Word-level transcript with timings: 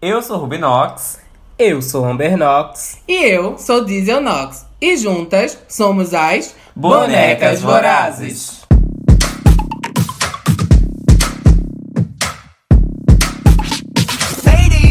Eu 0.00 0.20
sou 0.20 0.36
Rubinox. 0.36 1.18
Eu 1.58 1.80
sou 1.80 2.04
Amber 2.04 2.36
Knox. 2.36 2.98
E 3.08 3.14
eu 3.14 3.56
sou 3.56 3.82
Diesel 3.82 4.20
Knox. 4.20 4.66
E 4.78 4.94
juntas 4.94 5.56
somos 5.68 6.12
as 6.12 6.54
Bonecas 6.74 7.62
Vorazes. 7.62 8.60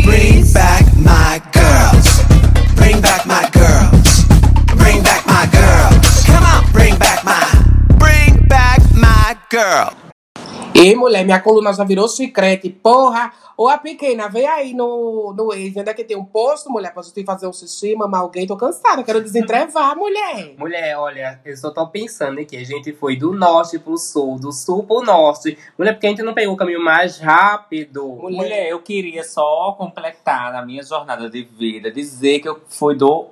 Bring 0.04 0.44
back 0.54 0.86
my 0.98 1.40
girls. 1.54 2.24
Bring 2.76 3.00
back 3.00 3.28
my 3.28 3.48
girls. 3.54 4.26
Bring 4.76 5.04
back 5.04 5.24
my 5.28 5.46
girls. 5.52 6.26
Come 6.26 6.44
on, 6.44 6.72
bring 6.72 6.98
back 6.98 7.24
my. 7.24 7.98
Bring 8.00 8.48
back 8.48 8.82
my 8.96 9.38
girl. 9.52 10.05
E 10.78 10.94
mulher, 10.94 11.24
minha 11.24 11.40
coluna 11.40 11.72
já 11.72 11.86
virou 11.86 12.06
chicrete, 12.06 12.70
porra! 12.70 13.32
Ou 13.56 13.70
a 13.70 13.78
pequena, 13.78 14.28
vem 14.28 14.46
aí 14.46 14.74
no, 14.74 15.34
no 15.34 15.54
ex, 15.54 15.74
onde 15.78 15.90
é 15.90 15.94
que 15.94 16.04
tem 16.04 16.18
um 16.18 16.26
posto, 16.26 16.70
mulher, 16.70 16.94
pra 16.94 17.02
gente 17.02 17.24
fazer 17.24 17.48
um 17.48 17.54
xixi, 17.54 17.96
mamar 17.96 18.20
alguém, 18.20 18.46
tô 18.46 18.58
cansada, 18.58 19.02
quero 19.02 19.24
desentrevar, 19.24 19.96
mulher! 19.98 20.54
Mulher, 20.58 20.98
olha, 20.98 21.40
eu 21.46 21.56
só 21.56 21.72
tô 21.72 21.88
pensando 21.88 22.42
aqui, 22.42 22.58
a 22.58 22.64
gente 22.66 22.92
foi 22.92 23.16
do 23.16 23.32
norte 23.32 23.80
pro 23.80 23.98
sul, 23.98 24.38
do 24.38 24.52
sul 24.52 24.84
pro 24.84 25.02
norte. 25.02 25.58
Mulher, 25.78 25.94
porque 25.94 26.08
a 26.08 26.10
gente 26.10 26.24
não 26.24 26.34
pegou 26.34 26.56
o 26.56 26.58
caminho 26.58 26.84
mais 26.84 27.20
rápido. 27.20 28.06
Mulher. 28.06 28.38
Mulher, 28.38 28.70
eu 28.70 28.82
queria 28.82 29.24
só 29.24 29.72
completar 29.78 30.52
na 30.52 30.66
minha 30.66 30.84
jornada 30.84 31.30
de 31.30 31.42
vida, 31.42 31.90
dizer 31.90 32.40
que 32.40 32.50
eu 32.50 32.60
fui 32.68 32.96
do 32.98 33.28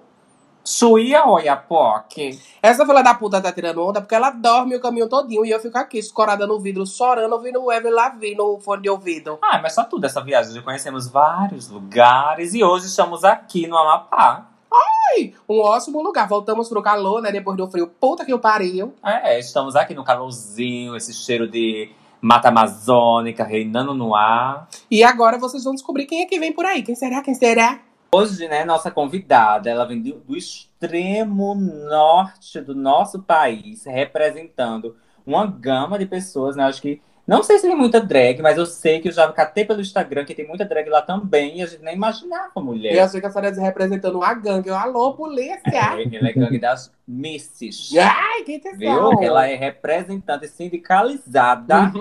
Chuí 0.65 1.13
a 1.13 1.27
Oiapoque. 1.27 2.39
Essa 2.61 2.85
filha 2.85 3.03
da 3.03 3.13
puta 3.13 3.41
tá 3.41 3.51
tirando 3.51 3.83
onda 3.85 3.99
porque 3.99 4.15
ela 4.15 4.29
dorme 4.29 4.75
o 4.75 4.79
caminho 4.79 5.09
todinho 5.09 5.45
e 5.45 5.51
eu 5.51 5.59
fico 5.59 5.77
aqui, 5.77 5.97
escorada 5.97 6.47
no 6.47 6.57
vidro, 6.57 6.85
chorando, 6.85 7.33
ouvindo 7.33 7.61
o 7.61 7.71
Evelyn 7.71 7.93
Lavi 7.93 8.33
no 8.33 8.57
fone 8.61 8.83
de 8.83 8.89
ouvido. 8.89 9.37
Ah, 9.41 9.59
mas 9.61 9.75
só 9.75 9.83
tudo 9.83 10.05
essa 10.05 10.21
viagem. 10.21 10.53
Já 10.53 10.61
conhecemos 10.61 11.09
vários 11.09 11.69
lugares 11.69 12.53
e 12.53 12.63
hoje 12.63 12.85
estamos 12.85 13.25
aqui 13.25 13.67
no 13.67 13.77
Amapá. 13.77 14.47
Ai, 14.71 15.33
um 15.49 15.59
ótimo 15.59 16.01
lugar. 16.01 16.29
Voltamos 16.29 16.69
pro 16.69 16.81
calor, 16.81 17.21
né, 17.21 17.29
depois 17.29 17.57
do 17.57 17.67
frio. 17.67 17.87
Puta 17.87 18.23
que 18.23 18.33
o 18.33 18.39
pariu. 18.39 18.93
É, 19.03 19.37
estamos 19.37 19.75
aqui 19.75 19.93
no 19.93 20.03
calorzinho, 20.03 20.95
esse 20.95 21.13
cheiro 21.13 21.45
de 21.45 21.91
mata 22.21 22.47
amazônica 22.47 23.43
reinando 23.43 23.93
no 23.93 24.15
ar. 24.15 24.69
E 24.89 25.03
agora 25.03 25.37
vocês 25.37 25.65
vão 25.65 25.73
descobrir 25.73 26.05
quem 26.05 26.21
é 26.21 26.25
que 26.25 26.39
vem 26.39 26.53
por 26.53 26.65
aí. 26.65 26.81
Quem 26.81 26.95
será? 26.95 27.21
Quem 27.21 27.33
será? 27.33 27.81
Hoje, 28.13 28.47
né, 28.47 28.63
nossa 28.63 28.91
convidada, 28.91 29.67
ela 29.67 29.85
vem 29.85 29.99
do, 29.99 30.19
do 30.19 30.37
extremo 30.37 31.55
norte 31.55 32.61
do 32.61 32.75
nosso 32.75 33.23
país, 33.23 33.85
representando 33.85 34.95
uma 35.25 35.47
gama 35.47 35.97
de 35.97 36.05
pessoas, 36.05 36.55
né? 36.55 36.63
Acho 36.63 36.79
que. 36.79 37.01
Não 37.25 37.41
sei 37.41 37.57
se 37.57 37.65
tem 37.67 37.75
muita 37.75 37.99
drag, 37.99 38.39
mas 38.41 38.57
eu 38.57 38.67
sei 38.67 38.99
que 38.99 39.07
eu 39.07 39.11
já 39.11 39.31
catei 39.31 39.65
pelo 39.65 39.81
Instagram 39.81 40.25
que 40.25 40.35
tem 40.35 40.45
muita 40.45 40.63
drag 40.63 40.87
lá 40.89 41.01
também, 41.01 41.57
e 41.57 41.63
a 41.63 41.65
gente 41.65 41.81
nem 41.81 41.95
imaginava, 41.95 42.61
mulher. 42.61 42.93
E 42.93 42.97
eu 42.97 43.03
achei 43.03 43.19
que 43.19 43.25
a 43.25 43.31
senhora 43.31 43.61
representando 43.61 44.17
uma 44.17 44.33
gangue. 44.35 44.69
Eu, 44.69 44.75
alô, 44.75 45.13
polícia! 45.13 45.61
É, 45.65 46.15
Ela 46.15 46.29
é 46.29 46.33
gangue 46.33 46.59
das 46.59 46.93
Misses. 47.07 47.95
Ai, 47.97 48.43
quem 48.43 48.59
tem 48.59 48.77
Viu? 48.77 49.23
Ela 49.23 49.47
é 49.47 49.55
representante 49.55 50.47
sindicalizada, 50.49 51.91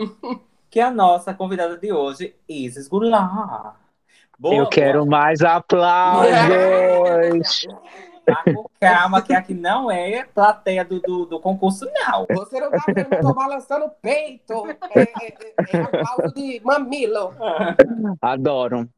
que 0.69 0.79
é 0.79 0.83
a 0.83 0.91
nossa 0.91 1.33
convidada 1.33 1.79
de 1.79 1.91
hoje, 1.91 2.35
Isis 2.47 2.87
Goulart. 2.87 3.81
Boa, 4.43 4.57
Eu 4.57 4.67
quero 4.67 5.07
mais 5.07 5.41
aplausos. 5.41 6.29
Tá 8.27 8.43
com 8.53 8.67
calma, 8.81 9.23
que 9.23 9.33
aqui 9.33 9.55
não 9.55 9.89
é 9.89 10.25
plateia 10.25 10.85
do, 10.85 10.99
do, 11.01 11.27
do 11.27 11.39
concurso, 11.39 11.89
não. 11.95 12.27
Você 12.29 12.59
não 12.59 12.69
tá 12.73 12.83
vendo, 12.89 13.13
eu 13.13 13.21
tô 13.21 13.33
balançando 13.33 13.85
o 13.85 13.91
peito. 13.91 14.67
É, 14.97 15.03
é, 15.03 15.29
é, 15.29 15.55
é 15.77 15.81
aplauso 15.81 16.35
de 16.35 16.61
mamilo. 16.65 17.33
Adoro. 18.21 18.89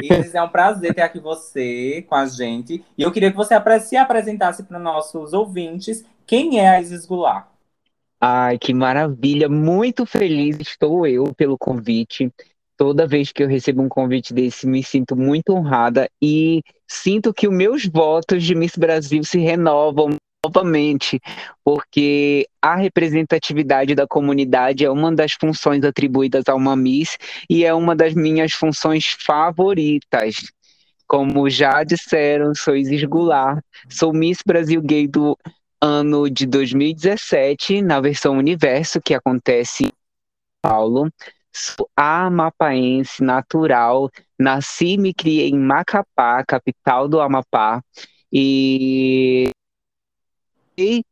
Isis, 0.00 0.36
é 0.36 0.42
um 0.42 0.48
prazer 0.48 0.94
ter 0.94 1.02
aqui 1.02 1.18
você 1.18 2.06
com 2.08 2.14
a 2.14 2.24
gente. 2.26 2.84
E 2.96 3.02
eu 3.02 3.10
queria 3.10 3.32
que 3.32 3.36
você 3.36 3.56
se 3.80 3.96
apresentasse 3.96 4.62
para 4.62 4.78
nossos 4.78 5.32
ouvintes 5.32 6.04
quem 6.24 6.60
é 6.60 6.68
a 6.68 6.80
Isis 6.80 7.04
Goulart. 7.06 7.48
Ai, 8.20 8.56
que 8.56 8.72
maravilha. 8.72 9.48
Muito 9.48 10.06
feliz 10.06 10.60
estou 10.60 11.04
eu 11.08 11.34
pelo 11.34 11.58
convite. 11.58 12.32
Toda 12.76 13.06
vez 13.06 13.30
que 13.30 13.42
eu 13.42 13.48
recebo 13.48 13.82
um 13.82 13.88
convite 13.88 14.34
desse, 14.34 14.66
me 14.66 14.82
sinto 14.82 15.14
muito 15.14 15.52
honrada 15.52 16.08
e 16.20 16.60
sinto 16.88 17.32
que 17.32 17.46
os 17.46 17.54
meus 17.54 17.86
votos 17.86 18.42
de 18.42 18.54
Miss 18.54 18.76
Brasil 18.76 19.22
se 19.22 19.38
renovam 19.38 20.16
novamente, 20.44 21.20
porque 21.64 22.46
a 22.60 22.76
representatividade 22.76 23.94
da 23.94 24.06
comunidade 24.06 24.84
é 24.84 24.90
uma 24.90 25.10
das 25.14 25.32
funções 25.32 25.84
atribuídas 25.84 26.44
a 26.48 26.54
uma 26.54 26.76
Miss 26.76 27.16
e 27.48 27.64
é 27.64 27.72
uma 27.72 27.96
das 27.96 28.14
minhas 28.14 28.52
funções 28.52 29.16
favoritas. 29.24 30.36
Como 31.06 31.48
já 31.48 31.82
disseram, 31.84 32.54
sou 32.54 32.76
Isis 32.76 33.04
Goulart, 33.04 33.62
sou 33.88 34.12
Miss 34.12 34.38
Brasil 34.44 34.82
Gay 34.82 35.06
do 35.06 35.38
ano 35.80 36.30
de 36.30 36.46
2017, 36.46 37.82
na 37.82 38.00
versão 38.00 38.38
Universo, 38.38 39.00
que 39.00 39.14
acontece 39.14 39.84
em 39.84 39.88
São 39.88 39.92
Paulo. 40.62 41.10
Sou 41.56 41.88
amapaense 41.96 43.22
natural, 43.22 44.10
nasci 44.36 44.94
e 44.94 44.98
me 44.98 45.14
criei 45.14 45.50
em 45.50 45.58
Macapá, 45.58 46.44
capital 46.44 47.06
do 47.06 47.20
Amapá, 47.20 47.80
e 48.32 49.52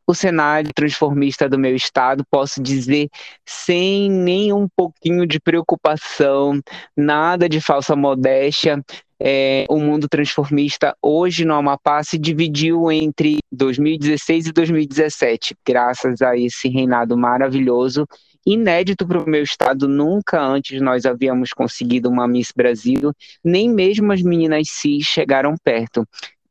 o 0.04 0.14
cenário 0.14 0.72
transformista 0.75 1.48
do 1.48 1.56
meu 1.56 1.76
estado, 1.76 2.25
posso 2.28 2.60
dizer 2.60 3.08
sem 3.47 4.10
nem 4.10 4.53
um 4.53 4.66
pouquinho 4.69 5.25
de 5.26 5.38
preocupação, 5.38 6.60
nada 6.97 7.48
de 7.48 7.60
falsa 7.60 7.94
modéstia. 7.94 8.82
É, 9.24 9.64
o 9.70 9.78
mundo 9.78 10.09
transformista 10.09 10.97
hoje 11.00 11.44
no 11.44 11.54
Amapá 11.54 12.03
se 12.03 12.19
dividiu 12.19 12.91
entre 12.91 13.38
2016 13.53 14.47
e 14.47 14.53
2017, 14.53 15.54
graças 15.64 16.20
a 16.20 16.36
esse 16.36 16.69
reinado 16.69 17.16
maravilhoso, 17.16 18.04
inédito 18.47 19.06
para 19.06 19.22
o 19.22 19.28
meu 19.28 19.42
estado. 19.42 19.88
Nunca 19.88 20.41
antes 20.42 20.80
nós 20.80 21.04
havíamos 21.06 21.53
conseguido 21.53 22.08
uma 22.08 22.26
Miss 22.26 22.53
Brasil, 22.54 23.12
nem 23.44 23.69
mesmo 23.69 24.12
as 24.12 24.22
meninas 24.22 24.69
cis 24.69 25.04
chegaram 25.04 25.54
perto. 25.62 26.06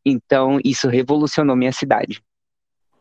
Então, 0.05 0.59
isso 0.63 0.87
revolucionou 0.87 1.55
minha 1.55 1.71
cidade. 1.71 2.21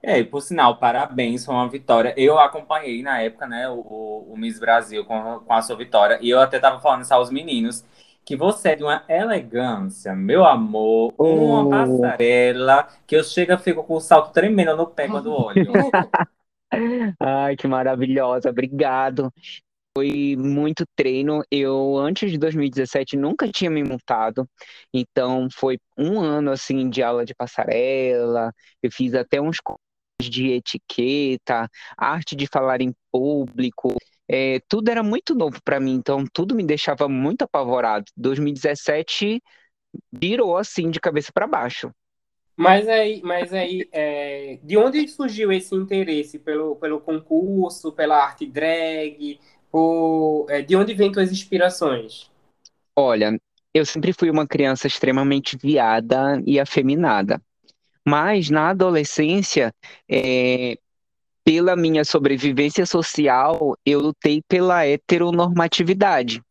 É, 0.03 0.19
e 0.19 0.25
por 0.25 0.41
sinal, 0.41 0.79
parabéns, 0.79 1.45
foi 1.45 1.55
uma 1.55 1.69
vitória. 1.69 2.15
Eu 2.17 2.39
acompanhei 2.39 3.03
na 3.03 3.21
época, 3.21 3.47
né, 3.47 3.69
o, 3.69 4.27
o 4.31 4.35
Miss 4.37 4.59
Brasil 4.59 5.05
com, 5.05 5.41
com 5.41 5.53
a 5.53 5.61
sua 5.61 5.77
vitória, 5.77 6.19
e 6.23 6.31
eu 6.31 6.41
até 6.41 6.59
tava 6.59 6.81
falando 6.81 7.03
isso 7.03 7.13
aos 7.13 7.31
meninos, 7.31 7.85
que 8.25 8.35
você 8.37 8.71
é 8.71 8.77
de 8.77 8.83
uma 8.83 9.03
elegância, 9.09 10.15
meu 10.15 10.45
amor, 10.45 11.13
uma 11.19 11.67
Oh. 11.67 11.71
passarela, 11.71 12.89
que 13.07 13.17
eu 13.17 13.25
chego 13.25 13.53
e 13.53 13.59
fico 13.59 13.85
com 13.85 13.97
o 13.97 14.01
salto 14.01 14.33
tremendo 14.33 14.77
no 14.77 14.87
pé 14.87 15.07
quando 15.09 15.33
olho. 15.33 15.73
Ai, 17.21 17.57
que 17.57 17.67
maravilhosa, 17.67 18.51
obrigado. 18.51 19.33
Foi 19.97 20.37
muito 20.39 20.85
treino. 20.97 21.43
Eu, 21.51 21.97
antes 21.99 22.31
de 22.31 22.39
2017, 22.39 23.17
nunca 23.17 23.49
tinha 23.51 23.71
me 23.71 23.85
montado. 23.85 24.49
Então, 24.95 25.49
foi 25.53 25.79
um 25.99 26.21
ano, 26.21 26.51
assim, 26.53 26.91
de 26.91 27.03
aula 27.03 27.25
de 27.27 27.35
passarela. 27.35 28.53
Eu 28.83 28.93
fiz 28.93 29.15
até 29.15 29.41
uns 29.41 29.59
cursos 29.61 29.81
de 30.21 30.49
etiqueta, 30.53 31.69
arte 31.99 32.37
de 32.37 32.47
falar 32.49 32.81
em 32.83 32.95
público. 33.13 33.95
É, 34.29 34.61
tudo 34.69 34.91
era 34.91 35.03
muito 35.03 35.35
novo 35.35 35.61
para 35.65 35.81
mim, 35.81 35.95
então 35.95 36.25
tudo 36.33 36.55
me 36.55 36.65
deixava 36.65 37.09
muito 37.09 37.43
apavorado. 37.43 38.07
2017 38.17 39.43
virou, 40.13 40.57
assim, 40.59 40.91
de 40.91 41.01
cabeça 41.01 41.33
para 41.35 41.47
baixo. 41.49 41.91
Mas 42.61 42.87
aí, 42.87 43.23
mas 43.25 43.55
aí 43.55 43.89
é, 43.91 44.59
de 44.63 44.77
onde 44.77 45.09
surgiu 45.09 45.51
esse 45.51 45.75
interesse 45.75 46.39
pelo, 46.39 46.77
pelo 46.77 47.01
concurso, 47.01 47.91
pela 47.91 48.23
arte 48.23 48.45
drag? 48.45 49.41
Por, 49.73 50.45
é, 50.51 50.61
de 50.61 50.77
onde 50.77 50.93
vêm 50.93 51.11
tuas 51.11 51.33
inspirações? 51.33 52.31
Olha, 52.95 53.41
eu 53.73 53.87
sempre 53.87 54.13
fui 54.13 54.29
uma 54.29 54.47
criança 54.47 54.87
extremamente 54.87 55.57
viada 55.57 56.43
e 56.47 56.61
afeminada. 56.61 57.41
Mas 58.07 58.51
na 58.51 58.69
adolescência, 58.69 59.73
é, 60.07 60.77
pela 61.43 61.75
minha 61.75 62.05
sobrevivência 62.05 62.85
social, 62.85 63.75
eu 63.87 64.01
lutei 64.01 64.43
pela 64.47 64.85
heteronormatividade. 64.85 66.43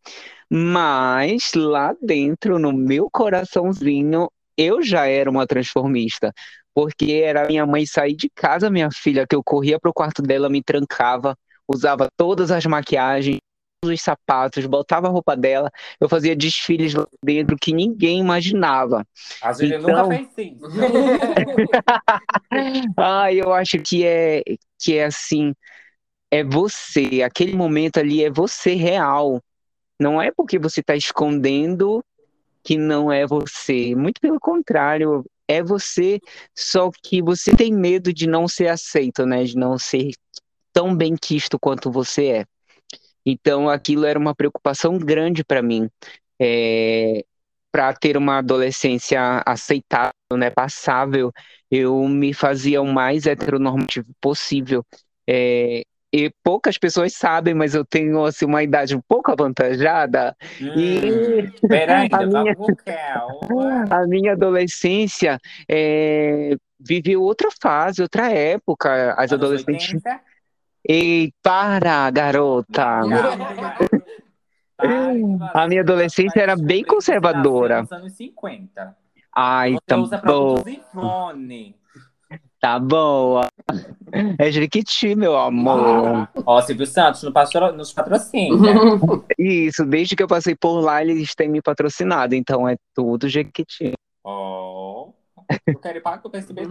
Mas 0.49 1.51
lá 1.55 1.93
dentro, 2.01 2.57
no 2.57 2.73
meu 2.73 3.07
coraçãozinho, 3.11 4.27
eu 4.61 4.81
já 4.83 5.05
era 5.07 5.29
uma 5.29 5.47
transformista. 5.47 6.33
Porque 6.73 7.13
era 7.23 7.47
minha 7.47 7.65
mãe 7.65 7.85
sair 7.85 8.15
de 8.15 8.29
casa, 8.29 8.69
minha 8.69 8.89
filha, 8.91 9.25
que 9.27 9.35
eu 9.35 9.43
corria 9.43 9.79
pro 9.79 9.93
quarto 9.93 10.21
dela, 10.21 10.49
me 10.49 10.61
trancava, 10.63 11.35
usava 11.67 12.07
todas 12.15 12.51
as 12.51 12.65
maquiagens, 12.65 13.37
todos 13.81 13.95
os 13.97 14.01
sapatos, 14.01 14.65
botava 14.65 15.07
a 15.07 15.09
roupa 15.09 15.35
dela, 15.35 15.69
eu 15.99 16.07
fazia 16.07 16.35
desfiles 16.35 16.93
lá 16.93 17.07
dentro 17.23 17.57
que 17.59 17.73
ninguém 17.73 18.19
imaginava. 18.19 19.03
A 19.41 19.51
gente 19.53 19.75
Então- 19.75 20.09
nunca 20.09 20.29
fez 20.35 20.55
isso. 20.55 20.61
Ah, 22.97 23.33
eu 23.33 23.51
acho 23.53 23.79
que 23.79 24.05
é 24.05 24.43
que 24.81 24.97
é 24.97 25.05
assim, 25.05 25.53
é 26.31 26.43
você, 26.43 27.21
aquele 27.23 27.55
momento 27.55 27.97
ali 27.99 28.23
é 28.23 28.29
você 28.29 28.75
real. 28.75 29.41
Não 29.99 30.21
é 30.21 30.31
porque 30.31 30.57
você 30.57 30.79
está 30.79 30.95
escondendo 30.95 32.01
que 32.63 32.77
não 32.77 33.11
é 33.11 33.25
você. 33.25 33.95
Muito 33.95 34.19
pelo 34.21 34.39
contrário, 34.39 35.25
é 35.47 35.63
você, 35.63 36.19
só 36.55 36.91
que 37.03 37.21
você 37.21 37.55
tem 37.55 37.73
medo 37.73 38.13
de 38.13 38.27
não 38.27 38.47
ser 38.47 38.67
aceito, 38.67 39.25
né? 39.25 39.43
De 39.43 39.55
não 39.55 39.77
ser 39.77 40.11
tão 40.71 40.95
bem 40.95 41.15
quisto 41.19 41.59
quanto 41.59 41.91
você 41.91 42.27
é. 42.27 42.45
Então, 43.25 43.69
aquilo 43.69 44.05
era 44.05 44.17
uma 44.17 44.35
preocupação 44.35 44.97
grande 44.97 45.43
para 45.43 45.61
mim. 45.61 45.89
É, 46.39 47.23
para 47.71 47.93
ter 47.93 48.17
uma 48.17 48.39
adolescência 48.39 49.43
aceitável, 49.45 50.13
né, 50.33 50.49
passável, 50.49 51.31
eu 51.69 52.07
me 52.07 52.33
fazia 52.33 52.81
o 52.81 52.87
mais 52.87 53.25
heteronormativo 53.25 54.07
possível. 54.21 54.83
É, 55.27 55.83
e 56.11 56.31
poucas 56.43 56.77
pessoas 56.77 57.13
sabem, 57.13 57.53
mas 57.53 57.75
eu 57.75 57.85
tenho 57.85 58.23
assim, 58.25 58.45
uma 58.45 58.63
idade 58.63 58.95
um 58.95 59.01
pouco 59.01 59.31
avantajada. 59.31 60.35
Hum, 60.59 60.73
e 60.75 61.67
peraí, 61.67 62.09
a 62.13 62.25
minha, 62.25 62.55
a 63.89 64.07
minha 64.07 64.31
adolescência 64.33 65.39
é, 65.69 66.55
viveu 66.79 67.21
outra 67.21 67.49
fase, 67.61 68.01
outra 68.01 68.31
época. 68.31 69.13
As 69.13 69.31
Anos 69.31 69.45
adolescentes. 69.45 69.93
80? 69.93 70.21
Ei, 70.87 71.31
para, 71.43 72.09
garota! 72.09 73.01
A 75.53 75.67
minha 75.67 75.81
adolescência 75.81 76.39
era 76.41 76.55
bem 76.55 76.83
conservadora. 76.83 77.81
Nos 77.81 77.91
anos 77.91 78.13
50. 78.13 78.95
Ai, 79.35 79.73
Você 79.73 79.79
tá 79.85 79.97
usa 79.97 80.21
Ivone. 80.65 81.78
Tá 82.59 82.79
boa. 82.79 83.47
É 84.37 84.51
Jequiti, 84.51 85.15
meu 85.15 85.37
amor. 85.37 86.29
Ó, 86.45 86.61
Silvio 86.61 86.85
Santos 86.85 87.23
nos 87.23 87.33
patro- 87.33 87.73
nos 87.73 87.93
patrocina. 87.93 88.55
Isso, 89.37 89.85
desde 89.85 90.15
que 90.15 90.23
eu 90.23 90.27
passei 90.27 90.55
por 90.55 90.81
lá, 90.81 91.01
eles 91.01 91.33
têm 91.35 91.49
me 91.49 91.61
patrocinado, 91.61 92.35
então 92.35 92.67
é 92.67 92.75
tudo 92.93 93.29
Jequiti. 93.29 93.93
Ó. 94.23 95.09
Eu 95.65 95.79
quero 95.79 95.97
ir 95.97 96.01
para 96.01 96.21
o 96.23 96.29
PSBT. 96.29 96.67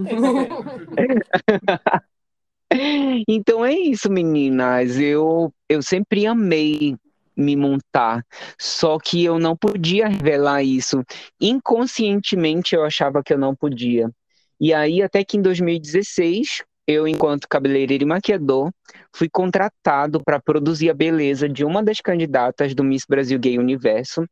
Então 3.26 3.64
é 3.64 3.72
isso, 3.72 4.10
meninas. 4.10 4.98
Eu, 4.98 5.52
eu 5.68 5.80
sempre 5.82 6.26
amei 6.26 6.94
me 7.36 7.56
montar, 7.56 8.22
só 8.58 8.98
que 8.98 9.24
eu 9.24 9.38
não 9.38 9.56
podia 9.56 10.08
revelar 10.08 10.62
isso. 10.62 11.02
Inconscientemente 11.40 12.74
eu 12.74 12.84
achava 12.84 13.22
que 13.22 13.32
eu 13.32 13.38
não 13.38 13.54
podia. 13.54 14.10
E 14.60 14.74
aí, 14.74 15.02
até 15.02 15.24
que 15.24 15.36
em 15.36 15.42
2016, 15.42 16.64
eu, 16.86 17.06
enquanto 17.06 17.48
cabeleireiro 17.48 18.04
e 18.04 18.06
maquiador, 18.06 18.72
fui 19.14 19.28
contratado 19.28 20.22
para 20.24 20.40
produzir 20.40 20.90
a 20.90 20.94
beleza 20.94 21.48
de 21.48 21.64
uma 21.64 21.82
das 21.82 22.00
candidatas 22.00 22.74
do 22.74 22.82
Miss 22.82 23.04
Brasil 23.08 23.38
Gay 23.38 23.58
Universo, 23.58 24.26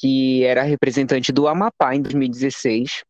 que 0.00 0.42
era 0.44 0.62
representante 0.62 1.32
do 1.32 1.48
Amapá 1.48 1.94
em 1.94 2.00
2016. 2.00 3.04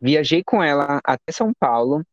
Viajei 0.00 0.42
com 0.44 0.62
ela 0.62 1.00
até 1.04 1.32
São 1.32 1.52
Paulo 1.58 2.04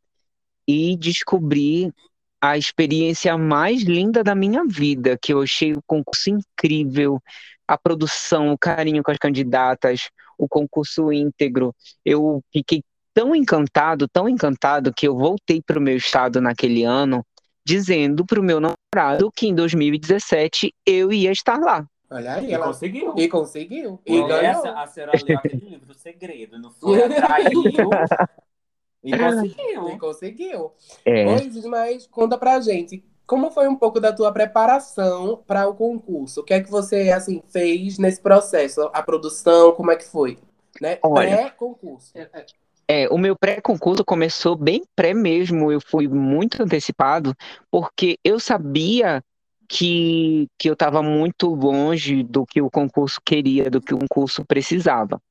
e 0.67 0.95
descobri 0.95 1.91
a 2.39 2.57
experiência 2.57 3.37
mais 3.37 3.83
linda 3.83 4.23
da 4.23 4.33
minha 4.33 4.63
vida, 4.65 5.17
que 5.21 5.33
eu 5.33 5.41
achei 5.41 5.73
o 5.73 5.83
concurso 5.85 6.29
incrível, 6.29 7.21
a 7.67 7.77
produção, 7.77 8.51
o 8.51 8.57
carinho 8.57 9.03
com 9.03 9.11
as 9.11 9.17
candidatas, 9.17 10.09
o 10.37 10.47
concurso 10.47 11.11
íntegro. 11.11 11.75
Eu 12.05 12.43
fiquei 12.51 12.83
tão 13.13 13.35
encantado, 13.35 14.07
tão 14.07 14.27
encantado, 14.27 14.93
que 14.93 15.07
eu 15.07 15.17
voltei 15.17 15.61
para 15.61 15.79
o 15.79 15.81
meu 15.81 15.95
estado 15.97 16.41
naquele 16.41 16.83
ano, 16.83 17.25
dizendo 17.65 18.25
para 18.25 18.39
o 18.39 18.43
meu 18.43 18.59
namorado 18.59 19.31
que 19.35 19.47
em 19.47 19.55
2017 19.55 20.73
eu 20.85 21.11
ia 21.11 21.31
estar 21.31 21.59
lá. 21.59 21.85
Olha 22.09 22.33
aí, 22.35 22.47
E 22.49 22.53
ela 22.53 22.67
conseguiu. 22.67 23.13
e 23.17 23.27
conseguiu. 23.29 23.99
E 24.05 24.21
ganhou. 24.27 24.67
a 24.67 24.85
senhora 24.87 25.13
leu 25.25 25.37
aquele 25.37 25.55
livro, 25.69 25.91
O 25.91 25.93
Segredo, 25.93 26.59
não 26.59 26.69
foi? 26.71 27.01
Atraiu. 27.03 27.63
E 29.03 29.17
conseguiu. 29.17 29.89
E 29.89 29.97
conseguiu. 29.97 30.71
É, 31.05 31.25
Pois, 31.25 31.65
mas 31.65 32.07
conta 32.07 32.37
pra 32.37 32.59
gente, 32.59 33.03
como 33.25 33.49
foi 33.49 33.67
um 33.67 33.75
pouco 33.77 33.99
da 33.99 34.11
tua 34.11 34.31
preparação 34.31 35.41
para 35.47 35.67
o 35.67 35.73
concurso? 35.73 36.41
O 36.41 36.43
que 36.43 36.53
é 36.53 36.61
que 36.61 36.69
você 36.69 37.11
assim 37.11 37.41
fez 37.47 37.97
nesse 37.97 38.21
processo? 38.21 38.89
A 38.93 39.01
produção, 39.01 39.71
como 39.71 39.89
é 39.91 39.95
que 39.95 40.05
foi? 40.05 40.37
Né? 40.81 40.99
Olha. 41.01 41.37
Pré-concurso. 41.37 42.11
É, 42.93 43.07
o 43.07 43.17
meu 43.17 43.37
pré-concurso 43.37 44.03
começou 44.03 44.53
bem 44.53 44.83
pré 44.93 45.13
mesmo, 45.13 45.71
eu 45.71 45.79
fui 45.79 46.09
muito 46.09 46.61
antecipado, 46.61 47.33
porque 47.71 48.19
eu 48.21 48.37
sabia 48.37 49.23
que, 49.65 50.45
que 50.59 50.69
eu 50.69 50.73
estava 50.73 51.01
muito 51.01 51.55
longe 51.55 52.21
do 52.21 52.45
que 52.45 52.61
o 52.61 52.69
concurso 52.69 53.21
queria, 53.25 53.69
do 53.69 53.79
que 53.79 53.93
o 53.93 53.97
concurso 53.97 54.43
precisava. 54.43 55.21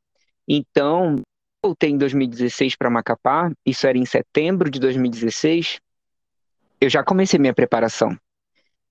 Então, 0.49 1.17
eu 1.17 1.23
voltei 1.63 1.91
em 1.91 1.99
2016 1.99 2.77
para 2.77 2.89
Macapá, 2.89 3.53
isso 3.67 3.87
era 3.87 3.99
em 3.99 4.07
setembro 4.07 4.71
de 4.71 4.81
2016, 4.81 5.81
eu 6.81 6.89
já 6.89 7.05
comecei 7.05 7.39
minha 7.39 7.53
preparação. 7.53 8.17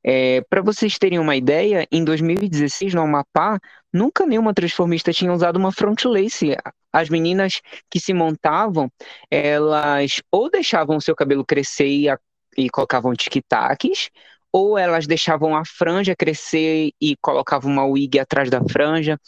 É, 0.04 0.42
para 0.50 0.62
vocês 0.62 0.98
terem 0.98 1.19
uma 1.19 1.36
ideia, 1.36 1.86
em 1.92 2.04
2016, 2.04 2.94
no 2.94 3.01
Amapá, 3.01 3.60
nunca 3.94 4.25
nenhuma 4.25 4.54
transformista 4.54 5.12
tinha 5.12 5.34
usado 5.34 5.57
uma 5.57 5.72
front 5.72 6.06
lace. 6.06 6.56
As 6.92 7.10
meninas 7.10 7.62
que 7.90 8.00
se 8.00 8.13
montavam, 8.13 8.90
elas 9.30 10.22
ou 10.31 10.50
deixavam 10.50 10.98
o 10.98 11.01
seu 11.01 11.16
cabelo 11.16 11.46
crescer 11.46 11.88
e, 11.88 12.10
a- 12.10 12.19
e 12.57 12.69
colocavam 12.69 13.13
tic-tacs, 13.13 14.10
ou 14.51 14.78
elas 14.78 15.06
deixavam 15.06 15.56
a 15.56 15.63
franja 15.66 16.16
crescer 16.16 16.92
e 17.00 17.16
colocavam 17.22 17.72
uma 17.72 17.86
wig 17.86 18.18
atrás 18.19 18.50
da 18.50 18.62
franja. 18.72 19.19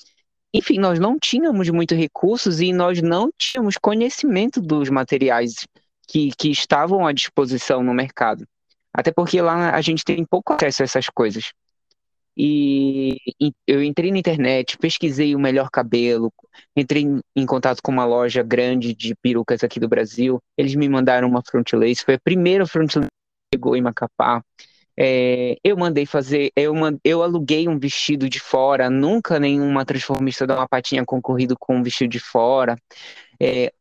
Enfim, 0.54 0.80
nós 0.80 1.00
não 1.00 1.18
tínhamos 1.20 1.70
muitos 1.70 1.98
recursos 1.98 2.60
e 2.62 2.74
nós 2.74 3.02
não 3.02 3.30
tínhamos 3.38 3.78
conhecimento 3.78 4.62
dos 4.62 4.90
materiais 4.90 5.68
que, 6.08 6.32
que 6.38 6.50
estavam 6.50 7.06
à 7.06 7.14
disposição 7.14 7.84
no 7.84 7.94
mercado. 7.94 8.46
Até 8.94 9.12
porque 9.12 9.42
lá 9.42 9.72
a 9.72 9.82
gente 9.82 10.04
tem 10.04 10.26
pouco 10.26 10.54
acesso 10.54 10.84
a 10.84 10.86
essas 10.86 11.08
coisas. 11.08 11.52
E, 12.36 13.18
eu 13.68 13.84
entrei 13.84 14.12
na 14.12 14.18
internet, 14.18 14.78
pesquisei 14.78 15.36
o 15.36 15.40
melhor 15.40 15.70
cabelo, 15.70 16.32
entrei 16.76 17.06
em, 17.36 17.46
contato 17.46 17.82
com 17.84 17.92
uma 17.92 18.06
loja 18.06 18.42
grande 18.42 18.94
de 18.96 19.14
perucas 19.16 19.64
aqui 19.64 19.80
do 19.80 19.88
Brasil. 19.88 20.42
Eles 20.58 20.76
me 20.76 20.88
mandaram 20.88 21.28
uma 21.28 21.42
front 21.46 21.74
lace, 21.74 22.06
foi 22.06 22.16
a 22.16 22.20
primeira 22.20 22.66
front 22.66 22.96
lace 22.96 23.10
que 23.52 23.58
chegou 23.58 23.76
em 23.76 23.82
Macapá. 23.82 24.42
É, 24.98 25.58
eu 25.64 25.76
mandei 25.78 26.06
fazer, 26.06 26.52
eu, 26.56 26.74
eu 27.04 27.24
aluguei 27.24 27.68
um 27.68 27.80
vestido 27.80 28.30
de 28.30 28.40
fora, 28.40 28.90
nunca 28.90 29.40
nenhuma 29.40 29.86
transformista 29.86 30.46
da 30.46 30.56
Amapá 30.56 30.82
tinha 30.82 31.06
concorrido 31.06 31.56
com 31.60 31.78
um 31.78 31.84
vestido 31.84 32.12
de 32.12 32.20
fora. 32.20 32.78
É, 33.42 33.74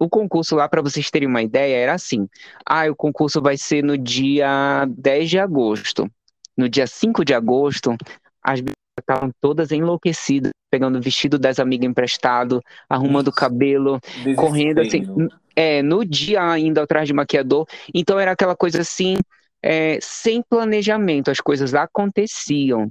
o 0.00 0.08
concurso 0.08 0.56
lá, 0.56 0.66
para 0.66 0.80
vocês 0.80 1.10
terem 1.10 1.28
uma 1.28 1.42
ideia, 1.42 1.76
era 1.76 1.92
assim: 1.92 2.26
ah, 2.64 2.90
o 2.90 2.96
concurso 2.96 3.40
vai 3.42 3.58
ser 3.58 3.84
no 3.84 3.98
dia 3.98 4.86
10 4.88 5.30
de 5.30 5.38
agosto. 5.38 6.10
No 6.56 6.68
dia 6.68 6.86
5 6.86 7.24
de 7.24 7.34
agosto, 7.34 7.94
as 8.42 8.60
estavam 8.98 9.30
todas 9.40 9.72
enlouquecidas, 9.72 10.52
pegando 10.70 10.98
o 10.98 11.02
vestido 11.02 11.38
das 11.38 11.58
amigas 11.58 11.88
emprestado, 11.88 12.62
arrumando 12.88 13.28
o 13.28 13.32
cabelo, 13.32 14.00
correndo 14.36 14.80
assim. 14.80 15.00
Desespero. 15.00 15.28
É, 15.56 15.82
no 15.82 16.04
dia 16.04 16.42
ainda 16.48 16.82
atrás 16.82 17.06
de 17.06 17.12
maquiador. 17.12 17.66
Então 17.92 18.18
era 18.18 18.32
aquela 18.32 18.56
coisa 18.56 18.80
assim, 18.80 19.16
é, 19.62 19.98
sem 20.00 20.42
planejamento, 20.42 21.30
as 21.30 21.40
coisas 21.40 21.74
aconteciam. 21.74 22.90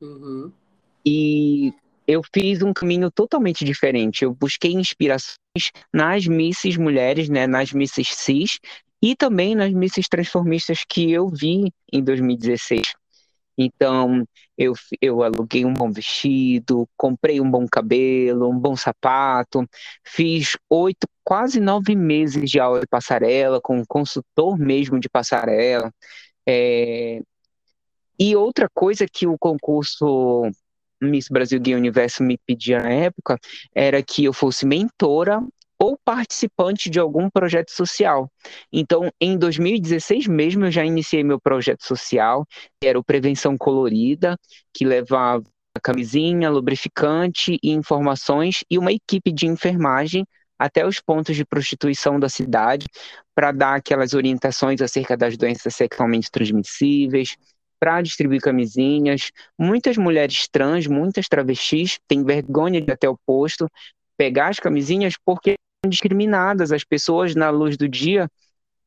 Uhum. 0.00 0.50
E 1.04 1.72
eu 2.08 2.22
fiz 2.34 2.62
um 2.62 2.72
caminho 2.72 3.10
totalmente 3.12 3.64
diferente. 3.64 4.24
Eu 4.24 4.34
busquei 4.34 4.72
inspirações 4.72 5.38
nas 5.92 6.26
misses 6.26 6.76
mulheres, 6.78 7.28
né, 7.28 7.46
nas 7.46 7.72
misses 7.72 8.08
cis, 8.14 8.58
e 9.02 9.14
também 9.16 9.54
nas 9.54 9.72
misses 9.72 10.08
transformistas 10.08 10.84
que 10.88 11.12
eu 11.12 11.28
vi 11.28 11.72
em 11.92 12.02
2016. 12.02 12.94
Então, 13.58 14.24
eu, 14.56 14.74
eu 15.02 15.22
aluguei 15.22 15.64
um 15.64 15.74
bom 15.74 15.92
vestido, 15.92 16.88
comprei 16.96 17.40
um 17.40 17.50
bom 17.50 17.66
cabelo, 17.70 18.48
um 18.50 18.58
bom 18.58 18.76
sapato, 18.76 19.68
fiz 20.04 20.56
oito, 20.70 21.08
quase 21.24 21.60
nove 21.60 21.96
meses 21.96 22.50
de 22.50 22.60
aula 22.60 22.80
de 22.80 22.86
passarela, 22.88 23.60
com 23.60 23.78
um 23.78 23.84
consultor 23.86 24.58
mesmo 24.58 25.00
de 25.00 25.08
passarela. 25.10 25.92
É, 26.48 27.20
E 28.18 28.36
outra 28.36 28.68
coisa 28.74 29.06
que 29.10 29.26
o 29.26 29.38
concurso 29.38 30.50
Miss 31.02 31.28
Brasil 31.28 31.60
Gay 31.60 31.74
Universo 31.74 32.22
me 32.22 32.38
pedia 32.38 32.80
na 32.80 32.90
época 32.90 33.38
era 33.74 34.02
que 34.02 34.24
eu 34.24 34.32
fosse 34.32 34.66
mentora 34.66 35.40
ou 35.78 35.96
participante 36.04 36.90
de 36.90 36.98
algum 36.98 37.30
projeto 37.30 37.70
social. 37.70 38.30
Então, 38.72 39.10
em 39.20 39.38
2016 39.38 40.26
mesmo, 40.26 40.64
eu 40.64 40.70
já 40.72 40.84
iniciei 40.84 41.22
meu 41.22 41.40
projeto 41.40 41.84
social, 41.84 42.44
que 42.80 42.88
era 42.88 42.98
o 42.98 43.04
Prevenção 43.04 43.56
Colorida, 43.56 44.36
que 44.74 44.84
levava 44.84 45.44
camisinha, 45.80 46.50
lubrificante 46.50 47.56
e 47.62 47.70
informações 47.70 48.64
e 48.68 48.76
uma 48.76 48.92
equipe 48.92 49.30
de 49.30 49.46
enfermagem 49.46 50.26
até 50.58 50.84
os 50.84 51.00
pontos 51.00 51.36
de 51.36 51.44
prostituição 51.44 52.18
da 52.18 52.28
cidade 52.28 52.86
para 53.32 53.52
dar 53.52 53.76
aquelas 53.76 54.12
orientações 54.12 54.82
acerca 54.82 55.16
das 55.16 55.36
doenças 55.36 55.72
sexualmente 55.76 56.30
transmissíveis, 56.32 57.36
para 57.78 58.02
distribuir 58.02 58.40
camisinhas. 58.40 59.30
Muitas 59.58 59.96
mulheres 59.96 60.48
trans, 60.48 60.86
muitas 60.86 61.28
travestis 61.28 61.98
têm 62.06 62.24
vergonha 62.24 62.80
de 62.80 62.90
até 62.92 63.08
o 63.08 63.18
posto 63.26 63.68
pegar 64.16 64.48
as 64.48 64.58
camisinhas 64.58 65.14
porque 65.24 65.54
são 65.82 65.88
discriminadas. 65.88 66.72
As 66.72 66.84
pessoas, 66.84 67.34
na 67.34 67.50
luz 67.50 67.76
do 67.76 67.88
dia, 67.88 68.28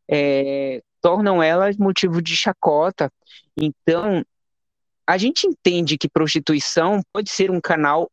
é, 0.09 0.81
tornam 1.01 1.41
elas 1.41 1.77
motivo 1.77 2.21
de 2.21 2.35
chacota. 2.35 3.11
Então, 3.57 4.23
a 5.07 5.17
gente 5.17 5.47
entende 5.47 5.97
que 5.97 6.09
prostituição 6.09 7.01
pode 7.13 7.29
ser 7.31 7.49
um 7.49 7.61
canal 7.61 8.09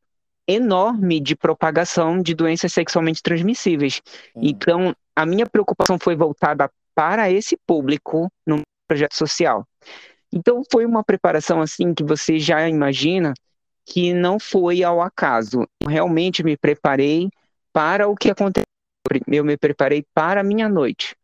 enorme 0.47 1.21
de 1.21 1.37
propagação 1.37 2.23
de 2.23 2.35
doenças 2.35 2.73
sexualmente 2.73 3.23
transmissíveis. 3.23 4.01
Então, 4.35 4.95
a 5.15 5.27
minha 5.27 5.47
preocupação 5.47 5.99
foi 5.99 6.17
voltada 6.17 6.71
para 6.95 7.31
esse 7.31 7.57
público 7.67 8.33
no 8.47 8.63
projeto 8.87 9.15
social. 9.15 9.67
Então, 10.33 10.63
foi 10.71 10.85
uma 10.85 11.03
preparação 11.03 11.61
assim 11.61 11.95
que 11.95 12.05
você 12.05 12.39
já 12.39 12.69
imagina 12.69 13.35
que 13.85 14.13
não 14.13 14.39
foi 14.39 14.83
ao 14.83 15.01
acaso. 15.01 15.67
Eu 15.83 15.89
realmente 15.89 16.43
me 16.43 16.57
preparei 16.57 17.31
para 17.73 18.09
o 18.09 18.15
que 18.15 18.31
aconteceu. 18.31 18.65
Eu 19.27 19.45
me 19.45 19.57
preparei 19.57 20.05
para 20.15 20.41
a 20.41 20.45
minha 20.45 20.69
noite. 20.69 21.17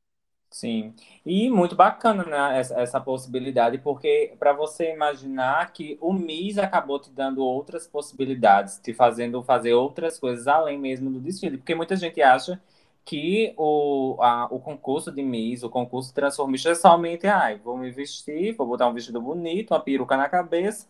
Sim, 0.54 0.94
e 1.26 1.50
muito 1.50 1.74
bacana, 1.74 2.22
né, 2.22 2.60
essa, 2.60 2.80
essa 2.80 3.00
possibilidade, 3.00 3.78
porque 3.78 4.34
para 4.38 4.52
você 4.52 4.92
imaginar 4.92 5.72
que 5.72 5.98
o 6.00 6.12
MIS 6.12 6.58
acabou 6.58 7.00
te 7.00 7.10
dando 7.10 7.42
outras 7.42 7.88
possibilidades, 7.88 8.78
te 8.78 8.94
fazendo 8.94 9.42
fazer 9.42 9.74
outras 9.74 10.16
coisas 10.16 10.46
além 10.46 10.78
mesmo 10.78 11.10
do 11.10 11.18
desfile, 11.18 11.58
porque 11.58 11.74
muita 11.74 11.96
gente 11.96 12.22
acha 12.22 12.62
que 13.04 13.54
o, 13.56 14.16
a, 14.20 14.46
o 14.50 14.58
concurso 14.58 15.12
de 15.12 15.22
Miss, 15.22 15.62
o 15.62 15.70
concurso 15.70 16.12
transformista 16.14 16.70
é 16.70 16.74
somente, 16.74 17.26
ai, 17.26 17.58
vou 17.58 17.76
me 17.76 17.90
vestir, 17.90 18.54
vou 18.56 18.66
botar 18.66 18.88
um 18.88 18.94
vestido 18.94 19.20
bonito, 19.20 19.72
uma 19.72 19.80
peruca 19.80 20.16
na 20.16 20.28
cabeça, 20.28 20.88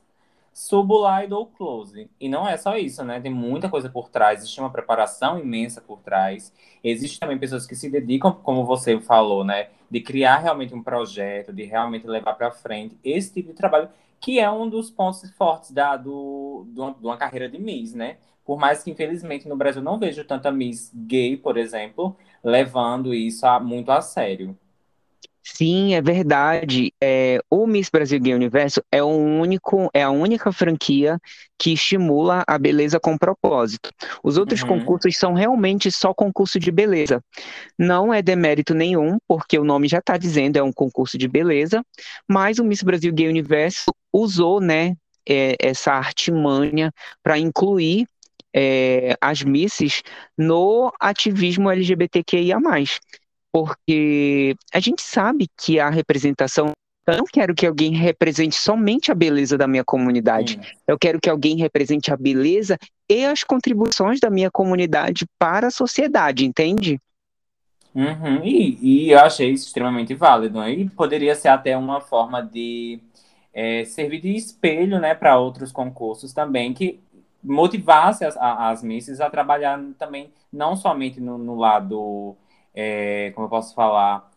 subo 0.53 0.99
lá 0.99 1.25
e 1.25 1.29
dou 1.29 1.47
close. 1.47 2.09
E 2.21 2.29
não 2.29 2.49
é 2.49 2.57
só 2.57 2.77
isso, 2.77 3.05
né? 3.05 3.21
Tem 3.21 3.33
muita 3.33 3.69
coisa 3.69 3.91
por 3.91 4.09
trás, 4.09 4.41
existe 4.41 4.61
uma 4.61 4.71
preparação 4.71 5.39
imensa 5.39 5.81
por 5.81 6.01
trás. 6.01 6.53
Existem 6.83 7.19
também 7.19 7.39
pessoas 7.39 7.67
que 7.67 7.75
se 7.75 7.91
dedicam, 7.91 8.33
como 8.33 8.65
você 8.65 9.01
falou, 9.01 9.45
né? 9.45 9.71
De 9.91 10.01
criar 10.01 10.39
realmente 10.39 10.75
um 10.75 10.83
projeto, 10.83 11.53
de 11.53 11.65
realmente 11.65 12.07
levar 12.07 12.35
para 12.35 12.51
frente 12.53 12.97
esse 13.03 13.33
tipo 13.33 13.49
de 13.51 13.55
trabalho, 13.57 13.89
que 14.21 14.39
é 14.39 14.51
um 14.51 14.69
dos 14.69 14.91
pontos 14.91 15.29
fortes 15.33 15.73
da, 15.73 15.97
do, 15.97 16.67
de 16.69 17.07
uma 17.07 17.17
carreira 17.17 17.49
de 17.49 17.59
Miss, 17.59 17.93
né? 17.95 18.19
Por 18.45 18.59
mais 18.59 18.83
que, 18.83 18.91
infelizmente, 18.91 19.49
no 19.49 19.57
Brasil 19.57 19.83
não 19.83 19.99
vejo 19.99 20.25
tanta 20.25 20.53
Miss 20.53 20.91
gay, 20.95 21.37
por 21.37 21.57
exemplo, 21.57 22.17
levando 22.43 23.15
isso 23.15 23.47
a, 23.47 23.61
muito 23.61 23.91
a 23.91 24.01
sério. 24.03 24.57
Sim, 25.47 25.95
é 25.95 26.01
verdade. 26.01 26.93
É, 27.03 27.39
o 27.51 27.67
Miss 27.67 27.91
Brasil 27.91 28.19
Gay 28.19 28.35
Universo 28.35 28.83
é 28.91 29.03
o 29.03 29.09
único, 29.09 29.91
é 29.93 30.03
a 30.03 30.11
única 30.11 30.51
franquia 30.51 31.19
que 31.59 31.73
estimula 31.75 32.43
a 32.47 32.59
beleza 32.59 32.99
com 32.99 33.17
propósito. 33.19 33.91
Os 34.23 34.39
outros 34.39 34.63
Uhum. 34.63 34.65
concursos 34.65 35.17
são 35.17 35.35
realmente 35.35 35.91
só 35.93 36.15
concurso 36.15 36.59
de 36.59 36.71
beleza. 36.73 37.23
Não 37.79 38.13
é 38.15 38.23
demérito 38.23 38.75
nenhum, 38.75 39.19
porque 39.29 39.59
o 39.59 39.65
nome 39.65 39.89
já 39.89 39.99
está 39.99 40.17
dizendo, 40.19 40.59
é 40.59 40.63
um 40.63 40.73
concurso 40.73 41.19
de 41.19 41.29
beleza, 41.29 41.85
mas 42.29 42.59
o 42.59 42.65
Miss 42.65 42.83
Brasil 42.83 43.13
Gay 43.13 43.29
Universo 43.29 43.93
usou, 44.13 44.61
né, 44.61 44.97
é, 45.29 45.57
essa 45.61 45.93
artimanha 45.93 46.93
para 47.23 47.39
incluir 47.39 48.07
é, 48.55 49.17
as 49.21 49.43
misses 49.43 50.03
no 50.39 50.93
ativismo 51.01 51.71
LGBTQIA+. 51.71 52.59
Porque 53.53 54.55
a 54.73 54.81
gente 54.81 55.03
sabe 55.03 55.49
que 55.57 55.81
a 55.81 55.91
representação. 55.91 56.73
Eu 57.07 57.19
não 57.19 57.25
quero 57.25 57.55
que 57.55 57.67
alguém 57.67 57.95
represente 57.95 58.55
somente 58.55 59.13
a 59.13 59.15
beleza 59.15 59.59
da 59.59 59.67
minha 59.67 59.85
comunidade. 59.85 60.55
Sim. 60.55 60.75
Eu 60.89 60.99
quero 60.99 61.21
que 61.21 61.29
alguém 61.29 61.57
represente 61.59 62.11
a 62.13 62.17
beleza 62.17 62.79
e 63.11 63.27
as 63.27 63.45
contribuições 63.45 64.19
da 64.21 64.31
minha 64.31 64.51
comunidade 64.51 65.27
para 65.39 65.67
a 65.67 65.71
sociedade, 65.71 66.47
entende? 66.47 66.99
Uhum. 67.95 68.43
E, 68.43 68.79
e 68.81 69.11
eu 69.11 69.21
achei 69.21 69.51
isso 69.51 69.67
extremamente 69.67 70.15
válido, 70.15 70.59
né? 70.59 70.73
E 70.73 70.89
poderia 70.89 71.35
ser 71.35 71.49
até 71.49 71.77
uma 71.77 72.01
forma 72.01 72.41
de 72.43 72.99
é, 73.53 73.85
servir 73.85 74.21
de 74.21 74.35
espelho, 74.35 74.99
né, 74.99 75.15
para 75.15 75.39
outros 75.39 75.71
concursos 75.71 76.33
também, 76.33 76.75
que 76.75 77.01
motivasse 77.45 78.25
as, 78.25 78.37
as 78.37 78.83
misses 78.83 79.21
a 79.21 79.29
trabalhar 79.29 79.81
também, 79.99 80.33
não 80.53 80.75
somente 80.75 81.21
no, 81.21 81.37
no 81.37 81.57
lado, 81.57 82.35
é, 82.75 83.33
como 83.35 83.47
eu 83.47 83.51
posso 83.51 83.75
falar, 83.75 84.31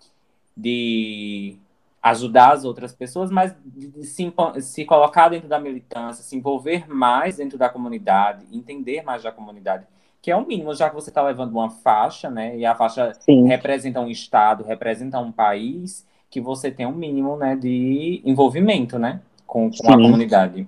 de 0.55 1.57
ajudar 2.01 2.53
as 2.53 2.65
outras 2.65 2.93
pessoas, 2.93 3.31
mas 3.31 3.55
de, 3.65 3.87
de 3.87 4.05
se, 4.05 4.33
se 4.61 4.85
colocar 4.85 5.29
dentro 5.29 5.47
da 5.47 5.59
militância, 5.59 6.23
se 6.23 6.35
envolver 6.35 6.87
mais 6.87 7.37
dentro 7.37 7.57
da 7.57 7.69
comunidade, 7.69 8.45
entender 8.51 9.01
mais 9.03 9.23
da 9.23 9.31
comunidade, 9.31 9.85
que 10.21 10.31
é 10.31 10.35
o 10.35 10.45
mínimo, 10.45 10.73
já 10.75 10.89
que 10.89 10.95
você 10.95 11.09
está 11.09 11.21
levando 11.21 11.51
uma 11.51 11.69
faixa, 11.69 12.29
né? 12.29 12.57
E 12.57 12.65
a 12.65 12.75
faixa 12.75 13.13
Sim. 13.19 13.47
representa 13.47 13.99
um 14.01 14.09
estado, 14.09 14.63
representa 14.63 15.19
um 15.19 15.31
país, 15.31 16.05
que 16.29 16.41
você 16.41 16.69
tem 16.69 16.85
um 16.85 16.93
mínimo, 16.93 17.37
né, 17.37 17.55
de 17.55 18.21
envolvimento, 18.25 18.99
né, 18.99 19.21
com, 19.45 19.69
com 19.71 19.91
a 19.91 19.95
comunidade. 19.95 20.67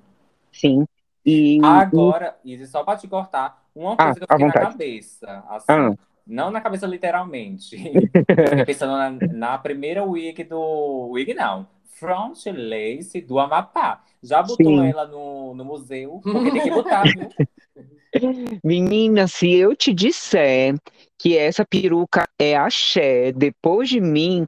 Sim. 0.52 0.86
E, 1.30 1.60
Agora, 1.64 2.36
Isis, 2.44 2.70
só 2.70 2.84
para 2.84 2.98
te 2.98 3.08
cortar, 3.08 3.64
uma 3.76 3.94
Ah, 3.94 4.06
coisa 4.06 4.20
que 4.20 4.24
eu 4.24 4.28
fiquei 4.28 4.46
na 4.48 4.54
cabeça, 4.54 5.44
assim, 5.50 5.66
Ah. 5.70 5.94
não 6.26 6.52
na 6.52 6.62
cabeça 6.62 6.88
literalmente, 6.88 7.76
eu 7.76 8.08
fiquei 8.66 8.66
pensando 8.66 8.94
na, 8.94 9.10
na 9.32 9.58
primeira 9.58 10.04
wig 10.04 10.44
do, 10.44 11.10
wig 11.12 11.34
não, 11.34 11.68
front 11.84 12.46
lace 12.48 13.22
do 13.22 13.40
Amapá. 13.40 14.02
Já 14.22 14.42
botou 14.42 14.66
Sim. 14.66 14.88
ela 14.88 15.06
no, 15.08 15.54
no 15.54 15.64
museu, 15.64 16.20
porque 16.24 16.52
tem 16.52 16.62
que 16.62 16.72
botar, 16.72 17.04
viu? 17.04 17.30
Menina, 18.64 19.28
se 19.28 19.54
eu 19.54 19.76
te 19.76 19.94
disser 19.94 20.76
que 21.18 21.38
essa 21.38 21.64
peruca 21.66 22.28
é 22.40 22.56
axé, 22.58 23.32
depois 23.32 23.88
de 23.90 24.02
mim, 24.02 24.46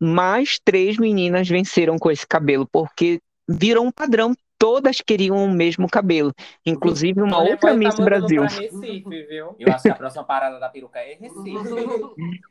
mais 0.00 0.58
três 0.62 0.98
meninas 0.98 1.48
venceram 1.48 1.98
com 1.98 2.10
esse 2.10 2.26
cabelo, 2.26 2.68
porque 2.70 3.20
virou 3.48 3.84
um 3.86 3.92
padrão. 3.92 4.34
Todas 4.58 4.98
queriam 5.00 5.36
o 5.36 5.50
mesmo 5.50 5.88
cabelo, 5.88 6.32
inclusive 6.64 7.20
uma 7.20 7.38
Mulher, 7.38 7.52
outra 7.52 7.74
Miss 7.74 7.94
tá 7.94 8.02
mandando 8.02 8.26
Brasil. 8.26 8.42
Recife, 8.42 9.26
viu? 9.26 9.56
Eu 9.58 9.72
acho 9.72 9.82
que 9.82 9.88
a 9.90 9.94
próxima 9.94 10.24
parada 10.24 10.58
da 10.58 10.68
peruca 10.68 10.98
é 11.00 11.14
Recife. 11.14 11.52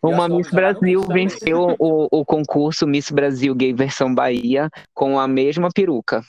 Uma 0.02 0.28
Miss 0.28 0.52
Brasil 0.52 1.02
venceu 1.02 1.76
o, 1.80 2.08
o 2.12 2.26
concurso 2.26 2.86
Miss 2.86 3.10
Brasil 3.10 3.56
Gay 3.56 3.74
versão 3.74 4.14
Bahia 4.14 4.70
com 4.94 5.20
a 5.20 5.28
mesma 5.28 5.70
peruca. 5.74 6.22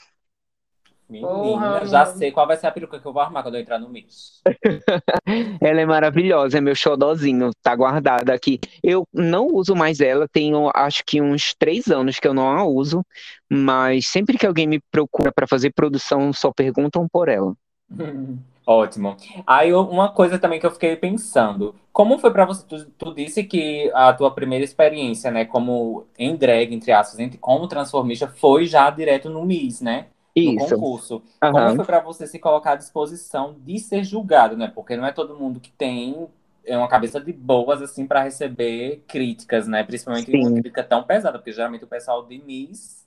Menina, 1.07 1.27
Porra, 1.27 1.85
já 1.85 2.05
mano. 2.05 2.17
sei 2.17 2.31
qual 2.31 2.47
vai 2.47 2.57
ser 2.57 2.67
a 2.67 2.71
peruca 2.71 2.99
que 2.99 3.05
eu 3.05 3.13
vou 3.13 3.21
arrumar 3.21 3.43
quando 3.43 3.55
eu 3.55 3.61
entrar 3.61 3.77
no 3.77 3.89
Miss. 3.89 4.41
Ela 5.61 5.81
é 5.81 5.85
maravilhosa, 5.85 6.57
é 6.57 6.61
meu 6.61 6.75
xodózinho, 6.75 7.51
tá 7.61 7.75
guardada 7.75 8.33
aqui. 8.33 8.59
Eu 8.83 9.07
não 9.13 9.47
uso 9.47 9.75
mais 9.75 9.99
ela, 9.99 10.27
tenho 10.27 10.71
acho 10.73 11.03
que 11.05 11.21
uns 11.21 11.53
três 11.53 11.87
anos 11.87 12.19
que 12.19 12.27
eu 12.27 12.33
não 12.33 12.49
a 12.49 12.63
uso, 12.65 13.03
mas 13.49 14.07
sempre 14.07 14.37
que 14.37 14.45
alguém 14.47 14.67
me 14.67 14.79
procura 14.91 15.31
para 15.31 15.47
fazer 15.47 15.71
produção, 15.73 16.33
só 16.33 16.51
perguntam 16.51 17.07
por 17.07 17.29
ela. 17.29 17.53
Ótimo. 18.67 19.15
Aí 19.45 19.71
uma 19.73 20.09
coisa 20.09 20.39
também 20.39 20.59
que 20.59 20.65
eu 20.65 20.71
fiquei 20.71 20.95
pensando, 20.95 21.75
como 21.93 22.17
foi 22.17 22.31
pra 22.31 22.45
você? 22.45 22.65
Tu, 22.65 22.85
tu 22.97 23.13
disse 23.13 23.43
que 23.43 23.91
a 23.93 24.11
tua 24.11 24.31
primeira 24.33 24.65
experiência, 24.65 25.29
né, 25.29 25.45
como 25.45 26.07
em 26.17 26.35
drag, 26.35 26.73
entre 26.73 26.91
aspas, 26.91 27.19
entre, 27.19 27.37
como 27.37 27.67
transformista, 27.67 28.27
foi 28.27 28.65
já 28.65 28.89
direto 28.89 29.29
no 29.29 29.45
Miss, 29.45 29.81
né? 29.81 30.07
No 30.35 30.55
Isso. 30.55 30.75
concurso. 30.75 31.23
Como 31.39 31.55
Aham. 31.55 31.75
foi 31.75 31.85
pra 31.85 31.99
você 32.01 32.27
se 32.27 32.39
colocar 32.39 32.73
à 32.73 32.75
disposição 32.75 33.55
de 33.59 33.79
ser 33.79 34.03
julgado, 34.03 34.57
né? 34.57 34.67
Porque 34.73 34.97
não 34.97 35.05
é 35.05 35.11
todo 35.11 35.37
mundo 35.37 35.59
que 35.59 35.71
tem 35.71 36.27
é 36.65 36.77
uma 36.77 36.87
cabeça 36.87 37.21
de 37.21 37.31
boas 37.31 37.81
assim 37.81 38.07
pra 38.07 38.23
receber 38.23 39.03
críticas, 39.07 39.67
né? 39.67 39.83
Principalmente 39.83 40.35
uma 40.35 40.49
Sim. 40.49 40.55
crítica 40.55 40.83
tão 40.83 41.03
pesada, 41.03 41.37
porque 41.37 41.51
geralmente 41.51 41.83
o 41.83 41.87
pessoal 41.87 42.25
de 42.25 42.39
Miss 42.39 43.05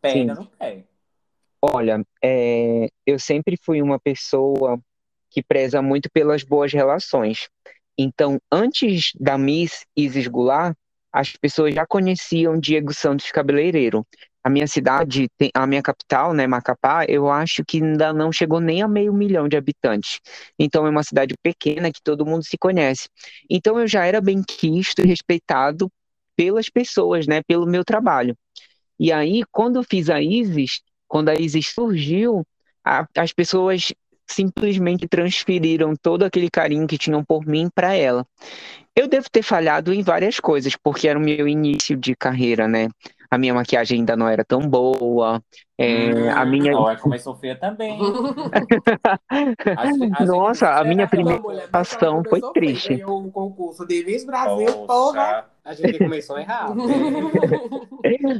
pega 0.00 0.34
Sim. 0.34 0.40
no 0.40 0.46
pé. 0.46 0.84
Olha, 1.62 2.04
é, 2.22 2.88
eu 3.06 3.18
sempre 3.18 3.56
fui 3.62 3.80
uma 3.80 3.98
pessoa 3.98 4.78
que 5.30 5.42
preza 5.42 5.80
muito 5.82 6.10
pelas 6.10 6.42
boas 6.42 6.72
relações. 6.72 7.48
Então, 7.96 8.38
antes 8.50 9.12
da 9.18 9.38
Miss 9.38 9.84
Isis 9.96 10.26
Goulart, 10.26 10.76
as 11.12 11.32
pessoas 11.36 11.74
já 11.74 11.86
conheciam 11.86 12.58
Diego 12.58 12.92
Santos 12.92 13.30
Cabeleireiro. 13.30 14.06
A 14.44 14.50
minha 14.50 14.66
cidade, 14.66 15.26
a 15.54 15.66
minha 15.66 15.82
capital, 15.82 16.34
né, 16.34 16.46
Macapá, 16.46 17.06
eu 17.08 17.30
acho 17.30 17.64
que 17.64 17.82
ainda 17.82 18.12
não 18.12 18.30
chegou 18.30 18.60
nem 18.60 18.82
a 18.82 18.88
meio 18.88 19.12
milhão 19.12 19.48
de 19.48 19.56
habitantes. 19.56 20.20
Então, 20.58 20.86
é 20.86 20.90
uma 20.90 21.02
cidade 21.02 21.34
pequena 21.42 21.90
que 21.90 22.02
todo 22.02 22.26
mundo 22.26 22.44
se 22.44 22.58
conhece. 22.58 23.08
Então, 23.50 23.78
eu 23.80 23.86
já 23.88 24.04
era 24.04 24.20
bem 24.20 24.42
quisto 24.42 25.00
e 25.00 25.06
respeitado 25.06 25.90
pelas 26.36 26.68
pessoas, 26.68 27.26
né, 27.26 27.42
pelo 27.46 27.66
meu 27.66 27.84
trabalho. 27.84 28.36
E 28.98 29.12
aí, 29.12 29.42
quando 29.50 29.76
eu 29.76 29.84
fiz 29.84 30.10
a 30.10 30.20
Isis, 30.22 30.80
quando 31.08 31.30
a 31.30 31.34
Isis 31.34 31.68
surgiu, 31.68 32.44
a- 32.84 33.06
as 33.16 33.32
pessoas 33.32 33.92
simplesmente 34.26 35.06
transferiram 35.08 35.94
todo 36.00 36.22
aquele 36.24 36.50
carinho 36.50 36.86
que 36.86 36.98
tinham 36.98 37.24
por 37.24 37.46
mim 37.46 37.68
para 37.74 37.94
ela. 37.94 38.26
Eu 38.96 39.08
devo 39.08 39.28
ter 39.30 39.42
falhado 39.42 39.92
em 39.92 40.02
várias 40.02 40.38
coisas, 40.40 40.76
porque 40.76 41.08
era 41.08 41.18
o 41.18 41.22
meu 41.22 41.48
início 41.48 41.96
de 41.96 42.14
carreira, 42.16 42.68
né? 42.68 42.88
A 43.34 43.38
minha 43.38 43.54
maquiagem 43.54 43.98
ainda 43.98 44.16
não 44.16 44.28
era 44.28 44.44
tão 44.44 44.60
boa. 44.60 45.42
É, 45.76 46.30
a 46.30 46.44
Hum, 46.44 46.50
minha. 46.50 46.76
Olha, 46.76 46.96
começou 47.02 47.34
feia 47.34 47.56
também. 47.56 47.98
A 49.30 50.22
a 50.22 50.24
Nossa, 50.24 50.70
a 50.70 50.84
minha 50.84 51.06
primeira 51.08 51.42
ação 51.72 52.22
foi 52.28 52.40
triste. 52.52 53.02
O 53.06 53.30
concurso 53.30 53.84
de 53.86 54.04
Miss 54.04 54.24
Brasil, 54.24 54.72
porra. 54.86 54.86
Poxa, 54.86 55.44
A 55.64 55.72
gente 55.74 55.98
começou 55.98 56.38
errado. 56.38 56.76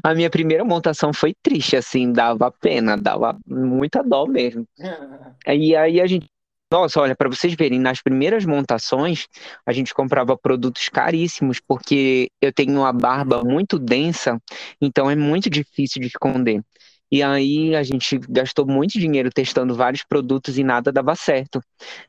A 0.05 0.15
minha 0.15 0.31
primeira 0.31 0.65
montação 0.65 1.13
foi 1.13 1.35
triste, 1.43 1.77
assim, 1.77 2.13
dava 2.13 2.51
pena, 2.53 2.97
dava 2.97 3.37
muita 3.47 4.03
dó 4.03 4.27
mesmo. 4.27 4.65
E 5.47 5.77
aí 5.77 6.01
a 6.01 6.07
gente. 6.07 6.27
Nossa, 6.75 7.01
olha, 7.01 7.15
para 7.15 7.29
vocês 7.29 7.55
verem, 7.55 7.79
nas 7.79 8.03
primeiras 8.03 8.45
montações, 8.45 9.29
a 9.65 9.73
gente 9.73 9.95
comprava 9.95 10.37
produtos 10.37 10.89
caríssimos, 10.89 11.61
porque 11.61 12.29
eu 12.41 12.53
tenho 12.53 12.81
uma 12.81 12.93
barba 12.93 13.45
muito 13.45 13.79
densa, 13.79 14.43
então 14.81 15.09
é 15.09 15.15
muito 15.15 15.49
difícil 15.49 16.01
de 16.03 16.09
esconder. 16.09 16.65
E 17.13 17.23
aí 17.23 17.77
a 17.77 17.85
gente 17.85 18.19
gastou 18.29 18.67
muito 18.67 18.99
dinheiro 18.99 19.31
testando 19.31 19.73
vários 19.73 20.03
produtos 20.03 20.59
e 20.59 20.65
nada 20.65 20.91
dava 20.91 21.15
certo. 21.15 21.61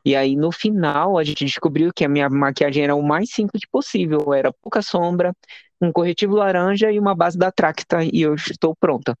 E 0.04 0.16
aí 0.16 0.34
no 0.34 0.50
final 0.50 1.16
a 1.16 1.22
gente 1.22 1.44
descobriu 1.44 1.92
que 1.94 2.04
a 2.04 2.08
minha 2.08 2.28
maquiagem 2.28 2.82
era 2.82 2.96
o 2.96 3.02
mais 3.04 3.30
simples 3.30 3.62
possível, 3.70 4.34
era 4.34 4.52
pouca 4.52 4.82
sombra, 4.82 5.32
um 5.80 5.92
corretivo 5.92 6.34
laranja 6.34 6.90
e 6.90 6.98
uma 6.98 7.14
base 7.14 7.38
da 7.38 7.52
Tracta, 7.52 7.98
e 8.02 8.20
eu 8.20 8.34
estou 8.34 8.74
pronta. 8.74 9.16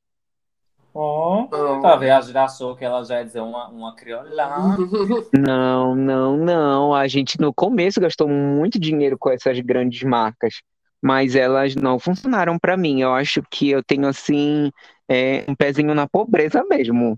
Ó, 0.98 1.46
talvez 1.82 2.10
a 2.10 2.20
gente 2.22 2.38
achou 2.38 2.74
que 2.74 2.82
ela 2.82 3.04
já 3.04 3.18
ia 3.18 3.24
dizer 3.24 3.40
uma, 3.40 3.68
uma 3.68 3.94
criolá. 3.94 4.74
Não, 5.36 5.94
não, 5.94 6.36
não. 6.38 6.94
A 6.94 7.06
gente 7.06 7.38
no 7.38 7.52
começo 7.52 8.00
gastou 8.00 8.26
muito 8.26 8.78
dinheiro 8.78 9.18
com 9.18 9.30
essas 9.30 9.60
grandes 9.60 10.02
marcas, 10.02 10.62
mas 11.02 11.34
elas 11.34 11.74
não 11.74 11.98
funcionaram 11.98 12.58
para 12.58 12.76
mim. 12.76 13.02
Eu 13.02 13.12
acho 13.12 13.42
que 13.50 13.68
eu 13.68 13.82
tenho 13.82 14.06
assim 14.06 14.70
é, 15.06 15.44
um 15.46 15.54
pezinho 15.54 15.94
na 15.94 16.08
pobreza 16.08 16.64
mesmo. 16.64 17.14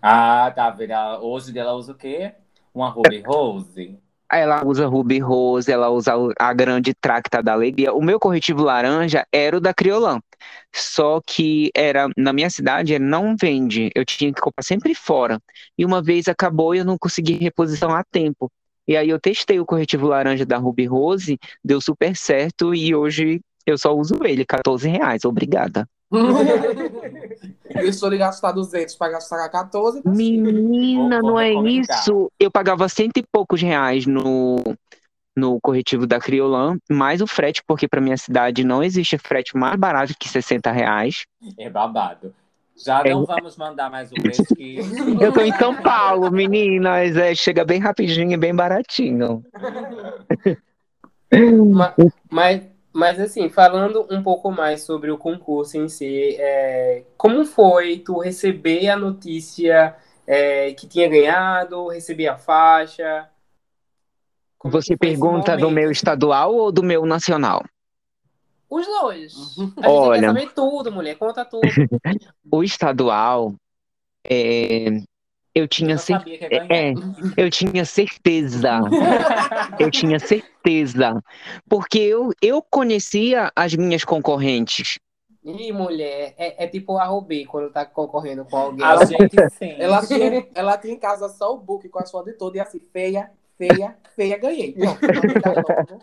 Ah, 0.00 0.50
tá 0.54 0.70
vendo? 0.70 0.94
Hoje 1.20 1.56
ela 1.58 1.74
usa 1.74 1.92
o 1.92 1.94
quê? 1.94 2.32
Uma 2.72 2.88
Ruby 2.88 3.22
Rose. 3.26 3.98
Ela 4.32 4.64
usa 4.64 4.86
Ruby 4.86 5.18
Rose, 5.18 5.70
ela 5.70 5.90
usa 5.90 6.14
a 6.38 6.52
grande 6.54 6.94
Tracta 6.94 7.42
da 7.42 7.52
Alegria. 7.52 7.92
O 7.92 8.02
meu 8.02 8.18
corretivo 8.18 8.62
laranja 8.62 9.26
era 9.32 9.56
o 9.56 9.60
da 9.60 9.74
Criolan. 9.74 10.20
Só 10.74 11.20
que 11.24 11.70
era 11.74 12.08
na 12.16 12.32
minha 12.32 12.50
cidade 12.50 12.94
ele 12.94 13.04
não 13.04 13.34
vende. 13.40 13.90
Eu 13.94 14.04
tinha 14.04 14.32
que 14.32 14.40
comprar 14.40 14.62
sempre 14.62 14.94
fora. 14.94 15.40
E 15.76 15.84
uma 15.84 16.02
vez 16.02 16.28
acabou 16.28 16.74
e 16.74 16.78
eu 16.78 16.84
não 16.84 16.98
consegui 16.98 17.34
reposição 17.34 17.94
a 17.94 18.02
tempo. 18.04 18.50
E 18.86 18.96
aí 18.96 19.08
eu 19.10 19.20
testei 19.20 19.60
o 19.60 19.66
corretivo 19.66 20.06
laranja 20.06 20.46
da 20.46 20.56
Ruby 20.56 20.86
Rose, 20.86 21.38
deu 21.62 21.80
super 21.80 22.16
certo 22.16 22.74
e 22.74 22.94
hoje 22.94 23.40
eu 23.66 23.76
só 23.76 23.94
uso 23.94 24.14
ele, 24.24 24.46
14 24.46 24.88
reais. 24.88 25.24
Obrigada. 25.24 25.86
Deixou 27.74 28.08
ele 28.08 28.16
gastar 28.16 28.52
200 28.52 28.94
pra 28.94 29.10
gastar 29.10 29.46
14. 29.50 30.02
tá 30.02 30.10
Menina, 30.10 31.20
Vou- 31.20 31.20
vou 31.20 31.30
não 31.32 31.40
é 31.40 31.52
isso. 31.52 32.30
Eu 32.40 32.50
pagava 32.50 32.88
cento 32.88 33.18
e 33.18 33.24
poucos 33.30 33.60
reais 33.60 34.06
no, 34.06 34.56
no 35.38 35.58
corretivo 35.60 36.06
da 36.06 36.18
Criolan, 36.18 36.76
mais 36.90 37.20
o 37.22 37.26
frete, 37.26 37.62
porque 37.66 37.86
para 37.88 38.00
minha 38.00 38.16
cidade 38.16 38.64
não 38.64 38.82
existe 38.82 39.16
frete 39.16 39.56
mais 39.56 39.76
barato 39.76 40.12
que 40.18 40.28
60 40.28 40.70
reais. 40.72 41.24
É 41.56 41.70
babado. 41.70 42.34
Já 42.76 43.00
É. 43.04 43.10
não 43.10 43.24
vamos 43.24 43.56
mandar 43.56 43.90
mais 43.90 44.10
o 44.12 44.14
preço 44.14 44.44
que. 44.54 44.78
Eu 45.20 45.32
tô 45.32 45.40
em 45.40 45.52
São 45.54 45.74
Paulo, 45.82 46.30
meninas. 46.30 47.16
É, 47.16 47.34
chega 47.34 47.64
bem 47.64 47.80
rapidinho 47.80 48.32
e 48.32 48.36
bem 48.36 48.54
baratinho. 48.54 49.44
Ma- 51.72 51.94
Mas, 52.30 52.62
mas 52.92 53.20
assim, 53.20 53.48
falando 53.48 54.06
um 54.10 54.22
pouco 54.22 54.50
mais 54.50 54.82
sobre 54.82 55.10
o 55.10 55.18
concurso 55.18 55.76
em 55.76 55.88
si, 55.88 56.36
é, 56.38 57.02
como 57.16 57.44
foi 57.44 57.98
tu 57.98 58.18
receber 58.20 58.88
a 58.88 58.96
notícia 58.96 59.94
é, 60.26 60.72
que 60.72 60.86
tinha 60.86 61.08
ganhado, 61.08 61.88
receber 61.88 62.28
a 62.28 62.36
faixa? 62.36 63.28
Como 64.58 64.72
Você 64.72 64.96
pergunta 64.96 65.56
do 65.56 65.70
meu 65.70 65.90
estadual 65.90 66.54
ou 66.54 66.72
do 66.72 66.82
meu 66.82 67.06
nacional? 67.06 67.64
Os 68.68 68.84
dois. 68.86 69.34
A 69.58 69.62
gente 69.62 69.74
Olha. 69.86 70.20
quer 70.20 70.26
saber 70.26 70.52
tudo, 70.54 70.92
mulher, 70.92 71.16
conta 71.16 71.44
tudo. 71.44 71.62
O 72.50 72.62
estadual, 72.64 73.54
é, 74.24 75.00
eu 75.54 75.68
tinha 75.68 75.92
Eu 75.94 75.98
cer- 75.98 76.24
ganhar. 76.24 76.66
é, 76.70 76.92
eu 77.36 77.50
tinha 77.50 77.84
certeza. 77.84 78.80
Eu 79.78 79.90
tinha 79.90 80.18
certeza. 80.18 81.22
Porque 81.68 81.98
eu, 82.00 82.30
eu 82.42 82.60
conhecia 82.62 83.50
as 83.54 83.74
minhas 83.74 84.02
concorrentes. 84.04 84.98
Ih, 85.44 85.72
mulher, 85.72 86.34
é, 86.36 86.64
é 86.64 86.66
tipo 86.66 86.98
a 86.98 87.04
Robê 87.04 87.46
quando 87.46 87.70
tá 87.70 87.84
concorrendo 87.86 88.44
com 88.44 88.56
alguém. 88.56 88.84
A 88.84 89.04
gente 89.04 89.36
sim. 89.56 89.76
Ela 89.78 90.04
tinha, 90.06 90.46
ela 90.54 90.76
tinha 90.78 90.94
em 90.94 90.98
casa 90.98 91.28
só 91.28 91.54
o 91.54 91.58
book 91.58 91.88
com 91.88 91.98
as 92.00 92.10
fotos 92.10 92.32
de 92.32 92.38
todo 92.38 92.56
e 92.56 92.60
assim, 92.60 92.80
feia, 92.92 93.30
feia, 93.58 93.96
feia, 94.16 94.38
ganhei. 94.38 94.72
Pronto, 94.72 95.00
logo. 95.44 96.02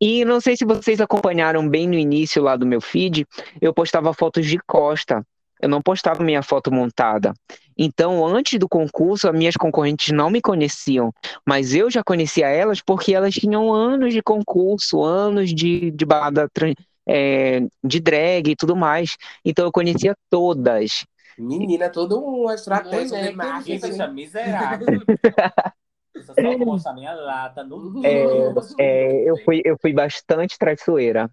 E 0.00 0.24
não 0.24 0.40
sei 0.40 0.56
se 0.56 0.64
vocês 0.64 1.00
acompanharam 1.00 1.68
bem 1.68 1.88
no 1.88 1.94
início 1.94 2.42
lá 2.42 2.56
do 2.56 2.64
meu 2.64 2.80
feed, 2.80 3.26
eu 3.60 3.74
postava 3.74 4.14
fotos 4.14 4.46
de 4.46 4.58
costa. 4.66 5.26
Eu 5.60 5.68
não 5.68 5.80
postava 5.80 6.24
minha 6.24 6.42
foto 6.42 6.72
montada. 6.72 7.32
Então, 7.78 8.26
antes 8.26 8.58
do 8.58 8.68
concurso, 8.68 9.28
as 9.28 9.34
minhas 9.34 9.56
concorrentes 9.56 10.12
não 10.12 10.28
me 10.28 10.40
conheciam, 10.40 11.12
mas 11.46 11.74
eu 11.74 11.90
já 11.90 12.02
conhecia 12.02 12.48
elas 12.48 12.80
porque 12.80 13.14
elas 13.14 13.34
tinham 13.34 13.72
anos 13.72 14.12
de 14.12 14.22
concurso, 14.22 15.02
anos 15.02 15.54
de, 15.54 15.90
de 15.92 16.04
balada 16.04 16.48
é, 17.08 17.60
de 17.82 18.00
drag 18.00 18.50
e 18.50 18.56
tudo 18.56 18.74
mais. 18.74 19.16
Então, 19.44 19.64
eu 19.64 19.72
conhecia 19.72 20.16
todas. 20.28 21.04
Menina, 21.38 21.88
toda 21.88 22.16
uma 22.16 22.54
estratégia 22.54 23.16
Mulher, 23.16 23.30
de 23.30 23.36
marketing. 23.36 24.00
É 24.00 24.08
miserável. 24.08 24.86
Eu 26.14 26.22
só 26.22 26.34
mostrar 26.64 26.92
minha 26.92 27.12
lata 27.14 27.64
no 27.64 28.04
É. 28.04 28.24
É, 28.78 29.28
eu, 29.30 29.36
fui, 29.44 29.62
eu 29.64 29.76
fui 29.80 29.92
bastante 29.92 30.58
traiçoeira. 30.58 31.30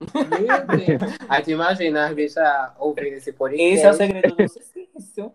Meu 0.00 0.76
Deus. 0.76 1.12
Aí 1.28 1.42
tu 1.42 1.50
imagina, 1.50 2.08
às 2.08 2.14
vezes, 2.14 2.36
a 2.36 2.74
ouvir 2.78 3.12
esse 3.14 3.32
podcast. 3.32 3.74
Esse 3.74 3.86
é 3.86 3.90
o 3.90 3.94
segredo 3.94 4.34
do 4.36 4.48
sucesso. 4.48 5.32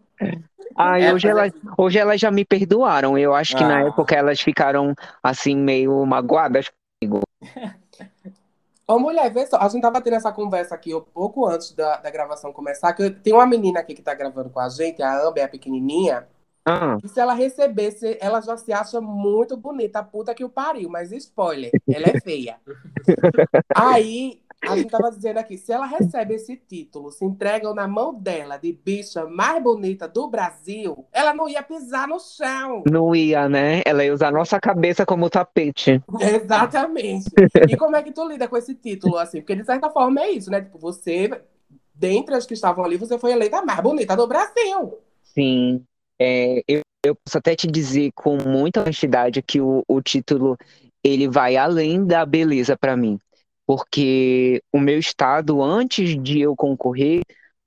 Ai, 0.77 1.05
É, 1.07 1.13
hoje, 1.13 1.27
mas 1.27 1.37
elas, 1.37 1.53
hoje 1.77 1.97
elas 1.97 2.21
já 2.21 2.29
me 2.29 2.45
perdoaram. 2.45 3.17
Eu 3.17 3.33
acho 3.33 3.55
que 3.57 3.63
na 3.63 3.77
Ah. 3.77 3.87
época 3.87 4.15
elas 4.15 4.39
ficaram 4.39 4.93
assim, 5.23 5.55
meio 5.55 6.05
magoadas. 6.05 6.69
Ô, 8.87 8.97
mulher, 8.99 9.31
vê 9.31 9.45
só, 9.45 9.57
a 9.57 9.67
gente 9.69 9.81
tava 9.81 10.01
tendo 10.01 10.15
essa 10.15 10.31
conversa 10.31 10.73
aqui 10.75 10.93
um 10.95 11.01
pouco 11.01 11.45
antes 11.47 11.73
da, 11.73 11.97
da 11.97 12.09
gravação 12.09 12.51
começar, 12.51 12.91
que 12.93 13.03
eu- 13.03 13.13
tem 13.19 13.33
uma 13.33 13.45
menina 13.45 13.79
aqui 13.79 13.93
que 13.93 14.01
tá 14.01 14.13
gravando 14.15 14.49
com 14.49 14.59
a 14.59 14.67
gente, 14.67 15.01
a 15.01 15.27
Amber, 15.27 15.45
a 15.45 15.47
pequenininha, 15.47 16.27
Ah, 16.65 16.97
se 17.03 17.19
ela 17.19 17.33
recebesse, 17.33 18.17
ela 18.19 18.41
já 18.41 18.55
se 18.57 18.71
acha 18.71 19.01
muito 19.01 19.57
bonita, 19.57 20.03
puta 20.03 20.35
que 20.35 20.43
o 20.43 20.49
pariu, 20.49 20.89
mas 20.89 21.11
spoiler, 21.11 21.71
ela 21.87 22.07
é 22.07 22.19
feia. 22.19 22.57
Aí, 23.75 24.41
a 24.61 24.75
gente 24.75 24.89
tava 24.89 25.09
dizendo 25.09 25.37
aqui, 25.37 25.57
se 25.57 25.71
ela 25.71 25.85
recebe 25.85 26.35
esse 26.35 26.55
título, 26.57 27.11
se 27.11 27.23
entregam 27.23 27.73
na 27.73 27.87
mão 27.87 28.13
dela 28.13 28.57
de 28.57 28.73
bicha 28.73 29.25
mais 29.25 29.63
bonita 29.63 30.07
do 30.07 30.27
Brasil, 30.27 31.05
ela 31.13 31.33
não 31.33 31.47
ia 31.47 31.63
pisar 31.63 32.07
no 32.07 32.19
chão. 32.19 32.83
não 32.89 33.15
ia, 33.15 33.47
né? 33.47 33.81
Ela 33.85 34.03
ia 34.03 34.13
usar 34.13 34.27
a 34.27 34.31
nossa 34.31 34.59
cabeça 34.59 35.05
como 35.05 35.29
tapete. 35.29 36.01
Exatamente. 36.19 37.29
E 37.69 37.77
como 37.77 37.95
é 37.95 38.03
que 38.03 38.11
tu 38.11 38.27
lida 38.27 38.47
com 38.47 38.57
esse 38.57 38.75
título, 38.75 39.17
assim? 39.17 39.39
Porque 39.39 39.55
de 39.55 39.63
certa 39.63 39.89
forma 39.89 40.21
é 40.21 40.31
isso, 40.31 40.51
né? 40.51 40.61
Tipo, 40.61 40.77
você, 40.77 41.41
dentre 41.95 42.35
as 42.35 42.45
que 42.45 42.53
estavam 42.53 42.83
ali, 42.83 42.97
você 42.97 43.17
foi 43.17 43.31
eleita 43.31 43.59
a 43.59 43.65
mais 43.65 43.79
bonita 43.79 44.15
do 44.15 44.27
Brasil. 44.27 44.99
Sim. 45.23 45.85
É, 46.19 46.61
eu, 46.67 46.81
eu 47.03 47.15
posso 47.15 47.37
até 47.37 47.55
te 47.55 47.67
dizer 47.67 48.11
com 48.13 48.37
muita 48.37 48.81
honestidade 48.81 49.41
que 49.41 49.61
o, 49.61 49.83
o 49.87 50.01
título 50.01 50.57
ele 51.03 51.27
vai 51.29 51.55
além 51.55 52.05
da 52.05 52.25
beleza 52.25 52.77
para 52.77 52.97
mim. 52.97 53.17
Porque 53.65 54.61
o 54.73 54.79
meu 54.79 54.99
estado, 54.99 55.61
antes 55.61 56.21
de 56.21 56.41
eu 56.41 56.55
concorrer, 56.55 57.21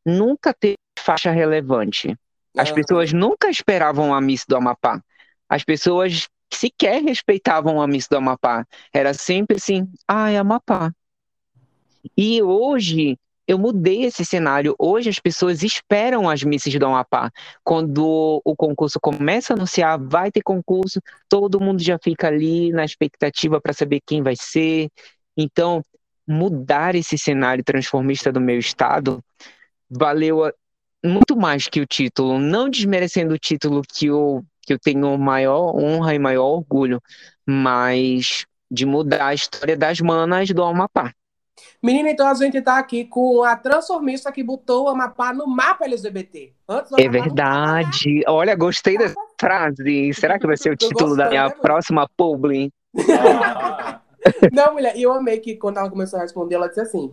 nunca 0.05 0.53
teve 0.53 0.77
faixa 0.99 1.31
relevante. 1.31 2.17
As 2.57 2.71
Ah. 2.71 2.75
pessoas 2.75 3.13
nunca 3.13 3.49
esperavam 3.49 4.13
a 4.13 4.21
Miss 4.21 4.45
do 4.47 4.57
Amapá. 4.57 5.03
As 5.49 5.65
pessoas 5.65 6.29
sequer 6.53 7.03
respeitavam 7.03 7.81
a 7.81 7.87
Miss 7.87 8.07
do 8.09 8.17
Amapá. 8.17 8.67
Era 8.93 9.15
sempre 9.15 9.57
assim, 9.57 9.89
ai, 10.07 10.37
Amapá. 10.37 10.93
E 12.17 12.43
hoje 12.43 13.17
eu 13.47 13.59
mudei 13.59 14.05
esse 14.05 14.25
cenário. 14.25 14.75
Hoje 14.79 15.11
as 15.11 15.19
pessoas 15.19 15.63
esperam 15.63 16.29
as 16.29 16.43
Misses 16.43 16.79
do 16.79 16.87
Amapá. 16.87 17.31
Quando 17.65 18.41
o 18.45 18.57
concurso 18.57 18.99
começa 19.01 19.53
a 19.53 19.57
anunciar, 19.57 19.99
vai 19.99 20.31
ter 20.31 20.43
concurso, 20.43 21.01
todo 21.29 21.61
mundo 21.61 21.83
já 21.83 21.99
fica 21.99 22.29
ali 22.29 22.71
na 22.73 22.85
expectativa 22.85 23.61
para 23.61 23.73
saber 23.73 24.01
quem 24.07 24.23
vai 24.23 24.35
ser. 24.37 24.89
Então, 25.37 25.83
mudar 26.27 26.95
esse 26.95 27.19
cenário 27.19 27.65
transformista 27.65 28.33
do 28.33 28.41
meu 28.41 28.59
estado 28.59 29.23
valeu 29.91 30.53
muito 31.05 31.37
mais 31.37 31.67
que 31.67 31.81
o 31.81 31.87
título, 31.87 32.39
não 32.39 32.69
desmerecendo 32.71 33.35
o 33.35 33.39
título 33.39 33.83
que 33.83 34.07
eu, 34.07 34.45
que 34.63 34.73
eu 34.73 34.79
tenho 34.79 35.19
maior 35.19 35.75
honra 35.75 36.15
e 36.15 36.19
maior 36.19 36.47
orgulho, 36.47 37.03
mas 37.45 38.47
de 38.71 38.87
mudar 38.87 39.27
a 39.27 39.35
história 39.35 39.77
das 39.77 40.01
manas 40.01 40.49
do 40.51 40.63
Amapá. 40.63 41.13
Menina, 41.83 42.11
então 42.11 42.27
a 42.27 42.35
gente 42.35 42.61
tá 42.63 42.79
aqui 42.79 43.05
com 43.05 43.43
a 43.43 43.57
transformista 43.57 44.31
que 44.31 44.43
botou 44.43 44.85
o 44.85 44.89
Amapá 44.89 45.33
no 45.33 45.47
mapa 45.47 45.85
LGBT. 45.85 46.53
Antes 46.69 46.93
é 46.97 47.09
verdade. 47.09 48.23
Olha, 48.27 48.55
gostei 48.55 48.97
dessa 48.97 49.21
frase. 49.39 50.15
Será 50.15 50.39
que 50.39 50.47
vai 50.47 50.57
ser 50.57 50.71
o 50.71 50.77
título 50.79 51.17
da 51.17 51.29
minha 51.29 51.49
né, 51.49 51.55
próxima 51.61 52.09
publi? 52.17 52.73
Não, 54.53 54.75
mulher, 54.75 54.97
e 54.97 55.03
eu 55.03 55.13
amei 55.13 55.41
que 55.41 55.57
quando 55.57 55.79
ela 55.79 55.91
começou 55.91 56.19
a 56.19 56.23
responder, 56.23 56.55
ela 56.55 56.69
disse 56.69 56.81
assim: 56.81 57.13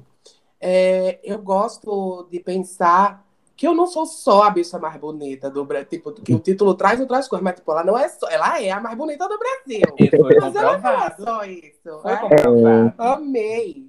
é, 0.62 1.20
Eu 1.24 1.40
gosto 1.40 2.28
de 2.32 2.40
pensar 2.40 3.26
que 3.56 3.68
eu 3.68 3.74
não 3.74 3.88
sou 3.88 4.06
só 4.06 4.44
a 4.44 4.50
bicha 4.52 4.80
mais 4.80 4.96
bonita 4.98 5.50
do 5.50 5.66
Brasil. 5.66 5.90
Tipo, 5.90 6.14
que 6.14 6.34
o 6.34 6.40
título 6.40 6.76
traz 6.76 7.00
outras 7.00 7.28
coisas, 7.28 7.44
mas 7.44 7.56
tipo, 7.56 7.70
ela 7.72 7.84
não 7.84 7.98
é 7.98 8.08
só, 8.08 8.30
ela 8.30 8.62
é 8.62 8.70
a 8.70 8.80
mais 8.80 8.96
bonita 8.96 9.28
do 9.28 9.38
Brasil. 9.38 9.82
mas 10.40 10.56
ela 10.56 10.78
não 10.78 11.04
é 11.04 11.16
só 11.20 11.44
isso. 11.44 12.00
Foi 12.02 12.12
é. 12.12 12.94
Amei. 12.98 13.89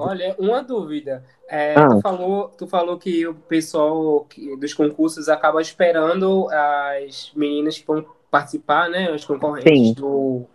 Olha, 0.00 0.34
uma 0.38 0.62
dúvida. 0.62 1.24
É, 1.48 1.74
ah. 1.76 1.88
tu, 1.88 2.00
falou, 2.00 2.48
tu 2.48 2.66
falou 2.66 2.98
que 2.98 3.26
o 3.26 3.34
pessoal 3.34 4.26
dos 4.58 4.72
concursos 4.72 5.28
acaba 5.28 5.60
esperando 5.60 6.48
as 6.50 7.32
meninas 7.34 7.78
que 7.78 7.86
vão 7.86 8.04
participar, 8.30 8.88
né? 8.88 9.12
Os 9.12 9.24
concorrentes 9.24 9.94
do, 9.94 10.46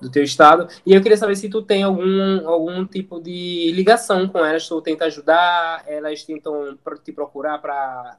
do 0.00 0.10
teu 0.10 0.22
estado. 0.22 0.68
E 0.86 0.94
eu 0.94 1.02
queria 1.02 1.16
saber 1.16 1.36
se 1.36 1.48
tu 1.48 1.62
tem 1.62 1.82
algum, 1.82 2.48
algum 2.48 2.84
tipo 2.84 3.20
de 3.20 3.72
ligação 3.72 4.28
com 4.28 4.44
elas, 4.44 4.68
tu 4.68 4.80
tenta 4.80 5.06
ajudar, 5.06 5.82
elas 5.86 6.22
tentam 6.24 6.76
te 7.02 7.12
procurar 7.12 7.58
para 7.58 8.18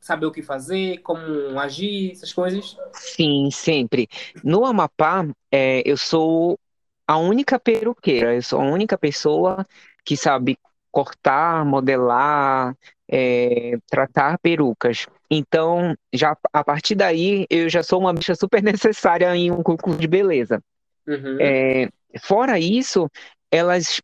saber 0.00 0.26
o 0.26 0.30
que 0.30 0.42
fazer, 0.42 0.98
como 0.98 1.58
agir, 1.58 2.12
essas 2.12 2.32
coisas? 2.32 2.76
Sim, 2.92 3.48
sempre. 3.50 4.06
No 4.42 4.66
Amapá, 4.66 5.26
é, 5.50 5.82
eu 5.84 5.96
sou 5.96 6.58
a 7.06 7.18
única 7.18 7.58
peruqueira, 7.58 8.34
eu 8.34 8.42
sou 8.42 8.60
a 8.60 8.64
única 8.64 8.96
pessoa 8.96 9.66
que 10.04 10.16
sabe 10.16 10.58
cortar, 10.90 11.64
modelar, 11.64 12.74
é, 13.08 13.76
tratar 13.90 14.38
perucas. 14.38 15.06
Então, 15.30 15.96
já 16.12 16.36
a 16.52 16.62
partir 16.62 16.94
daí, 16.94 17.46
eu 17.50 17.68
já 17.68 17.82
sou 17.82 18.00
uma 18.00 18.12
bicha 18.12 18.34
super 18.36 18.62
necessária 18.62 19.34
em 19.34 19.50
um 19.50 19.62
concurso 19.62 19.98
de 19.98 20.06
beleza. 20.06 20.62
Uhum. 21.06 21.38
É, 21.40 21.88
fora 22.22 22.58
isso, 22.58 23.10
elas, 23.50 24.00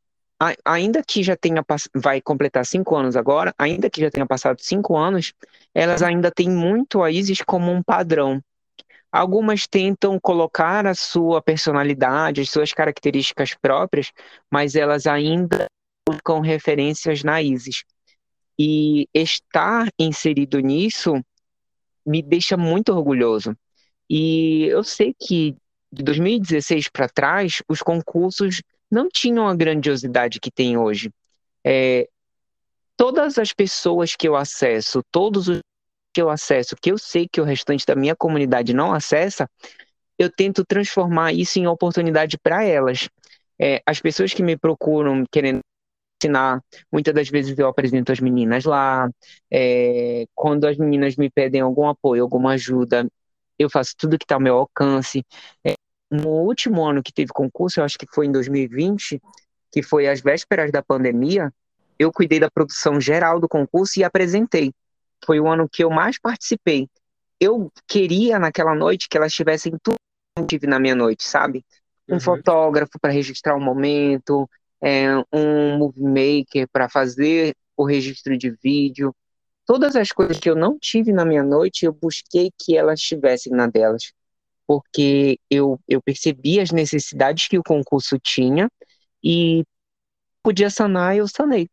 ainda 0.65 1.03
que 1.07 1.23
já 1.23 1.37
tenha 1.37 1.65
vai 1.95 2.21
completar 2.21 2.67
cinco 2.67 2.97
anos 2.97 3.17
agora, 3.17 3.55
ainda 3.59 3.89
que 3.89 4.01
já 4.01 4.11
tenha 4.11 4.27
passado 4.27 4.61
cinco 4.61 4.97
anos, 4.97 5.33
elas 5.75 6.03
ainda 6.03 6.31
têm 6.31 6.51
muito 6.51 7.03
a 7.03 7.11
Isis 7.11 7.41
como 7.43 7.71
um 7.71 7.83
padrão. 7.83 8.43
Algumas 9.13 9.67
tentam 9.67 10.19
colocar 10.21 10.87
a 10.87 10.95
sua 10.95 11.43
personalidade, 11.43 12.41
as 12.41 12.51
suas 12.51 12.73
características 12.73 13.55
próprias, 13.55 14.13
mas 14.51 14.77
elas 14.77 15.07
ainda 15.07 15.67
buscam 16.09 16.41
referências 16.41 17.25
na 17.25 17.43
ISIS. 17.43 17.85
E 18.59 19.09
estar 19.15 19.89
inserido 19.99 20.61
nisso 20.61 21.15
me 22.07 22.23
deixa 22.23 22.57
muito 22.57 22.93
orgulhoso. 22.93 23.57
E 24.09 24.65
eu 24.65 24.85
sei 24.85 25.15
que 25.19 25.57
de 25.93 26.03
2016 26.03 26.89
para 26.89 27.09
trás, 27.09 27.63
os 27.69 27.83
concursos 27.83 28.63
não 28.91 29.09
tinham 29.09 29.49
a 29.49 29.55
grandiosidade 29.55 30.39
que 30.41 30.51
tem 30.51 30.77
hoje. 30.77 31.11
É, 31.65 32.09
todas 32.97 33.39
as 33.39 33.53
pessoas 33.53 34.15
que 34.15 34.29
eu 34.29 34.37
acesso, 34.37 35.03
todos 35.11 35.49
os 35.49 35.61
que 36.13 36.21
eu 36.21 36.31
acesso, 36.31 36.77
que 36.81 36.91
eu 36.91 36.99
sei 36.99 37.29
que 37.29 37.41
o 37.41 37.45
restante 37.45 37.87
da 37.87 37.95
minha 37.95 38.17
comunidade 38.17 38.75
não 38.75 38.93
acessa, 38.93 39.49
eu 40.19 40.31
tento 40.31 40.65
transformar 40.65 41.33
isso 41.33 41.59
em 41.59 41.67
oportunidade 41.67 42.39
para 42.39 42.65
elas. 42.65 43.09
É, 43.59 43.83
as 43.87 44.01
pessoas 44.01 44.33
que 44.35 44.43
me 44.43 44.57
procuram 44.57 45.25
querendo 45.31 45.61
ensinar, 46.23 46.63
muitas 46.93 47.15
das 47.15 47.29
vezes 47.29 47.59
eu 47.59 47.67
apresento 47.67 48.13
as 48.13 48.21
meninas 48.21 48.65
lá. 48.65 49.09
É, 49.51 50.27
quando 50.35 50.67
as 50.67 50.77
meninas 50.77 51.17
me 51.17 51.31
pedem 51.31 51.61
algum 51.61 51.89
apoio, 51.89 52.23
alguma 52.23 52.53
ajuda, 52.53 53.09
eu 53.59 53.71
faço 53.71 53.95
tudo 53.97 54.19
que 54.19 54.25
está 54.25 54.35
ao 54.35 54.41
meu 54.41 54.57
alcance. 54.57 55.25
É, 55.65 55.75
no 56.11 56.29
último 56.29 56.85
ano 56.85 57.03
que 57.03 57.13
teve 57.13 57.33
concurso, 57.33 57.81
eu 57.81 57.85
acho 57.85 57.99
que 57.99 58.07
foi 58.13 58.27
em 58.27 58.33
2020, 58.33 59.21
que 59.73 59.83
foi 59.83 60.09
às 60.09 60.21
vésperas 60.21 60.71
da 60.71 60.83
pandemia, 60.83 61.53
eu 61.99 62.13
cuidei 62.13 62.41
da 62.41 62.51
produção 62.51 63.01
geral 63.01 63.39
do 63.39 63.49
concurso 63.49 64.01
e 64.01 64.05
apresentei 64.05 64.73
foi 65.25 65.41
o 65.41 65.49
ano 65.49 65.69
que 65.69 65.85
eu 65.85 65.91
mais 65.91 66.19
participei. 66.19 66.89
Eu 67.39 67.73
queria 67.87 68.39
naquela 68.39 68.75
noite 68.75 69.09
que 69.09 69.17
elas 69.17 69.33
tivessem 69.33 69.73
tudo 69.83 69.97
que 70.37 70.43
eu 70.43 70.47
tive 70.47 70.67
na 70.67 70.79
minha 70.79 70.95
noite, 70.95 71.25
sabe? 71.25 71.65
Um 72.09 72.15
uhum. 72.15 72.21
fotógrafo 72.21 72.99
para 73.01 73.13
registrar 73.13 73.57
o 73.57 73.61
momento, 73.61 74.49
é, 74.83 75.17
um 75.33 75.79
movie 75.79 76.03
maker 76.03 76.69
para 76.73 76.89
fazer 76.89 77.55
o 77.77 77.85
registro 77.85 78.37
de 78.37 78.51
vídeo. 78.63 79.15
Todas 79.67 79.95
as 79.95 80.11
coisas 80.11 80.39
que 80.39 80.51
eu 80.51 80.57
não 80.57 80.79
tive 80.79 81.13
na 81.13 81.25
minha 81.25 81.43
noite, 81.43 81.87
eu 81.87 81.93
busquei 81.93 82.51
que 82.59 82.77
elas 82.77 83.01
tivessem 83.01 83.53
na 83.53 83.67
delas. 83.67 84.13
Porque 84.67 85.39
eu, 85.49 85.81
eu 85.89 86.01
percebi 86.03 86.61
as 86.61 86.71
necessidades 86.71 87.49
que 87.49 87.59
o 87.59 87.63
concurso 87.63 88.19
tinha 88.19 88.71
e 89.23 89.65
podia 90.43 90.71
sanar, 90.71 91.17
eu 91.17 91.27
sanei. 91.29 91.69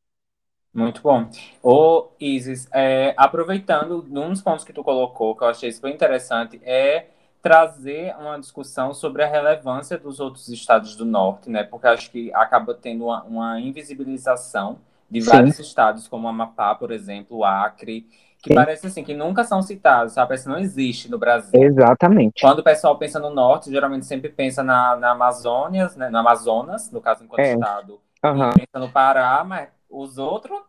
Muito 0.77 1.01
bom. 1.01 1.27
Ô, 1.63 2.09
Isis, 2.19 2.69
é, 2.71 3.15
aproveitando, 3.17 4.05
um 4.11 4.29
dos 4.29 4.43
pontos 4.43 4.63
que 4.63 4.71
tu 4.71 4.83
colocou, 4.83 5.35
que 5.35 5.43
eu 5.43 5.47
achei 5.47 5.71
super 5.71 5.91
interessante, 5.91 6.61
é 6.63 7.07
trazer 7.41 8.15
uma 8.19 8.39
discussão 8.39 8.93
sobre 8.93 9.23
a 9.23 9.27
relevância 9.27 9.97
dos 9.97 10.19
outros 10.19 10.47
estados 10.49 10.95
do 10.95 11.03
norte, 11.03 11.49
né? 11.49 11.63
Porque 11.63 11.87
acho 11.87 12.11
que 12.11 12.31
acaba 12.31 12.75
tendo 12.75 13.05
uma, 13.05 13.23
uma 13.23 13.59
invisibilização 13.59 14.77
de 15.09 15.19
Sim. 15.19 15.31
vários 15.31 15.57
estados, 15.57 16.07
como 16.07 16.27
Amapá, 16.27 16.75
por 16.75 16.91
exemplo, 16.91 17.37
o 17.37 17.43
Acre, 17.43 18.05
que 18.39 18.49
Sim. 18.49 18.55
parece 18.55 18.85
assim, 18.85 19.03
que 19.03 19.15
nunca 19.15 19.43
são 19.43 19.63
citados, 19.63 20.13
sabe? 20.13 20.37
Que 20.37 20.47
não 20.47 20.59
existe 20.59 21.09
no 21.09 21.17
Brasil. 21.17 21.59
Exatamente. 21.59 22.39
Quando 22.39 22.59
o 22.59 22.63
pessoal 22.63 22.95
pensa 22.99 23.19
no 23.19 23.31
norte, 23.31 23.71
geralmente 23.71 24.05
sempre 24.05 24.29
pensa 24.29 24.61
na, 24.61 24.95
na 24.95 25.11
Amazônia, 25.13 25.89
né? 25.95 26.07
no 26.11 26.19
Amazonas, 26.19 26.91
no 26.91 27.01
caso, 27.01 27.23
enquanto 27.23 27.39
é. 27.39 27.53
estado, 27.53 27.99
uhum. 28.23 28.51
pensa 28.53 28.77
no 28.77 28.89
Pará, 28.91 29.43
mas 29.43 29.69
os 29.89 30.17
outros. 30.17 30.60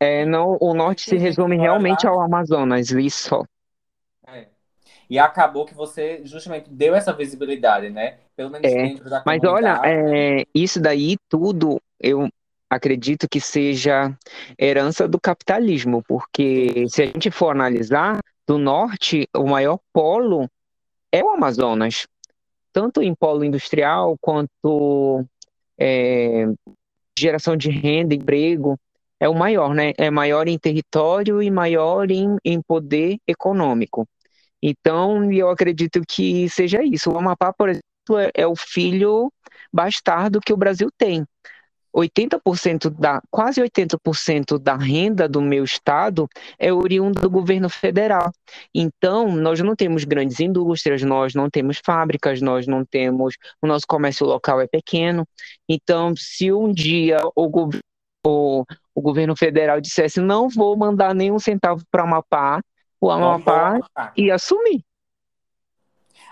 É, 0.00 0.24
não, 0.24 0.56
o 0.60 0.74
norte 0.74 1.02
se 1.02 1.16
resume 1.16 1.56
realmente 1.56 2.06
ao 2.06 2.20
Amazonas, 2.20 2.90
isso 2.90 3.28
só. 3.28 3.44
É. 4.26 4.48
E 5.08 5.18
acabou 5.18 5.64
que 5.64 5.74
você 5.74 6.20
justamente 6.24 6.68
deu 6.70 6.94
essa 6.94 7.12
visibilidade, 7.12 7.90
né? 7.90 8.18
Pelo 8.36 8.50
menos 8.50 8.70
é, 8.70 8.82
dentro 8.82 9.08
da 9.08 9.22
Mas 9.24 9.42
olha, 9.44 9.80
é, 9.84 10.44
isso 10.54 10.80
daí 10.80 11.16
tudo 11.28 11.80
eu 12.00 12.28
acredito 12.68 13.28
que 13.28 13.40
seja 13.40 14.12
herança 14.58 15.06
do 15.06 15.20
capitalismo, 15.20 16.02
porque 16.02 16.86
se 16.88 17.02
a 17.02 17.06
gente 17.06 17.30
for 17.30 17.50
analisar, 17.50 18.18
do 18.46 18.58
norte, 18.58 19.28
o 19.34 19.46
maior 19.46 19.78
polo 19.92 20.48
é 21.10 21.22
o 21.22 21.30
Amazonas, 21.30 22.06
tanto 22.72 23.02
em 23.02 23.14
polo 23.14 23.44
industrial 23.44 24.16
quanto 24.20 25.24
é, 25.78 26.46
geração 27.18 27.56
de 27.56 27.70
renda, 27.70 28.14
emprego, 28.14 28.78
é 29.20 29.28
o 29.28 29.34
maior, 29.34 29.74
né? 29.74 29.92
É 29.96 30.10
maior 30.10 30.48
em 30.48 30.58
território 30.58 31.42
e 31.42 31.50
maior 31.50 32.10
em, 32.10 32.36
em 32.44 32.60
poder 32.62 33.18
econômico. 33.26 34.06
Então, 34.62 35.30
eu 35.32 35.50
acredito 35.50 36.02
que 36.08 36.48
seja 36.48 36.82
isso. 36.82 37.10
O 37.10 37.18
Amapá, 37.18 37.52
por 37.52 37.68
exemplo, 37.68 38.18
é, 38.18 38.30
é 38.34 38.46
o 38.46 38.56
filho 38.56 39.32
bastardo 39.72 40.40
que 40.40 40.52
o 40.52 40.56
Brasil 40.56 40.88
tem. 40.96 41.24
80% 41.94 42.90
da, 42.90 43.22
quase 43.30 43.60
80% 43.60 44.58
da 44.58 44.74
renda 44.74 45.28
do 45.28 45.40
meu 45.40 45.62
estado 45.62 46.28
é 46.58 46.72
oriunda 46.72 47.20
do 47.20 47.30
governo 47.30 47.68
federal. 47.68 48.32
Então, 48.74 49.30
nós 49.30 49.60
não 49.60 49.76
temos 49.76 50.04
grandes 50.04 50.40
indústrias, 50.40 51.02
nós 51.02 51.34
não 51.34 51.48
temos 51.48 51.80
fábricas, 51.84 52.40
nós 52.40 52.66
não 52.66 52.84
temos, 52.84 53.36
o 53.62 53.66
nosso 53.66 53.86
comércio 53.86 54.26
local 54.26 54.60
é 54.60 54.66
pequeno. 54.66 55.26
Então, 55.68 56.14
se 56.16 56.52
um 56.52 56.72
dia 56.72 57.20
o, 57.36 57.70
o, 58.26 58.64
o 58.94 59.00
governo 59.00 59.36
federal 59.36 59.80
dissesse 59.80 60.20
não 60.20 60.48
vou 60.48 60.76
mandar 60.76 61.14
nenhum 61.14 61.38
centavo 61.38 61.84
para 61.90 62.02
Amapá, 62.02 62.60
o 63.00 63.10
Amapá 63.10 63.78
ia 64.16 64.34
assumir. 64.34 64.82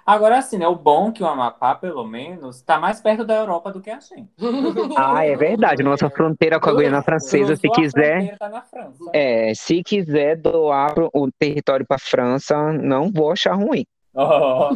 Agora, 0.05 0.39
assim, 0.39 0.59
né? 0.59 0.67
O 0.67 0.75
bom 0.75 1.09
é 1.09 1.13
que 1.13 1.23
o 1.23 1.27
Amapá, 1.27 1.75
pelo 1.75 2.05
menos, 2.05 2.57
está 2.57 2.79
mais 2.79 3.01
perto 3.01 3.25
da 3.25 3.35
Europa 3.35 3.71
do 3.71 3.81
que 3.81 3.91
a 3.91 4.01
gente. 4.01 4.31
Ah, 4.97 5.25
é 5.25 5.37
verdade. 5.37 5.83
Nossa 5.83 6.11
fronteira 6.11 6.61
com 6.61 6.71
a 6.71 6.75
Guiana 6.75 7.03
Francesa, 7.03 7.57
se 7.57 7.69
quiser. 7.71 8.37
Tá 8.39 8.65
é, 9.13 9.55
se 9.55 9.83
quiser 9.83 10.37
doar 10.37 10.95
o 11.13 11.31
território 11.39 11.87
para 11.87 11.97
a 11.97 12.01
França, 12.01 12.73
não 12.73 13.11
vou 13.11 13.33
achar 13.33 13.55
ruim. 13.55 13.85
Oh, 14.15 14.69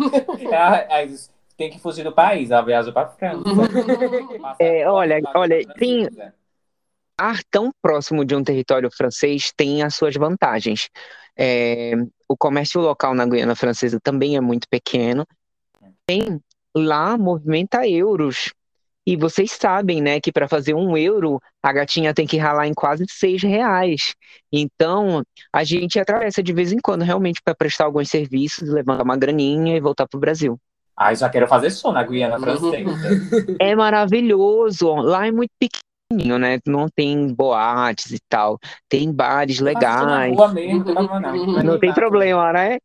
é, 0.50 1.06
tem 1.56 1.70
que 1.70 1.78
fugir 1.78 2.04
do 2.04 2.12
país, 2.12 2.50
a 2.52 2.62
viagem 2.62 2.92
para 2.92 3.08
a 3.08 3.10
França. 3.10 3.44
É, 4.58 4.88
olha, 4.88 5.20
olha, 5.34 5.66
tem. 5.74 6.08
Ar 7.18 7.38
tão 7.50 7.70
próximo 7.80 8.24
de 8.24 8.34
um 8.34 8.44
território 8.44 8.90
francês 8.90 9.50
tem 9.56 9.82
as 9.82 9.94
suas 9.94 10.14
vantagens. 10.14 10.88
É, 11.36 11.92
o 12.28 12.36
comércio 12.36 12.80
local 12.80 13.14
na 13.14 13.26
Guiana 13.26 13.54
Francesa 13.54 13.98
também 14.02 14.36
é 14.36 14.40
muito 14.40 14.66
pequeno. 14.68 15.26
Tem 16.06 16.40
lá 16.76 17.16
movimenta 17.16 17.86
euros. 17.86 18.52
E 19.08 19.16
vocês 19.16 19.52
sabem, 19.52 20.02
né, 20.02 20.20
que 20.20 20.32
para 20.32 20.48
fazer 20.48 20.74
um 20.74 20.96
euro, 20.96 21.40
a 21.62 21.72
gatinha 21.72 22.12
tem 22.12 22.26
que 22.26 22.36
ralar 22.36 22.66
em 22.66 22.74
quase 22.74 23.04
seis 23.08 23.40
reais. 23.40 24.14
Então, 24.52 25.22
a 25.52 25.62
gente 25.62 26.00
atravessa 26.00 26.42
de 26.42 26.52
vez 26.52 26.72
em 26.72 26.78
quando 26.78 27.02
realmente 27.02 27.40
para 27.40 27.54
prestar 27.54 27.84
alguns 27.84 28.08
serviços, 28.08 28.68
levantar 28.68 29.04
uma 29.04 29.16
graninha 29.16 29.76
e 29.76 29.80
voltar 29.80 30.08
pro 30.08 30.18
Brasil. 30.18 30.58
Ai, 30.98 31.14
já 31.14 31.28
quero 31.28 31.46
fazer 31.46 31.70
show 31.70 31.92
na 31.92 32.02
Guiana 32.02 32.40
Francesa. 32.40 32.74
É 33.60 33.76
maravilhoso. 33.76 34.92
Lá 34.94 35.26
é 35.26 35.30
muito 35.30 35.52
pequenininho, 36.08 36.38
né? 36.38 36.58
Não 36.66 36.88
tem 36.88 37.32
boates 37.32 38.12
e 38.12 38.18
tal. 38.28 38.58
Tem 38.88 39.12
bares 39.12 39.60
Na 39.60 39.66
legais. 39.66 40.34
rua 40.34 40.48
mesmo, 40.52 40.84
não 40.84 40.84
tem 40.84 40.94
problema 40.94 41.20
não. 41.20 41.62
Não 41.62 41.78
tem 41.78 41.92
problema, 41.92 42.52
né? 42.52 42.78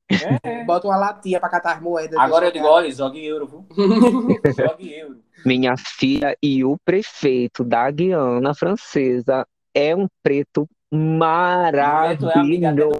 É. 0.43 0.63
Bota 0.65 0.87
uma 0.87 0.97
latinha 0.97 1.39
pra 1.39 1.49
catar 1.49 1.75
as 1.75 1.81
moedas. 1.81 2.17
Agora 2.19 2.47
eu 2.47 2.51
digo, 2.51 2.65
olha, 2.65 2.91
jogue 2.91 3.23
euro, 3.25 3.47
viu? 3.47 3.65
jogue 4.57 4.93
euro. 4.93 5.17
Minha 5.45 5.75
filha 5.77 6.35
e 6.41 6.63
o 6.63 6.75
prefeito 6.83 7.63
da 7.63 7.89
Guiana 7.89 8.53
Francesa 8.53 9.45
é 9.73 9.95
um 9.95 10.07
preto 10.21 10.67
é 10.93 10.97
maravilhoso. 10.97 12.27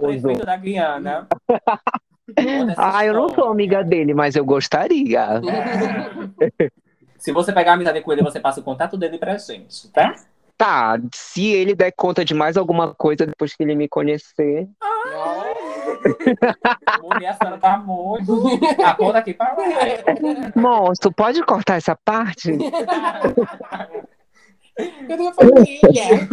prefeito 0.00 0.46
da 0.46 0.56
Guiana. 0.56 1.28
Ah, 2.78 3.04
eu 3.04 3.12
não 3.12 3.28
sou 3.28 3.50
amiga 3.50 3.82
dele, 3.82 4.14
mas 4.14 4.36
eu 4.36 4.44
gostaria. 4.44 5.42
É. 6.40 6.70
Se 7.22 7.30
você 7.30 7.52
pegar 7.52 7.70
a 7.70 7.74
amizade 7.74 8.00
com 8.00 8.12
ele, 8.12 8.20
você 8.20 8.40
passa 8.40 8.58
o 8.58 8.64
contato 8.64 8.96
dele 8.96 9.16
pra 9.16 9.38
gente, 9.38 9.88
tá? 9.90 10.12
Tá, 10.58 10.98
se 11.14 11.52
ele 11.52 11.72
der 11.72 11.92
conta 11.92 12.24
de 12.24 12.34
mais 12.34 12.56
alguma 12.56 12.96
coisa 12.96 13.24
depois 13.24 13.54
que 13.54 13.62
ele 13.62 13.76
me 13.76 13.86
conhecer. 13.86 14.68
Mulher, 17.00 17.28
a 17.28 17.34
senhora 17.34 17.58
tá 17.58 17.78
muito. 17.78 18.42
Aponta 18.84 19.18
aqui 19.18 19.34
pra 19.34 19.52
lá. 19.52 19.62
Moço, 20.56 21.12
pode 21.12 21.40
cortar 21.44 21.76
essa 21.76 21.94
parte? 21.94 22.50
Eu 25.08 25.16
tenho 25.16 25.32
família. 25.32 26.28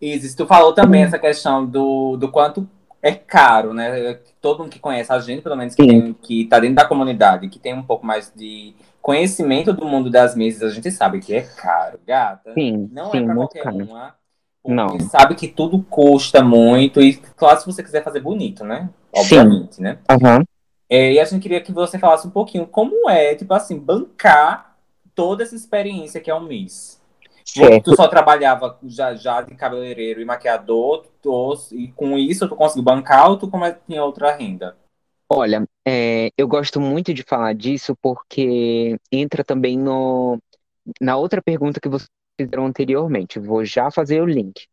Isis, 0.00 0.34
tu 0.34 0.46
falou 0.46 0.72
também 0.72 1.02
essa 1.02 1.18
questão 1.18 1.66
do, 1.66 2.16
do 2.16 2.30
quanto 2.30 2.66
é 3.02 3.12
caro, 3.12 3.74
né? 3.74 4.18
Todo 4.40 4.60
mundo 4.60 4.70
que 4.70 4.78
conhece 4.78 5.12
a 5.12 5.18
gente, 5.18 5.42
pelo 5.42 5.56
menos 5.56 5.74
que, 5.74 5.86
tem, 5.86 6.14
que 6.14 6.46
tá 6.46 6.58
dentro 6.58 6.76
da 6.76 6.86
comunidade, 6.86 7.50
que 7.50 7.58
tem 7.58 7.74
um 7.74 7.82
pouco 7.82 8.06
mais 8.06 8.32
de 8.34 8.74
conhecimento 9.02 9.72
do 9.72 9.84
mundo 9.86 10.10
das 10.10 10.34
mesas, 10.34 10.72
a 10.72 10.74
gente 10.74 10.90
sabe 10.90 11.20
que 11.20 11.34
é 11.34 11.42
caro, 11.42 11.98
gata. 12.06 12.52
Sim, 12.54 12.88
Não 12.92 13.10
sim, 13.10 13.18
é 13.18 13.24
pra 13.24 13.34
muito 13.34 13.52
qualquer 13.52 13.62
caro. 13.64 13.76
uma. 13.84 14.14
Não. 14.62 15.00
sabe 15.00 15.34
que 15.34 15.48
tudo 15.48 15.82
custa 15.82 16.42
muito. 16.42 17.00
E 17.00 17.14
claro, 17.16 17.58
se 17.60 17.66
você 17.66 17.82
quiser 17.82 18.04
fazer 18.04 18.20
bonito, 18.20 18.62
né? 18.64 18.90
Sim. 19.14 19.20
Obviamente, 19.38 19.80
né? 19.80 19.98
Aham. 20.08 20.44
É, 20.88 21.12
e 21.14 21.20
a 21.20 21.24
gente 21.24 21.40
queria 21.42 21.60
que 21.60 21.72
você 21.72 21.98
falasse 21.98 22.26
um 22.26 22.30
pouquinho 22.30 22.66
como 22.66 23.08
é, 23.08 23.34
tipo 23.34 23.54
assim, 23.54 23.78
bancar 23.78 24.76
toda 25.14 25.42
essa 25.42 25.54
experiência 25.54 26.20
que 26.20 26.30
é 26.30 26.34
o 26.34 26.40
Miss. 26.40 27.00
Certo. 27.44 27.90
Tu 27.90 27.96
só 27.96 28.06
trabalhava 28.06 28.78
já, 28.84 29.14
já 29.14 29.40
de 29.40 29.54
cabeleireiro 29.54 30.20
e 30.20 30.24
maquiador, 30.24 31.06
tu- 31.22 31.54
e 31.72 31.88
com 31.88 32.18
isso 32.18 32.48
tu 32.48 32.54
conseguiu 32.54 32.84
bancar 32.84 33.28
ou 33.30 33.36
tu 33.36 33.48
como 33.48 33.64
é, 33.64 33.76
tinha 33.86 34.04
outra 34.04 34.32
renda? 34.36 34.76
Olha, 35.32 35.64
é, 35.86 36.32
eu 36.36 36.48
gosto 36.48 36.80
muito 36.80 37.14
de 37.14 37.22
falar 37.22 37.54
disso 37.54 37.96
porque 38.02 38.98
entra 39.12 39.44
também 39.44 39.78
no, 39.78 40.42
na 41.00 41.16
outra 41.16 41.40
pergunta 41.40 41.80
que 41.80 41.88
vocês 41.88 42.08
fizeram 42.38 42.66
anteriormente. 42.66 43.38
Vou 43.38 43.64
já 43.64 43.92
fazer 43.92 44.20
o 44.20 44.26
link. 44.26 44.66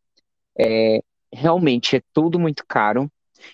É, 0.57 0.99
realmente 1.31 1.97
é 1.97 2.01
tudo 2.11 2.39
muito 2.39 2.63
caro. 2.67 3.07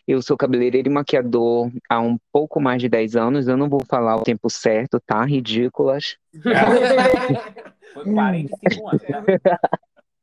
Eu 0.08 0.22
sou 0.22 0.38
cabeleireiro 0.38 0.88
e 0.88 0.92
maquiador 0.92 1.70
há 1.90 2.00
um 2.00 2.18
pouco 2.32 2.62
mais 2.62 2.82
de 2.82 2.88
10 2.88 3.18
anos. 3.18 3.50
Eu 3.50 3.58
não 3.58 3.68
vou 3.68 3.82
falar 3.86 4.16
o 4.16 4.24
tempo 4.24 4.50
certo, 4.50 4.98
tá? 5.06 5.26
Ridículas. 5.26 6.16
Foi 7.94 8.06
45 8.06 8.90
anos, 8.90 9.04
tá? 9.04 9.60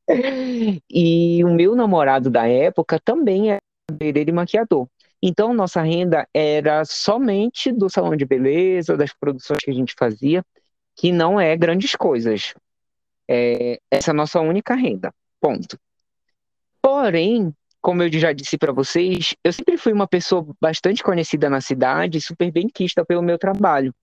E 0.90 1.44
o 1.44 1.54
meu 1.54 1.76
namorado 1.76 2.28
da 2.30 2.48
época 2.48 2.98
também 2.98 3.50
era 3.50 3.60
cabeleireiro 3.88 4.30
e 4.30 4.32
maquiador. 4.32 4.88
Então, 5.22 5.52
nossa 5.52 5.82
renda 5.82 6.26
era 6.32 6.84
somente 6.84 7.70
do 7.70 7.90
salão 7.90 8.16
de 8.16 8.24
beleza, 8.24 8.96
das 8.96 9.12
produções 9.12 9.62
que 9.62 9.70
a 9.70 9.74
gente 9.74 9.94
fazia, 9.98 10.44
que 10.96 11.12
não 11.12 11.38
é 11.38 11.56
grandes 11.56 11.94
coisas. 11.94 12.54
É, 13.28 13.78
essa 13.90 14.10
é 14.10 14.12
a 14.12 14.14
nossa 14.14 14.40
única 14.40 14.74
renda. 14.74 15.12
Ponto. 15.40 15.78
Porém, 16.82 17.54
como 17.80 18.02
eu 18.02 18.12
já 18.12 18.32
disse 18.32 18.58
para 18.58 18.72
vocês, 18.72 19.34
eu 19.44 19.52
sempre 19.52 19.76
fui 19.76 19.92
uma 19.92 20.06
pessoa 20.06 20.46
bastante 20.60 21.02
conhecida 21.02 21.48
na 21.48 21.60
cidade, 21.60 22.20
super 22.20 22.50
benquista 22.50 23.04
pelo 23.04 23.22
meu 23.22 23.38
trabalho. 23.38 23.94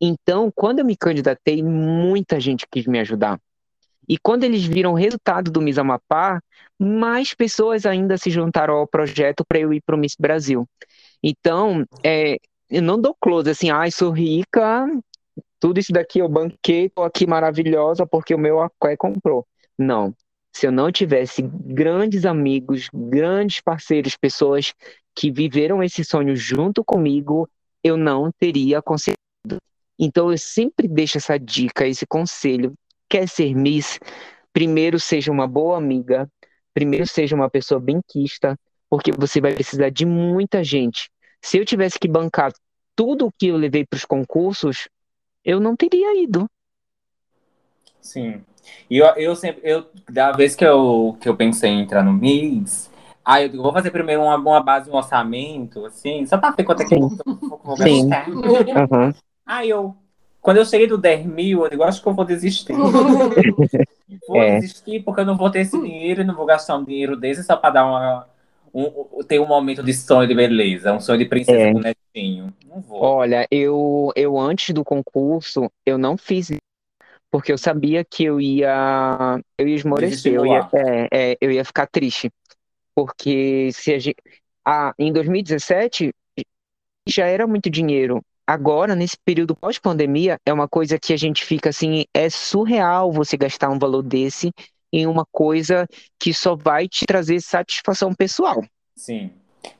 Então, 0.00 0.52
quando 0.54 0.80
eu 0.80 0.84
me 0.84 0.96
candidatei, 0.96 1.62
muita 1.62 2.38
gente 2.40 2.66
quis 2.70 2.86
me 2.86 2.98
ajudar. 3.00 3.40
E 4.08 4.18
quando 4.18 4.44
eles 4.44 4.64
viram 4.64 4.92
o 4.92 4.96
resultado 4.96 5.50
do 5.50 5.60
Miss 5.60 5.78
Amapá, 5.78 6.40
mais 6.78 7.34
pessoas 7.34 7.86
ainda 7.86 8.18
se 8.18 8.30
juntaram 8.30 8.74
ao 8.74 8.86
projeto 8.86 9.44
para 9.46 9.58
eu 9.58 9.72
ir 9.72 9.82
para 9.84 9.94
o 9.94 9.98
Miss 9.98 10.14
Brasil. 10.18 10.66
Então, 11.22 11.84
é, 12.02 12.38
eu 12.68 12.82
não 12.82 13.00
dou 13.00 13.16
close 13.18 13.48
assim, 13.48 13.70
ai, 13.70 13.90
sou 13.90 14.10
rica, 14.10 14.86
tudo 15.58 15.80
isso 15.80 15.92
daqui 15.92 16.18
eu 16.18 16.28
banquei, 16.28 16.88
tô 16.90 17.02
aqui 17.02 17.26
maravilhosa 17.26 18.06
porque 18.06 18.34
o 18.34 18.38
meu 18.38 18.60
Aqué 18.60 18.96
comprou. 18.96 19.46
Não. 19.78 20.14
Se 20.52 20.66
eu 20.66 20.72
não 20.72 20.92
tivesse 20.92 21.42
grandes 21.42 22.24
amigos, 22.24 22.88
grandes 22.92 23.60
parceiros, 23.60 24.16
pessoas 24.16 24.72
que 25.14 25.30
viveram 25.30 25.82
esse 25.82 26.04
sonho 26.04 26.36
junto 26.36 26.84
comigo, 26.84 27.48
eu 27.82 27.96
não 27.96 28.30
teria 28.38 28.80
conseguido. 28.82 29.16
Então, 29.98 30.30
eu 30.30 30.38
sempre 30.38 30.86
deixo 30.86 31.18
essa 31.18 31.38
dica, 31.38 31.86
esse 31.86 32.06
conselho 32.06 32.74
quer 33.08 33.28
ser 33.28 33.54
Miss, 33.54 33.98
primeiro 34.52 34.98
seja 34.98 35.30
uma 35.30 35.46
boa 35.46 35.76
amiga, 35.76 36.28
primeiro 36.72 37.06
seja 37.06 37.34
uma 37.34 37.50
pessoa 37.50 37.80
benquista, 37.80 38.58
porque 38.88 39.12
você 39.12 39.40
vai 39.40 39.54
precisar 39.54 39.90
de 39.90 40.04
muita 40.04 40.62
gente. 40.62 41.10
Se 41.42 41.58
eu 41.58 41.64
tivesse 41.64 41.98
que 41.98 42.08
bancar 42.08 42.52
tudo 42.96 43.26
o 43.26 43.32
que 43.32 43.48
eu 43.48 43.56
levei 43.56 43.84
para 43.84 43.96
os 43.96 44.04
concursos, 44.04 44.88
eu 45.44 45.60
não 45.60 45.76
teria 45.76 46.22
ido. 46.22 46.48
Sim. 48.00 48.42
E 48.88 48.98
eu, 48.98 49.06
eu 49.16 49.36
sempre, 49.36 49.60
eu, 49.64 49.86
da 50.08 50.32
vez 50.32 50.54
que 50.54 50.64
eu, 50.64 51.16
que 51.20 51.28
eu 51.28 51.36
pensei 51.36 51.70
em 51.70 51.82
entrar 51.82 52.02
no 52.02 52.12
Miss, 52.12 52.90
aí 53.24 53.44
eu 53.44 53.48
digo, 53.48 53.62
vou 53.62 53.72
fazer 53.72 53.90
primeiro 53.90 54.22
uma, 54.22 54.36
uma 54.36 54.62
base, 54.62 54.90
um 54.90 54.94
orçamento, 54.94 55.84
assim, 55.84 56.24
só 56.26 56.38
pra 56.38 56.50
ver 56.50 56.64
quanto 56.64 56.82
é 56.82 56.86
que 56.86 56.94
eu 56.94 57.00
vou, 57.00 57.76
gastar. 57.76 58.26
Aí 59.46 59.68
eu, 59.68 59.94
quando 60.44 60.58
eu 60.58 60.66
cheguei 60.66 60.86
do 60.86 60.98
10 60.98 61.24
mil, 61.24 61.64
eu 61.64 61.70
digo, 61.70 61.82
acho 61.84 62.02
que 62.02 62.06
eu 62.06 62.12
vou 62.12 62.24
desistir. 62.24 62.74
Vou 64.28 64.36
É. 64.36 64.60
desistir 64.60 65.02
porque 65.02 65.22
eu 65.22 65.24
não 65.24 65.38
vou 65.38 65.50
ter 65.50 65.60
esse 65.60 65.80
dinheiro 65.80 66.20
e 66.20 66.24
não 66.24 66.34
vou 66.36 66.44
gastar 66.44 66.76
um 66.76 66.84
dinheiro 66.84 67.16
desse 67.16 67.42
só 67.42 67.56
pra 67.56 67.70
dar 67.70 67.86
uma. 67.86 68.28
Um, 68.74 69.22
ter 69.26 69.40
um 69.40 69.46
momento 69.46 69.82
de 69.82 69.94
sonho 69.94 70.28
de 70.28 70.34
beleza, 70.34 70.92
um 70.92 71.00
sonho 71.00 71.18
de 71.18 71.24
princesa 71.24 71.58
É. 71.58 71.72
com 71.72 71.78
netinho. 71.80 72.52
Não 72.66 72.80
vou. 72.82 73.00
Olha, 73.00 73.46
eu, 73.50 74.12
eu 74.14 74.38
antes 74.38 74.74
do 74.74 74.84
concurso, 74.84 75.70
eu 75.86 75.96
não 75.96 76.18
fiz 76.18 76.50
porque 77.30 77.50
eu 77.50 77.58
sabia 77.58 78.04
que 78.04 78.24
eu 78.24 78.38
ia, 78.38 79.40
eu 79.58 79.66
ia 79.66 79.74
esmorecer, 79.76 80.34
eu 80.34 80.44
ia, 80.44 80.68
é, 80.74 81.08
é, 81.32 81.36
eu 81.40 81.50
ia 81.50 81.64
ficar 81.64 81.86
triste. 81.86 82.30
Porque 82.94 83.70
se 83.72 83.94
a 83.94 83.98
gente, 83.98 84.16
ah, 84.64 84.92
em 84.98 85.10
2017 85.10 86.12
já 87.08 87.26
era 87.26 87.46
muito 87.46 87.70
dinheiro. 87.70 88.22
Agora, 88.46 88.94
nesse 88.94 89.16
período 89.24 89.56
pós-pandemia, 89.56 90.38
é 90.44 90.52
uma 90.52 90.68
coisa 90.68 90.98
que 90.98 91.12
a 91.12 91.16
gente 91.16 91.44
fica 91.44 91.70
assim, 91.70 92.04
é 92.12 92.28
surreal 92.28 93.10
você 93.10 93.36
gastar 93.36 93.70
um 93.70 93.78
valor 93.78 94.02
desse 94.02 94.52
em 94.92 95.06
uma 95.06 95.24
coisa 95.32 95.88
que 96.20 96.32
só 96.32 96.54
vai 96.54 96.86
te 96.86 97.06
trazer 97.06 97.40
satisfação 97.40 98.14
pessoal. 98.14 98.62
Sim. 98.94 99.30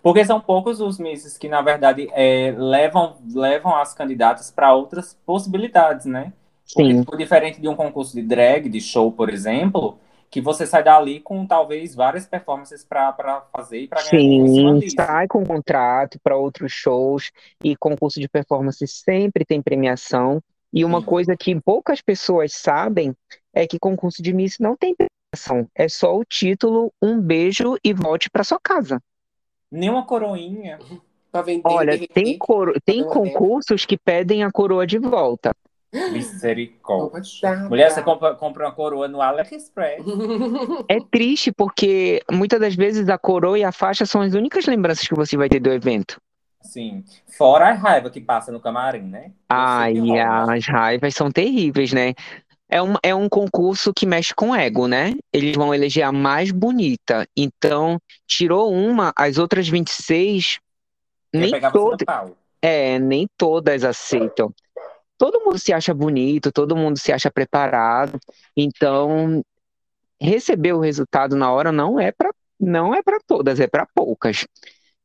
Porque 0.02 0.24
são 0.24 0.40
poucos 0.40 0.80
os 0.80 0.98
misses 0.98 1.36
que, 1.36 1.48
na 1.48 1.60
verdade, 1.60 2.08
é, 2.12 2.54
levam, 2.56 3.16
levam 3.32 3.76
as 3.76 3.94
candidatas 3.94 4.50
para 4.50 4.74
outras 4.74 5.16
possibilidades, 5.26 6.06
né? 6.06 6.32
Porque, 6.74 6.92
Sim. 6.92 7.00
tipo, 7.00 7.16
diferente 7.16 7.60
de 7.60 7.68
um 7.68 7.76
concurso 7.76 8.14
de 8.14 8.22
drag, 8.22 8.68
de 8.68 8.80
show, 8.80 9.12
por 9.12 9.28
exemplo, 9.28 9.98
que 10.34 10.40
você 10.40 10.66
sai 10.66 10.82
dali 10.82 11.20
com 11.20 11.46
talvez 11.46 11.94
várias 11.94 12.26
performances 12.26 12.82
para 12.84 13.46
fazer 13.52 13.82
e 13.82 13.86
para 13.86 14.02
ganhar 14.02 14.48
Sim, 14.48 14.88
sai 14.88 15.28
com 15.28 15.46
contrato 15.46 16.18
para 16.24 16.36
outros 16.36 16.72
shows 16.72 17.30
e 17.62 17.76
concurso 17.76 18.18
de 18.18 18.28
performance 18.28 18.84
sempre 18.88 19.44
tem 19.44 19.62
premiação. 19.62 20.42
E 20.72 20.84
uma 20.84 20.98
Sim. 20.98 21.06
coisa 21.06 21.36
que 21.36 21.54
poucas 21.60 22.02
pessoas 22.02 22.52
sabem 22.52 23.14
é 23.52 23.64
que 23.64 23.78
concurso 23.78 24.20
de 24.20 24.32
Miss 24.32 24.58
não 24.58 24.76
tem 24.76 24.92
premiação, 24.96 25.70
é 25.72 25.88
só 25.88 26.18
o 26.18 26.24
título, 26.24 26.92
um 27.00 27.20
beijo 27.20 27.76
e 27.84 27.92
volte 27.92 28.28
para 28.28 28.42
sua 28.42 28.58
casa. 28.60 29.00
Nenhuma 29.70 30.04
coroinha. 30.04 30.80
Pra 31.30 31.42
vender, 31.42 31.62
Olha, 31.64 32.08
tem 32.08 32.36
coro... 32.36 32.74
tem 32.84 33.04
concursos 33.04 33.86
que 33.86 33.96
pedem 33.96 34.42
a 34.42 34.50
coroa 34.50 34.84
de 34.84 34.98
volta. 34.98 35.54
Misericórdia. 36.10 37.22
Tá, 37.40 37.68
Mulher, 37.68 37.88
tá. 37.88 37.94
você 37.94 38.02
compra, 38.02 38.34
compra 38.34 38.66
uma 38.66 38.72
coroa 38.72 39.06
no 39.08 39.20
AliExpress. 39.20 40.04
É 40.88 40.98
triste 41.10 41.52
porque 41.52 42.20
muitas 42.30 42.60
das 42.60 42.74
vezes 42.74 43.08
a 43.08 43.16
coroa 43.16 43.58
e 43.58 43.64
a 43.64 43.72
faixa 43.72 44.04
são 44.04 44.20
as 44.20 44.34
únicas 44.34 44.66
lembranças 44.66 45.06
que 45.06 45.14
você 45.14 45.36
vai 45.36 45.48
ter 45.48 45.60
do 45.60 45.70
evento. 45.70 46.20
Sim. 46.60 47.04
Fora 47.36 47.68
a 47.68 47.72
raiva 47.72 48.10
que 48.10 48.20
passa 48.20 48.50
no 48.50 48.58
camarim, 48.58 49.02
né? 49.02 49.32
Ai, 49.48 49.94
as 50.18 50.66
raivas 50.66 51.14
são 51.14 51.30
terríveis, 51.30 51.92
né? 51.92 52.14
É 52.68 52.82
um, 52.82 52.94
é 53.02 53.14
um 53.14 53.28
concurso 53.28 53.92
que 53.94 54.06
mexe 54.06 54.34
com 54.34 54.54
ego, 54.54 54.88
né? 54.88 55.14
Eles 55.32 55.54
vão 55.54 55.74
eleger 55.74 56.04
a 56.04 56.10
mais 56.10 56.50
bonita. 56.50 57.26
Então, 57.36 57.98
tirou 58.26 58.72
uma, 58.72 59.12
as 59.16 59.38
outras 59.38 59.68
26, 59.68 60.58
Quer 61.30 61.38
nem 61.38 61.60
todas, 61.70 62.32
é, 62.62 62.98
nem 62.98 63.28
todas 63.36 63.84
aceitam. 63.84 64.52
Todo 65.16 65.40
mundo 65.44 65.58
se 65.58 65.72
acha 65.72 65.94
bonito, 65.94 66.52
todo 66.52 66.76
mundo 66.76 66.98
se 66.98 67.12
acha 67.12 67.30
preparado. 67.30 68.18
Então, 68.56 69.44
receber 70.20 70.72
o 70.72 70.80
resultado 70.80 71.36
na 71.36 71.50
hora 71.52 71.70
não 71.70 71.98
é 71.98 72.12
para 72.12 72.30
não 72.58 72.94
é 72.94 73.02
para 73.02 73.18
todas, 73.26 73.60
é 73.60 73.66
para 73.66 73.86
poucas. 73.94 74.46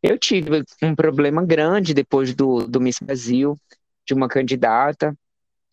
Eu 0.02 0.18
tive 0.18 0.64
um 0.82 0.96
problema 0.96 1.44
grande 1.44 1.94
depois 1.94 2.34
do, 2.34 2.66
do 2.68 2.80
Miss 2.80 3.00
Brasil, 3.02 3.58
de 4.08 4.14
uma 4.14 4.30
candidata 4.30 5.14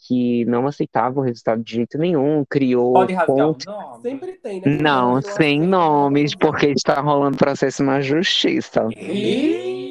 que 0.07 0.45
não 0.45 0.67
aceitava 0.67 1.19
o 1.19 1.23
resultado 1.23 1.63
de 1.63 1.75
jeito 1.75 1.99
nenhum, 1.99 2.45
criou 2.49 2.93
Pode 2.93 3.15
rasgar 3.15 3.47
o 3.47 3.55
ponto. 3.55 3.71
nome? 3.71 4.03
Sempre 4.03 4.33
tem, 4.33 4.61
né? 4.61 4.79
Não, 4.81 5.21
sem 5.23 5.61
nomes, 5.61 6.35
porque 6.35 6.67
está 6.67 7.01
rolando 7.01 7.37
processo 7.37 7.83
na 7.83 8.01
justiça. 8.01 8.87
Ih, 8.97 9.86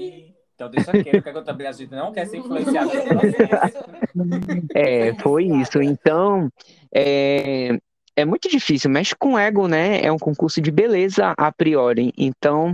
Então 0.56 0.70
deixa 0.70 0.92
quieto, 0.92 1.22
que 1.22 1.30
a 1.30 1.34
contabilidade 1.34 1.88
não 1.92 2.14
quer 2.14 2.26
ser 2.26 2.38
influenciada. 2.38 2.92
É, 4.74 5.14
foi 5.16 5.44
isso. 5.46 5.82
Então, 5.82 6.50
é, 6.94 7.78
é 8.16 8.24
muito 8.24 8.50
difícil, 8.50 8.90
mexe 8.90 9.14
com 9.14 9.34
o 9.34 9.38
ego, 9.38 9.68
né? 9.68 10.02
É 10.02 10.10
um 10.10 10.18
concurso 10.18 10.62
de 10.62 10.72
beleza 10.72 11.34
a 11.38 11.52
priori. 11.52 12.14
Então, 12.18 12.74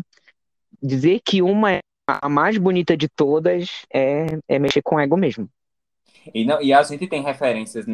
dizer 0.81 1.19
que 1.25 1.41
uma 1.41 1.73
é 1.73 1.79
a 2.07 2.29
mais 2.29 2.57
bonita 2.57 2.95
de 2.95 3.07
todas 3.07 3.69
é, 3.91 4.27
é 4.47 4.59
mexer 4.59 4.83
com 4.83 4.95
o 4.95 4.99
ego 4.99 5.17
mesmo. 5.17 5.49
E, 6.33 6.45
não, 6.45 6.61
e 6.61 6.71
a 6.71 6.83
gente 6.83 7.07
tem 7.07 7.23
referências 7.23 7.85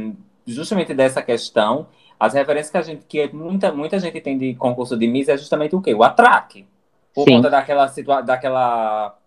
justamente 0.46 0.94
dessa 0.94 1.22
questão. 1.22 1.88
As 2.20 2.34
referências 2.34 2.72
que 2.72 2.78
a 2.78 2.82
gente, 2.82 3.06
que 3.06 3.34
muita, 3.34 3.72
muita 3.72 4.00
gente 4.00 4.20
tem 4.20 4.38
de 4.38 4.56
concurso 4.56 4.98
de 4.98 5.08
Miss 5.08 5.30
é 5.30 5.38
justamente 5.38 5.76
o 5.76 5.82
quê? 5.82 5.94
O 5.94 6.04
atraque. 6.04 6.66
Por 7.14 7.26
Sim. 7.26 7.36
conta 7.36 7.50
daquela, 7.50 7.88
situa 7.88 8.22
daquela, 8.22 9.18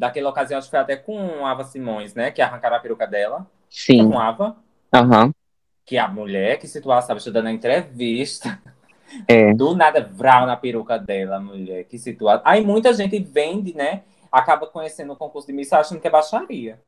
daquela 0.00 0.30
ocasião, 0.30 0.56
acho 0.58 0.68
que 0.68 0.70
foi 0.70 0.80
até 0.80 0.96
com 0.96 1.44
Ava 1.46 1.62
Simões, 1.62 2.14
né? 2.14 2.30
Que 2.30 2.40
arrancaram 2.40 2.74
a 2.74 2.80
peruca 2.80 3.06
dela. 3.06 3.46
Sim, 3.68 4.10
Com 4.10 4.18
Ava. 4.18 4.56
aham, 4.90 5.30
Que 5.84 5.98
a 5.98 6.08
mulher 6.08 6.58
que 6.58 6.66
situasse, 6.66 7.04
estava 7.04 7.18
estudando 7.18 7.48
a 7.48 7.52
entrevista. 7.52 8.58
é. 9.28 9.52
Do 9.54 9.76
nada, 9.76 10.00
vral 10.10 10.46
na 10.46 10.56
peruca 10.56 10.98
dela, 10.98 11.38
mulher. 11.38 11.84
Que 11.84 11.98
situação. 11.98 12.40
Aí 12.46 12.64
muita 12.64 12.94
gente 12.94 13.18
vende, 13.18 13.76
né? 13.76 14.02
Acaba 14.32 14.66
conhecendo 14.66 15.12
o 15.12 15.16
concurso 15.16 15.48
de 15.48 15.52
Miss 15.52 15.70
achando 15.70 16.00
que 16.00 16.08
é 16.08 16.10
baixaria. 16.10 16.80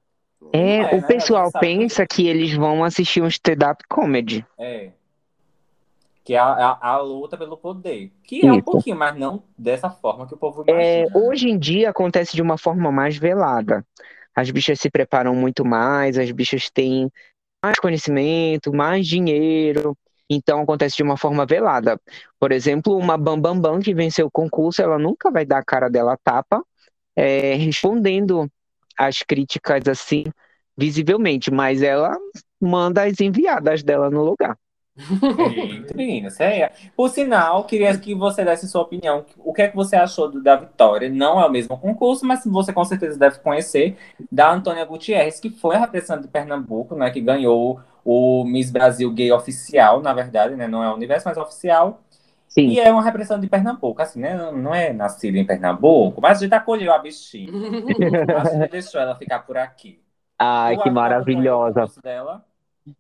É, 0.50 0.78
é, 0.78 0.94
o 0.94 1.00
né? 1.02 1.06
pessoal 1.06 1.52
pensa 1.60 2.06
que 2.06 2.26
eles 2.26 2.54
vão 2.54 2.82
assistir 2.82 3.22
um 3.22 3.28
stand-up 3.28 3.84
comedy. 3.90 4.44
É. 4.58 4.88
Que 6.24 6.34
é 6.34 6.38
a, 6.38 6.46
a, 6.52 6.88
a 6.94 6.98
luta 7.00 7.36
pelo 7.36 7.56
poder. 7.56 8.12
Que 8.22 8.46
é 8.46 8.52
um 8.52 8.56
Isso. 8.58 8.64
pouquinho, 8.64 8.96
mas 8.96 9.16
não 9.18 9.44
dessa 9.58 9.90
forma 9.90 10.26
que 10.26 10.34
o 10.34 10.38
povo 10.38 10.62
É, 10.68 11.04
imagina. 11.04 11.18
hoje 11.18 11.48
em 11.48 11.58
dia 11.58 11.90
acontece 11.90 12.34
de 12.34 12.42
uma 12.42 12.56
forma 12.56 12.90
mais 12.92 13.16
velada. 13.16 13.84
As 14.34 14.50
bichas 14.50 14.80
se 14.80 14.90
preparam 14.90 15.34
muito 15.34 15.64
mais, 15.64 16.18
as 16.18 16.30
bichas 16.30 16.70
têm 16.70 17.10
mais 17.62 17.78
conhecimento, 17.78 18.72
mais 18.72 19.06
dinheiro, 19.06 19.96
então 20.28 20.62
acontece 20.62 20.96
de 20.96 21.02
uma 21.02 21.16
forma 21.16 21.44
velada. 21.46 22.00
Por 22.38 22.52
exemplo, 22.52 22.96
uma 22.96 23.16
Bambambam 23.18 23.60
Bam 23.60 23.74
Bam 23.74 23.80
que 23.80 23.94
venceu 23.94 24.26
o 24.26 24.30
concurso, 24.30 24.82
ela 24.82 24.98
nunca 24.98 25.30
vai 25.30 25.44
dar 25.44 25.58
a 25.58 25.64
cara 25.64 25.88
dela 25.90 26.14
a 26.14 26.16
tapa, 26.16 26.64
é, 27.14 27.54
respondendo 27.54 28.50
às 28.98 29.22
críticas 29.22 29.86
assim, 29.88 30.24
visivelmente, 30.76 31.50
mas 31.50 31.82
ela 31.82 32.16
manda 32.60 33.04
as 33.04 33.20
enviadas 33.20 33.82
dela 33.82 34.10
no 34.10 34.24
lugar. 34.24 34.56
Eita, 35.34 35.94
menina, 35.96 36.28
sério. 36.30 36.70
Por 36.94 37.08
sinal, 37.08 37.64
queria 37.64 37.96
que 37.98 38.14
você 38.14 38.44
desse 38.44 38.68
sua 38.68 38.82
opinião. 38.82 39.24
O 39.38 39.52
que 39.52 39.62
é 39.62 39.68
que 39.68 39.74
você 39.76 39.96
achou 39.96 40.30
do- 40.30 40.42
da 40.42 40.56
vitória? 40.56 41.08
Não 41.08 41.40
é 41.40 41.46
o 41.46 41.50
mesmo 41.50 41.76
concurso, 41.78 42.26
mas 42.26 42.44
você 42.44 42.72
com 42.72 42.84
certeza 42.84 43.18
deve 43.18 43.38
conhecer, 43.40 43.96
da 44.30 44.52
Antônia 44.52 44.84
Gutierrez, 44.84 45.40
que 45.40 45.48
foi 45.50 45.76
a 45.76 45.78
representante 45.80 46.22
de 46.24 46.28
Pernambuco, 46.28 46.94
né? 46.94 47.10
Que 47.10 47.20
ganhou 47.20 47.80
o 48.04 48.44
Miss 48.44 48.70
Brasil 48.70 49.10
Gay 49.12 49.32
oficial, 49.32 50.02
na 50.02 50.12
verdade, 50.12 50.54
né? 50.54 50.68
Não 50.68 50.82
é 50.84 50.90
o 50.90 50.94
universo, 50.94 51.26
mas 51.28 51.38
oficial. 51.38 52.00
Sim, 52.48 52.66
E 52.66 52.80
é 52.80 52.92
uma 52.92 53.02
representante 53.04 53.42
de 53.42 53.48
Pernambuco, 53.50 54.02
assim, 54.02 54.20
né? 54.20 54.34
Não- 54.52 54.74
é 54.74 54.92
nascida 54.92 55.38
em 55.38 55.46
Pernambuco, 55.46 56.20
mas 56.20 56.38
a 56.38 56.42
gente 56.42 56.54
acolheu 56.54 56.92
a 56.92 56.98
bichinha. 56.98 57.54
A 58.32 58.44
gente 58.44 58.68
deixou 58.70 59.00
ela 59.00 59.16
ficar 59.18 59.40
por 59.40 59.56
aqui. 59.58 60.02
ai, 60.38 60.76
que 60.78 60.90
maravilhosa. 60.90 61.92
dela? 62.02 62.44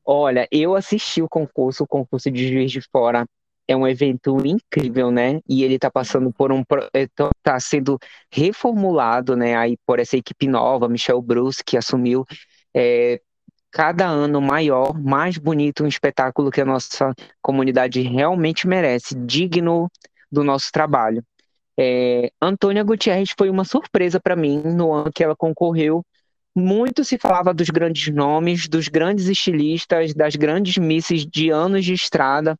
Olha, 0.04 0.46
eu 0.50 0.74
assisti 0.76 1.22
o 1.22 1.28
concurso, 1.28 1.84
o 1.84 1.86
concurso 1.86 2.30
de 2.30 2.48
Juiz 2.52 2.70
de 2.70 2.80
Fora 2.80 3.26
é 3.66 3.76
um 3.76 3.86
evento 3.86 4.36
incrível, 4.46 5.10
né? 5.10 5.40
E 5.48 5.62
ele 5.64 5.78
tá 5.78 5.90
passando 5.90 6.32
por 6.32 6.52
um, 6.52 6.62
pro- 6.64 6.88
é, 6.92 7.06
tá 7.08 7.30
tá 7.42 7.60
sendo 7.60 7.98
reformulado, 8.30 9.36
né? 9.36 9.56
Aí 9.56 9.76
por 9.86 9.98
essa 9.98 10.16
equipe 10.16 10.46
nova, 10.46 10.88
Michel 10.88 11.20
Bruce, 11.22 11.62
que 11.64 11.76
assumiu, 11.76 12.24
é, 12.74 13.20
cada 13.72 14.06
ano 14.08 14.40
maior, 14.40 14.94
mais 15.00 15.38
bonito, 15.38 15.84
um 15.84 15.88
espetáculo 15.88 16.50
que 16.50 16.60
a 16.60 16.64
nossa 16.66 17.14
comunidade 17.42 18.00
realmente 18.02 18.66
merece, 18.68 19.14
digno 19.16 19.90
do 20.30 20.44
nosso 20.44 20.70
trabalho. 20.72 21.24
É, 21.78 22.30
Antônia 22.40 22.84
Gutierrez 22.84 23.30
foi 23.36 23.50
uma 23.50 23.64
surpresa 23.64 24.20
para 24.20 24.36
mim 24.36 24.58
no 24.62 24.92
ano 24.92 25.10
que 25.12 25.24
ela 25.24 25.34
concorreu. 25.36 26.04
Muito 26.54 27.02
se 27.04 27.16
falava 27.18 27.54
dos 27.54 27.70
grandes 27.70 28.12
nomes, 28.12 28.68
dos 28.68 28.88
grandes 28.88 29.26
estilistas, 29.26 30.12
das 30.14 30.36
grandes 30.36 30.76
misses 30.76 31.24
de 31.26 31.50
anos 31.50 31.84
de 31.84 31.94
estrada, 31.94 32.58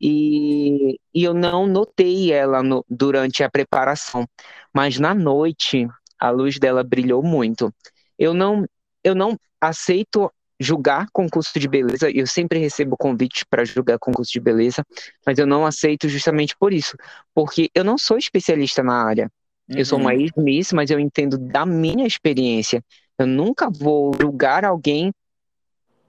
e, 0.00 0.98
e 1.14 1.24
eu 1.24 1.34
não 1.34 1.66
notei 1.66 2.32
ela 2.32 2.62
no- 2.62 2.84
durante 2.88 3.42
a 3.42 3.50
preparação, 3.50 4.26
mas 4.72 4.98
na 4.98 5.14
noite 5.14 5.86
a 6.18 6.30
luz 6.30 6.58
dela 6.58 6.82
brilhou 6.82 7.22
muito. 7.22 7.72
Eu 8.18 8.32
não, 8.32 8.66
eu 9.04 9.14
não 9.14 9.38
aceito 9.60 10.30
julgar 10.58 11.06
concurso 11.12 11.58
de 11.58 11.68
beleza, 11.68 12.10
eu 12.10 12.26
sempre 12.26 12.58
recebo 12.58 12.96
convites 12.96 13.44
para 13.44 13.64
julgar 13.64 13.98
concurso 13.98 14.32
de 14.32 14.40
beleza, 14.40 14.82
mas 15.26 15.38
eu 15.38 15.46
não 15.46 15.66
aceito 15.66 16.08
justamente 16.08 16.56
por 16.58 16.72
isso, 16.72 16.96
porque 17.34 17.70
eu 17.74 17.84
não 17.84 17.98
sou 17.98 18.16
especialista 18.16 18.82
na 18.82 19.04
área. 19.04 19.30
Eu 19.68 19.84
sou 19.84 19.98
uma 19.98 20.14
Uhum. 20.14 20.20
ex-miss, 20.20 20.72
mas 20.72 20.90
eu 20.90 20.98
entendo 21.00 21.36
da 21.36 21.66
minha 21.66 22.06
experiência. 22.06 22.82
Eu 23.18 23.26
nunca 23.26 23.70
vou 23.70 24.12
julgar 24.20 24.64
alguém 24.64 25.12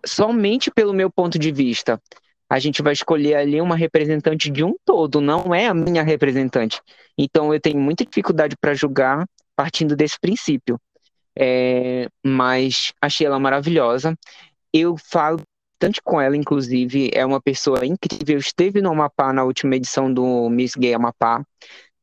somente 0.05 0.71
pelo 0.71 0.93
meu 0.93 1.11
ponto 1.11 1.39
de 1.39 1.51
vista. 1.51 2.01
A 2.49 2.59
gente 2.59 2.81
vai 2.81 2.93
escolher 2.93 3.35
ali 3.35 3.59
uma 3.59 3.75
representante 3.75 4.49
de 4.49 4.63
um 4.63 4.73
todo, 4.85 5.19
não 5.19 5.53
é 5.53 5.67
a 5.67 5.73
minha 5.73 6.03
representante. 6.03 6.81
Então 7.17 7.53
eu 7.53 7.59
tenho 7.59 7.79
muita 7.79 8.05
dificuldade 8.05 8.55
para 8.59 8.73
julgar 8.73 9.25
partindo 9.55 9.95
desse 9.95 10.19
princípio. 10.19 10.79
É, 11.37 12.07
mas 12.25 12.93
achei 13.01 13.27
ela 13.27 13.39
maravilhosa. 13.39 14.17
Eu 14.73 14.95
falo 14.97 15.41
bastante 15.79 16.01
com 16.01 16.19
ela, 16.19 16.35
inclusive, 16.35 17.11
é 17.13 17.25
uma 17.25 17.41
pessoa 17.41 17.85
incrível. 17.85 18.37
Esteve 18.39 18.81
no 18.81 18.91
Amapá 18.91 19.31
na 19.31 19.43
última 19.43 19.75
edição 19.75 20.11
do 20.11 20.49
Miss 20.49 20.73
Gay 20.75 20.93
Amapá. 20.93 21.43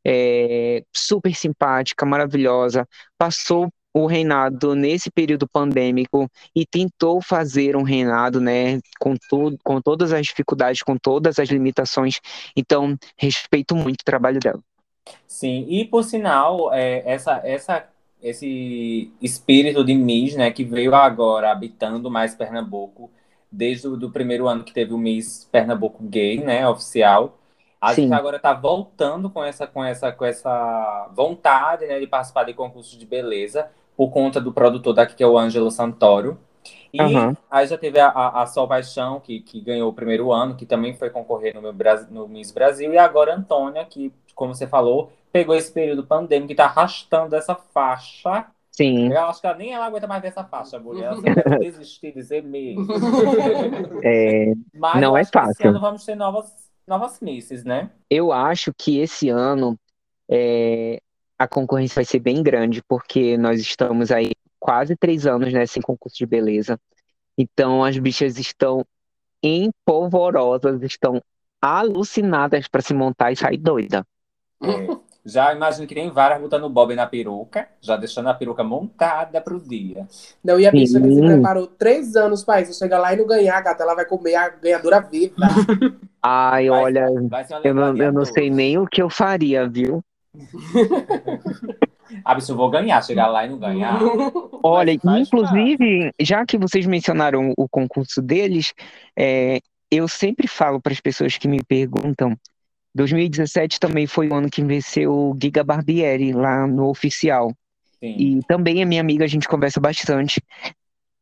É, 0.07 0.85
super 0.95 1.35
simpática, 1.35 2.05
maravilhosa. 2.07 2.87
Passou 3.19 3.69
o 3.95 4.07
reinado 4.07 4.75
nesse 4.75 5.09
período 5.09 5.47
pandêmico 5.47 6.29
e 6.55 6.67
tentou 6.67 7.23
fazer 7.23 7.77
um 7.77 7.85
reinado, 7.85 8.41
né, 8.41 8.81
com 8.99 9.15
tudo, 9.17 9.57
com 9.63 9.81
todas 9.81 10.13
as 10.13 10.27
dificuldades, 10.27 10.83
com 10.83 10.97
todas 10.97 11.39
as 11.39 11.49
limitações. 11.49 12.21
Então, 12.57 12.99
respeito 13.17 13.77
muito 13.77 14.01
o 14.01 14.05
trabalho 14.05 14.41
dela. 14.41 14.59
Sim, 15.29 15.65
e 15.69 15.85
por 15.85 16.03
sinal, 16.03 16.75
é, 16.75 17.03
essa, 17.07 17.41
essa, 17.45 17.87
esse 18.21 19.13
espírito 19.23 19.85
de 19.85 19.95
Miss, 19.95 20.35
né, 20.35 20.51
que 20.51 20.65
veio 20.65 20.93
agora 20.93 21.53
habitando 21.53 22.11
mais 22.11 22.35
Pernambuco, 22.35 23.13
desde 23.51 23.87
o 23.87 23.97
do 23.97 24.11
primeiro 24.11 24.49
ano 24.49 24.65
que 24.65 24.75
teve 24.75 24.93
o 24.93 24.99
Miss 24.99 25.49
Pernambuco 25.53 26.03
Gay, 26.03 26.39
né, 26.39 26.67
oficial, 26.67 27.39
a 27.81 27.95
Sim. 27.95 28.03
gente 28.03 28.15
agora 28.15 28.39
está 28.39 28.53
voltando 28.55 29.31
com 29.31 29.45
essa, 29.45 29.67
com 29.67 29.85
essa, 29.85 30.11
com 30.11 30.25
essa 30.25 31.11
vontade, 31.15 31.87
né, 31.87 32.01
de 32.01 32.07
participar 32.07 32.45
de 32.45 32.55
concursos 32.55 32.99
de 32.99 33.05
beleza, 33.07 33.71
por 33.97 34.11
conta 34.11 34.41
do 34.41 34.53
produtor 34.53 34.95
daqui, 34.95 35.15
que 35.17 35.23
é 35.23 35.27
o 35.27 35.39
Ângelo 35.39 35.71
Santoro. 35.71 36.39
E 36.93 37.01
Aham. 37.03 37.37
aí 37.51 37.67
já 37.67 37.77
teve 37.79 37.99
a, 38.01 38.09
a, 38.09 38.43
a 38.43 38.47
Sol 38.47 38.69
Paixão, 38.69 39.21
que, 39.21 39.41
que 39.41 39.61
ganhou 39.61 39.91
o 39.91 39.95
primeiro 39.95 40.33
ano, 40.33 40.57
que 40.57 40.67
também 40.67 40.95
foi 40.95 41.11
concorrer 41.11 41.55
no, 41.55 41.61
meu, 41.63 41.73
no 42.11 42.29
Miss 42.29 42.51
Brasil, 42.53 42.93
e 42.93 42.99
agora 42.99 43.33
a 43.33 43.37
Antônia, 43.37 43.85
que, 43.85 44.13
como 44.35 44.55
você 44.55 44.67
falou, 44.67 45.13
pegou 45.33 45.55
esse 45.55 45.73
período 45.73 46.07
pandêmico 46.07 46.53
e 46.53 46.55
tá 46.57 46.67
arrastando 46.67 47.35
essa 47.37 47.55
faixa. 47.55 48.47
Sim, 48.71 49.11
Eu 49.11 49.21
acho 49.27 49.41
que 49.41 49.47
ela, 49.47 49.57
nem 49.57 49.73
ela 49.75 49.87
aguenta 49.87 50.07
mais 50.07 50.23
ver 50.23 50.29
essa 50.29 50.45
faixa, 50.45 50.79
mulher. 50.79 51.07
Ela 51.07 51.17
só 51.17 51.31
desistir, 51.59 52.13
dizer 52.13 52.43
mesmo. 52.43 52.93
é, 54.03 54.53
Mas 54.73 55.01
Não 55.01 55.17
é 55.17 55.25
que 55.31 55.39
esse 55.45 55.63
fácil. 55.63 55.65
ano 55.65 55.81
vamos 55.81 56.05
ter 56.05 56.15
novas, 56.17 56.53
novas 56.87 57.21
misses, 57.21 57.65
né? 57.65 57.91
eu 58.11 58.33
acho 58.33 58.73
que 58.77 58.99
esse 58.99 59.29
ano 59.29 59.79
é, 60.31 61.01
a 61.39 61.49
concorrência 61.49 61.97
vai 61.97 62.05
ser 62.05 62.21
bem 62.21 62.43
grande, 62.43 62.83
porque 62.83 63.37
nós 63.37 63.61
estamos 63.61 64.11
aí 64.11 64.33
quase 64.59 64.97
três 64.97 65.27
anos, 65.27 65.53
né, 65.53 65.67
sem 65.67 65.83
concurso 65.83 66.17
de 66.17 66.27
beleza. 66.27 66.79
Então 67.37 67.85
as 67.85 67.99
bichas 67.99 68.39
estão 68.39 68.85
empolvorosas, 69.43 70.83
estão 70.83 71.21
alucinadas 71.61 72.69
para 72.69 72.81
se 72.81 72.95
montar 72.95 73.33
e 73.33 73.37
sair 73.37 73.59
doida. 73.59 74.07
É. 74.63 75.05
Já 75.27 75.55
imagino 75.55 75.87
que 75.87 75.95
tem 75.95 76.11
várias 76.11 76.39
botando 76.39 76.69
bob 76.69 76.95
na 76.95 77.07
peruca, 77.07 77.67
já 77.81 77.97
deixando 77.97 78.29
a 78.29 78.35
peruca 78.35 78.63
montada 78.63 79.41
pro 79.41 79.59
dia. 79.59 80.07
Não, 80.45 80.61
e 80.61 80.67
a 80.67 80.71
bicha 80.71 81.01
que 81.01 81.11
se 81.11 81.23
preparou 81.23 81.67
três 81.67 82.15
anos 82.15 82.45
pra 82.45 82.61
isso, 82.61 82.79
chega 82.79 82.99
lá 82.99 83.15
e 83.15 83.17
não 83.17 83.27
ganhar, 83.27 83.59
gata, 83.63 83.83
ela 83.83 83.95
vai 83.95 84.05
comer 84.05 84.35
a 84.35 84.51
ganhadora 84.51 85.01
viva. 85.01 85.35
Ai, 86.23 86.69
Vai- 86.69 86.85
olha, 86.85 87.07
vai 87.29 87.47
eu 87.65 87.75
não, 87.75 87.97
eu 87.97 88.13
não 88.13 88.25
sei 88.25 88.51
nem 88.51 88.79
o 88.79 88.87
que 88.87 89.01
eu 89.01 89.11
faria, 89.11 89.69
viu? 89.69 90.03
Ah, 92.25 92.35
bicho, 92.35 92.53
eu 92.53 92.57
vou 92.57 92.71
ganhar, 92.71 93.03
chegar 93.03 93.27
lá 93.27 93.45
e 93.45 93.49
não 93.49 93.59
ganhar. 93.59 93.99
Olha, 94.63 94.93
inclusive, 94.93 96.13
já 96.21 96.45
que 96.45 96.59
vocês 96.59 96.87
mencionaram 96.87 97.53
o 97.57 97.69
concurso 97.69 98.23
deles, 98.23 98.73
é, 99.19 99.61
eu 99.91 100.07
sempre 100.07 100.47
falo 100.47 100.81
para 100.81 100.93
as 100.93 101.01
pessoas 101.01 101.37
que 101.37 101.49
me 101.49 101.63
perguntam, 101.65 102.37
2017 102.95 103.81
também 103.81 104.07
foi 104.07 104.29
o 104.29 104.35
ano 104.35 104.51
que 104.51 104.63
venceu 104.63 105.13
o 105.13 105.39
Giga 105.41 105.65
Barbieri 105.65 106.33
lá 106.33 106.67
no 106.67 106.89
oficial. 106.89 107.53
Sim. 107.99 108.17
E 108.17 108.41
também 108.47 108.81
é 108.81 108.85
minha 108.85 109.01
amiga, 109.01 109.25
a 109.25 109.29
gente 109.29 109.49
conversa 109.49 109.81
bastante. 109.81 110.41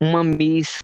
Uma 0.00 0.22
Miss, 0.22 0.82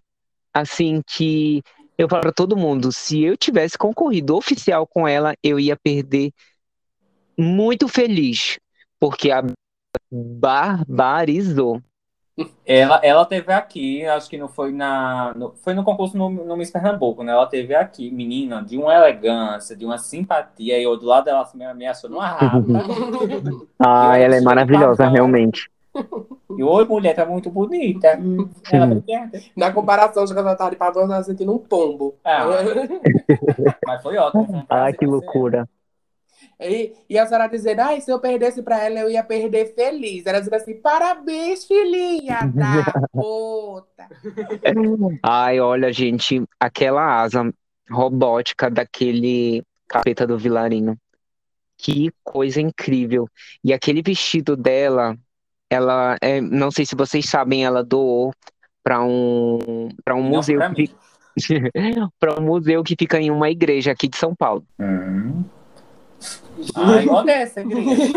assim, 0.54 1.02
que 1.06 1.62
eu 1.98 2.08
falo 2.08 2.22
para 2.22 2.32
todo 2.32 2.56
mundo, 2.56 2.92
se 2.92 3.22
eu 3.22 3.36
tivesse 3.36 3.76
concorrido 3.76 4.36
oficial 4.36 4.86
com 4.86 5.06
ela, 5.06 5.34
eu 5.42 5.58
ia 5.58 5.76
perder 5.76 6.32
muito 7.38 7.88
feliz, 7.88 8.58
porque 9.00 9.30
a 9.30 9.42
barbarizou. 10.10 11.82
Ela, 12.64 13.00
ela 13.02 13.26
teve 13.26 13.52
aqui, 13.52 14.04
acho 14.06 14.30
que 14.30 14.36
não 14.38 14.48
foi 14.48 14.70
na. 14.72 15.34
no- 15.34 15.54
foi 15.56 15.74
no 15.74 15.82
concurso 15.82 16.16
no, 16.16 16.30
no 16.30 16.56
Miss 16.56 16.70
Pernambuco, 16.70 17.24
né? 17.24 17.32
Ela 17.32 17.46
teve 17.46 17.74
aqui, 17.74 18.10
menina, 18.12 18.62
de 18.62 18.78
uma 18.78 18.94
elegância, 18.94 19.74
de 19.74 19.84
uma 19.84 19.98
simpatia, 19.98 20.78
e 20.78 20.82
eu 20.84 20.96
do 20.96 21.06
lado 21.06 21.24
dela 21.24 21.42
assim, 21.42 21.58
me 21.58 21.64
ameaçou 21.64 22.08
numa 22.08 22.28
rata. 22.28 22.64
Ah, 23.80 24.16
Eu 24.16 24.18
ela 24.18 24.36
é 24.36 24.40
maravilhosa, 24.40 25.04
pavão. 25.04 25.12
realmente. 25.12 25.68
E 26.56 26.62
oi, 26.62 26.84
mulher, 26.84 27.14
tá 27.14 27.24
muito 27.24 27.50
bonita. 27.50 28.18
Ela 28.70 28.86
me 28.86 28.96
perde. 28.96 29.52
Na 29.56 29.72
comparação 29.72 30.24
de 30.24 30.32
ela 30.32 30.56
tava 30.56 30.70
de 30.70 30.76
pavão, 30.76 31.02
ela 31.02 31.12
tava 31.12 31.24
sentindo 31.24 31.54
um 31.54 31.58
tombo. 31.58 32.16
Ah. 32.24 32.44
Mas 33.86 34.02
foi 34.02 34.16
ótimo. 34.16 34.58
um 34.58 34.66
Ai, 34.68 34.92
prazer 34.92 34.98
que 34.98 35.06
loucura. 35.06 35.68
E, 36.60 36.92
e 37.08 37.18
a 37.18 37.26
senhora 37.26 37.48
dizendo, 37.48 37.80
ai, 37.80 38.00
se 38.00 38.10
eu 38.10 38.18
perdesse 38.18 38.62
pra 38.62 38.82
ela, 38.82 38.98
eu 38.98 39.10
ia 39.10 39.22
perder 39.22 39.74
feliz. 39.74 40.26
Ela 40.26 40.40
dizendo 40.40 40.54
assim, 40.54 40.74
parabéns, 40.80 41.64
filhinha 41.64 42.50
da 42.52 42.84
puta. 43.12 44.08
Ai, 45.22 45.60
olha, 45.60 45.92
gente, 45.92 46.42
aquela 46.58 47.22
asa 47.22 47.52
robótica 47.88 48.68
daquele 48.68 49.62
capeta 49.86 50.26
do 50.26 50.36
Vilarino. 50.36 50.96
Que 51.76 52.10
coisa 52.24 52.60
incrível. 52.60 53.28
E 53.62 53.72
aquele 53.72 54.02
vestido 54.02 54.56
dela, 54.56 55.16
ela, 55.70 56.16
é, 56.20 56.40
não 56.40 56.72
sei 56.72 56.84
se 56.84 56.96
vocês 56.96 57.28
sabem, 57.28 57.64
ela 57.64 57.84
doou 57.84 58.32
para 58.82 59.00
um, 59.04 59.88
para 60.04 60.16
um 60.16 60.22
Não 60.22 60.30
museu 60.30 60.58
para 62.18 62.34
um 62.40 62.42
museu 62.42 62.82
que 62.82 62.96
fica 62.98 63.20
em 63.20 63.30
uma 63.30 63.48
igreja 63.48 63.92
aqui 63.92 64.08
de 64.08 64.16
São 64.16 64.34
Paulo. 64.34 64.66
Hum. 64.80 65.44
Ai, 66.74 67.08
onde 67.08 67.30
é 67.30 67.42
essa 67.42 67.60
igreja? 67.60 68.12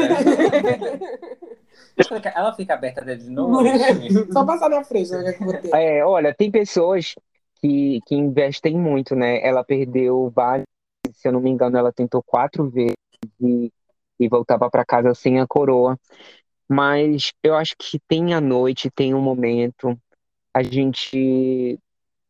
Ela 2.36 2.54
fica 2.54 2.74
aberta 2.74 3.02
desde 3.02 3.30
noite. 3.30 3.80
Só 4.32 4.46
passar 4.46 4.70
na 4.70 4.84
frente, 4.84 5.12
né, 5.12 5.34
que 5.34 5.44
eu 5.44 5.48
vou 5.48 5.58
ter. 5.58 5.76
É, 5.76 6.06
olha, 6.06 6.34
tem 6.34 6.50
pessoas 6.50 7.14
que, 7.56 8.00
que 8.06 8.16
investem 8.16 8.78
muito, 8.78 9.16
né? 9.16 9.46
Ela 9.46 9.64
perdeu 9.64 10.32
vários, 10.34 10.66
se 11.14 11.28
eu 11.28 11.32
não 11.32 11.40
me 11.40 11.50
engano, 11.50 11.78
ela 11.78 11.92
tentou 11.92 12.24
quatro 12.24 12.70
vezes 12.70 12.96
e, 13.40 13.72
e 14.20 14.28
voltava 14.28 14.70
para 14.70 14.86
casa 14.86 15.14
sem 15.14 15.40
a 15.40 15.48
coroa. 15.48 15.98
Mas 16.68 17.34
eu 17.44 17.56
acho 17.56 17.76
que 17.78 18.00
tem 18.08 18.34
a 18.34 18.42
noite, 18.42 18.90
tem 18.90 19.14
um 19.14 19.22
momento. 19.22 19.98
A 20.54 20.64
gente, 20.64 21.78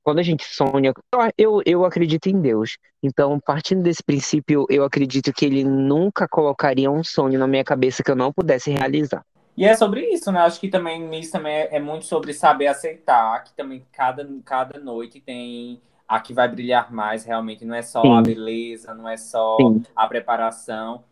quando 0.04 0.20
a 0.20 0.24
gente 0.24 0.44
sonha, 0.44 0.94
eu, 1.38 1.62
eu 1.66 1.86
acredito 1.86 2.28
em 2.28 2.40
Deus. 2.42 2.78
Então, 3.04 3.40
partindo 3.40 3.82
desse 3.84 4.04
princípio, 4.04 4.66
eu 4.70 4.84
acredito 4.84 5.32
que 5.34 5.46
ele 5.46 5.64
nunca 5.64 6.28
colocaria 6.28 6.90
um 6.92 7.04
sonho 7.04 7.40
na 7.40 7.48
minha 7.48 7.64
cabeça 7.64 8.04
que 8.04 8.12
eu 8.12 8.16
não 8.16 8.32
pudesse 8.34 8.72
realizar. 8.72 9.24
E 9.56 9.66
é 9.66 9.76
sobre 9.76 10.08
isso, 10.14 10.32
né? 10.32 10.40
Acho 10.40 10.60
que 10.60 10.70
também 10.70 11.02
Miss 11.08 11.30
também 11.30 11.54
é, 11.54 11.76
é 11.76 11.80
muito 11.80 12.06
sobre 12.06 12.34
saber 12.34 12.68
aceitar, 12.68 13.44
que 13.44 13.54
também 13.54 13.86
cada, 13.92 14.28
cada 14.46 14.80
noite 14.80 15.20
tem 15.20 15.82
a 16.08 16.20
que 16.20 16.34
vai 16.34 16.48
brilhar 16.50 16.92
mais, 16.92 17.24
realmente 17.26 17.64
não 17.66 17.76
é 17.76 17.82
só 17.82 18.14
Sim. 18.14 18.16
a 18.16 18.22
beleza, 18.22 18.94
não 18.94 19.08
é 19.08 19.18
só 19.18 19.74
Sim. 19.74 19.86
a 19.96 20.08
preparação. 20.08 21.04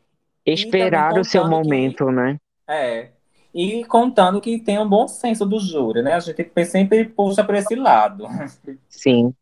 Esperar 0.45 1.17
o 1.17 1.23
seu 1.23 1.45
contando 1.45 1.61
que- 1.61 1.69
momento, 1.69 2.11
né? 2.11 2.37
É. 2.67 3.13
E 3.53 3.83
contando 3.85 4.39
que 4.39 4.59
tem 4.59 4.77
um 4.77 4.87
bom 4.87 5.07
senso 5.07 5.45
do 5.45 5.59
júri, 5.59 6.01
né? 6.01 6.13
A 6.13 6.19
gente 6.19 6.51
sempre 6.65 7.05
puxa 7.05 7.43
para 7.43 7.59
esse 7.59 7.75
lado. 7.75 8.25
Sim. 8.87 9.33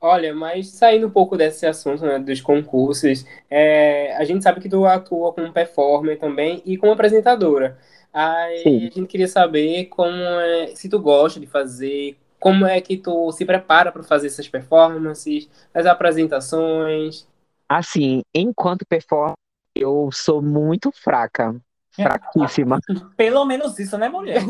Olha, 0.00 0.34
mas 0.34 0.68
saindo 0.68 1.08
um 1.08 1.10
pouco 1.10 1.36
desse 1.36 1.66
assunto, 1.66 2.06
né, 2.06 2.18
dos 2.18 2.40
concursos, 2.40 3.26
é, 3.50 4.16
a 4.16 4.24
gente 4.24 4.42
sabe 4.42 4.58
que 4.58 4.68
tu 4.68 4.86
atua 4.86 5.30
como 5.32 5.52
performer 5.52 6.18
também 6.18 6.62
e 6.64 6.78
como 6.78 6.92
apresentadora. 6.92 7.78
Aí 8.12 8.62
Sim. 8.62 8.86
a 8.86 8.90
gente 8.90 9.06
queria 9.06 9.28
saber 9.28 9.86
como 9.86 10.16
é, 10.16 10.68
se 10.74 10.88
tu 10.88 10.98
gosta 10.98 11.38
de 11.38 11.46
fazer, 11.46 12.16
como 12.38 12.64
é 12.64 12.80
que 12.80 12.96
tu 12.96 13.30
se 13.32 13.44
prepara 13.44 13.92
para 13.92 14.02
fazer 14.02 14.28
essas 14.28 14.48
performances, 14.48 15.50
as 15.74 15.84
apresentações. 15.84 17.28
Assim, 17.68 18.22
enquanto 18.34 18.86
performer, 18.86 19.34
eu 19.76 20.08
sou 20.10 20.40
muito 20.40 20.90
fraca. 20.90 21.54
Fraquíssima. 21.92 22.78
Pelo 23.16 23.44
menos 23.44 23.78
isso, 23.78 23.98
né, 23.98 24.08
mulher? 24.08 24.40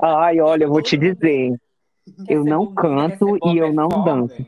Ai, 0.00 0.40
olha, 0.40 0.64
eu 0.64 0.68
vou 0.68 0.82
te 0.82 0.96
dizer. 0.96 1.58
Eu 2.28 2.44
não 2.44 2.72
canto 2.72 3.36
e 3.48 3.58
eu 3.58 3.72
não 3.72 3.88
performer? 3.88 4.28
danço. 4.28 4.46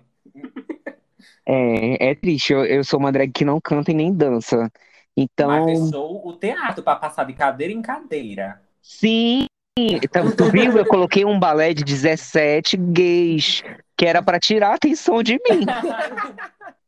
É, 1.45 2.11
é 2.11 2.15
triste. 2.15 2.53
Eu, 2.53 2.65
eu 2.65 2.85
sou 2.85 3.01
uma 3.01 3.11
drag 3.11 3.33
que 3.33 3.45
não 3.45 3.61
canta 3.61 3.91
e 3.91 3.95
nem 3.95 4.13
dança. 4.13 4.71
Então, 5.17 5.49
Mas 5.49 5.93
o 5.93 6.33
teatro 6.35 6.83
para 6.83 6.97
passar 6.97 7.25
de 7.25 7.33
cadeira 7.33 7.73
em 7.73 7.83
cadeira. 7.83 8.61
sim. 8.81 9.47
Então, 9.77 10.35
tu 10.35 10.51
viu? 10.51 10.77
Eu 10.77 10.85
coloquei 10.85 11.25
um 11.25 11.39
balé 11.39 11.73
de 11.73 11.85
17 11.85 12.77
gays, 12.77 13.63
que 13.97 14.05
era 14.05 14.21
pra 14.21 14.41
tirar 14.41 14.71
a 14.71 14.75
atenção 14.75 15.23
de 15.23 15.35
mim. 15.35 15.65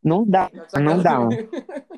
Não 0.03 0.27
dá, 0.27 0.51
não 0.81 1.01
dá. 1.01 1.21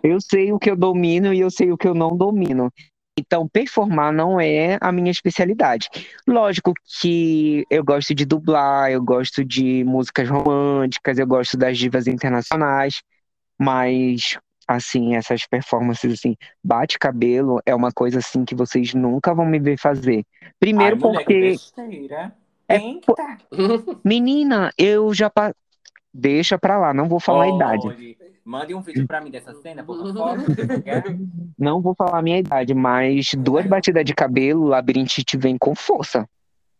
Eu 0.03 0.21
sei 0.21 0.53
o 0.53 0.59
que 0.59 0.71
eu 0.71 0.77
domino 0.77 1.33
e 1.33 1.41
eu 1.41 1.51
sei 1.51 1.73
o 1.73 1.79
que 1.79 1.89
eu 1.89 1.95
não 1.95 2.15
domino. 2.15 2.71
Então, 3.19 3.47
performar 3.47 4.13
não 4.13 4.41
é 4.41 4.79
a 4.81 4.91
minha 4.91 5.11
especialidade. 5.11 5.89
Lógico 6.27 6.73
que 7.01 7.67
eu 7.69 7.85
gosto 7.85 8.15
de 8.15 8.25
dublar, 8.25 8.91
eu 8.91 9.03
gosto 9.03 9.45
de 9.45 9.85
músicas 9.85 10.29
românticas, 10.29 11.19
eu 11.19 11.27
gosto 11.27 11.57
das 11.57 11.77
divas 11.77 12.07
internacionais, 12.07 13.03
mas 13.59 14.39
assim, 14.67 15.15
essas 15.15 15.47
performances 15.47 16.15
assim, 16.15 16.37
bate 16.65 16.99
cabelo 16.99 17.61
é 17.67 17.75
uma 17.75 17.93
coisa 17.93 18.21
assim 18.21 18.45
que 18.45 18.55
vocês 18.55 18.95
nunca 18.95 19.35
vão 19.35 19.45
me 19.45 19.59
ver 19.59 19.79
fazer. 19.79 20.25
Primeiro 20.59 20.97
Ai, 20.97 21.01
porque 21.01 21.41
besteira. 21.41 22.35
É 22.69 22.79
Tenta. 22.79 23.39
menina, 24.03 24.73
eu 24.79 25.13
já 25.13 25.29
pa... 25.29 25.53
deixa 26.15 26.59
pra 26.59 26.79
lá, 26.79 26.95
não 26.95 27.09
vou 27.09 27.21
falar 27.21 27.45
a 27.45 27.49
idade. 27.49 28.17
Mande 28.45 28.74
um 28.74 28.80
vídeo 28.82 29.07
pra 29.07 29.20
mim 29.20 29.30
dessa 29.30 29.55
cena, 29.55 29.84
por 29.84 29.97
favor. 29.99 30.36
Não 31.59 31.80
vou 31.80 31.95
falar 31.95 32.18
a 32.18 32.22
minha 32.22 32.38
idade, 32.38 32.74
mas 32.74 33.30
duas 33.38 33.64
batidas 33.66 34.05
de 34.05 34.14
cabelo, 34.14 34.62
o 34.64 34.68
labirintite 34.68 35.36
vem 35.36 35.57
com 35.57 35.74
força. 35.74 36.28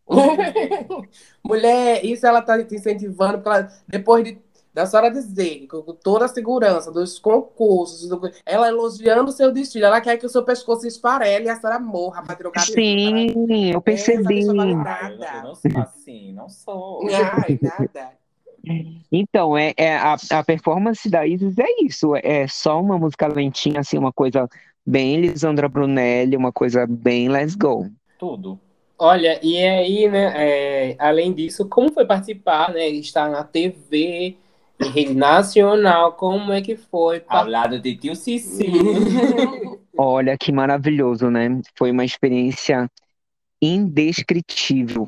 Mulher, 1.43 2.03
isso 2.05 2.25
ela 2.25 2.41
tá 2.41 2.61
te 2.63 2.75
incentivando, 2.75 3.39
porque 3.39 3.49
ela, 3.49 3.71
depois 3.87 4.23
de, 4.25 4.37
da 4.73 4.85
senhora 4.85 5.09
dizer, 5.09 5.65
com 5.67 5.81
toda 5.93 6.25
a 6.25 6.27
segurança 6.27 6.91
dos 6.91 7.17
concursos, 7.17 8.09
do- 8.09 8.29
ela 8.45 8.67
elogiando 8.67 9.29
o 9.29 9.33
seu 9.33 9.51
destino, 9.51 9.85
ela 9.85 10.01
quer 10.01 10.17
que 10.17 10.25
o 10.25 10.29
seu 10.29 10.43
pescoço 10.43 10.85
esfarele 10.85 11.45
e 11.45 11.49
a 11.49 11.55
senhora 11.55 11.79
morra 11.79 12.21
pra 12.23 12.35
cabelo. 12.51 12.73
Sim, 12.75 13.71
eu 13.71 13.81
percebi. 13.81 14.39
Essa 14.41 14.51
eu 15.37 15.43
não 15.43 15.55
sou 15.55 15.71
assim, 15.81 16.33
não 16.33 16.49
sou. 16.49 17.07
Ai, 17.09 17.59
nada. 17.61 18.11
Então, 19.11 19.57
é, 19.57 19.73
é 19.75 19.95
a, 19.95 20.15
a 20.31 20.43
performance 20.43 21.09
da 21.09 21.27
Isis 21.27 21.57
é 21.59 21.83
isso, 21.83 22.15
é 22.15 22.47
só 22.47 22.79
uma 22.79 22.97
música 22.97 23.27
lentinha, 23.27 23.81
assim, 23.81 23.97
uma 23.97 24.13
coisa 24.13 24.47
bem 24.85 25.19
Lisandra 25.19 25.67
Brunelli, 25.67 26.37
uma 26.37 26.51
coisa 26.51 26.87
bem 26.87 27.29
Let's 27.29 27.55
Go. 27.55 27.89
Tudo. 28.17 28.59
Olha, 28.97 29.39
e 29.43 29.57
aí, 29.57 30.09
né, 30.09 30.33
é, 30.35 30.95
além 30.97 31.33
disso, 31.33 31.67
como 31.67 31.91
foi 31.91 32.05
participar, 32.05 32.71
né, 32.73 32.87
estar 32.87 33.29
na 33.29 33.43
TV, 33.43 34.37
em 34.79 34.89
rede 34.89 35.13
nacional, 35.13 36.13
como 36.13 36.51
é 36.51 36.61
que 36.61 36.77
foi? 36.77 37.23
Ao 37.27 37.47
lado 37.47 37.79
de 37.79 37.95
tio 37.95 38.15
Cici. 38.15 38.65
Olha 39.97 40.37
que 40.37 40.51
maravilhoso, 40.51 41.29
né? 41.29 41.61
Foi 41.75 41.91
uma 41.91 42.03
experiência 42.03 42.89
indescritível. 43.61 45.07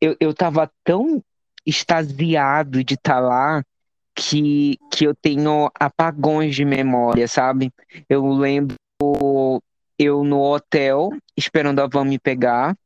Eu, 0.00 0.16
eu 0.20 0.34
tava 0.34 0.70
tão 0.84 1.22
extasiado 1.66 2.82
de 2.84 2.94
estar 2.94 3.20
lá 3.20 3.62
que, 4.14 4.78
que 4.90 5.04
eu 5.04 5.14
tenho 5.14 5.70
apagões 5.78 6.54
de 6.54 6.64
memória, 6.64 7.26
sabe? 7.26 7.72
Eu 8.08 8.26
lembro 8.28 8.76
eu 9.98 10.24
no 10.24 10.40
hotel, 10.40 11.10
esperando 11.36 11.80
a 11.80 11.86
van 11.86 12.04
me 12.04 12.18
pegar. 12.18 12.76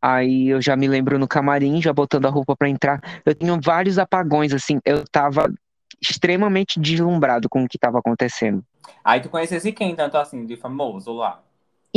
Aí 0.00 0.48
eu 0.48 0.60
já 0.60 0.76
me 0.76 0.88
lembro 0.88 1.18
no 1.18 1.26
camarim, 1.26 1.80
já 1.80 1.92
botando 1.92 2.26
a 2.26 2.30
roupa 2.30 2.54
para 2.56 2.68
entrar. 2.68 3.00
Eu 3.24 3.34
tenho 3.34 3.58
vários 3.60 3.98
apagões, 3.98 4.52
assim. 4.52 4.78
Eu 4.84 5.04
tava 5.08 5.52
extremamente 6.00 6.78
deslumbrado 6.78 7.48
com 7.48 7.64
o 7.64 7.68
que 7.68 7.78
tava 7.78 7.98
acontecendo. 7.98 8.62
Aí 9.02 9.20
tu 9.20 9.28
conhecesse 9.28 9.72
quem, 9.72 9.94
tanto 9.94 10.16
assim, 10.16 10.44
de 10.44 10.56
famoso 10.56 11.12
lá? 11.12 11.42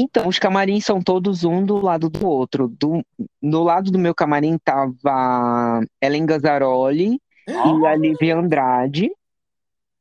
Então, 0.02 0.30
os 0.30 0.40
camarins 0.40 0.86
são 0.86 1.02
todos 1.02 1.44
um 1.44 1.66
do 1.66 1.78
lado 1.78 2.10
do 2.10 2.26
outro. 2.26 2.70
Do, 2.70 3.06
do 3.42 3.64
lado 3.64 3.92
do 3.92 4.00
meu 4.00 4.16
camarim 4.16 4.58
tava 4.58 5.82
Ellen 6.02 6.26
Gazzaroli 6.26 7.20
e 7.46 7.86
a 7.86 7.96
Lívia 7.96 8.38
Andrade. 8.38 9.12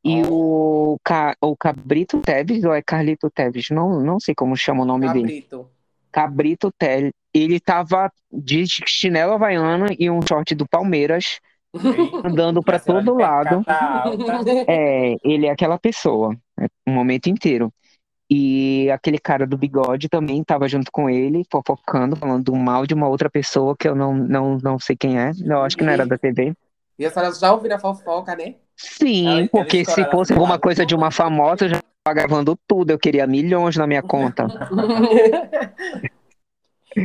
E 0.05 0.23
o, 0.31 0.97
Ca, 1.03 1.35
o 1.41 1.57
Cabrito 1.57 2.21
Teves, 2.21 2.63
ou 2.63 2.73
é 2.73 2.81
Carlito 2.81 3.29
Teves? 3.29 3.71
Não, 3.71 4.01
não 4.01 4.21
sei 4.21 4.37
como 4.37 4.57
chama 4.57 4.83
o 4.83 4.87
nome 4.87 5.13
dele. 5.13 5.43
Cabrito. 5.43 5.71
Cabrito 6.13 6.73
Teves. 6.79 7.13
Ele 7.35 7.59
tava 7.59 8.09
de 8.33 8.65
chinelo 8.87 9.33
havaiana 9.33 9.89
e 9.99 10.09
um 10.09 10.21
short 10.23 10.55
do 10.55 10.67
Palmeiras, 10.69 11.41
andando 12.25 12.63
para 12.63 12.79
todo 12.79 13.17
de 13.17 13.23
lado. 13.23 13.65
É, 14.69 15.17
ele 15.25 15.47
é 15.47 15.51
aquela 15.51 15.77
pessoa, 15.77 16.37
é, 16.61 16.67
o 16.87 16.91
momento 16.93 17.27
inteiro. 17.27 17.73
E 18.31 18.91
aquele 18.91 19.19
cara 19.19 19.47
do 19.47 19.57
bigode 19.57 20.09
também 20.09 20.43
estava 20.43 20.69
junto 20.69 20.93
com 20.93 21.09
ele, 21.09 21.47
fofocando, 21.51 22.15
falando 22.15 22.55
mal 22.55 22.87
de 22.87 22.93
uma 22.93 23.09
outra 23.09 23.31
pessoa 23.31 23.75
que 23.77 23.89
eu 23.89 23.95
não, 23.95 24.15
não, 24.15 24.59
não 24.63 24.79
sei 24.79 24.97
quem 24.97 25.19
é. 25.19 25.33
Eu 25.43 25.63
acho 25.63 25.77
que 25.77 25.85
não 25.85 25.93
era 25.93 26.05
da 26.05 26.19
TV. 26.19 26.53
E 26.99 27.07
a 27.07 27.11
senhora 27.11 27.33
já 27.33 27.53
ouviu 27.53 27.75
a 27.75 27.79
fofoca, 27.79 28.37
né? 28.37 28.57
Sim, 28.77 29.49
porque 29.51 29.85
se 29.85 30.05
fosse 30.11 30.33
alguma 30.33 30.59
coisa 30.59 30.85
de 30.85 30.95
uma 30.95 31.11
famosa, 31.11 31.65
eu 31.65 31.69
já 31.71 31.77
estava 31.77 32.15
gravando 32.15 32.59
tudo. 32.67 32.91
Eu 32.91 32.99
queria 32.99 33.27
milhões 33.27 33.77
na 33.77 33.87
minha 33.87 34.03
conta. 34.03 34.47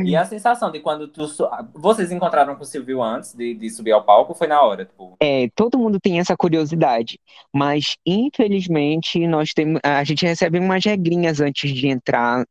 E 0.04 0.16
a 0.16 0.24
sensação 0.24 0.70
de 0.70 0.80
quando 0.80 1.08
tu. 1.08 1.26
Vocês 1.74 2.10
encontraram 2.10 2.54
com 2.56 2.62
o 2.62 2.66
Silvio 2.66 3.02
antes 3.02 3.34
de, 3.34 3.54
de 3.54 3.70
subir 3.70 3.92
ao 3.92 4.04
palco 4.04 4.34
foi 4.34 4.46
na 4.46 4.60
hora? 4.62 4.84
Tipo, 4.84 5.16
É, 5.20 5.48
todo 5.54 5.78
mundo 5.78 6.00
tem 6.00 6.18
essa 6.18 6.36
curiosidade, 6.36 7.18
mas 7.52 7.96
infelizmente 8.04 9.26
nós 9.26 9.50
temos, 9.54 9.80
a 9.82 10.02
gente 10.04 10.26
recebe 10.26 10.58
umas 10.58 10.84
regrinhas 10.84 11.40
antes 11.40 11.70
de 11.72 11.88
entrar 11.88 12.44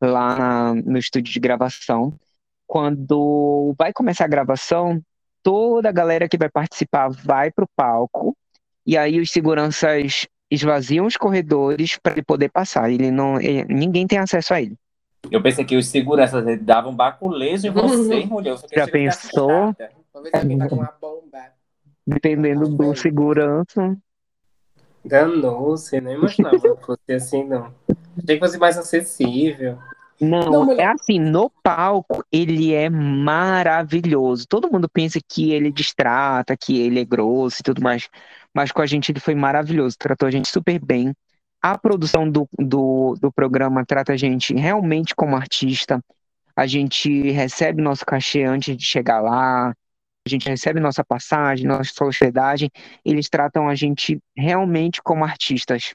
lá 0.00 0.38
na- 0.38 0.74
no 0.74 0.98
estúdio 0.98 1.32
de 1.32 1.40
gravação. 1.40 2.12
Quando 2.66 3.74
vai 3.78 3.92
começar 3.92 4.24
a 4.24 4.28
gravação, 4.28 5.00
toda 5.42 5.88
a 5.88 5.92
galera 5.92 6.28
que 6.28 6.38
vai 6.38 6.48
participar 6.48 7.08
vai 7.08 7.50
para 7.50 7.64
o 7.64 7.68
palco 7.76 8.36
e 8.86 8.96
aí 8.96 9.20
os 9.20 9.30
seguranças 9.30 10.26
esvaziam 10.50 11.06
os 11.06 11.16
corredores 11.16 11.98
para 12.02 12.12
ele 12.12 12.22
poder 12.22 12.50
passar. 12.50 12.90
Ele 12.90 13.10
não, 13.10 13.40
ele- 13.40 13.64
ninguém 13.72 14.06
tem 14.06 14.18
acesso 14.18 14.54
a 14.54 14.60
ele. 14.62 14.76
Eu 15.30 15.42
pensei 15.42 15.64
que 15.64 15.76
os 15.76 15.86
seguranças 15.86 16.44
davam 16.62 16.94
baculejo 16.94 17.66
em 17.66 17.70
vocês, 17.70 18.26
mulher. 18.28 18.56
Já 18.72 18.86
pensou? 18.86 19.74
alguém 20.12 20.58
tá 20.58 20.68
com 20.68 20.76
uma 20.76 20.94
bomba. 21.00 21.38
Dependendo 22.06 22.68
do 22.68 22.96
segurança. 22.96 23.96
Danou-se, 25.04 26.00
não 26.00 26.12
imaginava 26.12 26.58
que 26.58 26.84
fosse 26.86 27.12
assim, 27.12 27.44
não. 27.44 27.72
Achei 28.18 28.36
que 28.36 28.38
fosse 28.38 28.58
mais 28.58 28.78
acessível. 28.78 29.78
Não, 30.20 30.50
Não, 30.50 30.72
é 30.72 30.84
assim, 30.84 31.18
no 31.18 31.50
palco 31.62 32.24
ele 32.30 32.72
é 32.72 32.88
maravilhoso. 32.88 34.46
Todo 34.46 34.70
mundo 34.70 34.88
pensa 34.88 35.18
que 35.26 35.52
ele 35.52 35.72
distrata, 35.72 36.56
que 36.56 36.78
ele 36.80 37.00
é 37.00 37.04
grosso 37.04 37.56
e 37.60 37.62
tudo 37.64 37.82
mais. 37.82 38.08
Mas 38.54 38.70
com 38.70 38.82
a 38.82 38.86
gente 38.86 39.10
ele 39.10 39.18
foi 39.18 39.34
maravilhoso, 39.34 39.96
tratou 39.98 40.28
a 40.28 40.30
gente 40.30 40.48
super 40.48 40.78
bem. 40.78 41.12
A 41.62 41.78
produção 41.78 42.28
do, 42.28 42.48
do, 42.58 43.14
do 43.20 43.32
programa 43.32 43.84
trata 43.86 44.12
a 44.12 44.16
gente 44.16 44.52
realmente 44.54 45.14
como 45.14 45.36
artista. 45.36 46.02
A 46.56 46.66
gente 46.66 47.30
recebe 47.30 47.80
nosso 47.80 48.04
cachê 48.04 48.42
antes 48.42 48.76
de 48.76 48.84
chegar 48.84 49.20
lá. 49.20 49.70
A 49.70 50.28
gente 50.28 50.48
recebe 50.48 50.80
nossa 50.80 51.04
passagem, 51.04 51.66
nossa 51.66 52.04
hospedagem. 52.04 52.70
Eles 53.04 53.28
tratam 53.28 53.68
a 53.68 53.74
gente 53.74 54.20
realmente 54.36 55.00
como 55.02 55.24
artistas. 55.24 55.94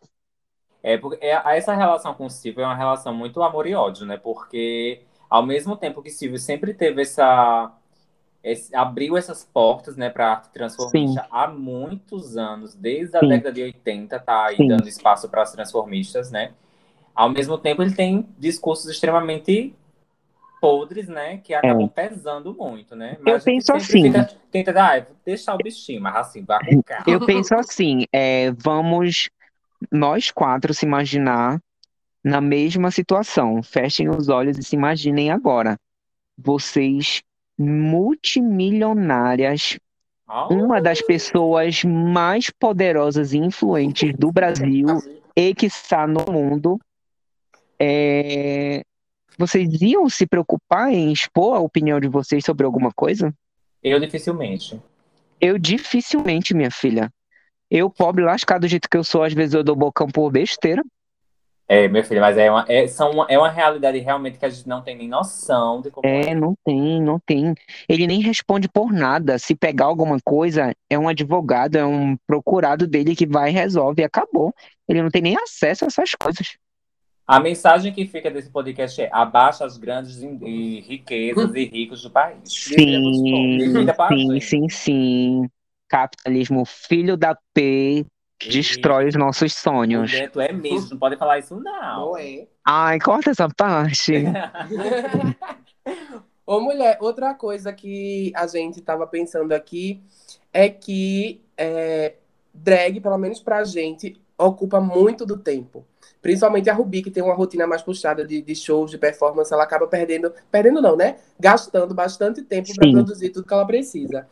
É, 0.82 0.97
porque 0.97 1.24
é- 1.26 1.57
essa 1.57 1.76
relação 1.76 2.13
com 2.13 2.26
o 2.26 2.30
Silvio 2.30 2.61
é 2.63 2.65
uma 2.65 2.76
relação 2.76 3.13
muito 3.13 3.41
amor 3.41 3.68
e 3.68 3.76
ódio, 3.76 4.05
né? 4.05 4.18
Porque 4.18 5.01
ao 5.30 5.45
mesmo 5.45 5.76
tempo 5.76 6.01
que 6.01 6.09
Silvio 6.09 6.39
sempre 6.39 6.74
teve 6.74 7.01
essa. 7.01 7.72
Esse- 8.52 8.76
abriu 8.76 9.18
essas 9.18 9.43
portas, 9.43 9.95
né, 9.98 10.10
para 10.10 10.30
arte 10.32 10.50
transformista 10.52 11.26
há 11.32 11.48
muitos 11.48 12.38
anos, 12.38 12.76
desde 12.76 13.18
a 13.18 13.20
Sim. 13.22 13.30
década 13.30 13.54
de 13.54 13.62
80, 13.64 14.20
tá 14.20 14.48
aí 14.48 14.58
Sim. 14.58 14.68
dando 14.68 14.88
espaço 14.88 15.30
para 15.30 15.41
as 15.41 15.52
transformistas, 15.52 16.32
né? 16.32 16.54
Ao 17.14 17.30
mesmo 17.30 17.58
tempo, 17.58 17.82
ele 17.82 17.95
tem 17.95 18.28
discursos 18.38 18.89
extremamente 18.89 19.76
podres, 20.60 21.08
né, 21.08 21.38
que 21.38 21.54
acabam 21.54 21.88
pesando 21.88 22.54
muito, 22.54 22.95
né? 22.95 23.18
É. 23.26 23.32
Eu 23.32 23.36
a 23.36 23.39
penso 23.39 23.74
assim. 23.74 24.04
Fica, 24.04 24.26
tenta, 24.52 24.72
ah, 24.72 25.06
deixar 25.26 25.56
o 25.56 25.58
bichinho, 25.58 26.02
mas 26.02 26.16
assim, 26.16 26.43
vai 26.43 26.60
com 26.66 26.82
calma. 26.82 27.04
Eu 27.08 27.26
penso 27.26 27.54
assim, 27.56 28.06
é, 28.12 28.52
vamos 28.52 29.30
nós 29.91 30.32
quatro 30.32 30.74
se 30.74 30.86
imaginar 30.86 31.60
na 32.24 32.41
mesma 32.41 32.91
situação. 32.91 33.62
Fechem 33.62 34.10
os 34.10 34.30
olhos 34.30 34.58
e 34.58 34.64
se 34.64 34.76
imaginem 34.76 35.32
agora. 35.32 35.78
Vocês 36.38 37.22
multimilionárias, 37.58 39.80
Ah, 40.28 40.47
uma 40.47 40.82
das 40.82 41.01
pessoas 41.01 41.84
mais 41.84 42.49
poderosas 42.49 43.34
e 43.34 43.38
influentes 43.38 44.14
do 44.16 44.32
Brasil 44.32 44.86
e 45.36 45.55
que 45.55 45.68
está 45.68 46.05
no 46.05 46.26
mundo. 46.32 46.80
é, 47.80 48.84
Vocês 49.38 49.82
iam 49.82 50.10
se 50.10 50.28
preocupar 50.28 50.91
em 50.91 51.12
expor 51.12 51.55
a 51.55 51.60
opinião 51.60 51.99
de 51.99 52.08
vocês 52.08 52.43
sobre 52.43 52.66
alguma 52.66 52.91
coisa? 52.91 53.34
Eu 53.84 53.99
dificilmente. 53.99 54.82
Eu 55.39 55.58
dificilmente, 55.58 56.53
minha 56.53 56.72
filha. 56.72 57.12
Eu, 57.70 57.89
pobre 57.89 58.24
lascado 58.24 58.62
do 58.62 58.68
jeito 58.68 58.89
que 58.89 58.97
eu 58.97 59.03
sou, 59.03 59.24
às 59.24 59.34
vezes 59.34 59.53
eu 59.53 59.64
dou 59.64 59.76
bocão 59.76 60.08
por 60.08 60.32
besteira. 60.32 60.84
É, 61.70 61.88
meu 61.89 62.01
filho, 62.01 62.22
mas 62.22 62.38
é 62.38 62.49
uma, 62.49 62.65
é, 62.70 62.88
são 62.88 63.11
uma, 63.11 63.26
é 63.30 63.38
uma 63.38 63.49
realidade 63.49 63.97
realmente 63.99 64.39
que 64.39 64.45
a 64.45 64.49
gente 64.49 64.68
não 64.70 64.82
tem 64.82 64.95
nem 64.95 65.07
noção 65.09 65.82
de 65.82 65.91
como 65.91 66.07
É, 66.07 66.34
não 66.34 66.55
tem, 66.63 67.01
não 67.01 67.20
tem. 67.20 67.53
Ele 67.89 68.07
nem 68.07 68.22
responde 68.22 68.70
por 68.70 68.93
nada. 68.93 69.38
Se 69.38 69.53
pegar 69.53 69.86
alguma 69.86 70.18
coisa, 70.24 70.74
é 70.89 70.97
um 70.97 71.09
advogado, 71.09 71.76
é 71.76 71.86
um 71.86 72.15
procurado 72.26 72.88
dele 72.88 73.15
que 73.15 73.28
vai 73.28 73.49
e 73.49 73.53
resolve 73.53 74.01
e 74.01 74.05
acabou. 74.05 74.53
Ele 74.88 75.01
não 75.01 75.09
tem 75.09 75.22
nem 75.22 75.36
acesso 75.36 75.84
a 75.84 75.88
essas 75.88 76.11
coisas. 76.11 76.57
A 77.28 77.41
mensagem 77.41 77.91
que 77.91 78.07
fica 78.07 78.32
desse 78.32 78.49
podcast 78.49 79.01
é 79.01 79.09
abaixa 79.11 79.65
as 79.65 79.78
grandes 79.78 80.22
e, 80.22 80.80
riquezas 80.88 81.53
e 81.53 81.65
ricos 81.65 82.01
do 82.01 82.09
país. 82.09 82.39
Sim, 82.45 83.59
sim, 84.07 84.39
sim, 84.39 84.70
sim. 84.70 85.49
Capitalismo, 85.89 86.63
filho 86.65 87.18
da 87.18 87.38
P, 87.53 88.05
destrói 88.40 89.08
os 89.08 89.16
nossos 89.16 89.54
sonhos. 89.54 90.12
Tu 90.32 90.42
é 90.42 90.52
mesmo, 90.52 90.92
não 90.92 90.98
pode 90.98 91.18
falar 91.18 91.40
isso 91.40 91.60
não. 91.60 92.12
Não 92.12 92.18
é? 92.18 92.48
Ai, 92.66 93.00
corta 93.00 93.32
essa 93.32 93.48
parte. 93.50 94.14
Ô, 96.46 96.62
mulher, 96.62 96.98
outra 97.02 97.34
coisa 97.34 97.74
que 97.74 98.32
a 98.36 98.48
gente 98.48 98.82
tava 98.82 99.06
pensando 99.06 99.52
aqui 99.52 100.02
é 100.54 100.70
que 100.70 101.42
é, 101.58 102.16
drag, 102.54 103.02
pelo 103.02 103.18
menos 103.18 103.40
pra 103.40 103.64
gente, 103.64 104.16
ocupa 104.38 104.80
muito 104.80 105.26
do 105.26 105.38
tempo. 105.38 105.86
Principalmente 106.22 106.70
a 106.70 106.74
Rubi, 106.74 107.02
que 107.02 107.12
tem 107.12 107.24
uma 107.24 107.34
rotina 107.34 107.68
mais 107.68 107.82
puxada 107.82 108.26
de, 108.26 108.42
de 108.42 108.56
shows, 108.56 108.92
de 108.92 108.98
performance, 108.98 109.54
ela 109.54 109.64
acaba 109.64 109.88
perdendo, 109.88 110.32
perdendo 110.52 110.82
não, 110.82 110.96
né? 110.96 111.18
Gastando 111.40 111.94
bastante 111.94 112.42
tempo 112.42 112.74
para 112.76 112.92
produzir 112.92 113.30
tudo 113.30 113.48
que 113.48 113.54
ela 113.54 113.66
precisa. 113.66 114.28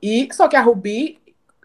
E 0.00 0.28
só 0.32 0.48
que 0.48 0.56
a 0.56 0.62
Rubi, 0.62 1.18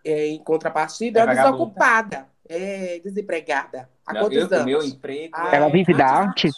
é, 0.03 0.27
em 0.27 0.39
contrapartida, 0.39 1.21
É 1.21 1.23
é, 1.23 1.27
desocupada, 1.27 2.27
é 2.47 2.99
desempregada. 2.99 3.89
Há 4.05 4.13
Não, 4.13 4.21
quantos 4.21 4.51
eu, 4.51 4.57
anos? 4.57 4.65
meu 4.65 4.83
emprego 4.83 5.33
Ah, 5.35 5.53
é 5.53 5.57
Ela 5.57 5.69
vive 5.69 5.93
da 5.93 6.05
arte? 6.05 6.49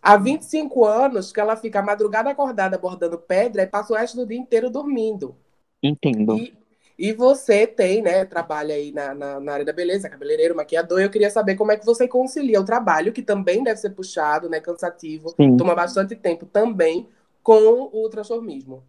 Há 0.00 0.16
25 0.16 0.84
anos 0.84 1.32
que 1.32 1.40
ela 1.40 1.56
fica 1.56 1.80
a 1.80 1.82
madrugada 1.82 2.30
acordada 2.30 2.78
bordando 2.78 3.18
pedra 3.18 3.62
e 3.62 3.66
passa 3.66 3.92
o 3.92 3.96
resto 3.96 4.16
do 4.16 4.26
dia 4.26 4.38
inteiro 4.38 4.70
dormindo. 4.70 5.36
Entendo. 5.82 6.36
E, 6.36 6.54
e 6.98 7.12
você 7.12 7.66
tem, 7.66 8.02
né? 8.02 8.24
Trabalha 8.24 8.74
aí 8.74 8.90
na, 8.92 9.14
na, 9.14 9.40
na 9.40 9.52
área 9.52 9.64
da 9.64 9.72
beleza, 9.72 10.08
cabeleireiro, 10.08 10.56
maquiador. 10.56 11.00
Eu 11.00 11.10
queria 11.10 11.30
saber 11.30 11.56
como 11.56 11.72
é 11.72 11.76
que 11.76 11.86
você 11.86 12.08
concilia 12.08 12.60
o 12.60 12.64
trabalho, 12.64 13.12
que 13.12 13.22
também 13.22 13.62
deve 13.62 13.78
ser 13.78 13.90
puxado, 13.90 14.48
né? 14.48 14.60
Cansativo, 14.60 15.34
Sim. 15.36 15.56
toma 15.56 15.74
bastante 15.74 16.16
tempo 16.16 16.46
também, 16.46 17.06
com 17.42 17.90
o 17.92 18.08
transformismo. 18.08 18.82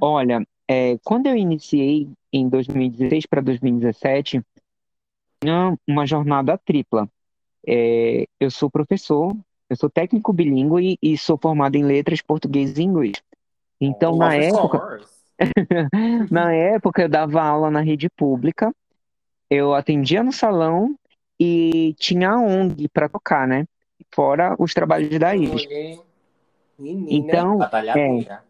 Olha, 0.00 0.46
é, 0.68 0.98
quando 1.04 1.26
eu 1.26 1.36
iniciei 1.36 2.08
em 2.38 2.48
2016 2.48 3.26
para 3.26 3.40
2017, 3.40 4.42
tinha 5.40 5.78
uma 5.86 6.04
jornada 6.06 6.58
tripla. 6.58 7.08
é, 7.66 8.26
eu 8.40 8.50
sou 8.50 8.68
professor, 8.68 9.34
eu 9.70 9.76
sou 9.76 9.88
técnico 9.88 10.32
bilíngue 10.32 10.98
e, 11.00 11.12
e 11.12 11.18
sou 11.18 11.38
formado 11.38 11.76
em 11.76 11.84
letras 11.84 12.20
português 12.20 12.76
e 12.76 12.82
inglês. 12.82 13.22
Então, 13.80 14.16
na 14.16 14.34
época, 14.34 15.00
na 16.30 16.52
época 16.52 17.02
eu 17.02 17.08
dava 17.08 17.42
aula 17.42 17.70
na 17.70 17.80
rede 17.80 18.08
pública, 18.10 18.74
eu 19.48 19.72
atendia 19.72 20.22
no 20.22 20.32
salão 20.32 20.94
e 21.38 21.94
tinha 21.98 22.30
a 22.30 22.38
ONG 22.38 22.88
para 22.88 23.08
tocar, 23.08 23.46
né? 23.46 23.66
Fora 24.12 24.56
os 24.58 24.74
trabalhos 24.74 25.18
da 25.18 25.34
Iris. 25.34 25.66
Menina. 26.78 27.08
Então, 27.10 27.58
Batalhadeira. 27.58 28.44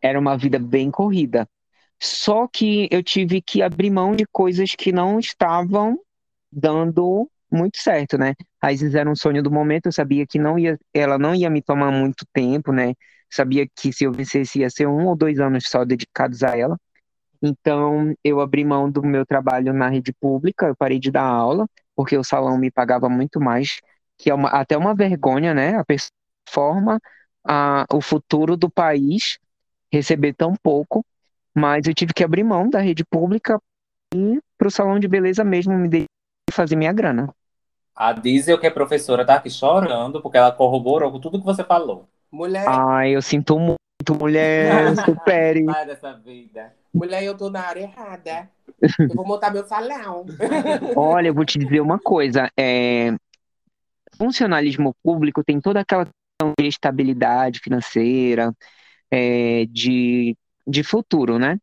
era 0.00 0.18
uma 0.18 0.36
vida 0.36 0.58
bem 0.58 0.90
corrida. 0.90 1.46
Só 2.02 2.46
que 2.48 2.88
eu 2.90 3.02
tive 3.02 3.40
que 3.42 3.62
abrir 3.62 3.90
mão 3.90 4.14
de 4.14 4.26
coisas 4.26 4.74
que 4.76 4.92
não 4.92 5.18
estavam 5.18 5.98
dando 6.52 7.30
muito 7.50 7.78
certo, 7.78 8.18
né? 8.18 8.34
Raízes 8.62 8.94
era 8.94 9.10
um 9.10 9.16
sonho 9.16 9.42
do 9.42 9.50
momento, 9.50 9.86
eu 9.86 9.92
sabia 9.92 10.26
que 10.26 10.38
não 10.38 10.58
ia, 10.58 10.78
ela 10.94 11.18
não 11.18 11.34
ia 11.34 11.50
me 11.50 11.62
tomar 11.62 11.90
muito 11.92 12.26
tempo, 12.32 12.72
né? 12.72 12.94
Sabia 13.30 13.66
que 13.76 13.92
se 13.92 14.04
eu 14.04 14.12
vencesse 14.12 14.60
ia 14.60 14.70
ser 14.70 14.86
um 14.88 15.06
ou 15.06 15.16
dois 15.16 15.40
anos 15.40 15.66
só 15.68 15.84
dedicados 15.84 16.42
a 16.42 16.56
ela. 16.58 16.78
Então, 17.42 18.14
eu 18.24 18.40
abri 18.40 18.64
mão 18.64 18.90
do 18.90 19.02
meu 19.02 19.24
trabalho 19.26 19.72
na 19.72 19.88
rede 19.88 20.12
pública, 20.12 20.66
eu 20.66 20.76
parei 20.76 20.98
de 20.98 21.10
dar 21.10 21.24
aula, 21.24 21.66
porque 21.94 22.16
o 22.16 22.24
salão 22.24 22.58
me 22.58 22.70
pagava 22.70 23.08
muito 23.08 23.40
mais, 23.40 23.78
que 24.18 24.30
é 24.30 24.34
uma- 24.34 24.48
até 24.50 24.76
uma 24.76 24.94
vergonha, 24.94 25.52
né? 25.54 25.76
A 25.76 25.84
pessoa 25.84 26.10
forma 26.48 26.98
a, 27.46 27.84
o 27.92 28.00
futuro 28.00 28.56
do 28.56 28.70
país 28.70 29.38
receber 29.92 30.34
tão 30.34 30.54
pouco, 30.62 31.04
mas 31.56 31.86
eu 31.86 31.94
tive 31.94 32.12
que 32.12 32.22
abrir 32.22 32.44
mão 32.44 32.68
da 32.68 32.80
rede 32.80 33.02
pública 33.04 33.58
e 34.14 34.38
para 34.58 34.68
o 34.68 34.70
salão 34.70 34.98
de 34.98 35.08
beleza 35.08 35.42
mesmo 35.42 35.74
me 35.74 36.04
fazer 36.52 36.76
minha 36.76 36.92
grana. 36.92 37.32
A 37.94 38.12
Diesel, 38.12 38.58
que 38.58 38.66
é 38.66 38.70
professora, 38.70 39.24
tá 39.24 39.36
aqui 39.36 39.48
chorando, 39.48 40.20
porque 40.20 40.36
ela 40.36 40.52
corroborou 40.52 41.10
com 41.10 41.18
tudo 41.18 41.38
que 41.38 41.44
você 41.44 41.64
falou. 41.64 42.06
Mulher, 42.30 42.66
Ai, 42.68 43.16
eu 43.16 43.22
sinto 43.22 43.58
muito, 43.58 43.78
mulher, 44.20 44.94
supere. 44.96 45.64
Sai 45.64 45.86
dessa 45.86 46.12
vida. 46.12 46.74
mulher, 46.92 47.24
eu 47.24 47.34
tô 47.34 47.48
na 47.48 47.60
área 47.60 47.80
errada. 47.80 48.50
Eu 49.00 49.14
vou 49.14 49.26
montar 49.26 49.50
meu 49.50 49.64
salão. 49.64 50.26
Olha, 50.94 51.28
eu 51.28 51.34
vou 51.34 51.46
te 51.46 51.58
dizer 51.58 51.80
uma 51.80 51.98
coisa, 51.98 52.50
é, 52.58 53.14
funcionalismo 54.18 54.94
público 55.02 55.42
tem 55.42 55.58
toda 55.60 55.80
aquela 55.80 56.04
questão 56.04 56.52
de 56.60 56.66
estabilidade 56.66 57.60
financeira, 57.60 58.52
é, 59.10 59.64
de, 59.66 60.36
de 60.66 60.82
futuro, 60.82 61.38
né? 61.38 61.58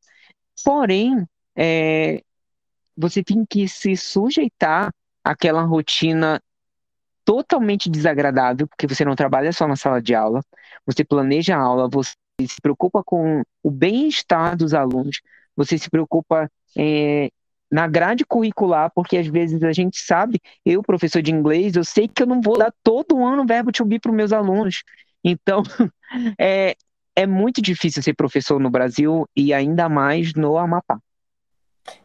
Porém, 0.63 1.27
é, 1.55 2.21
você 2.95 3.23
tem 3.23 3.45
que 3.45 3.67
se 3.67 3.95
sujeitar 3.97 4.91
àquela 5.23 5.63
rotina 5.63 6.41
totalmente 7.25 7.89
desagradável, 7.89 8.67
porque 8.67 8.87
você 8.87 9.05
não 9.05 9.15
trabalha 9.15 9.51
só 9.53 9.67
na 9.67 9.75
sala 9.75 10.01
de 10.01 10.13
aula, 10.13 10.41
você 10.85 11.03
planeja 11.03 11.55
a 11.55 11.61
aula, 11.61 11.89
você 11.89 12.13
se 12.41 12.59
preocupa 12.61 13.03
com 13.03 13.43
o 13.61 13.71
bem-estar 13.71 14.57
dos 14.57 14.73
alunos, 14.73 15.21
você 15.55 15.77
se 15.77 15.89
preocupa 15.89 16.49
é, 16.77 17.29
na 17.71 17.87
grade 17.87 18.25
curricular, 18.25 18.91
porque 18.93 19.17
às 19.17 19.27
vezes 19.27 19.63
a 19.63 19.71
gente 19.71 19.99
sabe, 19.99 20.39
eu, 20.65 20.83
professor 20.83 21.21
de 21.21 21.31
inglês, 21.31 21.75
eu 21.75 21.83
sei 21.83 22.07
que 22.07 22.21
eu 22.23 22.27
não 22.27 22.41
vou 22.41 22.57
dar 22.57 22.73
todo 22.83 23.23
ano 23.23 23.45
verbo 23.45 23.71
to 23.71 23.85
be 23.85 23.99
para 23.99 24.11
os 24.11 24.15
meus 24.17 24.33
alunos. 24.33 24.83
Então, 25.23 25.63
é, 26.39 26.75
é 27.15 27.25
muito 27.25 27.61
difícil 27.61 28.01
ser 28.01 28.13
professor 28.13 28.59
no 28.59 28.69
Brasil 28.69 29.27
e 29.35 29.53
ainda 29.53 29.87
mais 29.89 30.33
no 30.33 30.57
Amapá. 30.57 30.99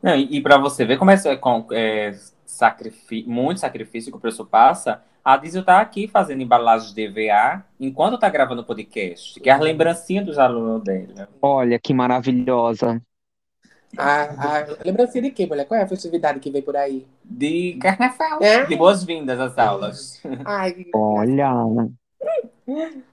Não, 0.03 0.15
e, 0.15 0.37
e 0.37 0.41
para 0.43 0.59
você 0.59 0.85
ver 0.85 0.99
como 0.99 1.11
é, 1.11 1.37
com, 1.37 1.67
é 1.73 2.15
sacrifí- 2.45 3.25
muito 3.27 3.61
sacrifício 3.61 4.11
que 4.11 4.19
o 4.19 4.21
professor 4.21 4.47
passa, 4.47 5.03
a 5.25 5.37
Diesel 5.37 5.65
tá 5.65 5.81
aqui 5.81 6.09
fazendo 6.09 6.43
embalagem 6.43 6.95
de 6.95 7.03
EVA 7.03 7.65
enquanto 7.79 8.19
tá 8.19 8.29
gravando 8.29 8.63
o 8.63 8.65
podcast, 8.65 9.39
que 9.41 9.49
é 9.49 9.53
as 9.53 9.61
lembrancinhas 9.61 10.25
dos 10.27 10.39
alunos 10.39 10.83
dela. 10.83 11.29
Olha 11.41 11.79
que 11.79 11.93
maravilhosa. 11.95 13.01
A, 13.97 14.59
a 14.59 14.67
lembrancinha 14.85 15.23
de 15.23 15.31
quê, 15.31 15.47
mulher? 15.47 15.65
Qual 15.67 15.79
é 15.79 15.83
a 15.83 15.89
festividade 15.89 16.41
que 16.41 16.51
vem 16.51 16.61
por 16.61 16.77
aí? 16.77 17.07
De 17.25 17.79
carnaval. 17.81 18.39
É? 18.43 18.65
De 18.67 18.77
boas-vindas 18.77 19.41
às 19.41 19.57
aulas. 19.57 20.21
Ai, 20.45 20.73
que- 20.73 20.91
Olha, 20.95 21.51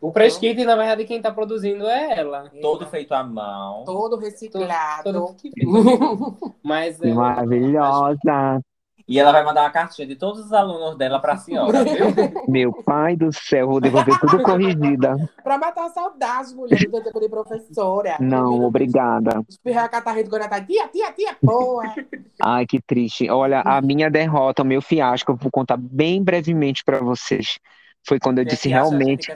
O 0.02 0.12
press 0.12 0.38
kit, 0.38 0.64
na 0.66 0.76
verdade, 0.76 1.06
quem 1.06 1.22
tá 1.22 1.32
produzindo 1.32 1.88
é 1.88 2.20
ela. 2.20 2.52
Todo 2.62 2.86
feito 2.88 3.14
à 3.14 3.24
mão. 3.24 3.84
todo 3.86 4.18
reciclado. 4.18 5.04
Todo 5.04 5.36
que 5.36 5.52
Mas 6.62 7.02
é, 7.02 7.14
maravilhosa. 7.14 8.62
E 9.08 9.20
ela 9.20 9.32
vai 9.32 9.44
mandar 9.44 9.62
uma 9.62 9.70
cartinha 9.70 10.08
de 10.08 10.16
todos 10.16 10.46
os 10.46 10.52
alunos 10.52 10.98
dela 10.98 11.20
pra 11.20 11.38
senhora, 11.38 11.84
viu? 11.84 12.08
Meu 12.50 12.74
pai 12.84 13.16
do 13.16 13.32
céu, 13.32 13.68
vou 13.68 13.80
devolver 13.80 14.20
tudo 14.20 14.42
corrigida. 14.42 15.16
pra 15.44 15.60
matar 15.60 15.86
a 15.86 15.90
saudade, 15.90 16.56
mulher, 16.56 16.80
do 16.90 17.04
tempo 17.04 17.20
de 17.20 17.30
professora. 17.30 18.18
Não, 18.20 18.64
obrigada. 18.64 19.44
Espirrar 19.48 19.86
a 19.86 19.90
catarreta 19.90 20.28
quando 20.28 20.42
ela 20.42 20.50
tá, 20.50 20.60
tia, 20.60 20.88
tia, 20.88 21.12
tia, 21.12 21.38
porra. 21.40 21.94
Ai, 22.42 22.66
que 22.66 22.82
triste. 22.82 23.30
Olha, 23.30 23.62
a 23.62 23.80
minha 23.80 24.10
derrota, 24.10 24.64
o 24.64 24.66
meu 24.66 24.82
fiasco, 24.82 25.34
eu 25.34 25.36
vou 25.36 25.52
contar 25.52 25.78
bem 25.78 26.24
brevemente 26.24 26.84
para 26.84 27.00
vocês. 27.00 27.60
Foi 28.08 28.20
quando 28.20 28.40
eu 28.40 28.46
disse 28.46 28.70
realmente, 28.70 29.32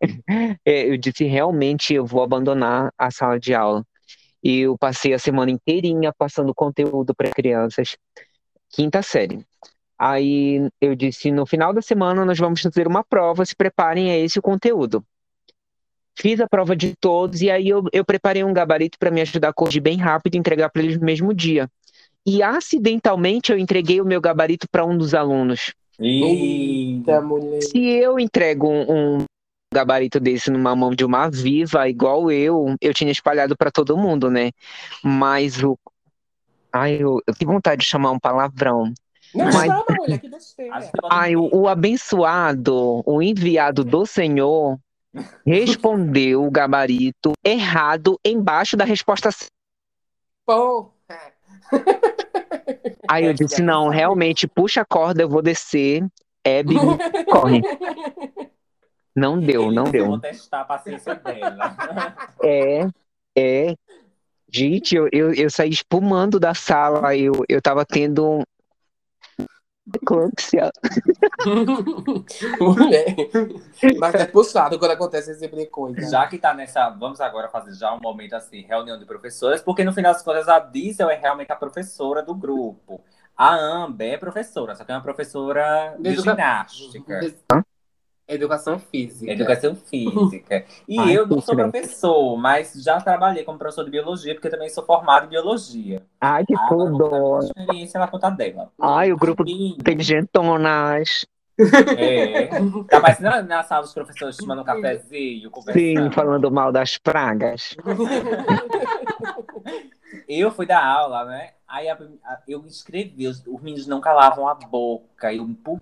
é, 0.64 0.88
eu 0.88 0.96
disse 0.96 1.24
realmente 1.24 1.94
eu 1.94 2.06
vou 2.06 2.22
abandonar 2.22 2.92
a 2.96 3.10
sala 3.10 3.38
de 3.38 3.54
aula. 3.54 3.84
E 4.42 4.60
eu 4.60 4.78
passei 4.78 5.12
a 5.12 5.18
semana 5.18 5.50
inteirinha 5.50 6.12
passando 6.16 6.54
conteúdo 6.54 7.14
para 7.14 7.30
crianças, 7.30 7.96
quinta 8.70 9.02
série. 9.02 9.44
Aí 9.98 10.70
eu 10.80 10.94
disse, 10.94 11.32
no 11.32 11.44
final 11.44 11.72
da 11.72 11.82
semana 11.82 12.24
nós 12.24 12.38
vamos 12.38 12.60
fazer 12.60 12.86
uma 12.86 13.02
prova, 13.02 13.44
se 13.44 13.56
preparem 13.56 14.12
a 14.12 14.16
esse 14.16 14.40
conteúdo. 14.40 15.04
Fiz 16.16 16.40
a 16.40 16.48
prova 16.48 16.76
de 16.76 16.94
todos 16.96 17.42
e 17.42 17.50
aí 17.50 17.68
eu, 17.68 17.84
eu 17.92 18.04
preparei 18.04 18.44
um 18.44 18.52
gabarito 18.52 18.98
para 18.98 19.10
me 19.10 19.20
ajudar 19.20 19.48
a 19.48 19.52
corrigir 19.52 19.82
bem 19.82 19.98
rápido 19.98 20.34
e 20.36 20.38
entregar 20.38 20.68
para 20.70 20.82
eles 20.82 20.98
no 20.98 21.04
mesmo 21.04 21.34
dia. 21.34 21.68
E 22.24 22.42
acidentalmente 22.42 23.50
eu 23.50 23.58
entreguei 23.58 24.00
o 24.00 24.04
meu 24.04 24.20
gabarito 24.20 24.68
para 24.70 24.84
um 24.84 24.96
dos 24.96 25.14
alunos. 25.14 25.74
E... 26.00 26.96
Eita, 26.98 27.20
mulher. 27.20 27.62
Se 27.62 27.78
eu 27.78 28.18
entrego 28.18 28.68
um, 28.68 29.18
um 29.18 29.24
gabarito 29.72 30.20
desse 30.20 30.50
numa 30.50 30.74
mão 30.74 30.90
de 30.90 31.04
uma 31.04 31.28
viva, 31.28 31.88
igual 31.88 32.30
eu, 32.30 32.74
eu 32.80 32.94
tinha 32.94 33.10
espalhado 33.10 33.56
para 33.56 33.70
todo 33.70 33.96
mundo, 33.96 34.30
né? 34.30 34.50
Mas 35.02 35.62
o. 35.62 35.78
Ai, 36.72 37.02
eu, 37.02 37.20
eu 37.26 37.34
tenho 37.34 37.52
vontade 37.52 37.80
de 37.82 37.88
chamar 37.88 38.12
um 38.12 38.18
palavrão. 38.18 38.92
Não 39.34 39.44
Mas- 39.46 39.66
chama, 39.66 39.84
mulher, 39.98 40.20
que 40.20 40.28
besteira. 40.28 40.90
Ai, 41.10 41.36
o, 41.36 41.48
o 41.52 41.68
abençoado, 41.68 43.02
o 43.04 43.22
enviado 43.22 43.84
do 43.84 44.06
Senhor, 44.06 44.78
respondeu 45.46 46.44
o 46.44 46.50
gabarito 46.50 47.32
errado 47.44 48.18
embaixo 48.24 48.76
da 48.76 48.84
resposta 48.84 49.30
certa. 49.30 49.52
Porra. 50.46 50.92
Aí 53.08 53.24
eu 53.24 53.32
disse: 53.32 53.62
não, 53.62 53.88
realmente, 53.88 54.46
puxa 54.46 54.82
a 54.82 54.84
corda, 54.84 55.22
eu 55.22 55.28
vou 55.28 55.42
descer. 55.42 56.06
Hebe, 56.44 56.74
corre. 57.30 57.62
Não 59.14 59.38
deu, 59.40 59.70
não 59.70 59.84
deu. 59.84 60.06
vão 60.06 60.20
testar 60.20 60.60
a 60.60 60.64
paciência 60.64 61.14
dela. 61.14 61.76
É, 62.42 62.86
é. 63.36 63.74
Gente, 64.50 64.94
eu, 64.96 65.08
eu, 65.12 65.34
eu 65.34 65.50
saí 65.50 65.68
espumando 65.68 66.40
da 66.40 66.54
sala, 66.54 67.14
eu, 67.14 67.44
eu 67.48 67.60
tava 67.60 67.84
tendo 67.84 68.26
um 68.26 68.42
eclâmpsia. 69.94 70.70
mulher. 72.60 73.14
Mas 73.98 74.14
é 74.14 74.26
puxado 74.26 74.78
quando 74.78 74.90
acontece 74.92 75.30
esse 75.32 75.40
tipo 75.40 75.56
de 75.56 75.66
coisa. 75.66 76.08
Já 76.10 76.26
que 76.26 76.38
tá 76.38 76.54
nessa. 76.54 76.88
Vamos 76.90 77.20
agora 77.20 77.48
fazer 77.48 77.72
já 77.74 77.92
um 77.94 78.00
momento 78.00 78.34
assim, 78.34 78.62
reunião 78.62 78.98
de 78.98 79.04
professoras, 79.04 79.60
porque 79.62 79.84
no 79.84 79.92
final 79.92 80.12
das 80.12 80.22
contas 80.22 80.48
a 80.48 80.58
Diesel 80.58 81.10
é 81.10 81.16
realmente 81.16 81.50
a 81.52 81.56
professora 81.56 82.22
do 82.22 82.34
grupo. 82.34 83.00
A 83.36 83.54
Amber 83.54 84.14
é 84.14 84.18
professora, 84.18 84.74
só 84.74 84.84
que 84.84 84.90
é 84.90 84.94
uma 84.94 85.00
professora 85.00 85.94
de 85.96 86.02
De 86.02 86.08
educa- 86.10 86.32
ginástica, 86.32 87.34
Educação 88.28 88.78
física. 88.78 89.32
educação 89.32 89.74
física. 89.74 90.64
E 90.86 90.98
Ai, 90.98 91.16
eu 91.16 91.26
não 91.26 91.40
sou 91.40 91.54
diferente. 91.54 91.72
professor, 91.72 92.36
mas 92.36 92.74
já 92.74 93.00
trabalhei 93.00 93.42
como 93.42 93.58
professor 93.58 93.84
de 93.84 93.90
biologia, 93.90 94.34
porque 94.34 94.50
também 94.50 94.68
sou 94.68 94.84
formado 94.84 95.24
em 95.26 95.30
biologia. 95.30 96.02
Ai, 96.20 96.44
que 96.44 96.54
tudo. 96.68 97.06
uma 97.08 97.38
experiência 97.42 97.98
na 97.98 98.06
conta 98.06 98.28
dela. 98.30 98.70
Ai, 98.80 99.12
o 99.12 99.16
grupo 99.16 99.44
Menina, 99.44 99.76
inteligentonas. 99.80 101.26
É. 101.96 102.46
Tá 102.88 103.00
parecendo 103.00 103.42
na 103.48 103.62
sala 103.64 103.82
dos 103.82 103.92
professores 103.94 104.36
tomando 104.36 104.60
um 104.60 104.64
cafezinho, 104.64 105.50
conversando. 105.50 105.82
Sim, 105.82 106.10
falando 106.12 106.50
mal 106.52 106.70
das 106.70 106.98
pragas. 106.98 107.74
Eu 110.28 110.50
fui 110.50 110.66
dar 110.66 110.84
aula, 110.84 111.24
né? 111.24 111.50
Aí 111.66 111.88
a- 111.88 111.98
a- 112.24 112.38
eu 112.46 112.64
escrevi, 112.66 113.26
os, 113.26 113.42
os 113.46 113.60
meninos 113.62 113.86
não 113.86 114.00
calavam 114.00 114.46
a 114.48 114.54
boca. 114.54 115.32
Eu, 115.32 115.48
pu- 115.64 115.80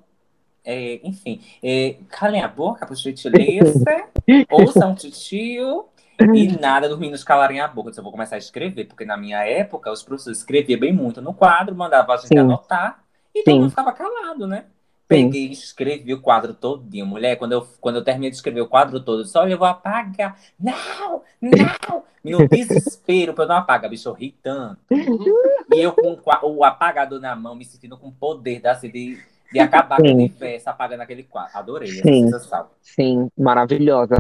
é, 0.66 1.00
enfim, 1.04 1.40
é, 1.62 1.96
calem 2.08 2.42
a 2.42 2.48
boca, 2.48 2.84
por 2.84 2.96
gentileza, 2.96 3.84
ouçam 4.50 4.92
o 4.92 4.96
titio. 4.96 5.86
E 6.34 6.48
nada 6.58 6.88
dos 6.88 6.98
meninos 6.98 7.22
calarem 7.22 7.60
a 7.60 7.68
boca. 7.68 7.88
Eu 7.88 7.90
disse, 7.90 8.00
eu 8.00 8.02
vou 8.02 8.10
começar 8.10 8.36
a 8.36 8.38
escrever, 8.38 8.86
porque 8.86 9.04
na 9.04 9.18
minha 9.18 9.44
época 9.44 9.92
os 9.92 10.02
professores 10.02 10.38
escreviam 10.38 10.80
bem 10.80 10.92
muito 10.92 11.20
no 11.20 11.34
quadro, 11.34 11.74
mandavam 11.74 12.14
a 12.14 12.16
gente 12.16 12.28
Sim. 12.28 12.38
anotar, 12.38 13.04
e 13.34 13.44
todo 13.44 13.60
mundo 13.60 13.70
ficava 13.70 13.92
calado, 13.92 14.46
né? 14.46 14.64
Peguei 15.06 15.46
e 15.46 15.52
escrevi 15.52 16.12
o 16.12 16.20
quadro 16.20 16.52
todinho. 16.52 17.06
Mulher, 17.06 17.36
quando 17.36 17.52
eu, 17.52 17.68
quando 17.80 17.96
eu 17.96 18.04
terminei 18.04 18.30
de 18.30 18.36
escrever 18.36 18.62
o 18.62 18.66
quadro 18.66 18.98
todo, 18.98 19.20
eu 19.20 19.24
disse, 19.24 19.38
olha, 19.38 19.52
eu 19.52 19.58
vou 19.58 19.68
apagar. 19.68 20.36
Não, 20.58 21.22
não. 21.40 22.02
No 22.24 22.48
desespero 22.50 23.32
pra 23.32 23.44
eu 23.44 23.48
não 23.48 23.56
apagar, 23.56 23.88
bicho, 23.88 24.08
eu 24.08 24.14
ri 24.14 24.36
tanto. 24.42 24.80
E 25.74 25.80
eu 25.80 25.92
com 25.92 26.12
o 26.12 26.56
o 26.56 26.64
apagador 26.64 27.20
na 27.20 27.34
mão, 27.34 27.56
me 27.56 27.64
sentindo 27.64 27.98
com 27.98 28.10
poder 28.10 28.60
da, 28.60 28.70
assim, 28.70 28.88
de, 28.88 29.18
de 29.52 29.58
acabar 29.60 29.96
com 29.98 30.04
Sim. 30.06 30.14
universo 30.14 30.68
apagando 30.70 31.00
aquele 31.02 31.22
quadro. 31.22 31.56
Adorei 31.58 31.88
essa 31.90 32.02
Sim. 32.02 32.30
Sim, 32.82 33.30
maravilhosa. 33.38 34.16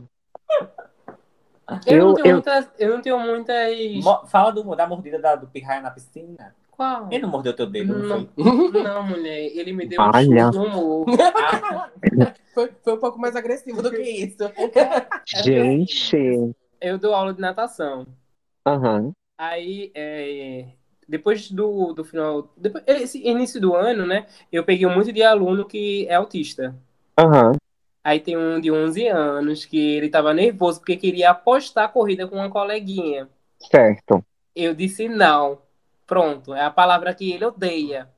Eu, 1.86 1.98
não 1.98 2.08
Eu- 2.10 2.14
tenho 2.14 2.26
eu- 2.28 2.32
muitas. 2.34 2.68
Eu 2.78 2.90
não 2.94 3.02
tenho 3.02 3.18
muitas. 3.18 4.04
Mo- 4.04 4.26
Fala 4.26 4.52
do, 4.52 4.76
da 4.76 4.86
mordida 4.86 5.18
da- 5.18 5.34
do 5.34 5.46
pirraia 5.48 5.80
na 5.80 5.90
piscina. 5.90 6.54
Qual? 6.70 7.08
Ele 7.10 7.22
não 7.22 7.30
mordeu 7.30 7.54
teu 7.56 7.66
dedo, 7.66 7.92
não, 7.98 8.18
Não. 8.20 8.28
foi? 8.28 8.82
Não, 8.82 9.02
mulher, 9.02 9.46
ele 9.56 9.72
me 9.72 9.86
deu 9.86 9.98
um 10.00 10.12
chute 10.12 10.28
Foi, 12.54 12.70
foi 12.84 12.92
um 12.94 12.98
pouco 13.00 13.18
mais 13.18 13.34
agressivo 13.34 13.82
do 13.82 13.90
que 13.90 14.00
isso. 14.02 14.36
Gente. 15.42 16.54
Eu 16.80 16.98
dou 16.98 17.14
aula 17.14 17.32
de 17.34 17.40
natação. 17.40 18.06
Aham. 18.66 19.12
Aí, 19.38 19.90
é, 19.94 20.66
depois 21.08 21.50
do, 21.50 21.92
do 21.92 22.04
final, 22.04 22.52
depois, 22.56 22.82
esse 22.86 23.26
início 23.26 23.60
do 23.60 23.74
ano, 23.74 24.06
né, 24.06 24.26
eu 24.50 24.64
peguei 24.64 24.86
muito 24.86 25.12
de 25.12 25.22
aluno 25.22 25.64
que 25.64 26.06
é 26.08 26.14
autista. 26.14 26.74
Aham. 27.18 27.52
Aí 28.02 28.20
tem 28.20 28.36
um 28.36 28.60
de 28.60 28.70
11 28.70 29.08
anos 29.08 29.64
que 29.64 29.78
ele 29.78 30.08
tava 30.08 30.32
nervoso 30.32 30.78
porque 30.78 30.96
queria 30.96 31.30
apostar 31.30 31.86
a 31.86 31.88
corrida 31.88 32.26
com 32.28 32.36
uma 32.36 32.50
coleguinha. 32.50 33.28
Certo. 33.60 34.24
Eu 34.54 34.74
disse 34.74 35.08
não. 35.08 35.58
Pronto, 36.06 36.54
é 36.54 36.62
a 36.62 36.70
palavra 36.70 37.12
que 37.12 37.32
ele 37.32 37.44
odeia. 37.44 38.08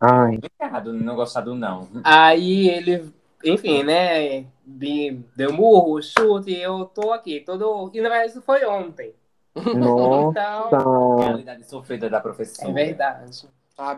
Ai. 0.00 0.36
Complicado 0.36 0.92
não 0.94 1.14
gostar 1.14 1.42
do 1.42 1.54
não. 1.54 1.88
Aí 2.04 2.68
ele, 2.68 3.12
enfim, 3.44 3.82
né, 3.82 4.46
deu 4.64 5.52
murro, 5.52 6.00
chute, 6.00 6.54
eu 6.54 6.86
tô 6.86 7.12
aqui, 7.12 7.40
todo... 7.40 7.90
E 7.92 8.00
na 8.00 8.08
verdade 8.08 8.30
isso 8.30 8.40
foi 8.40 8.64
ontem. 8.64 9.12
Nossa. 9.74 10.30
Então, 10.68 11.16
Realidade 11.18 11.64
sofrida 11.64 12.08
da 12.10 12.20
professora. 12.20 12.70
é 12.70 12.72
verdade. 12.72 13.48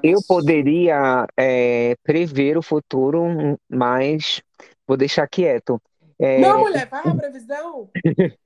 Eu 0.02 0.20
poderia 0.26 1.26
é, 1.38 1.94
prever 2.02 2.58
o 2.58 2.62
futuro, 2.62 3.56
mas 3.68 4.42
vou 4.86 4.96
deixar 4.96 5.26
quieto. 5.26 5.80
É, 6.18 6.38
Não, 6.40 6.60
mulher, 6.60 6.88
faz 6.88 7.06
a 7.06 7.14
previsão. 7.14 7.88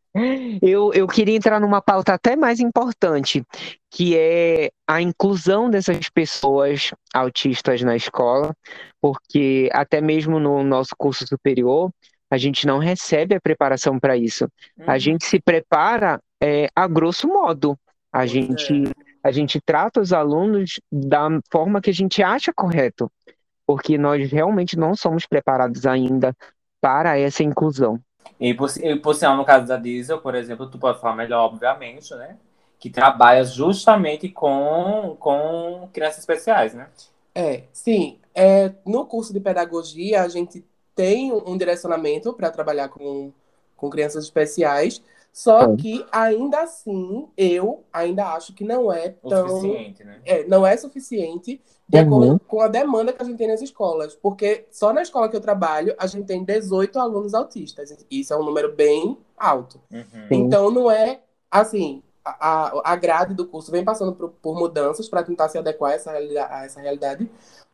Eu, 0.63 0.93
eu 0.95 1.09
queria 1.09 1.35
entrar 1.37 1.59
numa 1.59 1.83
pauta 1.83 2.15
até 2.15 2.37
mais 2.37 2.61
importante, 2.61 3.43
que 3.91 4.17
é 4.17 4.71
a 4.87 5.03
inclusão 5.03 5.69
dessas 5.69 6.09
pessoas 6.09 6.93
autistas 7.13 7.83
na 7.83 7.97
escola, 7.97 8.55
porque 9.01 9.69
até 9.73 10.01
mesmo 10.01 10.39
no 10.39 10.63
nosso 10.63 10.95
curso 10.97 11.27
superior, 11.27 11.91
a 12.31 12.39
gente 12.39 12.65
não 12.65 12.79
recebe 12.79 13.35
a 13.35 13.41
preparação 13.41 13.99
para 13.99 14.17
isso. 14.17 14.47
A 14.87 14.93
Uhum. 14.93 14.99
gente 15.01 15.25
se 15.25 15.41
prepara 15.41 16.21
é, 16.45 16.69
a 16.77 16.87
grosso 16.87 17.27
modo. 17.27 17.79
A 18.13 18.27
gente, 18.27 18.85
a 19.25 19.33
gente 19.33 19.61
trata 19.61 20.01
os 20.01 20.13
alunos 20.13 20.79
da 20.93 21.27
forma 21.51 21.81
que 21.81 21.91
a 21.91 21.95
gente 21.95 22.23
acha 22.23 22.53
correto, 22.55 23.11
porque 23.67 23.97
nós 23.97 24.31
realmente 24.31 24.79
não 24.79 24.95
somos 24.95 25.27
preparados 25.27 25.87
ainda 25.87 26.37
para 26.81 27.19
essa 27.19 27.43
inclusão. 27.43 27.99
E 28.39 28.53
por, 28.53 28.71
e 28.77 28.97
por 28.97 29.15
sinal, 29.15 29.37
no 29.37 29.45
caso 29.45 29.67
da 29.67 29.77
Diesel, 29.77 30.21
por 30.21 30.35
exemplo, 30.35 30.69
tu 30.69 30.79
pode 30.79 31.01
falar 31.01 31.17
melhor, 31.17 31.47
obviamente, 31.47 32.15
né? 32.15 32.37
Que 32.79 32.91
trabalha 32.91 33.43
justamente 33.45 34.29
com, 34.29 35.17
com 35.19 35.89
crianças 35.93 36.19
especiais, 36.19 36.75
né? 36.75 36.89
É, 37.35 37.65
sim. 37.73 38.19
É, 38.35 38.71
no 38.85 39.07
curso 39.07 39.33
de 39.33 39.41
pedagogia, 39.41 40.23
a 40.23 40.29
gente 40.29 40.65
tem 40.95 41.33
um 41.33 41.57
direcionamento 41.57 42.33
para 42.35 42.51
trabalhar 42.51 42.89
com, 42.89 43.33
com 43.77 43.91
crianças 43.91 44.25
especiais, 44.25 45.03
só 45.35 45.63
Sim. 45.67 45.77
que 45.77 46.07
ainda 46.13 46.61
assim, 46.61 47.27
eu 47.37 47.83
ainda 47.93 48.35
acho 48.35 48.55
que 48.55 48.63
não 48.63 48.93
é 48.93 49.17
O 49.21 49.29
tão. 49.29 49.49
suficiente, 49.49 50.05
né? 50.05 50.21
É, 50.25 50.45
não 50.47 50.65
é 50.65 50.77
suficiente 50.77 51.61
de 51.89 51.99
Uhum. 51.99 52.07
acordo 52.07 52.41
com 52.47 52.61
a 52.61 52.69
demanda 52.69 53.13
que 53.13 53.21
a 53.21 53.25
gente 53.25 53.37
tem 53.37 53.49
nas 53.49 53.61
escolas. 53.61 54.15
Porque 54.15 54.65
só 54.71 54.93
na 54.93 55.03
escola 55.03 55.29
que 55.29 55.35
eu 55.35 55.41
trabalho, 55.41 55.93
a 55.99 56.07
gente 56.07 56.27
tem 56.27 56.45
18 56.45 57.01
alunos 57.01 57.35
autistas. 57.35 57.93
Isso 58.09 58.33
é 58.33 58.37
um 58.37 58.45
número 58.45 58.73
bem 58.77 59.19
alto. 59.37 59.81
Uhum. 59.91 60.05
Então, 60.31 60.71
não 60.71 60.89
é 60.89 61.21
assim. 61.51 62.01
A, 62.25 62.93
a, 62.93 62.97
grade 62.97 63.35
do 63.35 63.45
curso 63.45 63.73
vem 63.73 63.85
passando 63.85 64.15
por, 64.15 64.31
por 64.41 64.57
mudanças 64.57 65.09
para 65.09 65.25
tentar 65.25 65.49
se 65.49 65.59
adequar 65.59 65.91
a 65.91 65.95
essa, 65.95 66.13
realidade, 66.13 66.53
a 66.55 66.65
essa 66.65 66.81
realidade, 66.81 67.31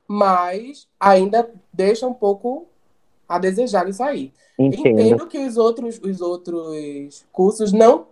mas 0.08 0.88
ainda 0.98 1.48
deixa 1.72 2.04
um 2.06 2.14
pouco 2.14 2.66
a 3.30 3.38
desejar 3.38 3.88
isso 3.88 4.02
aí. 4.02 4.32
Entendo. 4.58 4.88
Entendo 4.88 5.26
que 5.28 5.38
os 5.38 5.56
outros, 5.56 6.00
os 6.02 6.20
outros 6.20 7.24
cursos 7.32 7.72
não 7.72 8.08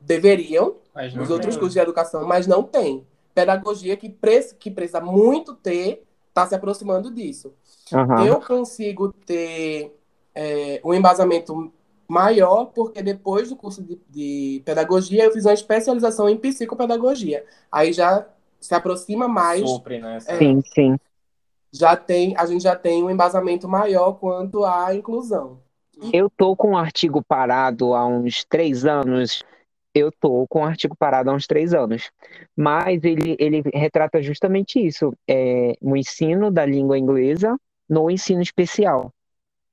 deveriam, 0.00 0.76
Mas 0.94 1.12
não 1.12 1.22
os 1.24 1.28
Uhum. 1.28 1.34
outros 1.34 1.56
cursos 1.56 1.74
de 1.74 1.80
educação, 1.80 2.26
mas 2.26 2.46
não 2.46 2.62
tem. 2.62 3.04
Pedagogia 3.34 3.96
que, 3.96 4.08
pre 4.08 4.40
que 4.58 4.70
precisa 4.70 5.00
muito 5.00 5.54
ter, 5.54 6.04
está 6.28 6.46
se 6.46 6.54
aproximando 6.54 7.10
disso. 7.12 7.52
Aham. 7.92 8.26
Eu 8.26 8.40
consigo 8.40 9.12
ter 9.26 9.94
é, 10.34 10.80
um 10.84 10.94
embasamento 10.94 11.72
maior, 12.06 12.66
porque 12.66 13.02
depois 13.02 13.48
do 13.48 13.56
curso 13.56 13.82
de, 13.82 14.00
de 14.08 14.62
pedagogia, 14.64 15.24
eu 15.24 15.32
fiz 15.32 15.44
uma 15.44 15.52
especialização 15.54 16.28
em 16.28 16.36
psicopedagogia. 16.36 17.44
Aí 17.70 17.92
já 17.92 18.26
se 18.60 18.74
aproxima 18.74 19.26
mais, 19.26 19.68
Supre, 19.68 20.00
né? 20.00 20.16
essa- 20.16 20.38
Sim, 20.38 20.60
sim. 20.74 20.96
Já 21.72 21.96
tem, 21.96 22.34
a 22.36 22.46
gente 22.46 22.62
já 22.62 22.74
tem 22.74 23.02
um 23.02 23.10
embasamento 23.10 23.68
maior 23.68 24.12
quanto 24.12 24.64
à 24.64 24.94
inclusão. 24.94 25.60
Eu 26.12 26.30
tô 26.30 26.56
com 26.56 26.70
um 26.70 26.76
artigo 26.76 27.22
parado 27.22 27.94
há 27.94 28.06
uns 28.06 28.44
três 28.44 28.84
anos. 28.84 29.42
Eu 29.94 30.10
tô 30.10 30.46
com 30.48 30.60
um 30.60 30.64
artigo 30.64 30.96
parado 30.96 31.30
há 31.30 31.34
uns 31.34 31.46
três 31.46 31.74
anos. 31.74 32.10
Mas 32.56 33.04
ele, 33.04 33.36
ele 33.38 33.62
retrata 33.74 34.22
justamente 34.22 34.84
isso: 34.84 35.12
é, 35.28 35.74
o 35.80 35.96
ensino 35.96 36.50
da 36.50 36.64
língua 36.64 36.98
inglesa 36.98 37.56
no 37.88 38.10
ensino 38.10 38.40
especial. 38.40 39.12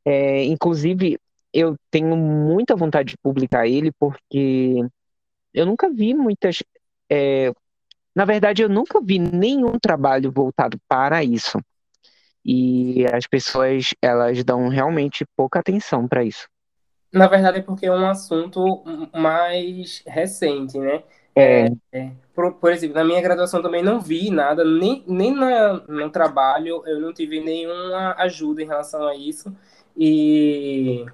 É, 0.04 0.44
inclusive, 0.44 1.20
eu 1.54 1.76
tenho 1.90 2.16
muita 2.16 2.76
vontade 2.76 3.12
de 3.12 3.18
publicar 3.18 3.68
ele, 3.68 3.92
porque 4.00 4.86
eu 5.54 5.66
nunca 5.66 5.90
vi 5.90 6.14
muitas. 6.14 6.62
é, 7.10 7.52
na 8.14 8.26
verdade, 8.26 8.64
eu 8.64 8.70
nunca 8.70 9.00
vi 9.00 9.20
nenhum 9.20 9.78
trabalho 9.80 10.32
voltado 10.32 10.78
para 10.88 11.24
isso. 11.24 11.60
E 12.50 13.06
as 13.14 13.28
pessoas, 13.28 13.94
elas 14.02 14.42
dão 14.42 14.70
realmente 14.70 15.26
pouca 15.36 15.60
atenção 15.60 16.08
para 16.08 16.24
isso. 16.24 16.48
Na 17.12 17.28
verdade, 17.28 17.60
é 17.60 17.62
porque 17.62 17.86
é 17.86 17.92
um 17.92 18.08
assunto 18.08 18.84
mais 19.14 20.02
recente, 20.08 20.80
né? 20.80 21.04
É, 21.36 21.70
Por, 22.34 22.54
por 22.54 22.72
exemplo, 22.72 22.96
na 22.96 23.04
minha 23.04 23.22
graduação 23.22 23.62
também 23.62 23.84
não 23.84 24.00
vi 24.00 24.32
nada, 24.32 24.64
nem, 24.64 25.04
nem 25.06 25.36
na, 25.36 25.74
no 25.88 26.10
trabalho 26.10 26.82
eu 26.88 27.00
não 27.00 27.14
tive 27.14 27.40
nenhuma 27.40 28.16
ajuda 28.18 28.64
em 28.64 28.66
relação 28.66 29.06
a 29.08 29.16
isso. 29.16 29.56
E 29.96 31.06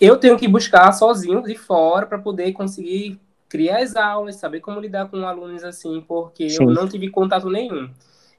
eu 0.00 0.16
tenho 0.16 0.36
que 0.38 0.46
buscar 0.46 0.92
sozinho 0.92 1.42
de 1.42 1.56
fora 1.56 2.06
para 2.06 2.18
poder 2.18 2.52
conseguir 2.52 3.18
criar 3.48 3.78
as 3.78 3.96
aulas, 3.96 4.36
saber 4.36 4.60
como 4.60 4.80
lidar 4.80 5.08
com 5.08 5.26
alunos 5.26 5.64
assim, 5.64 6.04
porque 6.06 6.50
Sim. 6.50 6.64
eu 6.64 6.70
não 6.70 6.86
tive 6.86 7.08
contato 7.10 7.48
nenhum. 7.48 7.90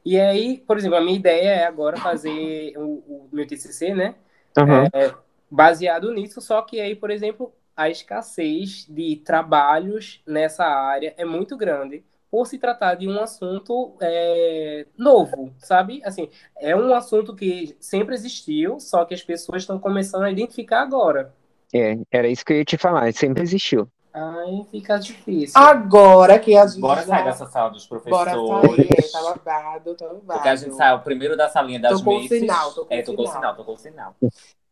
E 0.06 0.20
aí, 0.20 0.58
por 0.60 0.78
exemplo, 0.78 0.97
a 0.97 1.02
minha 1.02 1.18
ideia 1.18 1.50
é 1.50 1.66
agora 1.66 1.97
fazer 1.97 2.74
o, 2.78 2.84
o 2.84 3.30
meu 3.32 3.45
TCC, 3.45 3.93
né? 3.93 4.16
aham, 4.58 4.89
baseado 5.50 6.12
nisso, 6.14 6.41
só 6.41 6.62
que 6.62 6.80
aí, 6.80 6.95
por 6.95 7.12
exemplo, 7.12 7.54
a 7.76 7.89
escassez 7.89 8.86
de 8.89 9.18
trabalhos 9.18 10.22
nessa 10.28 10.66
área 10.66 11.14
é 11.18 11.26
muito 11.26 11.58
grande 11.58 12.04
por 12.30 12.45
se 12.45 12.60
tratar 12.60 12.95
de 12.95 13.08
um 13.08 13.20
assunto 13.20 13.97
é, 14.02 14.86
novo, 14.97 15.54
sabe? 15.58 16.02
Assim, 16.06 16.30
é 16.58 16.76
um 16.76 16.93
assunto 16.93 17.36
que 17.36 17.76
sempre 17.80 18.14
existiu, 18.14 18.80
só 18.80 19.04
que 19.06 19.14
as 19.16 19.24
pessoas 19.24 19.64
estão 19.64 19.80
começando 19.80 20.24
a 20.24 20.32
identificar 20.32 20.82
agora. 20.82 21.34
é, 21.74 21.97
era 22.12 22.28
isso 22.28 22.45
que 22.45 22.54
eu 22.54 22.58
ia 22.58 22.66
te 22.66 22.78
falar, 22.78 23.12
sempre 23.14 23.43
existiu. 23.43 23.89
Aí 24.14 24.66
fica 24.72 24.97
difícil. 24.97 25.60
Agora 25.60 26.39
que 26.39 26.55
a 26.55 26.66
gente 26.66 26.82
Bora 26.82 27.01
já... 27.01 27.07
sair 27.07 27.24
dessa 27.26 27.45
sala 27.45 27.70
dos 27.70 27.86
Bora 27.86 28.01
professores. 28.01 28.76
sair, 28.76 28.89
é, 28.91 29.12
tá 29.12 29.22
babado, 29.22 29.95
tá 29.95 30.05
babado. 30.07 30.26
Porque 30.28 30.49
a 30.49 30.55
gente 30.55 30.76
saiu 30.76 30.99
primeiro 30.99 31.38
da 31.38 31.47
salinha 31.47 31.80
das 31.80 31.99
Tô 31.99 32.05
com 32.05 32.16
Macy's. 32.16 32.39
sinal, 32.39 32.72
tô 32.72 32.86
com 32.86 32.93
é, 32.93 33.01
tô 33.03 33.14
com 33.14 33.26
sinal. 33.26 33.36
sinal, 33.36 33.55
tô 33.55 33.64
com 33.64 33.78
sinal. 33.78 34.16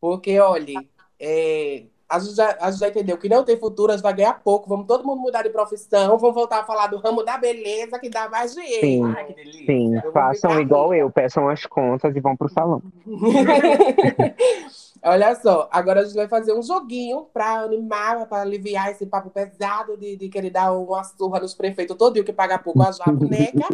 Porque, 0.01 0.39
olha, 0.39 0.83
é, 1.19 1.83
a, 2.09 2.19
gente 2.19 2.35
já, 2.35 2.57
a 2.59 2.71
gente 2.71 2.79
já 2.79 2.87
entendeu 2.87 3.17
que 3.17 3.29
não 3.29 3.43
tem 3.43 3.57
futuro, 3.57 3.91
a 3.91 3.95
gente 3.95 4.03
vai 4.03 4.13
ganhar 4.13 4.41
pouco, 4.41 4.67
vamos 4.67 4.87
todo 4.87 5.05
mundo 5.05 5.21
mudar 5.21 5.43
de 5.43 5.49
profissão, 5.49 6.17
vamos 6.17 6.35
voltar 6.35 6.61
a 6.61 6.63
falar 6.63 6.87
do 6.87 6.97
ramo 6.97 7.23
da 7.23 7.37
beleza, 7.37 7.99
que 7.99 8.09
dá 8.09 8.27
mais 8.27 8.55
dinheiro. 8.55 8.81
Sim. 8.81 9.13
Ai, 9.15 9.25
que 9.25 9.33
delícia. 9.35 9.65
Sim, 9.67 10.01
façam 10.11 10.59
igual 10.59 10.89
rica. 10.89 11.03
eu, 11.03 11.11
peçam 11.11 11.47
as 11.47 11.63
contas 11.67 12.15
e 12.15 12.19
vão 12.19 12.35
pro 12.35 12.49
salão. 12.49 12.81
Olha 15.03 15.35
só, 15.35 15.67
agora 15.71 16.01
a 16.01 16.03
gente 16.03 16.15
vai 16.15 16.27
fazer 16.27 16.53
um 16.53 16.61
joguinho 16.61 17.25
para 17.33 17.61
animar, 17.61 18.27
para 18.27 18.41
aliviar 18.41 18.89
esse 18.91 19.05
papo 19.05 19.29
pesado 19.29 19.97
de, 19.97 20.15
de 20.15 20.29
querer 20.29 20.49
dar 20.49 20.71
uma 20.73 21.03
surra 21.03 21.39
nos 21.39 21.53
prefeitos 21.53 21.95
todo 21.97 22.13
dia 22.13 22.23
que 22.23 22.33
paga 22.33 22.57
pouco 22.57 22.81
a 22.81 22.91
boneca. 23.11 23.67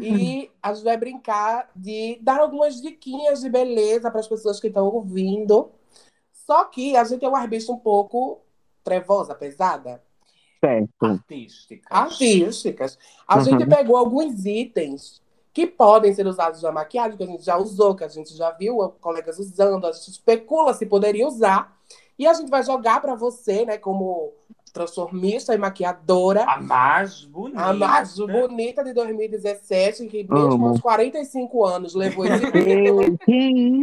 E 0.00 0.50
a 0.62 0.72
gente 0.74 0.84
vai 0.84 0.96
brincar 0.96 1.70
de 1.74 2.18
dar 2.22 2.38
algumas 2.40 2.80
diquinhas 2.80 3.40
de 3.40 3.48
beleza 3.48 4.10
para 4.10 4.20
as 4.20 4.28
pessoas 4.28 4.60
que 4.60 4.68
estão 4.68 4.86
ouvindo. 4.86 5.70
Só 6.32 6.64
que 6.64 6.96
a 6.96 7.04
gente 7.04 7.24
é 7.24 7.28
uma 7.28 7.46
bicha 7.46 7.72
um 7.72 7.78
pouco 7.78 8.40
trevosa, 8.84 9.34
pesada. 9.34 10.02
Certo. 10.60 11.04
Artísticas. 11.04 11.86
artísticas. 11.90 12.98
A 13.26 13.38
Uhum. 13.38 13.44
gente 13.44 13.66
pegou 13.66 13.96
alguns 13.96 14.44
itens 14.44 15.22
que 15.58 15.66
podem 15.66 16.14
ser 16.14 16.24
usados 16.24 16.62
na 16.62 16.70
maquiagem, 16.70 17.16
que 17.16 17.24
a 17.24 17.26
gente 17.26 17.42
já 17.44 17.56
usou, 17.56 17.92
que 17.96 18.04
a 18.04 18.08
gente 18.08 18.32
já 18.36 18.52
viu 18.52 18.76
colegas 19.00 19.40
usando, 19.40 19.88
a 19.88 19.90
gente 19.92 20.08
especula 20.08 20.72
se 20.72 20.86
poderia 20.86 21.26
usar. 21.26 21.76
E 22.16 22.28
a 22.28 22.32
gente 22.32 22.48
vai 22.48 22.62
jogar 22.62 23.00
para 23.00 23.16
você, 23.16 23.64
né, 23.64 23.76
como 23.76 24.32
transformista 24.72 25.52
e 25.52 25.58
maquiadora, 25.58 26.44
A 26.44 26.60
mais 26.60 27.24
bonita. 27.24 27.60
a 27.60 27.72
mais 27.72 28.14
bonita 28.16 28.84
de 28.84 28.92
2017, 28.92 30.06
que 30.06 30.18
mesmo 30.22 30.52
Amo. 30.52 30.68
aos 30.68 30.80
45 30.80 31.64
anos 31.64 31.94
levou 31.96 32.24
esse 32.24 32.44
Meu, 32.54 32.98
título. 33.00 33.18
que 33.18 33.32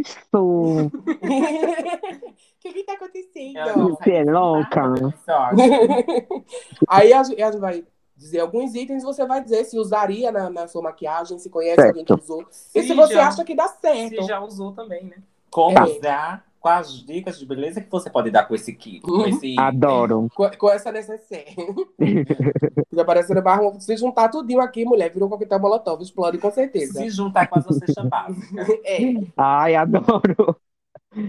isso? 0.00 0.18
O 0.32 0.90
que 2.60 2.72
que 2.72 2.84
tá 2.84 2.94
acontecendo? 2.94 3.90
Você 4.00 4.12
é 4.12 4.24
louca? 4.24 4.82
Aí 6.88 7.12
a 7.12 7.22
gente, 7.22 7.42
a 7.42 7.50
gente 7.50 7.60
vai 7.60 7.84
dizer 8.16 8.40
alguns 8.40 8.74
itens, 8.74 9.02
você 9.02 9.26
vai 9.26 9.42
dizer 9.42 9.64
se 9.64 9.78
usaria 9.78 10.32
na, 10.32 10.48
na 10.50 10.66
sua 10.68 10.82
maquiagem, 10.82 11.38
se 11.38 11.50
conhece 11.50 11.76
Certo. 11.76 11.88
alguém 11.88 12.04
que 12.04 12.12
usou. 12.14 12.44
E 12.74 12.82
se 12.82 12.94
você 12.94 13.14
já- 13.14 13.28
acha 13.28 13.44
que 13.44 13.54
dá 13.54 13.68
certo. 13.68 14.22
Se 14.22 14.28
já 14.28 14.40
usou 14.40 14.72
também, 14.72 15.04
né? 15.04 15.16
Como 15.50 15.78
É. 15.78 15.84
usar, 15.84 16.44
quais 16.60 16.88
as 16.88 16.92
dicas 17.04 17.38
de 17.38 17.46
beleza 17.46 17.80
que 17.80 17.90
você 17.90 18.10
pode 18.10 18.30
dar 18.30 18.44
com 18.46 18.54
esse 18.54 18.72
kit? 18.74 19.00
Com 19.00 19.22
esse? 19.28 19.54
Adoro. 19.58 20.28
Com, 20.34 20.50
com 20.50 20.70
essa 20.70 20.90
necessaire. 20.92 21.54
Fica 22.90 23.04
parecendo 23.04 23.42
barro. 23.42 23.78
Se 23.80 23.96
juntar 23.96 24.28
tudinho 24.28 24.60
aqui, 24.60 24.84
mulher, 24.84 25.10
virou 25.12 25.28
um 25.28 25.30
coquetel 25.30 25.60
molotov, 25.60 26.02
explode 26.02 26.38
com 26.38 26.50
certeza. 26.50 26.94
Se 26.94 27.10
juntar 27.10 27.46
com 27.48 27.58
as 27.58 27.64
bochechas 27.66 28.08
básicas. 28.08 28.68
É. 28.84 28.98
Ai, 29.36 29.74
adoro. 29.76 30.56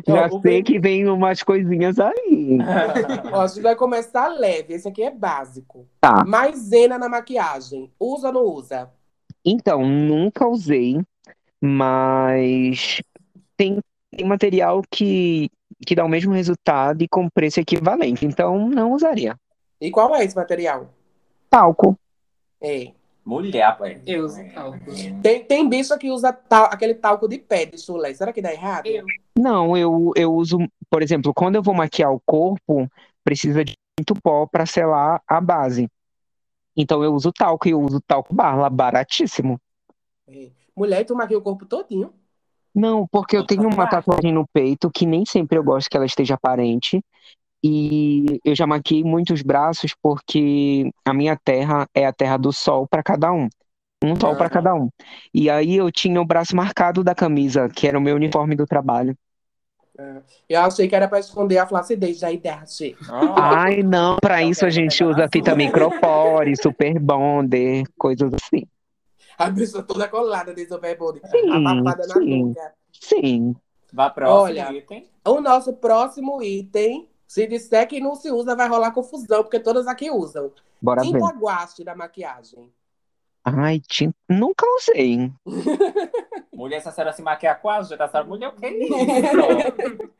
Já 0.07 0.29
sei 0.41 0.63
que 0.63 0.79
vem 0.79 1.07
umas 1.07 1.41
coisinhas 1.43 1.97
aí. 1.99 2.57
Ó, 3.31 3.41
a 3.41 3.47
gente 3.47 3.61
vai 3.61 3.75
começar 3.75 4.27
leve. 4.27 4.73
Esse 4.73 4.87
aqui 4.87 5.03
é 5.03 5.11
básico. 5.11 5.87
Tá. 6.01 6.25
Maisena 6.25 6.97
na 6.97 7.07
maquiagem. 7.07 7.91
Usa 7.99 8.27
ou 8.27 8.33
não 8.33 8.43
usa? 8.43 8.91
Então, 9.45 9.85
nunca 9.85 10.47
usei, 10.47 10.99
mas 11.61 13.01
tem, 13.55 13.79
tem 14.11 14.27
material 14.27 14.81
que, 14.91 15.49
que 15.85 15.95
dá 15.95 16.03
o 16.03 16.09
mesmo 16.09 16.33
resultado 16.33 17.01
e 17.01 17.07
com 17.07 17.29
preço 17.29 17.59
equivalente. 17.59 18.25
Então, 18.25 18.67
não 18.67 18.91
usaria. 18.91 19.37
E 19.79 19.89
qual 19.89 20.13
é 20.15 20.25
esse 20.25 20.35
material? 20.35 20.89
Talco. 21.49 21.97
É. 22.61 22.91
Mulher, 23.27 23.77
pai. 23.77 24.01
Eu 24.07 24.23
uso 24.23 24.39
talco. 24.55 24.79
Tem, 25.21 25.43
tem 25.43 25.67
bicha 25.67 25.97
que 25.97 26.09
usa 26.09 26.31
tal- 26.31 26.69
aquele 26.71 26.93
talco 26.93 27.27
de 27.27 27.37
pé 27.37 27.65
de 27.65 27.77
chulé. 27.77 28.13
Será 28.13 28.31
que 28.31 28.41
dá 28.41 28.53
errado? 28.53 28.85
Eu. 28.85 29.05
Não, 29.37 29.75
eu, 29.75 30.13
eu 30.15 30.33
uso, 30.33 30.57
por 30.89 31.03
exemplo, 31.03 31.33
quando 31.33 31.55
eu 31.55 31.61
vou 31.61 31.73
maquiar 31.73 32.09
o 32.13 32.21
corpo, 32.25 32.89
precisa 33.25 33.65
de 33.65 33.73
muito 33.99 34.15
pó 34.21 34.47
para 34.47 34.65
selar 34.65 35.21
a 35.27 35.41
base. 35.41 35.89
Então 36.73 37.03
eu 37.03 37.13
uso 37.13 37.33
talco 37.33 37.67
e 37.67 37.71
eu 37.71 37.81
uso 37.81 37.99
talco 37.99 38.33
barra, 38.33 38.69
baratíssimo. 38.69 39.59
É. 40.25 40.49
Mulher, 40.73 41.03
tu 41.03 41.13
maquia 41.13 41.37
o 41.37 41.41
corpo 41.41 41.65
todinho. 41.65 42.13
Não, 42.73 43.05
porque 43.07 43.35
eu 43.35 43.45
tenho 43.45 43.67
uma 43.67 43.89
tatuagem 43.89 44.31
no 44.31 44.47
peito 44.47 44.89
que 44.89 45.05
nem 45.05 45.25
sempre 45.25 45.57
eu 45.57 45.63
gosto 45.63 45.89
que 45.89 45.97
ela 45.97 46.05
esteja 46.05 46.35
aparente. 46.35 47.03
E 47.63 48.39
eu 48.45 48.55
já 48.55 48.67
maquiei 48.67 49.03
muitos 49.03 49.41
braços 49.41 49.93
porque 50.01 50.89
a 51.05 51.13
minha 51.13 51.37
terra 51.37 51.87
é 51.93 52.05
a 52.05 52.13
terra 52.13 52.37
do 52.37 52.53
sol 52.53 52.87
para 52.87 53.03
cada 53.03 53.31
um. 53.31 53.47
Um 54.03 54.15
sol 54.19 54.35
para 54.35 54.49
cada 54.49 54.75
um. 54.75 54.89
E 55.33 55.49
aí 55.49 55.75
eu 55.75 55.91
tinha 55.91 56.21
o 56.21 56.25
braço 56.25 56.55
marcado 56.55 57.03
da 57.03 57.15
camisa, 57.15 57.67
que 57.67 57.87
era 57.87 57.97
o 57.97 58.01
meu 58.01 58.15
uniforme 58.15 58.55
do 58.55 58.65
trabalho. 58.65 59.17
Eu 60.47 60.61
achei 60.61 60.87
que 60.87 60.95
era 60.95 61.07
pra 61.07 61.19
esconder 61.19 61.57
a 61.57 61.65
flacidez 61.65 62.19
da 62.19 62.31
idade. 62.31 62.95
Ah, 63.09 63.63
Ai, 63.63 63.81
não, 63.81 64.17
para 64.21 64.43
isso 64.43 64.65
a 64.65 64.69
gente 64.69 65.03
usa 65.03 65.27
fita 65.31 65.55
micropore, 65.55 66.55
super 66.55 66.99
bonder, 66.99 67.83
coisas 67.97 68.31
assim. 68.33 68.63
A 69.37 69.49
bicha 69.49 69.83
toda 69.83 70.07
colada 70.07 70.53
de. 70.53 70.65
Sim, 70.65 71.51
Abafada 71.51 72.07
na 72.07 72.15
sim. 72.15 72.43
nuca. 72.43 72.73
Sim. 72.91 73.55
Vá 73.93 74.09
próximo 74.09 74.43
Olha. 74.43 74.71
item. 74.73 75.07
O 75.25 75.41
nosso 75.41 75.73
próximo 75.73 76.41
item, 76.41 77.09
se 77.27 77.45
disser 77.45 77.85
que 77.87 77.99
não 77.99 78.15
se 78.15 78.31
usa, 78.31 78.55
vai 78.55 78.69
rolar 78.69 78.91
confusão, 78.91 79.43
porque 79.43 79.59
todas 79.59 79.85
aqui 79.85 80.09
usam. 80.09 80.49
Bora 80.81 81.01
ver. 81.01 81.11
Tinta 81.11 81.27
guache 81.37 81.83
da 81.83 81.93
maquiagem. 81.93 82.71
Ai, 83.43 83.81
tinta... 83.85 84.15
nunca 84.29 84.65
usei. 84.77 85.31
Mulher, 86.53 86.81
se 86.81 86.89
a 86.89 86.91
senhora 86.91 87.13
se 87.13 87.21
maquiar 87.21 87.61
quase, 87.61 87.95
já 87.95 88.07
tá. 88.07 88.23
Mulher, 88.23 88.49
o 88.49 88.53
que 88.53 88.65
é 88.65 88.83
isso? 88.83 88.93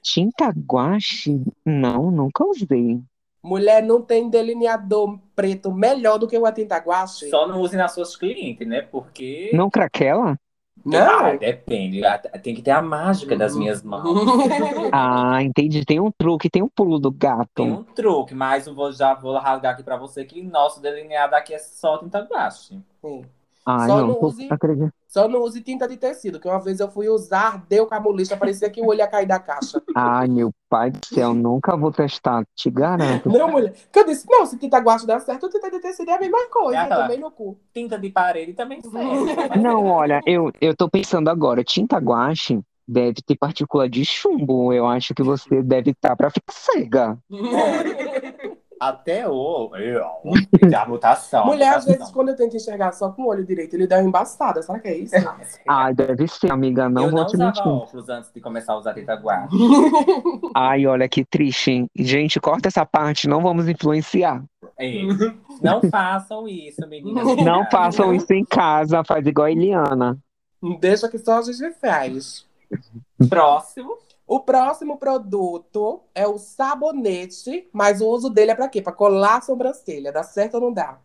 Tinta 0.02 0.50
guache? 0.50 1.42
Não, 1.66 2.12
nunca 2.12 2.46
usei. 2.46 3.02
Mulher 3.42 3.82
não 3.82 4.02
tem 4.02 4.30
delineador 4.30 5.18
preto 5.36 5.72
melhor 5.72 6.18
do 6.18 6.28
que 6.28 6.38
uma 6.38 6.52
tinta 6.52 6.78
guache? 6.78 7.30
Só 7.30 7.48
não 7.48 7.62
use 7.62 7.78
nas 7.78 7.94
suas 7.94 8.16
clientes, 8.16 8.68
né? 8.68 8.82
Porque. 8.82 9.50
Não 9.54 9.70
craquela? 9.70 10.38
Ah, 10.86 11.32
Não. 11.32 11.38
depende. 11.38 12.06
Ah, 12.06 12.18
Tem 12.18 12.56
que 12.56 12.62
ter 12.62 12.72
a 12.72 12.82
mágica 12.82 13.36
das 13.36 13.56
minhas 13.56 13.84
mãos. 13.84 14.06
Ah, 14.94 15.44
entendi. 15.44 15.84
Tem 15.86 16.00
um 16.00 16.12
truque, 16.12 16.50
tem 16.50 16.64
um 16.64 16.70
pulo 16.70 16.98
do 17.00 17.12
Tem 17.12 17.20
gato. 17.30 17.64
um 17.64 17.84
truque, 17.84 18.34
mas 18.34 18.68
eu 18.68 18.74
vou, 18.74 18.92
já 18.92 19.14
vou 19.14 19.38
rasgar 19.38 19.74
aqui 19.74 19.84
pra 19.84 19.98
você 19.98 20.24
que 20.24 20.42
nosso 20.42 20.82
delineado 20.82 21.36
aqui 21.36 21.54
é 21.54 21.60
só 21.60 21.98
tinta 21.98 22.20
guache. 22.22 22.80
Sim. 23.02 23.26
Ai, 23.70 23.88
Só 23.90 23.98
não, 23.98 24.08
não 24.08 24.24
use- 24.24 24.48
acredito. 24.50 24.94
Só 25.10 25.28
não 25.28 25.42
use 25.42 25.62
tinta 25.62 25.86
de 25.90 25.98
tecido, 25.98 26.40
que 26.40 26.48
uma 26.48 26.60
vez 26.60 26.80
eu 26.80 26.90
fui 26.90 27.10
usar, 27.10 27.66
deu 27.68 27.86
com 27.86 27.96
a 27.96 28.02
parecia 28.40 28.70
que 28.70 28.82
o 28.82 28.86
olho 28.86 29.00
ia 29.00 29.08
cair 29.08 29.26
da 29.26 29.40
caixa. 29.40 29.82
Ai, 29.94 30.28
meu 30.30 30.52
pai 30.70 30.92
do 30.92 31.00
céu, 31.06 31.34
nunca 31.34 31.76
vou 31.76 31.92
testar, 31.92 32.46
te 32.56 32.70
garanto. 32.70 33.30
Não, 33.30 33.50
mulher. 33.50 33.74
Que 33.92 34.00
eu 34.00 34.06
disse, 34.06 34.26
não, 34.30 34.46
se 34.46 34.58
tinta 34.58 34.78
guache 34.80 35.06
dá 35.06 35.20
certo, 35.20 35.50
tinta 35.50 35.70
de 35.70 35.82
tecido 35.82 36.10
é 36.10 36.14
a 36.16 36.20
mesma 36.20 36.48
coisa, 36.50 36.80
É 36.80 36.86
também 36.88 37.20
no 37.20 37.30
cu. 37.30 37.60
Tinta 37.74 38.00
de 38.00 38.10
parede 38.10 38.54
também 38.54 38.80
serve. 38.90 39.60
Não, 39.62 39.86
olha, 39.88 40.22
eu, 40.26 40.50
eu 40.62 40.74
tô 40.74 40.90
pensando 40.90 41.30
agora, 41.30 41.62
tinta 41.62 41.98
guache 41.98 42.62
deve 42.88 43.22
ter 43.22 43.36
partícula 43.36 43.90
de 43.90 44.06
chumbo. 44.06 44.72
Eu 44.72 44.88
acho 44.88 45.14
que 45.14 45.22
você 45.22 45.62
deve 45.62 45.92
estar 45.92 46.16
pra 46.16 46.30
ficar 46.30 46.54
cega. 46.54 47.18
Até 48.80 49.28
o. 49.28 49.76
Eu, 49.76 50.04
a 50.76 50.86
mutação. 50.88 51.44
a 51.44 51.46
Mulher, 51.46 51.70
às 51.70 51.86
mutação. 51.86 51.94
vezes, 52.00 52.14
quando 52.14 52.30
eu 52.30 52.36
tento 52.36 52.56
enxergar 52.56 52.92
só 52.92 53.10
com 53.12 53.24
o 53.24 53.28
olho 53.28 53.46
direito, 53.46 53.74
ele 53.76 53.88
dá 53.88 53.98
uma 53.98 54.08
embaçada. 54.08 54.62
Será 54.62 54.80
que 54.80 54.88
é 54.88 54.98
isso? 54.98 55.16
Ai, 55.68 55.94
deve 55.94 56.28
ser, 56.28 56.52
amiga, 56.52 56.88
não 56.90 57.06
eu 57.06 57.10
vou 57.12 57.20
não 57.22 57.28
te 57.28 57.36
usava 57.36 57.50
mentir. 57.50 57.68
óculos 57.68 58.10
antes 58.10 58.32
de 58.32 58.40
começar 58.40 58.74
a 58.74 58.78
usar 58.78 58.94
guache. 58.94 59.56
Ai, 60.56 60.86
olha 60.86 61.08
que 61.10 61.26
triste. 61.26 61.72
hein? 61.72 61.88
Gente, 61.96 62.40
corta 62.40 62.68
essa 62.68 62.86
parte, 62.86 63.28
não 63.28 63.42
vamos 63.42 63.68
influenciar. 63.68 64.44
É. 64.80 65.02
Não 65.62 65.82
façam 65.90 66.48
isso, 66.48 66.88
meninas. 66.88 67.26
Não 67.44 67.66
façam 67.70 68.14
isso 68.14 68.32
em 68.34 68.46
casa, 68.46 69.04
faz 69.04 69.26
igual 69.26 69.48
a 69.48 69.52
Eliana. 69.52 70.18
Deixa 70.80 71.10
que 71.10 71.18
só 71.18 71.40
a 71.40 71.42
gente 71.42 71.72
faz. 71.80 72.46
Próximo. 73.30 73.98
O 74.28 74.42
próximo 74.42 74.98
produto 74.98 76.02
é 76.14 76.28
o 76.28 76.38
sabonete, 76.38 77.70
mas 77.72 78.02
o 78.02 78.08
uso 78.10 78.30
dele 78.30 78.52
é 78.52 78.56
pra 78.56 78.68
quê? 78.68 78.82
Pra 78.82 78.92
colar 78.92 79.38
a 79.38 79.42
sobrancelha. 79.42 80.12
Dá 80.12 80.22
certo 80.22 80.56
ou 80.56 80.62
não 80.62 80.74
dá? 80.74 81.00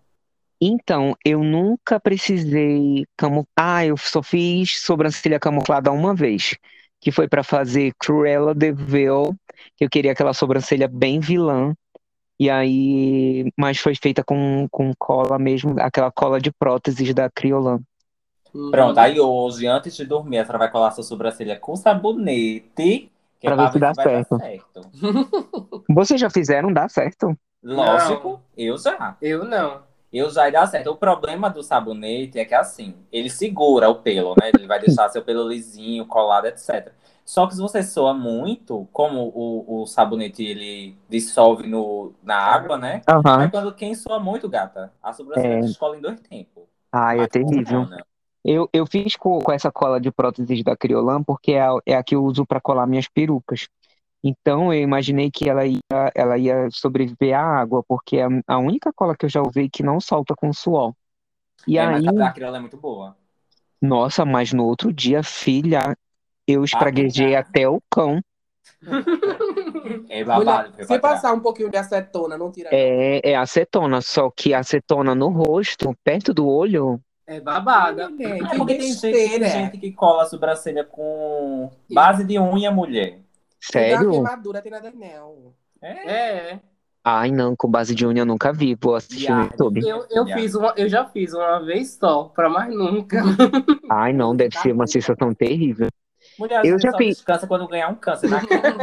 Então, 0.60 1.16
eu 1.24 1.42
nunca 1.42 2.00
precisei 2.00 3.06
camu... 3.16 3.46
Ah, 3.56 3.86
eu 3.86 3.96
só 3.96 4.22
fiz 4.22 4.80
sobrancelha 4.80 5.38
camuflada 5.38 5.92
uma 5.92 6.14
vez, 6.14 6.56
que 7.00 7.12
foi 7.12 7.28
pra 7.28 7.44
fazer 7.44 7.92
Cruella 7.98 8.54
de 8.54 8.72
Vil, 8.72 9.34
que 9.76 9.84
eu 9.84 9.90
queria 9.90 10.12
aquela 10.12 10.34
sobrancelha 10.34 10.88
bem 10.88 11.20
vilã. 11.20 11.74
E 12.40 12.50
aí, 12.50 13.52
mas 13.56 13.78
foi 13.78 13.94
feita 13.94 14.24
com, 14.24 14.66
com 14.68 14.92
cola 14.98 15.38
mesmo, 15.38 15.76
aquela 15.78 16.10
cola 16.10 16.40
de 16.40 16.50
próteses 16.50 17.14
da 17.14 17.30
Criolan. 17.30 17.80
Pronto, 18.52 18.98
aí 18.98 19.20
hoje, 19.20 19.66
antes 19.66 19.96
de 19.96 20.04
dormir, 20.04 20.38
a 20.38 20.44
senhora 20.44 20.58
vai 20.58 20.70
colar 20.70 20.90
sua 20.90 21.04
sobrancelha 21.04 21.58
com 21.58 21.76
sabonete. 21.76 23.11
Que 23.42 23.48
Pra 23.48 23.56
é 23.56 23.56
ver 23.56 23.68
se 23.70 23.78
dá 23.78 23.92
vai 23.96 24.08
dar 24.08 24.24
certo. 24.24 24.40
certo. 24.40 24.80
Vocês 25.88 26.20
já 26.20 26.28
fizeram? 26.30 26.72
Dá 26.72 26.88
certo? 26.88 27.36
Lógico, 27.62 28.40
Não. 28.40 28.42
eu 28.56 28.76
já. 28.76 29.16
Eu 29.20 29.44
não. 29.44 29.82
Eu 30.12 30.28
já 30.30 30.46
ia 30.46 30.52
dar 30.52 30.66
certo. 30.66 30.88
O 30.90 30.96
problema 30.96 31.48
do 31.48 31.62
sabonete 31.62 32.38
é 32.38 32.44
que 32.44 32.54
assim, 32.54 32.94
ele 33.10 33.30
segura 33.30 33.88
o 33.88 34.02
pelo, 34.02 34.34
né? 34.40 34.50
Ele 34.50 34.66
vai 34.66 34.78
deixar 34.80 35.08
seu 35.08 35.22
pelo 35.24 35.48
lisinho, 35.48 36.06
colado, 36.06 36.46
etc. 36.46 36.94
Só 37.24 37.46
que 37.46 37.54
se 37.54 37.60
você 37.60 37.82
soa 37.82 38.12
muito, 38.12 38.86
como 38.92 39.28
o, 39.34 39.82
o 39.82 39.86
sabonete 39.86 40.42
ele 40.44 40.98
dissolve 41.08 41.66
no, 41.68 42.12
na 42.22 42.36
água, 42.36 42.76
né? 42.76 43.06
Aham. 43.06 43.38
Aí 43.38 43.48
quando 43.48 43.74
quem 43.74 43.94
soa 43.94 44.18
muito, 44.20 44.48
gata, 44.48 44.92
a 45.02 45.12
sobrancelha 45.12 45.56
É. 45.56 45.60
descola 45.60 45.96
em 45.96 46.00
dois 46.00 46.20
tempos. 46.20 46.64
Ai, 46.90 47.20
é 47.22 47.28
terrível. 47.28 47.86
funciona. 47.86 48.04
Eu, 48.44 48.68
eu 48.72 48.86
fiz 48.86 49.16
com, 49.16 49.38
com 49.38 49.52
essa 49.52 49.70
cola 49.70 50.00
de 50.00 50.10
próteses 50.10 50.64
da 50.64 50.76
Criolan 50.76 51.22
porque 51.22 51.52
é 51.52 51.62
a, 51.62 51.78
é 51.86 51.94
a 51.94 52.02
que 52.02 52.14
eu 52.14 52.24
uso 52.24 52.44
para 52.44 52.60
colar 52.60 52.86
minhas 52.86 53.08
perucas. 53.08 53.68
Então 54.24 54.72
eu 54.72 54.80
imaginei 54.80 55.30
que 55.30 55.48
ela 55.48 55.66
ia, 55.66 55.80
ela 56.14 56.38
ia 56.38 56.68
sobreviver 56.70 57.36
à 57.36 57.42
água, 57.42 57.82
porque 57.86 58.18
é 58.18 58.26
a, 58.46 58.58
única 58.58 58.92
cola 58.92 59.16
que 59.16 59.26
eu 59.26 59.30
já 59.30 59.42
usei 59.42 59.68
que 59.68 59.82
não 59.82 60.00
solta 60.00 60.34
com 60.36 60.52
suor. 60.52 60.92
E 61.66 61.76
É, 61.76 61.84
aí, 61.84 62.02
mas 62.04 62.20
a 62.20 62.30
crioula 62.30 62.58
é 62.58 62.60
muito 62.60 62.76
boa. 62.76 63.16
Nossa, 63.80 64.24
mas 64.24 64.52
no 64.52 64.64
outro 64.64 64.92
dia, 64.92 65.24
filha, 65.24 65.96
eu 66.46 66.62
espraguejei 66.62 67.32
nada. 67.32 67.48
até 67.48 67.68
o 67.68 67.80
cão. 67.90 68.20
É 70.08 70.22
babado. 70.22 70.84
se 70.84 70.98
passar 70.98 71.32
um 71.32 71.40
pouquinho 71.40 71.68
de 71.68 71.76
acetona, 71.76 72.38
não 72.38 72.52
tira. 72.52 72.68
É, 72.72 73.30
é 73.32 73.36
acetona, 73.36 74.00
só 74.00 74.30
que 74.30 74.54
acetona 74.54 75.14
no 75.14 75.28
rosto, 75.28 75.96
perto 76.04 76.32
do 76.32 76.46
olho. 76.46 77.00
É 77.36 77.40
babada. 77.40 78.10
É 78.18 78.38
que 78.38 78.56
porque 78.58 78.74
tem 78.76 78.88
gente, 78.92 79.00
tem 79.00 79.12
besteira. 79.12 79.48
gente 79.48 79.78
que 79.78 79.92
cola 79.92 80.22
a 80.22 80.26
sobrancelha 80.26 80.84
com 80.84 81.70
base 81.92 82.24
de 82.24 82.38
unha, 82.38 82.70
mulher. 82.70 83.18
Sério? 83.60 84.10
queimadura, 84.10 84.60
tem 84.60 84.72
nada 84.72 84.90
não. 84.92 85.52
É. 85.80 86.10
É. 86.52 86.60
Ai, 87.04 87.30
não, 87.32 87.56
com 87.56 87.68
base 87.68 87.94
de 87.94 88.06
unha 88.06 88.20
eu 88.22 88.26
nunca 88.26 88.52
vi. 88.52 88.76
Vou 88.80 88.94
assistir 88.94 89.28
no 89.30 89.36
Viado. 89.38 89.50
YouTube. 89.50 89.80
Eu, 89.86 90.06
eu, 90.10 90.24
Yeah. 90.24 90.36
fiz 90.40 90.54
uma, 90.54 90.72
eu 90.76 90.88
já 90.88 91.04
fiz 91.04 91.32
uma 91.34 91.58
vez 91.60 91.94
só, 92.00 92.24
pra 92.24 92.48
mais 92.48 92.72
nunca. 92.72 93.20
Ai, 93.90 94.12
não, 94.12 94.34
deve 94.36 94.56
ser 94.58 94.72
uma 94.72 94.86
sensação 94.86 95.34
terrível. 95.34 95.88
Mulher, 96.38 96.64
Eu 96.64 96.78
já 96.78 96.92
só 96.92 96.98
fiz. 96.98 97.16
descansa 97.16 97.46
quando 97.48 97.66
ganhar 97.66 97.88
um 97.88 97.94
câncer 97.96 98.30
na 98.30 98.46
cara. 98.46 98.76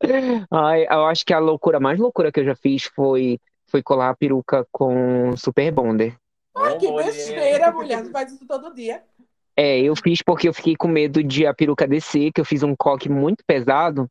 Ai, 0.50 0.86
eu 0.88 1.04
acho 1.06 1.24
que 1.26 1.32
a 1.34 1.38
loucura, 1.38 1.78
mais 1.80 1.98
loucura 1.98 2.32
que 2.32 2.40
eu 2.40 2.44
já 2.44 2.54
fiz 2.54 2.84
foi, 2.84 3.38
foi 3.66 3.82
colar 3.82 4.10
a 4.10 4.16
peruca 4.16 4.66
com 4.72 5.36
Super 5.36 5.70
Bonder. 5.72 6.16
Ai, 6.60 6.78
que 6.78 6.92
besteira, 6.92 7.72
mulher. 7.72 8.04
Você 8.04 8.10
faz 8.10 8.32
isso 8.32 8.46
todo 8.46 8.74
dia. 8.74 9.02
É, 9.56 9.80
eu 9.80 9.96
fiz 9.96 10.22
porque 10.22 10.48
eu 10.48 10.54
fiquei 10.54 10.76
com 10.76 10.86
medo 10.86 11.22
de 11.22 11.46
a 11.46 11.52
peruca 11.52 11.86
descer, 11.86 12.30
que 12.32 12.40
eu 12.40 12.44
fiz 12.44 12.62
um 12.62 12.76
coque 12.76 13.08
muito 13.08 13.42
pesado, 13.44 14.08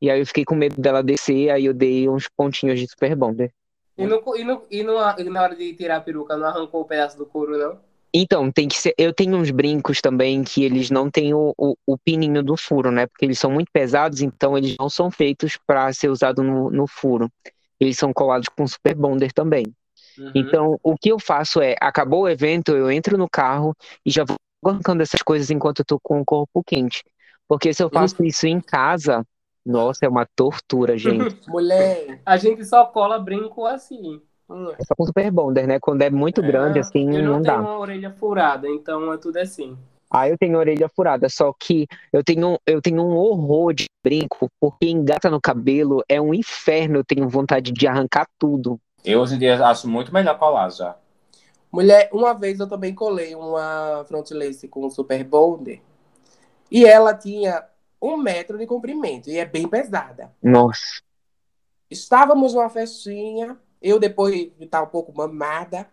e 0.00 0.10
aí 0.10 0.18
eu 0.18 0.26
fiquei 0.26 0.44
com 0.44 0.56
medo 0.56 0.80
dela 0.80 1.02
descer, 1.02 1.50
aí 1.50 1.66
eu 1.66 1.74
dei 1.74 2.08
uns 2.08 2.28
pontinhos 2.28 2.80
de 2.80 2.88
Super 2.88 3.14
Bonder. 3.14 3.52
E, 3.96 4.06
no, 4.06 4.22
e, 4.36 4.44
no, 4.44 4.62
e, 4.70 4.82
no, 4.82 4.94
e 5.18 5.24
na 5.24 5.42
hora 5.42 5.56
de 5.56 5.72
tirar 5.74 5.96
a 5.96 6.00
peruca, 6.00 6.36
não 6.36 6.46
arrancou 6.46 6.80
o 6.80 6.84
pedaço 6.84 7.16
do 7.16 7.26
couro, 7.26 7.56
não? 7.56 7.80
Então, 8.12 8.50
tem 8.50 8.66
que 8.68 8.76
ser. 8.76 8.94
Eu 8.96 9.12
tenho 9.12 9.36
uns 9.36 9.50
brincos 9.50 10.00
também 10.00 10.42
que 10.42 10.64
eles 10.64 10.90
não 10.90 11.10
têm 11.10 11.34
o, 11.34 11.52
o, 11.58 11.76
o 11.86 11.98
pininho 11.98 12.42
do 12.42 12.56
furo, 12.56 12.90
né? 12.90 13.06
Porque 13.06 13.24
eles 13.24 13.38
são 13.38 13.50
muito 13.50 13.70
pesados, 13.72 14.22
então 14.22 14.56
eles 14.56 14.76
não 14.78 14.88
são 14.88 15.10
feitos 15.10 15.58
para 15.66 15.92
ser 15.92 16.08
usado 16.08 16.42
no, 16.42 16.70
no 16.70 16.86
furo. 16.86 17.30
Eles 17.78 17.98
são 17.98 18.12
colados 18.12 18.48
com 18.48 18.66
Super 18.66 18.94
Bonder 18.94 19.32
também. 19.32 19.64
Uhum. 20.18 20.32
Então, 20.34 20.80
o 20.82 20.96
que 20.96 21.10
eu 21.10 21.18
faço 21.18 21.60
é, 21.60 21.76
acabou 21.80 22.22
o 22.22 22.28
evento, 22.28 22.72
eu 22.72 22.90
entro 22.90 23.16
no 23.16 23.28
carro 23.28 23.74
e 24.04 24.10
já 24.10 24.24
vou 24.24 24.36
arrancando 24.64 25.02
essas 25.02 25.22
coisas 25.22 25.50
enquanto 25.50 25.80
eu 25.80 25.84
tô 25.84 25.98
com 26.02 26.20
o 26.20 26.24
corpo 26.24 26.62
quente. 26.64 27.02
Porque 27.46 27.72
se 27.72 27.82
eu 27.82 27.88
faço 27.88 28.22
isso 28.24 28.46
em 28.46 28.60
casa, 28.60 29.24
nossa, 29.64 30.04
é 30.04 30.08
uma 30.08 30.26
tortura, 30.36 30.96
gente. 30.98 31.36
Mulher. 31.48 32.20
A 32.24 32.36
gente 32.36 32.64
só 32.64 32.84
cola 32.86 33.18
brinco 33.18 33.64
assim. 33.66 34.20
hum, 34.48 34.70
É 34.72 34.84
só 34.84 34.94
com 34.94 35.06
Super 35.06 35.30
Bonder, 35.30 35.66
né? 35.66 35.78
Quando 35.80 36.02
é 36.02 36.10
muito 36.10 36.42
grande, 36.42 36.78
assim, 36.78 37.06
eu 37.14 37.22
não, 37.22 37.34
não 37.34 37.42
tenho 37.42 37.54
dá. 37.54 37.60
uma 37.60 37.78
orelha 37.78 38.10
furada, 38.10 38.68
então 38.68 39.12
é 39.12 39.16
tudo 39.16 39.36
assim. 39.38 39.76
Aí 40.10 40.30
eu 40.30 40.38
tenho 40.38 40.58
orelha 40.58 40.88
furada, 40.88 41.28
só 41.28 41.52
que 41.52 41.86
eu 42.10 42.24
tenho, 42.24 42.58
eu 42.66 42.80
tenho 42.80 43.02
um 43.02 43.14
horror 43.14 43.74
de 43.74 43.84
brinco, 44.02 44.48
porque 44.58 44.88
engata 44.88 45.28
no 45.28 45.38
cabelo 45.38 46.02
é 46.08 46.18
um 46.18 46.32
inferno, 46.32 46.96
eu 47.00 47.04
tenho 47.04 47.28
vontade 47.28 47.72
de 47.72 47.86
arrancar 47.86 48.26
tudo. 48.38 48.80
Eu 49.04 49.20
hoje 49.20 49.36
em 49.36 49.38
dia 49.38 49.64
acho 49.66 49.88
muito 49.88 50.12
melhor 50.12 50.38
colar 50.38 50.70
já. 50.70 50.96
Mulher, 51.70 52.08
uma 52.12 52.32
vez 52.32 52.58
eu 52.60 52.68
também 52.68 52.94
colei 52.94 53.34
uma 53.34 54.04
front 54.08 54.30
lace 54.30 54.68
com 54.68 54.88
super 54.90 55.22
bonder. 55.24 55.82
E 56.70 56.84
ela 56.84 57.14
tinha 57.14 57.64
um 58.00 58.16
metro 58.16 58.58
de 58.58 58.66
comprimento. 58.66 59.28
E 59.30 59.38
é 59.38 59.44
bem 59.44 59.68
pesada. 59.68 60.32
Nossa, 60.42 61.00
Estávamos 61.90 62.54
numa 62.54 62.68
festinha. 62.68 63.56
Eu, 63.80 63.98
depois 63.98 64.34
de 64.34 64.64
estar 64.64 64.82
um 64.82 64.86
pouco 64.88 65.12
mamada, 65.16 65.88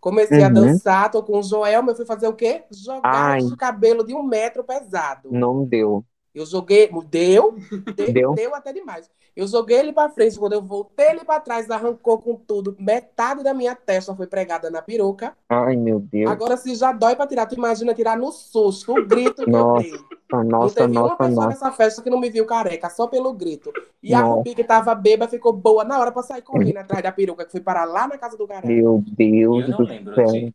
comecei 0.00 0.42
a 0.42 0.48
Uhum. 0.48 0.54
dançar. 0.54 1.10
Tô 1.10 1.22
com 1.22 1.38
o 1.38 1.42
Joel, 1.42 1.82
mas 1.82 1.90
eu 1.92 1.96
fui 1.96 2.06
fazer 2.06 2.28
o 2.28 2.34
quê? 2.34 2.64
Jogar 2.70 3.32
Ai. 3.32 3.38
esse 3.38 3.56
cabelo 3.56 4.04
de 4.04 4.14
um 4.14 4.22
metro 4.22 4.62
pesado. 4.62 5.28
não 5.32 5.64
deu. 5.64 6.04
Eu 6.34 6.46
joguei. 6.46 6.88
Deu? 7.08 7.56
Deu, 7.96 8.12
Deu? 8.12 8.34
deu 8.34 8.54
até 8.54 8.72
demais. 8.72 9.10
Eu 9.40 9.48
joguei 9.48 9.78
ele 9.78 9.92
pra 9.92 10.08
frente. 10.10 10.38
Quando 10.38 10.52
eu 10.52 10.62
voltei 10.62 11.08
ele 11.10 11.24
pra 11.24 11.40
trás, 11.40 11.70
arrancou 11.70 12.18
com 12.18 12.34
tudo. 12.36 12.76
Metade 12.78 13.42
da 13.42 13.54
minha 13.54 13.74
testa 13.74 14.14
foi 14.14 14.26
pregada 14.26 14.70
na 14.70 14.82
peruca. 14.82 15.34
Ai, 15.48 15.76
meu 15.76 15.98
Deus. 15.98 16.30
Agora, 16.30 16.56
se 16.56 16.74
já 16.74 16.92
dói 16.92 17.16
pra 17.16 17.26
tirar, 17.26 17.46
tu 17.46 17.54
imagina 17.54 17.94
tirar 17.94 18.16
no 18.18 18.30
susto, 18.32 18.92
o 18.92 19.06
grito 19.06 19.44
que 19.44 19.50
Nossa, 19.50 19.86
eu 19.86 19.92
dei. 19.92 20.00
não 20.30 20.44
Nossa, 20.44 20.74
teve 20.74 20.92
uma 20.92 21.00
nossa, 21.02 21.16
pessoa 21.16 21.34
nossa. 21.34 21.48
nessa 21.48 21.72
festa 21.72 22.02
que 22.02 22.10
não 22.10 22.20
me 22.20 22.28
viu 22.30 22.44
careca, 22.44 22.90
só 22.90 23.06
pelo 23.06 23.32
grito. 23.32 23.72
E 24.02 24.12
a 24.14 24.20
Nossa. 24.20 24.34
Rubi, 24.34 24.54
que 24.54 24.64
tava 24.64 24.94
bêbada, 24.94 25.30
ficou 25.30 25.52
boa 25.52 25.84
na 25.84 25.98
hora 25.98 26.12
pra 26.12 26.22
sair 26.22 26.42
correndo 26.42 26.76
atrás 26.76 27.02
da 27.02 27.10
peruca, 27.10 27.44
que 27.44 27.50
fui 27.52 27.60
parar 27.60 27.84
lá 27.86 28.06
na 28.06 28.18
casa 28.18 28.36
do 28.36 28.46
careca. 28.46 28.68
Meu 28.68 29.02
Deus 29.06 29.64
Eu 29.64 29.70
não 29.70 29.76
do 29.78 29.82
lembro 29.84 30.14
céu. 30.14 30.26
disso. 30.26 30.54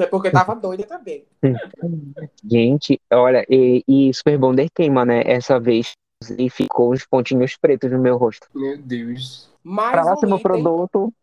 É 0.00 0.06
Porque 0.06 0.30
tava 0.30 0.54
doida 0.54 0.84
também. 0.84 1.24
Gente, 2.44 3.00
olha, 3.12 3.44
e, 3.48 3.82
e 3.88 4.12
Super 4.14 4.38
Bonder 4.38 4.68
queima, 4.74 5.04
né? 5.04 5.22
Essa 5.24 5.58
vez 5.58 5.92
e 6.36 6.50
ficou 6.50 6.92
uns 6.92 7.06
pontinhos 7.06 7.56
pretos 7.56 7.90
no 7.90 7.98
meu 7.98 8.16
rosto. 8.16 8.48
Meu 8.54 8.76
Deus. 8.78 9.48
Mais 9.62 9.90
um 9.98 10.02
Próximo 10.02 10.34
item, 10.36 10.42
produto. 10.42 11.14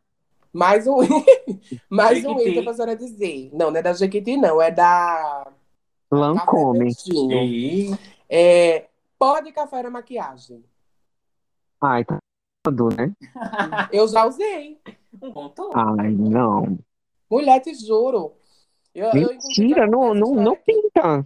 mais 0.54 0.88
um, 0.88 0.98
mais 1.90 2.24
um 2.26 2.30
Jequiti. 2.38 2.50
item 2.52 2.64
pra 2.64 2.74
senhora 2.74 2.96
dizer. 2.96 3.50
Não, 3.54 3.72
não 3.72 3.78
é 3.78 3.82
da 3.82 3.94
Jequiti, 3.94 4.38
não, 4.38 4.62
é 4.62 4.72
da 4.72 5.52
Lancome. 6.12 6.92
É 8.30 8.88
pó 9.20 9.40
de 9.42 9.52
café 9.52 9.84
na 9.84 9.90
maquiagem. 9.90 10.64
Ai, 11.82 12.06
tá 12.06 12.18
tudo, 12.64 12.90
né? 12.96 13.14
Eu 13.92 14.08
já 14.08 14.26
usei. 14.26 14.80
um 15.22 15.32
contorno. 15.32 15.74
Ai, 16.00 16.12
não. 16.12 16.80
Mulher, 17.30 17.60
te 17.60 17.74
juro. 17.74 18.34
Eu, 18.94 19.08
eu, 19.08 19.28
Mentira, 19.28 19.86
não, 19.88 20.12
essa 20.12 20.20
não, 20.20 20.34
não 20.36 20.54
história 20.54 20.64
pinta. 20.66 21.26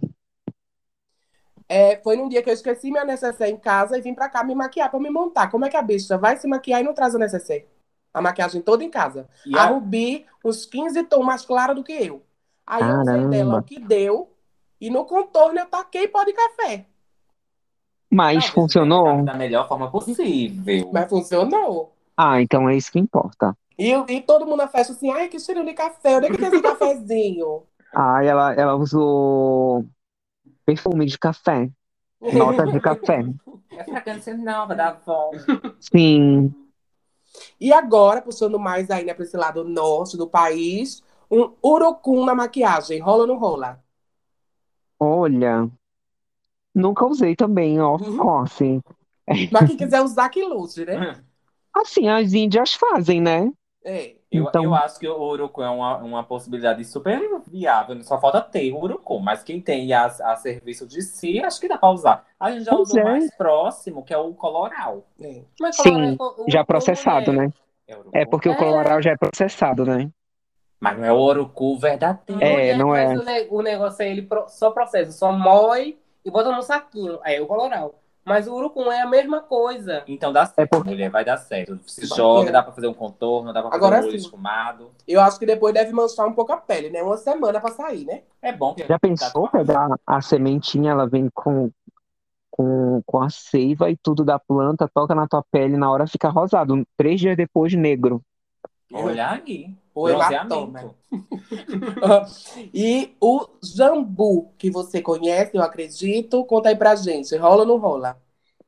É, 1.72 2.00
foi 2.02 2.16
num 2.16 2.28
dia 2.28 2.42
que 2.42 2.50
eu 2.50 2.54
esqueci 2.54 2.90
minha 2.90 3.04
necessaire 3.04 3.54
em 3.54 3.56
casa 3.56 3.96
e 3.96 4.00
vim 4.00 4.12
pra 4.12 4.28
cá 4.28 4.42
me 4.42 4.56
maquiar 4.56 4.90
pra 4.90 4.98
me 4.98 5.08
montar. 5.08 5.48
Como 5.52 5.64
é 5.64 5.68
que 5.68 5.76
a 5.76 5.82
bicha 5.82 6.18
vai 6.18 6.36
se 6.36 6.48
maquiar 6.48 6.80
e 6.80 6.84
não 6.84 6.92
traz 6.92 7.14
a 7.14 7.18
necessaire? 7.18 7.64
A 8.12 8.20
maquiagem 8.20 8.60
toda 8.60 8.82
em 8.82 8.90
casa. 8.90 9.28
E 9.46 9.56
A 9.56 9.62
a- 9.62 9.66
Rubi, 9.66 10.26
uns 10.44 10.66
15 10.66 11.00
tons 11.04 11.24
mais 11.24 11.44
clara 11.44 11.72
do 11.72 11.84
que 11.84 11.92
eu. 11.92 12.22
Aí 12.66 12.82
eu 12.82 12.88
usei 13.00 13.04
Caramba. 13.14 13.28
dela 13.30 13.58
o 13.60 13.62
que 13.62 13.78
deu. 13.78 14.32
E 14.80 14.90
no 14.90 15.04
contorno 15.04 15.60
eu 15.60 15.66
taquei 15.66 16.08
pó 16.08 16.24
de 16.24 16.32
café. 16.32 16.86
Mas 18.10 18.46
funcionou? 18.48 19.22
Da 19.22 19.34
melhor 19.34 19.68
forma 19.68 19.88
possível. 19.92 20.90
Mas 20.92 21.08
funcionou. 21.08 21.92
Ah, 22.16 22.42
então 22.42 22.68
é 22.68 22.76
isso 22.76 22.90
que 22.90 22.98
importa. 22.98 23.56
E, 23.78 23.92
e 23.92 24.20
todo 24.20 24.44
mundo 24.44 24.56
na 24.58 24.66
festa 24.68 24.92
assim, 24.92 25.10
ai, 25.12 25.28
que 25.28 25.38
cheiro 25.38 25.64
de 25.64 25.72
café. 25.72 26.16
Onde 26.16 26.26
é 26.26 26.30
que 26.30 26.38
tem 26.38 26.48
esse 26.48 26.60
cafezinho? 26.60 27.62
Ai, 27.94 28.26
ela, 28.26 28.52
ela 28.54 28.74
usou 28.74 29.84
perfume 30.64 31.06
de 31.06 31.18
café. 31.18 31.70
Nota 32.20 32.66
de 32.66 32.80
café. 32.80 33.24
É 33.70 33.84
fragrância 33.84 34.36
nova 34.36 34.74
da 34.74 34.88
avó. 34.88 35.30
Sim. 35.80 36.54
E 37.60 37.72
agora, 37.72 38.20
puxando 38.20 38.58
mais 38.58 38.90
ainda 38.90 39.14
pra 39.14 39.24
esse 39.24 39.36
lado 39.36 39.64
norte 39.64 40.16
do 40.16 40.28
país, 40.28 41.02
um 41.30 41.54
urucum 41.62 42.24
na 42.24 42.34
maquiagem. 42.34 43.00
Rola 43.00 43.22
ou 43.22 43.26
não 43.26 43.38
rola? 43.38 43.82
Olha. 44.98 45.70
Nunca 46.74 47.06
usei 47.06 47.34
também, 47.34 47.80
ó. 47.80 47.96
Uhum. 47.96 48.20
Ó, 48.20 48.42
assim. 48.42 48.82
Mas 49.50 49.66
quem 49.66 49.76
quiser 49.76 50.02
usar, 50.02 50.28
que 50.28 50.44
lute, 50.44 50.84
né? 50.84 51.22
Assim, 51.72 52.08
as 52.08 52.32
índias 52.32 52.74
fazem, 52.74 53.20
né? 53.20 53.50
É. 53.84 54.16
Eu, 54.30 54.44
Então- 54.44 54.62
eu 54.62 54.74
acho 54.76 54.98
que 55.00 55.08
o 55.08 55.20
urucu 55.20 55.60
é 55.60 55.68
uma, 55.68 55.96
uma 55.98 56.22
possibilidade 56.22 56.84
super 56.84 57.18
viável. 57.48 58.00
Só 58.04 58.20
falta 58.20 58.40
ter 58.40 58.72
o 58.72 58.78
urucu. 58.80 59.18
Mas 59.18 59.42
quem 59.42 59.60
tem 59.60 59.92
a, 59.92 60.04
a 60.06 60.36
serviço 60.36 60.86
de 60.86 61.02
si, 61.02 61.40
acho 61.40 61.60
que 61.60 61.66
dá 61.68 61.76
pra 61.76 61.90
usar. 61.90 62.24
A 62.38 62.50
gente 62.52 62.64
já 62.64 62.70
Pois 62.70 62.88
usou 62.90 63.00
é. 63.00 63.04
mais 63.04 63.34
próximo, 63.36 64.04
que 64.04 64.14
é 64.14 64.18
o 64.18 64.32
coloral. 64.32 65.04
é. 65.20 65.42
Mas 65.60 65.76
Sim, 65.76 66.12
é 66.12 66.16
o- 66.22 66.44
Já 66.48 66.64
processado, 66.64 67.32
o- 67.32 67.34
né? 67.34 67.52
É. 67.88 68.20
É 68.22 68.24
porque 68.24 68.48
o 68.48 68.52
É. 68.52 68.56
coloral 68.56 69.02
já 69.02 69.10
é 69.10 69.16
processado, 69.16 69.84
né? 69.84 70.08
Mas 70.78 70.96
não 70.96 71.04
é 71.04 71.12
o 71.12 71.16
urucu 71.18 71.76
verdadeiro. 71.76 72.40
É, 72.42 72.74
não 72.76 72.94
é. 72.94 73.08
O, 73.18 73.22
ne- 73.24 73.46
o 73.50 73.62
negócio 73.62 74.02
é 74.02 74.10
ele 74.10 74.26
só 74.46 74.70
processa, 74.70 75.10
só 75.10 75.32
moe 75.32 75.98
e 76.24 76.30
bota 76.30 76.52
no 76.52 76.62
saquinho. 76.62 77.18
Aí 77.22 77.34
é 77.36 77.40
o 77.42 77.46
coloral. 77.46 77.99
Mas 78.30 78.46
o 78.48 78.54
urucum 78.54 78.90
é 78.90 79.02
a 79.02 79.06
mesma 79.06 79.40
coisa. 79.40 80.02
Então 80.08 80.32
dá 80.32 80.46
certo, 80.46 80.58
É 80.58 80.66
porque- 80.66 80.90
mulher, 80.90 81.10
vai 81.10 81.24
dar 81.24 81.36
certo. 81.36 81.78
Se 81.86 82.06
Vai 82.08 82.16
joga, 82.16 82.46
ter. 82.46 82.52
dá 82.52 82.62
pra 82.62 82.72
fazer 82.72 82.86
um 82.86 82.94
contorno, 82.94 83.52
dá 83.52 83.60
pra 83.60 83.70
fazer 83.70 83.84
Agora 83.84 84.00
um 84.00 84.02
olho 84.04 84.10
sim. 84.12 84.16
esfumado. 84.16 84.90
Eu 85.06 85.20
acho 85.20 85.38
que 85.38 85.44
depois 85.46 85.74
deve 85.74 85.92
manchar 85.92 86.26
um 86.26 86.32
pouco 86.32 86.52
a 86.52 86.56
pele, 86.56 86.90
né? 86.90 87.02
Uma 87.02 87.16
semana 87.16 87.60
pra 87.60 87.70
sair, 87.72 88.04
né? 88.04 88.22
É 88.40 88.52
bom 88.52 88.74
que 88.74 88.86
Já 88.86 88.98
pensou 88.98 89.48
Tá- 89.48 89.58
pegar 89.58 89.88
a 90.06 90.20
sementinha, 90.20 90.92
ela 90.92 91.06
vem 91.08 91.28
com, 91.34 91.70
com, 92.50 93.02
com 93.06 93.22
a 93.22 93.28
seiva 93.30 93.90
e 93.90 93.96
tudo 93.96 94.24
da 94.24 94.38
planta, 94.38 94.88
toca 94.92 95.14
na 95.14 95.26
tua 95.26 95.42
pele, 95.50 95.76
na 95.76 95.90
hora 95.90 96.06
fica 96.06 96.28
rosado. 96.28 96.82
Três 96.96 97.20
dias 97.20 97.36
depois, 97.36 97.74
negro. 97.74 98.22
Olha 98.92 99.30
aí. 99.30 99.74
O 100.02 100.08
hematoma. 100.08 100.94
Bronzeamento. 101.10 101.10
E 102.72 103.16
o 103.20 103.46
jambu, 103.62 104.52
que 104.56 104.70
você 104.70 105.02
conhece, 105.02 105.56
eu 105.56 105.62
acredito, 105.62 106.44
conta 106.44 106.68
aí 106.68 106.76
pra 106.76 106.94
gente. 106.94 107.36
Rola 107.36 107.62
ou 107.62 107.66
não 107.68 107.78
rola? 107.78 108.16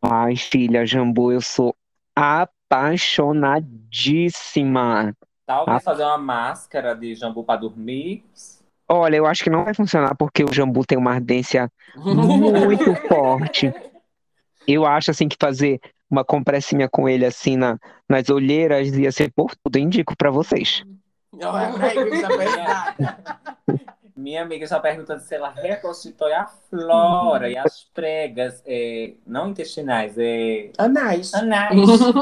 Ai, 0.00 0.34
filha, 0.36 0.84
jambu, 0.84 1.30
eu 1.32 1.40
sou 1.40 1.74
apaixonadíssima. 2.16 5.14
Talvez 5.46 5.76
Ah. 5.76 5.80
fazer 5.80 6.02
uma 6.04 6.18
máscara 6.18 6.94
de 6.94 7.14
jambu 7.14 7.44
pra 7.44 7.56
dormir. 7.56 8.24
Olha, 8.88 9.16
eu 9.16 9.26
acho 9.26 9.44
que 9.44 9.50
não 9.50 9.64
vai 9.64 9.74
funcionar 9.74 10.14
porque 10.16 10.44
o 10.44 10.52
jambu 10.52 10.84
tem 10.84 10.98
uma 10.98 11.12
ardência 11.12 11.70
muito 11.96 12.94
forte. 13.08 13.72
Eu 14.66 14.84
acho 14.86 15.10
assim 15.10 15.28
que 15.28 15.36
fazer 15.40 15.80
uma 16.10 16.24
compressinha 16.24 16.88
com 16.88 17.08
ele 17.08 17.24
assim 17.24 17.56
na, 17.56 17.78
nas 18.08 18.28
olheiras 18.28 18.88
ia 18.88 19.10
ser 19.10 19.32
por 19.32 19.54
tudo. 19.56 19.76
Eu 19.76 19.82
indico 19.82 20.16
pra 20.16 20.30
vocês. 20.30 20.84
Velho, 21.32 22.10
bicha 22.10 22.28
pesada. 22.28 23.40
Minha 24.14 24.42
amiga 24.42 24.64
está 24.64 24.78
perguntando 24.78 25.20
se 25.20 25.34
ela 25.34 25.48
reconstitui 25.48 26.32
a 26.32 26.46
flora 26.46 27.50
e 27.50 27.56
as 27.56 27.84
pregas, 27.94 28.62
é, 28.66 29.14
não 29.26 29.48
intestinais, 29.50 30.16
é 30.18 30.70
Anais. 30.76 31.32
anais. 31.32 31.80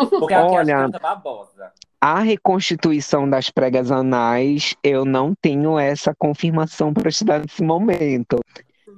Porque 0.09 0.35
Olha. 0.35 0.89
babosa. 0.89 1.73
A 2.01 2.21
reconstituição 2.21 3.29
das 3.29 3.51
pregas 3.51 3.91
anais, 3.91 4.75
eu 4.83 5.05
não 5.05 5.35
tenho 5.35 5.79
essa 5.79 6.15
confirmação 6.15 6.95
para 6.95 7.11
te 7.11 7.25
dar 7.25 7.41
nesse 7.41 7.63
momento. 7.63 8.41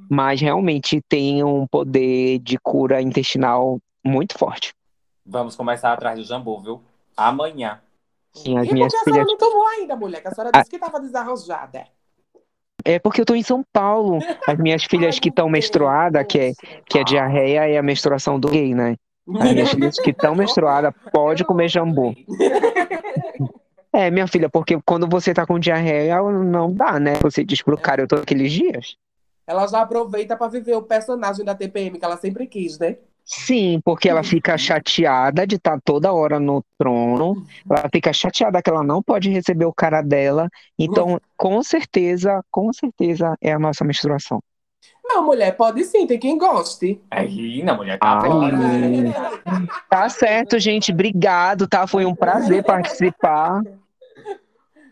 Mas 0.08 0.40
realmente 0.40 1.00
tem 1.08 1.42
um 1.42 1.66
poder 1.66 2.38
de 2.38 2.58
cura 2.58 3.00
intestinal 3.00 3.80
muito 4.04 4.38
forte. 4.38 4.74
Vamos 5.24 5.56
começar 5.56 5.92
atrás 5.92 6.18
do 6.18 6.24
jambu, 6.24 6.60
viu? 6.60 6.82
Amanhã. 7.16 7.80
Sim, 8.34 8.58
as 8.58 8.66
E 8.68 8.72
minhas 8.72 8.92
que 8.92 8.98
a 8.98 9.04
senhora 9.04 9.24
filhas. 9.24 9.26
não 9.26 9.36
tomou 9.36 9.66
ainda, 9.68 9.96
mulher? 9.96 10.20
Que 10.22 10.28
a 10.28 10.30
senhora 10.32 10.50
Ah. 10.54 10.58
disse 10.58 10.70
que 10.70 10.76
estava 10.76 11.00
desarranjada. 11.00 11.84
É 12.84 12.98
porque 12.98 13.20
eu 13.20 13.24
tô 13.24 13.34
em 13.34 13.42
São 13.42 13.64
Paulo. 13.72 14.18
As 14.46 14.58
minhas 14.58 14.84
filhas 14.90 15.14
Ai, 15.16 15.20
que 15.20 15.28
estão 15.28 15.48
menstruadas, 15.48 16.24
que 16.26 16.38
é, 16.38 16.52
que 16.88 16.98
é 16.98 17.04
diarreia, 17.04 17.68
é 17.68 17.78
a 17.78 17.82
menstruação 17.82 18.40
do 18.40 18.48
gay, 18.48 18.74
né? 18.74 18.96
As 19.38 19.52
minhas 19.52 19.70
filhas 19.70 19.96
que 20.00 20.10
estão 20.10 20.34
menstruadas, 20.34 20.92
pode 21.12 21.44
comer 21.44 21.68
jambu. 21.68 22.14
É, 23.94 24.10
minha 24.10 24.26
filha, 24.26 24.48
porque 24.48 24.80
quando 24.86 25.06
você 25.06 25.34
tá 25.34 25.44
com 25.44 25.58
diarreia, 25.58 26.16
não 26.22 26.72
dá, 26.72 26.98
né? 26.98 27.12
Você 27.20 27.44
diz 27.44 27.60
pro 27.60 27.76
cara, 27.76 28.00
eu 28.00 28.08
tô 28.08 28.16
aqueles 28.16 28.50
dias. 28.50 28.96
Ela 29.46 29.66
já 29.66 29.82
aproveita 29.82 30.34
para 30.34 30.48
viver 30.48 30.74
o 30.76 30.82
personagem 30.82 31.44
da 31.44 31.54
TPM 31.54 31.98
que 31.98 32.04
ela 32.06 32.16
sempre 32.16 32.46
quis, 32.46 32.78
né? 32.78 32.96
Sim, 33.24 33.80
porque 33.84 34.08
ela 34.08 34.22
fica 34.22 34.58
chateada 34.58 35.46
de 35.46 35.56
estar 35.56 35.80
toda 35.84 36.12
hora 36.12 36.40
no 36.40 36.62
trono. 36.76 37.46
Ela 37.68 37.88
fica 37.92 38.12
chateada 38.12 38.60
que 38.60 38.68
ela 38.68 38.82
não 38.82 39.02
pode 39.02 39.30
receber 39.30 39.64
o 39.64 39.72
cara 39.72 40.02
dela. 40.02 40.48
Então, 40.78 41.20
com 41.36 41.62
certeza, 41.62 42.42
com 42.50 42.72
certeza 42.72 43.36
é 43.40 43.52
a 43.52 43.58
nossa 43.58 43.84
menstruação. 43.84 44.42
Não, 45.04 45.24
mulher, 45.24 45.56
pode 45.56 45.84
sim, 45.84 46.06
tem 46.06 46.18
quem 46.18 46.38
goste. 46.38 47.00
Aí, 47.10 47.62
não, 47.62 47.76
mulher, 47.76 47.98
tá 47.98 48.20
Ai. 48.22 49.66
Tá 49.88 50.08
certo, 50.08 50.58
gente. 50.58 50.92
Obrigado, 50.92 51.68
tá? 51.68 51.86
Foi 51.86 52.04
um 52.04 52.14
prazer 52.14 52.64
participar. 52.64 53.62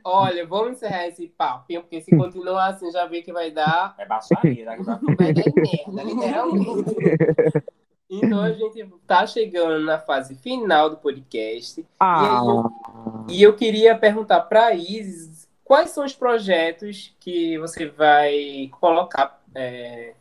Olha, 0.05 0.47
vamos 0.47 0.73
encerrar 0.73 1.07
esse 1.09 1.29
papinho, 1.29 1.83
porque 1.83 2.01
se 2.01 2.17
continuar 2.17 2.69
assim, 2.69 2.91
já 2.91 3.07
vê 3.07 3.23
que 3.23 3.33
vai 3.33 3.51
dar. 3.51 3.95
É 3.99 4.07
baixaria. 4.07 4.65
Vai 4.65 4.83
dar 4.83 5.01
merda, 5.03 6.03
literalmente. 6.03 6.95
Então 8.11 8.41
a 8.43 8.51
gente 8.53 8.85
tá 9.07 9.25
chegando 9.27 9.85
na 9.85 9.99
fase 9.99 10.35
final 10.35 10.91
do 10.91 10.97
podcast. 10.97 11.87
Ah, 11.99 12.43
E 13.29 13.41
eu 13.43 13.55
queria 13.55 13.97
perguntar 13.97 14.41
para 14.41 14.75
Isis 14.75 15.49
quais 15.63 15.91
são 15.91 16.05
os 16.05 16.13
projetos 16.13 17.15
que 17.21 17.57
você 17.59 17.87
vai 17.87 18.69
colocar 18.81 19.41
é, 19.55 20.15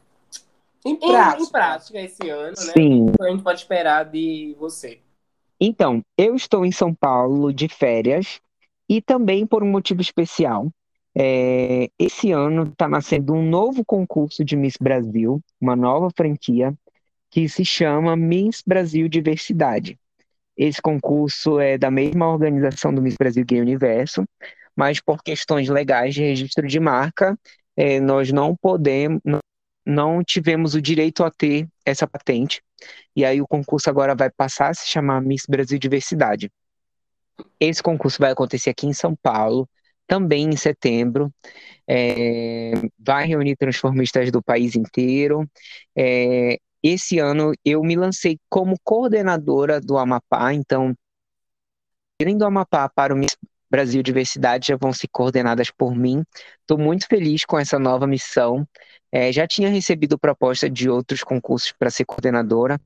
Em 0.86 0.92
em, 0.92 0.98
prática. 0.98 1.42
em 1.44 1.50
prática 1.50 2.00
esse 2.02 2.30
ano, 2.30 2.50
né? 2.50 2.74
sim. 2.78 3.10
O 3.10 3.14
que 3.14 3.24
a 3.24 3.30
gente 3.32 3.44
pode 3.44 3.60
esperar 3.60 4.06
de 4.06 4.56
você? 4.60 5.00
Então, 5.60 6.02
eu 6.18 6.36
estou 6.36 6.64
em 6.66 6.72
São 6.72 6.94
Paulo 6.94 7.52
de 7.52 7.68
férias 7.68 8.40
e 8.88 9.02
também 9.02 9.46
por 9.46 9.64
um 9.64 9.70
motivo 9.72 10.00
especial. 10.02 10.68
É, 11.18 11.90
esse 11.98 12.32
ano 12.32 12.64
está 12.64 12.88
nascendo 12.88 13.34
um 13.34 13.44
novo 13.44 13.84
concurso 13.84 14.46
de 14.46 14.56
Miss 14.56 14.76
Brasil, 14.80 15.42
uma 15.60 15.76
nova 15.76 16.10
franquia, 16.16 16.74
que 17.30 17.47
se 17.47 17.63
chama 17.63 18.15
Miss 18.15 18.61
Brasil 18.65 19.07
Diversidade. 19.07 19.99
Esse 20.57 20.82
concurso 20.82 21.59
é 21.59 21.77
da 21.77 21.89
mesma 21.89 22.27
organização 22.27 22.93
do 22.93 23.01
Miss 23.01 23.15
Brasil 23.17 23.45
Gay 23.45 23.61
Universo, 23.61 24.25
mas 24.75 24.99
por 24.99 25.23
questões 25.23 25.69
legais 25.69 26.13
de 26.13 26.21
registro 26.21 26.67
de 26.67 26.80
marca, 26.80 27.38
é, 27.77 27.99
nós 27.99 28.32
não 28.32 28.55
podemos, 28.55 29.21
não, 29.86 30.23
tivemos 30.23 30.75
o 30.75 30.82
direito 30.82 31.23
a 31.23 31.32
ter 31.32 31.67
essa 31.86 32.07
patente. 32.07 32.61
E 33.15 33.23
aí 33.23 33.41
o 33.41 33.47
concurso 33.47 33.89
agora 33.89 34.15
vai 34.15 34.30
passar 34.30 34.69
a 34.69 34.73
se 34.73 34.88
chamar 34.88 35.21
Miss 35.21 35.43
Brasil 35.47 35.80
Diversidade. 35.80 36.51
Esse 37.59 37.82
concurso 37.82 38.19
vai 38.19 38.32
acontecer 38.32 38.69
aqui 38.69 38.86
em 38.86 38.93
São 38.93 39.15
Paulo, 39.15 39.67
também 40.07 40.49
em 40.49 40.57
setembro. 40.57 41.32
É, 41.88 42.71
vai 42.97 43.25
reunir 43.27 43.55
transformistas 43.55 44.32
do 44.32 44.41
país 44.43 44.75
inteiro. 44.75 45.49
É, 45.95 46.57
esse 46.84 47.19
ano 47.19 47.51
eu 47.63 47.82
me 47.84 47.95
lancei 47.95 48.39
como 48.49 48.77
coordenadora 48.84 49.80
do 49.82 49.97
Amapá, 49.97 50.53
então, 50.53 50.95
irem 52.21 52.38
do 52.38 52.45
Amapá 52.45 52.89
para 52.89 53.15
o 53.15 53.19
Brasil 53.69 54.01
Diversidade 54.01 54.67
já 54.67 54.75
vão 54.77 54.91
ser 54.91 55.07
coordenadas 55.11 55.69
por 55.69 55.95
mim. 55.95 56.23
Estou 56.61 56.77
muito 56.77 57.05
feliz 57.07 57.45
com 57.45 57.57
essa 57.59 57.77
nova 57.77 58.07
missão. 58.07 58.67
É, 59.11 59.32
já 59.32 59.47
tinha 59.47 59.69
recebido 59.69 60.17
proposta 60.19 60.69
de 60.69 60.89
outros 60.89 61.23
concursos 61.23 61.71
para 61.77 61.89
ser 61.89 62.05
coordenadora, 62.05 62.80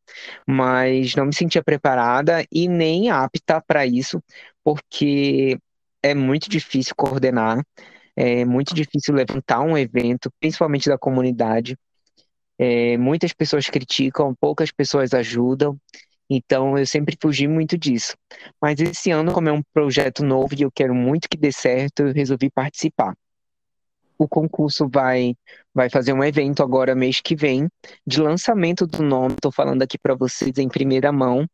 mas 0.48 1.16
não 1.16 1.26
me 1.26 1.36
sentia 1.36 1.64
preparada 1.64 2.46
e 2.52 2.68
nem 2.68 3.10
apta 3.10 3.62
para 3.62 3.86
isso, 3.86 4.22
porque 4.64 5.58
é 6.02 6.14
muito 6.14 6.50
difícil 6.50 6.94
coordenar, 6.96 7.62
é 8.16 8.46
muito 8.46 8.74
difícil 8.74 9.14
levantar 9.14 9.62
um 9.62 9.78
evento, 9.78 10.32
principalmente 10.40 10.90
da 10.90 10.98
comunidade. 10.98 11.78
É, 12.58 12.98
muitas 12.98 13.34
pessoas 13.34 13.68
criticam, 13.68 14.36
poucas 14.36 14.72
pessoas 14.72 15.14
ajudam, 15.14 15.78
então 16.30 16.78
eu 16.78 16.86
sempre 16.86 17.18
fugi 17.22 17.48
muito 17.48 17.78
disso. 17.78 18.16
Mas 18.62 18.80
esse 18.80 19.12
ano, 19.12 19.32
como 19.32 19.50
é 19.50 19.52
um 19.52 19.62
projeto 19.74 20.24
novo 20.24 20.54
e 20.56 20.62
eu 20.62 20.72
quero 20.72 20.94
muito 20.94 21.28
que 21.30 21.38
dê 21.38 21.52
certo, 21.52 22.02
eu 22.04 22.14
resolvi 22.14 22.50
participar. 22.50 23.16
O 24.18 24.28
concurso 24.28 24.88
vai, 24.88 25.36
vai 25.74 25.90
fazer 25.90 26.14
um 26.14 26.24
evento 26.24 26.64
agora, 26.64 26.96
mês 26.96 27.20
que 27.20 27.36
vem, 27.36 27.68
de 28.06 28.22
lançamento 28.22 28.88
do 28.88 29.04
nome. 29.04 29.34
Estou 29.34 29.52
falando 29.52 29.82
aqui 29.82 29.98
para 29.98 30.16
vocês 30.16 30.58
em 30.58 30.70
primeira 30.70 31.12
mão. 31.12 31.48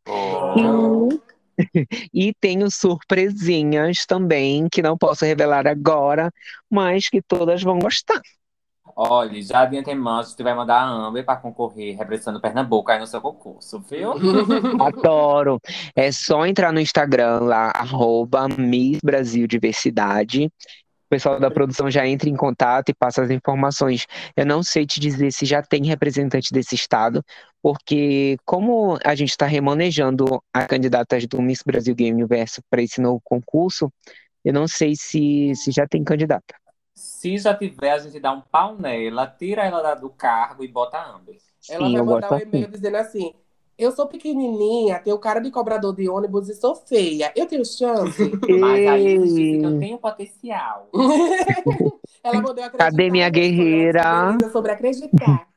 E 2.14 2.32
tenho 2.40 2.70
surpresinhas 2.70 4.06
também, 4.06 4.66
que 4.70 4.80
não 4.80 4.96
posso 4.96 5.26
revelar 5.26 5.66
agora, 5.66 6.32
mas 6.70 7.08
que 7.08 7.20
todas 7.20 7.62
vão 7.62 7.78
gostar. 7.78 8.20
Olha, 8.96 9.40
já 9.42 9.64
de 9.64 9.78
antemão, 9.78 10.22
gente 10.22 10.42
vai 10.42 10.54
mandar 10.54 10.80
a 10.80 10.88
Amber 10.88 11.24
para 11.24 11.36
concorrer, 11.36 11.96
representando 11.96 12.40
Pernambuco 12.40 12.90
aí 12.90 12.98
no 12.98 13.06
seu 13.06 13.20
concurso, 13.20 13.80
viu? 13.80 14.12
Adoro. 14.80 15.60
É 15.94 16.10
só 16.12 16.46
entrar 16.46 16.72
no 16.72 16.80
Instagram 16.80 17.40
lá, 17.40 17.70
arroba 17.74 18.48
Miss 18.48 18.98
Brasil 19.02 19.46
Diversidade. 19.46 20.46
O 20.46 21.10
pessoal 21.10 21.40
da 21.40 21.50
produção 21.50 21.90
já 21.90 22.06
entra 22.06 22.28
em 22.28 22.36
contato 22.36 22.90
e 22.90 22.94
passa 22.94 23.22
as 23.22 23.30
informações. 23.30 24.06
Eu 24.36 24.46
não 24.46 24.62
sei 24.62 24.86
te 24.86 25.00
dizer 25.00 25.32
se 25.32 25.44
já 25.44 25.60
tem 25.60 25.84
representante 25.84 26.52
desse 26.52 26.76
estado, 26.76 27.24
porque 27.60 28.36
como 28.44 28.96
a 29.04 29.14
gente 29.16 29.30
está 29.30 29.44
remanejando 29.44 30.40
as 30.54 30.66
candidatas 30.68 31.26
do 31.26 31.42
Miss 31.42 31.62
Brasil 31.66 31.96
Game 31.96 32.14
Universo 32.14 32.62
para 32.70 32.80
esse 32.80 33.00
novo 33.00 33.20
concurso, 33.24 33.92
eu 34.44 34.52
não 34.52 34.68
sei 34.68 34.94
se, 34.94 35.52
se 35.54 35.72
já 35.72 35.86
tem 35.86 36.04
candidata. 36.04 36.54
Se 37.00 37.38
já 37.38 37.54
tiver, 37.54 37.92
a 37.92 37.98
gente 37.98 38.20
dá 38.20 38.30
um 38.30 38.42
pau 38.42 38.76
nela, 38.76 39.26
tira 39.26 39.64
ela 39.64 39.94
do 39.94 40.10
cargo 40.10 40.62
e 40.62 40.68
bota 40.68 40.98
a 40.98 41.16
Amber. 41.16 41.38
Ela 41.70 41.86
Sim, 41.86 41.92
vai 41.92 42.00
eu 42.02 42.04
mandar 42.04 42.30
um 42.30 42.38
e-mail 42.38 42.68
dizendo 42.68 42.96
assim: 42.98 43.32
Eu 43.78 43.90
sou 43.90 44.06
pequenininha, 44.06 44.98
tenho 44.98 45.18
cara 45.18 45.40
de 45.40 45.50
cobrador 45.50 45.96
de 45.96 46.06
ônibus 46.10 46.50
e 46.50 46.54
sou 46.54 46.74
feia. 46.74 47.32
Eu 47.34 47.46
tenho 47.46 47.64
chance. 47.64 48.30
Mas 48.60 48.86
aí 48.86 49.06
eles 49.06 49.34
dizem 49.34 49.60
que 49.60 49.66
eu 49.66 49.78
tenho 49.78 49.98
potencial. 49.98 50.90
ela 52.22 52.36
mandou 52.36 52.62
acreditar. 52.62 52.90
Cadê 52.90 53.10
minha 53.10 53.24
ela 53.24 53.32
guerreira? 53.32 54.38
sobre 54.52 54.72
acreditar. 54.72 55.48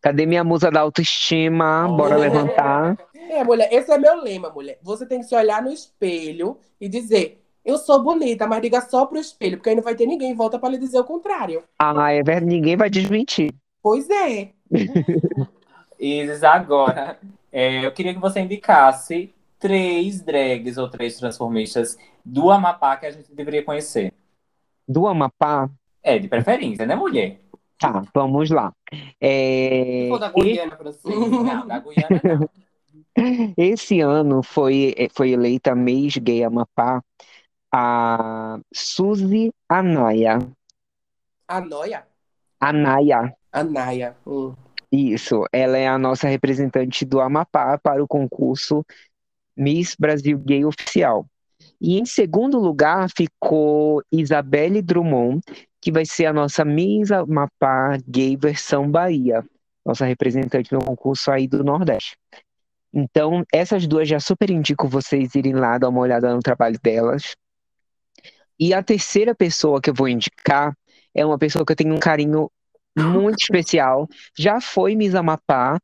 Cadê 0.00 0.24
minha 0.24 0.44
musa 0.44 0.70
da 0.70 0.82
autoestima? 0.82 1.88
Bora 1.88 2.16
levantar. 2.16 2.96
É, 3.28 3.42
mulher, 3.42 3.72
esse 3.72 3.90
é 3.90 3.98
meu 3.98 4.22
lema, 4.22 4.50
mulher. 4.50 4.78
Você 4.82 5.04
tem 5.04 5.18
que 5.18 5.26
se 5.26 5.34
olhar 5.34 5.60
no 5.62 5.72
espelho 5.72 6.58
e 6.80 6.88
dizer: 6.88 7.41
Eu 7.64 7.78
sou 7.78 8.02
bonita, 8.02 8.46
mas 8.46 8.60
diga 8.60 8.80
só 8.80 9.06
pro 9.06 9.18
espelho, 9.18 9.56
porque 9.56 9.70
aí 9.70 9.76
não 9.76 9.82
vai 9.82 9.94
ter 9.94 10.06
ninguém 10.06 10.32
em 10.32 10.34
volta 10.34 10.58
para 10.58 10.70
lhe 10.70 10.78
dizer 10.78 10.98
o 10.98 11.04
contrário. 11.04 11.62
Ah, 11.78 12.12
é 12.12 12.22
verdade, 12.22 12.46
ninguém 12.46 12.76
vai 12.76 12.90
desmentir. 12.90 13.54
Pois 13.80 14.08
é. 14.10 14.50
Isis, 15.98 16.42
agora, 16.42 17.18
é, 17.52 17.86
eu 17.86 17.92
queria 17.92 18.12
que 18.12 18.20
você 18.20 18.40
indicasse 18.40 19.32
três 19.60 20.20
drags 20.20 20.76
ou 20.76 20.88
três 20.88 21.16
transformistas 21.16 21.96
do 22.24 22.50
Amapá 22.50 22.96
que 22.96 23.06
a 23.06 23.10
gente 23.12 23.32
deveria 23.32 23.62
conhecer. 23.62 24.12
Do 24.88 25.06
Amapá, 25.06 25.70
É, 26.02 26.18
de 26.18 26.26
preferência, 26.26 26.84
né, 26.84 26.96
mulher? 26.96 27.38
tá, 27.78 28.02
vamos 28.12 28.50
lá. 28.50 28.72
É, 29.20 30.08
da 30.18 30.30
Guiana 30.30 30.76
francesa. 30.76 31.14
Não, 31.14 31.66
da 31.66 31.78
Guiana 31.78 32.20
não. 32.24 32.48
Esse 33.56 34.00
ano 34.00 34.42
foi, 34.42 34.94
foi 35.12 35.30
eleita 35.30 35.74
Mês 35.74 36.16
Gay 36.16 36.42
Amapá 36.42 37.02
a 37.72 38.60
Suzy 38.72 39.52
Anaia. 39.68 40.38
A 41.48 41.60
noia. 41.60 42.06
A 42.60 42.72
Naya. 42.72 43.34
A 43.52 43.64
Naya. 43.64 44.16
Hum. 44.26 44.54
Isso, 44.90 45.44
ela 45.52 45.78
é 45.78 45.88
a 45.88 45.98
nossa 45.98 46.28
representante 46.28 47.04
do 47.04 47.20
Amapá 47.20 47.78
para 47.78 48.04
o 48.04 48.06
concurso 48.06 48.84
Miss 49.56 49.96
Brasil 49.98 50.38
Gay 50.38 50.64
Oficial. 50.64 51.26
E 51.80 51.98
em 51.98 52.04
segundo 52.04 52.58
lugar 52.58 53.08
ficou 53.16 54.02
Isabelle 54.12 54.82
Drummond, 54.82 55.40
que 55.80 55.90
vai 55.90 56.04
ser 56.04 56.26
a 56.26 56.32
nossa 56.32 56.64
Miss 56.64 57.10
Amapá 57.10 57.98
Gay 58.06 58.36
versão 58.36 58.90
Bahia, 58.90 59.42
nossa 59.84 60.04
representante 60.04 60.72
no 60.72 60.84
concurso 60.84 61.30
aí 61.30 61.48
do 61.48 61.64
Nordeste. 61.64 62.16
Então, 62.94 63.42
essas 63.52 63.86
duas 63.86 64.06
já 64.06 64.20
super 64.20 64.50
indico 64.50 64.86
vocês 64.86 65.34
irem 65.34 65.54
lá 65.54 65.78
dar 65.78 65.88
uma 65.88 66.00
olhada 66.00 66.34
no 66.34 66.40
trabalho 66.40 66.78
delas. 66.82 67.34
E 68.62 68.72
a 68.72 68.80
terceira 68.80 69.34
pessoa 69.34 69.80
que 69.80 69.90
eu 69.90 69.94
vou 69.94 70.06
indicar 70.06 70.72
é 71.12 71.26
uma 71.26 71.36
pessoa 71.36 71.66
que 71.66 71.72
eu 71.72 71.76
tenho 71.76 71.92
um 71.92 71.98
carinho 71.98 72.48
muito 72.96 73.38
especial. 73.42 74.08
Já 74.38 74.60
foi 74.60 74.94
Miss 74.94 75.16
Amapá 75.16 75.80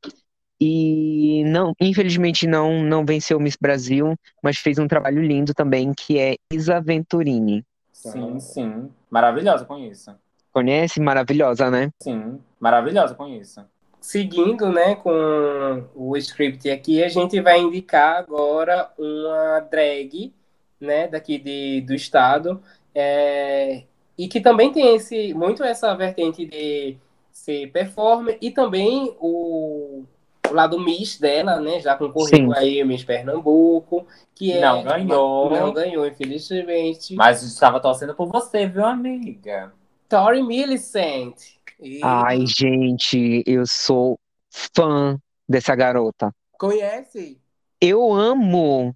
e 0.61 1.43
não, 1.47 1.73
infelizmente 1.81 2.47
não 2.47 2.81
não 2.85 3.05
venceu 3.05 3.41
Miss 3.41 3.57
Brasil, 3.61 4.15
mas 4.41 4.59
fez 4.59 4.79
um 4.79 4.87
trabalho 4.87 5.21
lindo 5.21 5.53
também 5.53 5.93
que 5.93 6.21
é 6.21 6.37
Isa 6.53 6.81
Venturini. 6.81 7.65
Sim, 7.93 8.39
sim. 8.39 8.89
Maravilhosa, 9.11 9.65
conheço. 9.65 10.15
Conhece? 10.53 11.01
Maravilhosa, 11.01 11.69
né? 11.73 11.91
Sim, 12.01 12.39
maravilhosa, 12.61 13.13
conheço. 13.13 13.61
Seguindo, 14.01 14.73
né, 14.73 14.95
com 14.95 15.85
o 15.97 16.17
script 16.17 16.71
aqui, 16.71 17.03
a 17.03 17.09
gente 17.09 17.41
vai 17.41 17.59
indicar 17.59 18.19
agora 18.19 18.89
uma 18.97 19.59
drag, 19.69 20.33
né, 20.81 21.09
daqui 21.09 21.39
de, 21.39 21.81
do 21.83 21.95
estado, 21.95 22.63
é, 22.95 23.83
e 24.17 24.29
que 24.29 24.41
também 24.41 24.73
tem 24.73 24.97
esse, 24.97 25.33
muito 25.35 25.63
essa 25.63 25.95
vertente 25.95 26.45
de 26.47 26.97
ser 27.31 27.71
performer, 27.71 28.39
e 28.41 28.51
também 28.51 29.15
o, 29.21 30.05
o 30.49 30.53
lado 30.53 30.79
Miss 30.81 31.19
dela, 31.19 31.61
né, 31.61 31.81
já 31.81 31.97
concorreu 31.97 32.29
Sim. 32.29 32.53
aí 32.55 32.83
Miss 32.85 33.05
Pernambuco, 33.05 34.07
que 34.35 34.53
é... 34.53 34.61
Não 34.61 34.83
ganhou. 34.83 35.51
Não 35.51 35.73
ganhou, 35.73 36.07
infelizmente. 36.07 37.15
Mas 37.15 37.43
estava 37.43 37.81
torcendo 37.81 38.15
por 38.15 38.29
você, 38.29 38.67
viu, 38.67 38.85
amiga? 38.85 39.73
Tori 40.09 40.43
Millicent. 40.43 41.37
E 41.81 42.01
Ai, 42.03 42.45
gente, 42.47 43.43
eu 43.47 43.65
sou 43.67 44.19
fã 44.51 45.17
dessa 45.49 45.75
garota. 45.77 46.35
Conhece? 46.59 47.41
Eu 47.81 48.13
amo. 48.13 48.95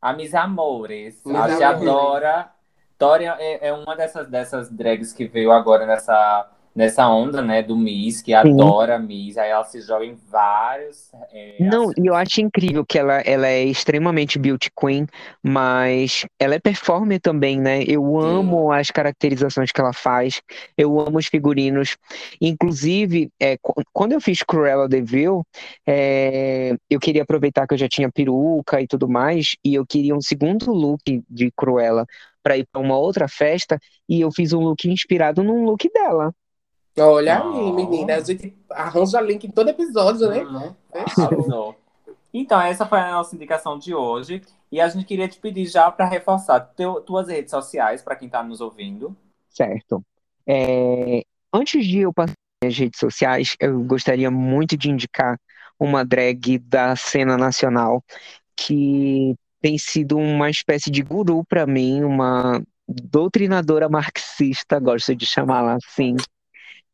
A 0.00 0.12
Miss 0.12 0.34
Amores. 0.34 1.20
Miss 1.24 1.36
a 1.36 1.48
gente 1.48 1.62
Amores. 1.62 1.88
adora. 1.88 2.50
Dorian 2.98 3.36
é, 3.38 3.68
é 3.68 3.72
uma 3.72 3.96
dessas, 3.96 4.28
dessas 4.28 4.70
drags 4.70 5.12
que 5.12 5.26
veio 5.26 5.50
agora 5.52 5.86
nessa, 5.86 6.50
nessa 6.74 7.08
onda, 7.08 7.42
né, 7.42 7.62
do 7.62 7.76
Miss, 7.76 8.22
que 8.22 8.34
adora 8.34 8.98
Miss. 8.98 9.36
Aí 9.38 9.50
ela 9.50 9.64
se 9.64 9.80
joga 9.80 10.04
em 10.04 10.14
vários. 10.14 11.10
é, 11.32 11.62
Não, 11.62 11.90
assuntos. 11.90 11.96
e 11.98 12.06
eu 12.06 12.14
acho 12.14 12.40
incrível 12.40 12.86
que 12.86 12.98
ela, 12.98 13.20
ela 13.20 13.46
é 13.46 13.62
extremamente 13.64 14.38
beauty 14.38 14.70
queen, 14.74 15.06
mas 15.42 16.24
ela 16.38 16.54
é 16.54 16.58
performer 16.58 17.20
também, 17.20 17.60
né? 17.60 17.82
Eu 17.86 18.18
amo 18.18 18.72
as 18.72 18.90
caracterizações 18.90 19.70
que 19.70 19.78
ela 19.78 19.92
faz, 19.92 20.40
eu 20.74 20.98
amo 20.98 21.18
os 21.18 21.26
figurinos. 21.26 21.98
Inclusive, 22.40 23.30
é, 23.38 23.58
qu- 23.58 23.74
quando 23.92 24.12
eu 24.12 24.20
fiz 24.22 24.42
Cruella 24.42 24.88
de 24.88 25.02
Vil, 25.02 25.42
é, 25.86 26.74
eu 26.88 26.98
queria 26.98 27.22
aproveitar 27.24 27.66
que 27.66 27.74
eu 27.74 27.78
já 27.78 27.88
tinha 27.88 28.10
peruca 28.10 28.80
e 28.80 28.86
tudo 28.86 29.06
mais, 29.06 29.54
e 29.62 29.74
eu 29.74 29.84
queria 29.86 30.16
um 30.16 30.20
segundo 30.22 30.72
look 30.72 31.02
de 31.28 31.50
Cruella 31.54 32.06
para 32.42 32.56
ir 32.56 32.66
para 32.72 32.80
uma 32.80 32.96
outra 32.96 33.28
festa, 33.28 33.78
e 34.08 34.18
eu 34.22 34.32
fiz 34.32 34.54
um 34.54 34.60
look 34.60 34.88
inspirado 34.88 35.42
num 35.44 35.64
look 35.64 35.90
dela. 35.92 36.32
Olha 36.98 37.38
aí, 37.38 37.42
Oh. 37.44 37.72
menina. 37.72 38.16
A 38.16 38.20
gente 38.20 38.54
arranja 38.70 39.20
link 39.20 39.44
em 39.44 39.50
todo 39.50 39.68
episódio, 39.70 40.28
né? 40.28 40.42
Uhum. 40.42 40.74
Arrasou. 40.94 41.76
Então, 42.32 42.60
essa 42.60 42.86
foi 42.86 42.98
a 43.00 43.10
nossa 43.12 43.34
indicação 43.34 43.78
de 43.78 43.94
hoje. 43.94 44.42
E 44.70 44.80
a 44.80 44.88
gente 44.88 45.04
queria 45.04 45.26
te 45.28 45.38
pedir 45.38 45.66
já 45.66 45.90
para 45.90 46.04
reforçar 46.06 46.60
teu, 46.60 47.00
tuas 47.00 47.28
redes 47.28 47.50
sociais, 47.50 48.02
para 48.02 48.14
quem 48.14 48.26
está 48.26 48.42
nos 48.42 48.60
ouvindo. 48.60 49.16
Certo. 49.48 50.04
É, 50.46 51.22
antes 51.52 51.84
de 51.84 51.98
eu 51.98 52.12
passar 52.12 52.34
nas 52.62 52.76
redes 52.76 53.00
sociais, 53.00 53.56
eu 53.58 53.80
gostaria 53.82 54.30
muito 54.30 54.76
de 54.76 54.90
indicar 54.90 55.36
uma 55.78 56.04
drag 56.04 56.58
da 56.58 56.94
cena 56.94 57.36
nacional 57.36 58.04
que 58.54 59.34
tem 59.60 59.76
sido 59.76 60.16
uma 60.16 60.48
espécie 60.50 60.90
de 60.90 61.02
guru 61.02 61.44
para 61.44 61.66
mim, 61.66 62.02
uma 62.04 62.62
doutrinadora 62.86 63.88
marxista, 63.88 64.78
gosto 64.78 65.14
de 65.16 65.26
chamá-la 65.26 65.78
assim, 65.82 66.16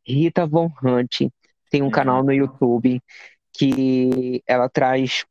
Rita 0.06 0.46
Von 0.46 0.70
Hunt. 0.82 1.28
Tem 1.70 1.82
um 1.82 1.86
Uhum. 1.86 1.90
canal 1.90 2.22
no 2.22 2.32
YouTube 2.32 3.00
que 3.52 4.42
ela 4.46 4.68
traz 4.68 5.24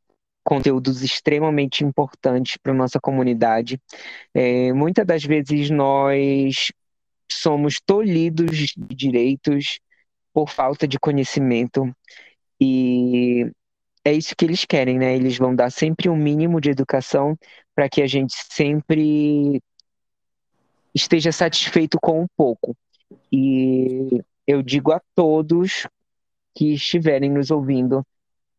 conteúdos 0.44 1.02
extremamente 1.02 1.84
importantes 1.84 2.56
para 2.56 2.72
nossa 2.72 3.00
comunidade. 3.00 3.80
É, 4.34 4.72
muitas 4.72 5.04
das 5.06 5.24
vezes 5.24 5.70
nós 5.70 6.70
somos 7.30 7.80
tolhidos 7.84 8.72
de 8.76 8.94
direitos 8.94 9.80
por 10.32 10.48
falta 10.48 10.86
de 10.86 10.98
conhecimento 10.98 11.90
e 12.60 13.50
é 14.04 14.12
isso 14.12 14.36
que 14.36 14.44
eles 14.44 14.64
querem, 14.64 14.98
né? 14.98 15.16
Eles 15.16 15.36
vão 15.36 15.54
dar 15.54 15.70
sempre 15.70 16.08
um 16.08 16.16
mínimo 16.16 16.60
de 16.60 16.70
educação 16.70 17.36
para 17.74 17.88
que 17.88 18.00
a 18.00 18.06
gente 18.06 18.34
sempre 18.50 19.60
esteja 20.94 21.32
satisfeito 21.32 21.98
com 22.00 22.22
um 22.22 22.26
pouco. 22.36 22.76
E 23.32 24.22
eu 24.46 24.62
digo 24.62 24.92
a 24.92 25.00
todos 25.14 25.86
que 26.54 26.74
estiverem 26.74 27.30
nos 27.30 27.50
ouvindo, 27.50 28.04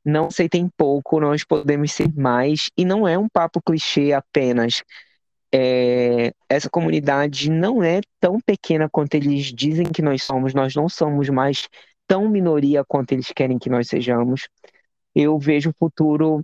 não 0.06 0.28
aceitem 0.28 0.70
pouco, 0.78 1.20
nós 1.20 1.44
podemos 1.44 1.92
ser 1.92 2.14
mais, 2.16 2.70
e 2.78 2.86
não 2.86 3.08
é 3.08 3.18
um 3.18 3.28
papo 3.28 3.62
clichê 3.62 4.14
apenas. 4.14 4.84
É, 5.52 6.32
essa 6.50 6.70
comunidade 6.70 7.50
não 7.50 7.84
é 7.84 8.02
tão 8.20 8.40
pequena 8.40 8.90
quanto 8.90 9.16
eles 9.16 9.46
dizem 9.54 9.86
que 9.86 10.02
nós 10.02 10.24
somos, 10.24 10.54
nós 10.54 10.76
não 10.76 10.88
somos 10.88 11.30
mais 11.30 11.68
tão 12.08 12.30
minoria 12.30 12.84
quanto 12.86 13.12
eles 13.12 13.32
querem 13.34 13.58
que 13.58 13.70
nós 13.70 13.88
sejamos. 13.88 14.48
Eu 15.14 15.38
vejo 15.38 15.70
um 15.70 15.74
futuro 15.78 16.44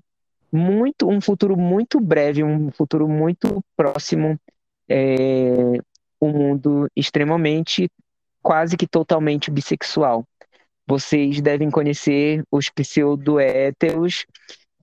muito, 0.51 1.07
um 1.09 1.21
futuro 1.21 1.57
muito 1.57 1.99
breve, 1.99 2.43
um 2.43 2.71
futuro 2.71 3.07
muito 3.07 3.63
próximo, 3.75 4.39
é, 4.89 5.79
um 6.21 6.31
mundo 6.31 6.87
extremamente, 6.95 7.89
quase 8.43 8.77
que 8.77 8.85
totalmente 8.85 9.49
bissexual. 9.49 10.23
Vocês 10.85 11.41
devem 11.41 11.71
conhecer 11.71 12.43
os 12.51 12.69
pseudo-héteros 12.69 14.25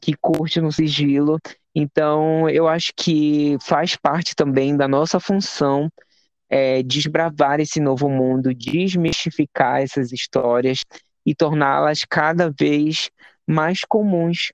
que 0.00 0.14
curtem 0.16 0.62
no 0.62 0.72
sigilo. 0.72 1.38
Então, 1.74 2.48
eu 2.48 2.66
acho 2.66 2.92
que 2.96 3.58
faz 3.60 3.94
parte 3.96 4.34
também 4.34 4.76
da 4.76 4.88
nossa 4.88 5.20
função 5.20 5.88
é, 6.50 6.82
desbravar 6.82 7.60
esse 7.60 7.78
novo 7.80 8.08
mundo, 8.08 8.52
desmistificar 8.52 9.80
essas 9.80 10.10
histórias 10.10 10.80
e 11.24 11.32
torná-las 11.32 12.00
cada 12.08 12.50
vez 12.50 13.08
mais 13.46 13.82
comuns 13.88 14.52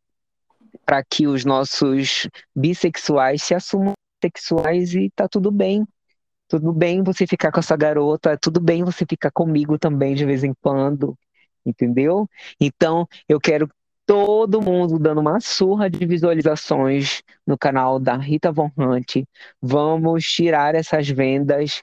para 0.84 1.02
que 1.02 1.26
os 1.26 1.44
nossos 1.44 2.28
bissexuais 2.54 3.42
se 3.42 3.54
assumam 3.54 3.94
sexuais 4.22 4.94
e 4.94 5.10
tá 5.14 5.26
tudo 5.26 5.50
bem. 5.50 5.86
Tudo 6.48 6.72
bem 6.72 7.02
você 7.02 7.26
ficar 7.26 7.50
com 7.50 7.60
essa 7.60 7.76
garota, 7.76 8.38
tudo 8.38 8.60
bem 8.60 8.84
você 8.84 9.04
ficar 9.08 9.30
comigo 9.30 9.78
também 9.78 10.14
de 10.14 10.24
vez 10.24 10.44
em 10.44 10.54
quando, 10.60 11.16
entendeu? 11.64 12.28
Então, 12.60 13.06
eu 13.28 13.40
quero 13.40 13.68
todo 14.06 14.62
mundo 14.62 14.98
dando 14.98 15.20
uma 15.20 15.40
surra 15.40 15.90
de 15.90 16.06
visualizações 16.06 17.22
no 17.44 17.58
canal 17.58 17.98
da 17.98 18.16
Rita 18.16 18.52
Von 18.52 18.70
Hunt. 18.78 19.24
Vamos 19.60 20.24
tirar 20.24 20.76
essas 20.76 21.08
vendas 21.08 21.82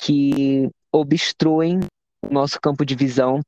que 0.00 0.70
obstruem 0.90 1.80
o 2.24 2.32
nosso 2.32 2.58
campo 2.60 2.86
de 2.86 2.94
visão. 2.94 3.40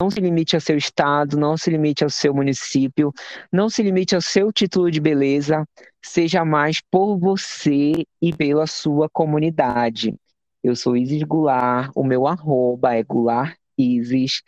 Não 0.00 0.10
se 0.10 0.20
limite 0.20 0.56
ao 0.56 0.60
seu 0.60 0.76
estado, 0.76 1.38
não 1.38 1.56
se 1.56 1.70
limite 1.70 2.02
ao 2.02 2.10
seu 2.10 2.34
município, 2.34 3.12
não 3.52 3.68
se 3.68 3.82
limite 3.82 4.14
ao 4.14 4.20
seu 4.20 4.52
título 4.52 4.90
de 4.90 5.00
beleza, 5.00 5.64
seja 6.02 6.44
mais 6.44 6.80
por 6.90 7.16
você 7.18 7.92
e 8.20 8.32
pela 8.32 8.66
sua 8.66 9.08
comunidade. 9.08 10.14
Eu 10.62 10.74
sou 10.74 10.96
Isis 10.96 11.22
Goulart, 11.22 11.90
o 11.94 12.04
meu 12.04 12.26
arroba 12.26 12.94
é 12.94 13.02
Goulart 13.02 13.56
Isis. 13.76 14.42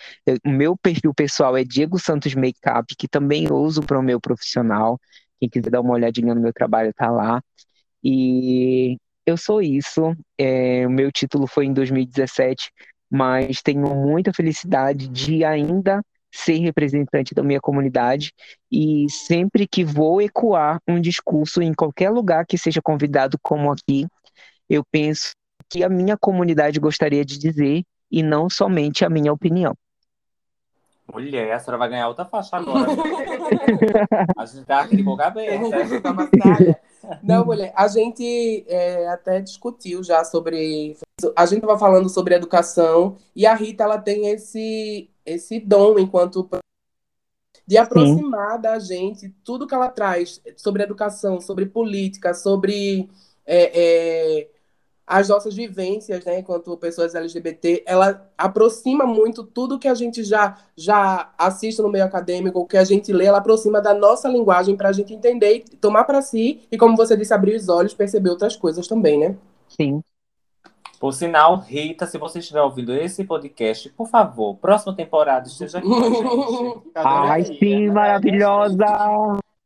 O 0.44 0.50
meu 0.50 0.76
perfil 0.76 1.12
pessoal 1.14 1.56
é 1.56 1.64
Diego 1.64 1.98
Santos 1.98 2.34
Makeup, 2.34 2.86
que 2.96 3.08
também 3.08 3.50
uso 3.50 3.82
para 3.82 3.98
o 3.98 4.02
meu 4.02 4.20
profissional. 4.20 5.00
Quem 5.40 5.48
quiser 5.48 5.70
dar 5.70 5.80
uma 5.80 5.94
olhadinha 5.94 6.34
no 6.34 6.40
meu 6.40 6.52
trabalho, 6.52 6.92
tá 6.94 7.10
lá. 7.10 7.42
E 8.02 8.96
eu 9.26 9.36
sou 9.36 9.62
isso. 9.62 10.14
É, 10.38 10.86
o 10.86 10.90
meu 10.90 11.10
título 11.10 11.46
foi 11.46 11.66
em 11.66 11.72
2017, 11.72 12.70
mas 13.14 13.62
tenho 13.62 13.94
muita 13.94 14.32
felicidade 14.32 15.06
de 15.06 15.44
ainda 15.44 16.02
ser 16.32 16.58
representante 16.58 17.32
da 17.32 17.44
minha 17.44 17.60
comunidade 17.60 18.32
e 18.68 19.06
sempre 19.08 19.68
que 19.68 19.84
vou 19.84 20.20
ecoar 20.20 20.80
um 20.88 21.00
discurso 21.00 21.62
em 21.62 21.72
qualquer 21.72 22.10
lugar 22.10 22.44
que 22.44 22.58
seja 22.58 22.82
convidado, 22.82 23.38
como 23.40 23.70
aqui, 23.70 24.04
eu 24.68 24.82
penso 24.90 25.30
que 25.70 25.84
a 25.84 25.88
minha 25.88 26.16
comunidade 26.18 26.80
gostaria 26.80 27.24
de 27.24 27.38
dizer 27.38 27.84
e 28.10 28.20
não 28.20 28.50
somente 28.50 29.04
a 29.04 29.08
minha 29.08 29.32
opinião. 29.32 29.76
Mulher, 31.12 31.52
a 31.52 31.60
senhora 31.60 31.78
vai 31.78 31.90
ganhar 31.90 32.08
outra 32.08 32.24
faixa 32.24 32.56
agora. 32.56 32.90
a 34.36 34.44
gente 34.44 34.64
tá 34.64 34.80
aqui 34.80 34.96
de 34.96 35.04
boca 35.04 35.26
aberta. 35.26 36.80
Não, 37.22 37.44
mulher, 37.44 37.72
a 37.76 37.88
gente 37.88 38.64
é, 38.68 39.08
até 39.08 39.40
discutiu 39.40 40.02
já 40.02 40.24
sobre. 40.24 40.96
A 41.36 41.46
gente 41.46 41.60
estava 41.60 41.78
falando 41.78 42.08
sobre 42.08 42.34
educação 42.34 43.16
e 43.34 43.46
a 43.46 43.54
Rita 43.54 43.84
ela 43.84 43.98
tem 43.98 44.28
esse, 44.28 45.10
esse 45.24 45.60
dom 45.60 45.98
enquanto 45.98 46.48
de 47.66 47.78
aproximar 47.78 48.58
da 48.58 48.78
gente 48.78 49.30
tudo 49.42 49.66
que 49.66 49.74
ela 49.74 49.88
traz 49.88 50.40
sobre 50.56 50.82
educação, 50.82 51.40
sobre 51.40 51.66
política, 51.66 52.34
sobre 52.34 53.08
é, 53.46 53.70
é, 53.74 54.48
as 55.06 55.28
nossas 55.28 55.54
vivências, 55.54 56.24
né, 56.24 56.38
enquanto 56.40 56.76
pessoas 56.76 57.14
LGBT, 57.14 57.84
ela 57.86 58.26
aproxima 58.38 59.04
muito 59.04 59.44
tudo 59.44 59.78
que 59.78 59.88
a 59.88 59.94
gente 59.94 60.24
já 60.24 60.56
já 60.76 61.32
assiste 61.36 61.80
no 61.82 61.90
meio 61.90 62.04
acadêmico, 62.04 62.60
o 62.60 62.66
que 62.66 62.76
a 62.76 62.84
gente 62.84 63.12
lê, 63.12 63.26
ela 63.26 63.38
aproxima 63.38 63.80
da 63.80 63.92
nossa 63.94 64.28
linguagem 64.28 64.76
para 64.76 64.88
a 64.88 64.92
gente 64.92 65.12
entender, 65.12 65.64
tomar 65.80 66.04
para 66.04 66.22
si 66.22 66.62
e, 66.70 66.78
como 66.78 66.96
você 66.96 67.16
disse, 67.16 67.34
abrir 67.34 67.54
os 67.54 67.68
olhos, 67.68 67.94
perceber 67.94 68.30
outras 68.30 68.56
coisas 68.56 68.88
também, 68.88 69.18
né? 69.18 69.36
Sim. 69.68 70.02
Por 70.98 71.12
sinal, 71.12 71.58
Rita, 71.58 72.06
se 72.06 72.16
você 72.16 72.38
estiver 72.38 72.62
ouvindo 72.62 72.94
esse 72.94 73.24
podcast, 73.24 73.90
por 73.90 74.08
favor, 74.08 74.56
próxima 74.56 74.94
temporada 74.94 75.46
esteja 75.46 75.78
aqui 75.78 75.86
com 75.86 75.94
a 75.96 76.10
gente. 76.10 76.90
Ai, 76.96 77.44
sim, 77.44 77.90
maravilhosa! 77.90 78.86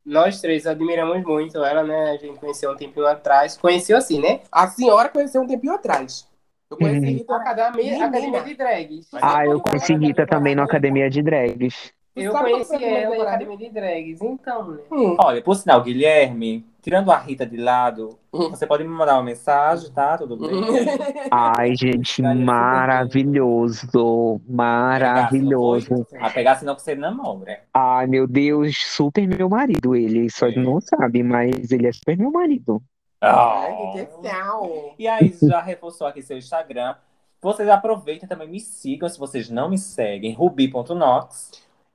Nós 0.08 0.40
três 0.40 0.66
admiramos 0.66 1.22
muito 1.22 1.62
ela, 1.62 1.82
né? 1.82 2.12
A 2.12 2.16
gente 2.16 2.38
conheceu 2.38 2.72
um 2.72 2.76
tempinho 2.76 3.06
atrás. 3.06 3.58
Conheceu 3.58 3.94
assim, 3.94 4.18
né? 4.18 4.40
A 4.50 4.66
senhora 4.66 5.10
conheceu 5.10 5.42
um 5.42 5.46
tempinho 5.46 5.74
atrás. 5.74 6.26
Eu 6.70 6.78
conheci 6.78 7.06
Uhum. 7.06 7.12
Rita 7.12 7.34
A 7.34 7.36
academia, 7.36 8.06
academia 8.06 8.42
de 8.42 8.54
drags. 8.54 9.08
Ah, 9.12 9.44
eu 9.44 9.60
conheci 9.60 9.94
Rita 9.94 10.26
também 10.26 10.54
na 10.54 10.64
Academia 10.64 11.10
de 11.10 11.22
Drags. 11.22 11.92
Eu 12.16 12.32
conheci 12.32 12.84
ela 12.84 13.16
na 13.16 13.24
academia 13.24 13.56
de 13.56 13.68
drags. 13.70 14.20
Então, 14.20 14.68
né? 14.72 14.82
Hum. 14.90 15.16
Olha, 15.18 15.42
por 15.42 15.54
sinal, 15.54 15.82
Guilherme, 15.82 16.64
tirando 16.88 17.12
a 17.12 17.18
Rita 17.18 17.44
de 17.44 17.58
lado, 17.58 18.18
Hum. 18.32 18.48
você 18.48 18.66
pode 18.66 18.82
me 18.82 18.88
mandar 18.88 19.16
uma 19.16 19.22
mensagem, 19.22 19.90
tá? 19.92 20.16
Tudo 20.16 20.38
bem? 20.38 20.48
Ai, 21.30 21.76
gente, 21.76 22.22
maravilhoso, 22.22 24.40
maravilhoso. 24.48 26.06
A 26.18 26.30
pegar 26.30 26.56
senão 26.56 26.74
que 26.74 26.80
você 26.80 26.94
namora. 26.94 27.60
Ai, 27.74 28.06
meu 28.06 28.26
Deus, 28.26 28.74
super 28.86 29.28
meu 29.28 29.50
marido, 29.50 29.94
ele 29.94 30.30
só 30.30 30.46
É. 30.46 30.56
não 30.56 30.80
sabe, 30.80 31.22
mas 31.22 31.70
ele 31.70 31.86
é 31.86 31.92
super 31.92 32.16
meu 32.16 32.30
marido. 32.30 32.80
Ai, 33.20 33.76
Oh. 33.78 33.92
que 33.92 33.98
especial. 33.98 34.94
E 34.98 35.06
aí, 35.06 35.36
já 35.42 35.60
reforçou 35.60 36.06
aqui 36.06 36.22
seu 36.22 36.38
Instagram. 36.38 36.94
Vocês 37.42 37.68
aproveitem 37.68 38.24
e 38.24 38.28
também 38.28 38.48
me 38.48 38.60
sigam, 38.60 39.06
se 39.10 39.18
vocês 39.18 39.50
não 39.50 39.68
me 39.68 39.76
seguem, 39.76 40.32
rubi.nox. 40.32 41.50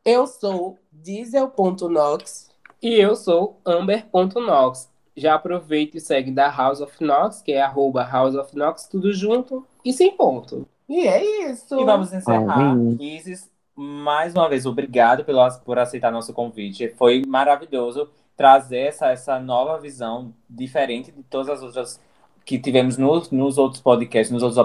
Eu 0.06 0.28
sou 0.28 0.78
diesel.nox. 0.92 2.53
E 2.84 2.94
eu 3.00 3.16
sou 3.16 3.60
Amber.nox. 3.66 4.92
Já 5.16 5.36
aproveita 5.36 5.98
e 5.98 6.02
segue 6.02 6.32
da 6.32 6.50
House 6.50 6.82
of 6.82 7.02
Nox, 7.04 7.42
que 7.42 7.52
é 7.54 7.62
arroba 7.62 8.04
House 8.04 8.36
of 8.36 8.56
Nox, 8.58 8.88
tudo 8.88 9.14
junto 9.14 9.66
e 9.86 9.94
sem 9.94 10.12
ponto. 10.18 10.68
E 10.90 11.08
é 11.08 11.50
isso. 11.50 11.80
E 11.80 11.86
vamos 11.86 12.12
encerrar. 12.12 12.72
Amém. 12.72 12.98
Isis, 13.00 13.50
mais 13.76 14.34
uma 14.36 14.50
vez, 14.50 14.66
obrigado 14.66 15.24
pelo, 15.24 15.40
por 15.64 15.80
aceitar 15.80 16.12
nosso 16.12 16.34
convite. 16.34 16.94
Foi 16.98 17.24
maravilhoso 17.28 18.10
trazer 18.36 18.80
essa, 18.88 19.12
essa 19.12 19.40
nova 19.40 19.80
visão, 19.80 20.34
diferente 20.50 21.12
de 21.12 21.22
todas 21.24 21.50
as 21.50 21.62
outras 21.62 22.02
que 22.44 22.58
tivemos 22.60 22.98
nos, 22.98 23.30
nos 23.32 23.58
outros 23.58 23.82
podcasts, 23.82 24.32
nos 24.32 24.44
outros 24.44 24.58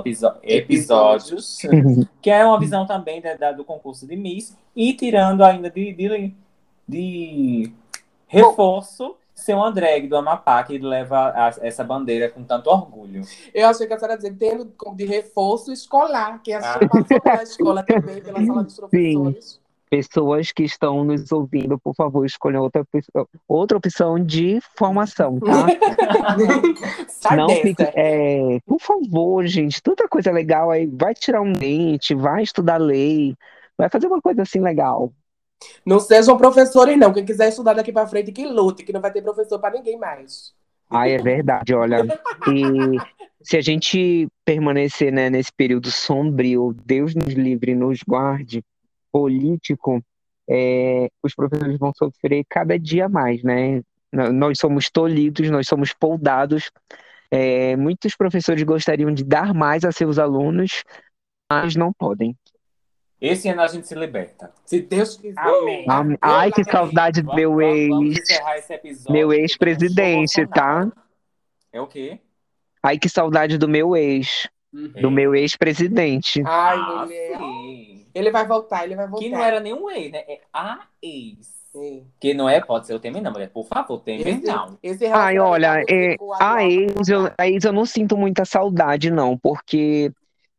episódios, 0.42 1.58
que 2.20 2.30
é 2.30 2.44
uma 2.44 2.58
visão 2.58 2.86
também 2.86 3.20
da, 3.20 3.34
da- 3.34 3.52
do 3.52 3.64
concurso 3.64 4.06
de 4.06 4.16
Miss, 4.16 4.56
e 4.74 4.94
tirando 4.94 5.44
ainda 5.44 5.70
de, 5.70 5.92
de, 5.92 6.34
de 6.88 7.72
reforço 8.28 9.16
ser 9.34 9.54
uma 9.54 9.70
drag 9.70 10.08
do 10.08 10.16
Amapá 10.16 10.62
que 10.64 10.78
leva 10.78 11.28
a- 11.28 11.54
essa 11.62 11.82
bandeira 11.84 12.28
com 12.28 12.42
tanto 12.42 12.68
orgulho. 12.70 13.22
Eu 13.54 13.68
achei 13.68 13.86
que 13.86 13.94
a 13.94 13.98
senhora 13.98 14.14
ia 14.14 14.16
dizer, 14.18 14.36
tendo 14.36 14.68
de 14.96 15.04
reforço 15.04 15.72
escolar, 15.72 16.42
que 16.42 16.52
a 16.52 16.60
senhora 16.60 16.80
Ah. 16.84 16.88
passou 16.88 17.20
pela 17.20 17.42
escola 17.42 17.82
também, 17.84 18.20
pela 18.20 18.44
sala 18.44 18.64
dos 18.64 18.76
professores. 18.76 19.60
Pessoas 19.90 20.52
que 20.52 20.64
estão 20.64 21.02
nos 21.02 21.32
ouvindo, 21.32 21.78
por 21.78 21.94
favor, 21.94 22.26
escolham 22.26 22.62
outra, 22.62 22.82
opção- 22.82 23.26
outra 23.48 23.78
opção 23.78 24.22
de 24.22 24.60
formação, 24.76 25.38
tá? 25.40 25.66
Não 27.36 27.48
fique, 27.48 27.82
é, 27.94 28.58
por 28.66 28.80
favor, 28.80 29.46
gente, 29.46 29.82
tanta 29.82 30.06
coisa 30.08 30.30
legal 30.30 30.70
aí. 30.70 30.86
Vai 30.86 31.14
tirar 31.14 31.40
um 31.40 31.52
dente, 31.52 32.14
vai 32.14 32.42
estudar 32.42 32.76
lei, 32.76 33.34
vai 33.78 33.88
fazer 33.88 34.08
uma 34.08 34.20
coisa 34.20 34.42
assim 34.42 34.60
legal. 34.60 35.10
Não 35.84 35.98
sejam 35.98 36.36
professores, 36.36 36.98
não. 36.98 37.12
Quem 37.12 37.24
quiser 37.24 37.48
estudar 37.48 37.74
daqui 37.74 37.92
pra 37.92 38.06
frente, 38.06 38.32
que 38.32 38.46
lute, 38.46 38.84
que 38.84 38.92
não 38.92 39.00
vai 39.00 39.12
ter 39.12 39.22
professor 39.22 39.58
pra 39.58 39.70
ninguém 39.70 39.98
mais. 39.98 40.54
Ai, 40.90 41.12
é 41.12 41.18
verdade, 41.18 41.74
olha. 41.74 42.06
E 42.48 42.98
se 43.42 43.56
a 43.56 43.60
gente 43.60 44.28
permanecer, 44.44 45.12
né, 45.12 45.28
nesse 45.28 45.52
período 45.52 45.90
sombrio, 45.90 46.74
Deus 46.84 47.14
nos 47.14 47.34
livre 47.34 47.74
nos 47.74 48.02
guarde, 48.02 48.64
político, 49.12 50.02
é, 50.48 51.08
os 51.22 51.34
professores 51.34 51.78
vão 51.78 51.92
sofrer 51.94 52.44
cada 52.48 52.78
dia 52.78 53.08
mais, 53.08 53.42
né? 53.42 53.82
Nós 54.10 54.58
somos 54.58 54.88
tolhidos, 54.90 55.50
nós 55.50 55.68
somos 55.68 55.92
poldados. 55.92 56.70
É, 57.30 57.76
muitos 57.76 58.16
professores 58.16 58.62
gostariam 58.62 59.12
de 59.12 59.22
dar 59.22 59.52
mais 59.52 59.84
a 59.84 59.92
seus 59.92 60.18
alunos, 60.18 60.82
mas 61.50 61.76
não 61.76 61.92
podem. 61.92 62.34
Esse 63.20 63.48
ano 63.48 63.62
a 63.62 63.66
gente 63.66 63.86
se 63.88 63.94
liberta. 63.94 64.52
Se 64.64 64.80
Deus 64.80 65.16
quiser. 65.16 65.40
Amém. 65.40 65.84
Am- 65.88 66.16
Ai, 66.20 66.52
que 66.52 66.62
saudade 66.64 67.20
do 67.22 67.34
meu 67.34 67.56
Vamos- 67.56 67.88
Vamos 67.88 68.10
ex. 68.16 68.18
encerrar 68.30 68.58
esse 68.58 68.72
episódio. 68.74 69.12
Meu 69.12 69.28
tem 69.30 69.40
ex-presidente, 69.40 70.46
tá? 70.46 70.88
É 71.72 71.80
o 71.80 71.86
quê? 71.86 72.18
Ai, 72.82 72.96
que 72.98 73.08
saudade 73.08 73.58
do 73.58 73.68
meu 73.68 73.96
ex, 73.96 74.48
do 74.72 75.10
meu 75.10 75.34
ex-presidente. 75.34 76.42
Ai, 76.46 76.76
Ah, 76.78 77.04
mulher. 77.04 77.38
sim. 77.38 78.06
Ele 78.14 78.30
vai 78.30 78.46
voltar, 78.46 78.84
ele 78.84 78.94
vai 78.94 79.06
voltar. 79.08 79.24
Que 79.24 79.30
não 79.32 79.42
era 79.42 79.58
nenhum 79.60 79.90
ex, 79.90 80.12
né? 80.12 80.18
É 80.28 80.40
a 80.52 80.80
ex. 81.02 81.58
É. 81.76 82.00
Que 82.20 82.32
não 82.34 82.48
é, 82.48 82.60
pode 82.60 82.86
ser 82.86 82.94
o 82.94 82.98
Temer, 83.00 83.22
não, 83.22 83.30
mulher. 83.30 83.50
Por 83.50 83.66
favor, 83.66 84.00
Temer, 84.00 84.26
Esse, 84.26 84.46
não. 84.46 84.78
esse 84.82 85.06
Ai, 85.06 85.38
olha, 85.38 85.84
é, 85.88 86.16
a 86.40 86.64
ex, 86.64 87.08
eu, 87.08 87.30
a 87.36 87.46
ex 87.48 87.62
eu 87.64 87.72
não 87.72 87.84
sinto 87.84 88.16
muita 88.16 88.44
saudade, 88.44 89.10
não, 89.10 89.36
porque, 89.36 90.10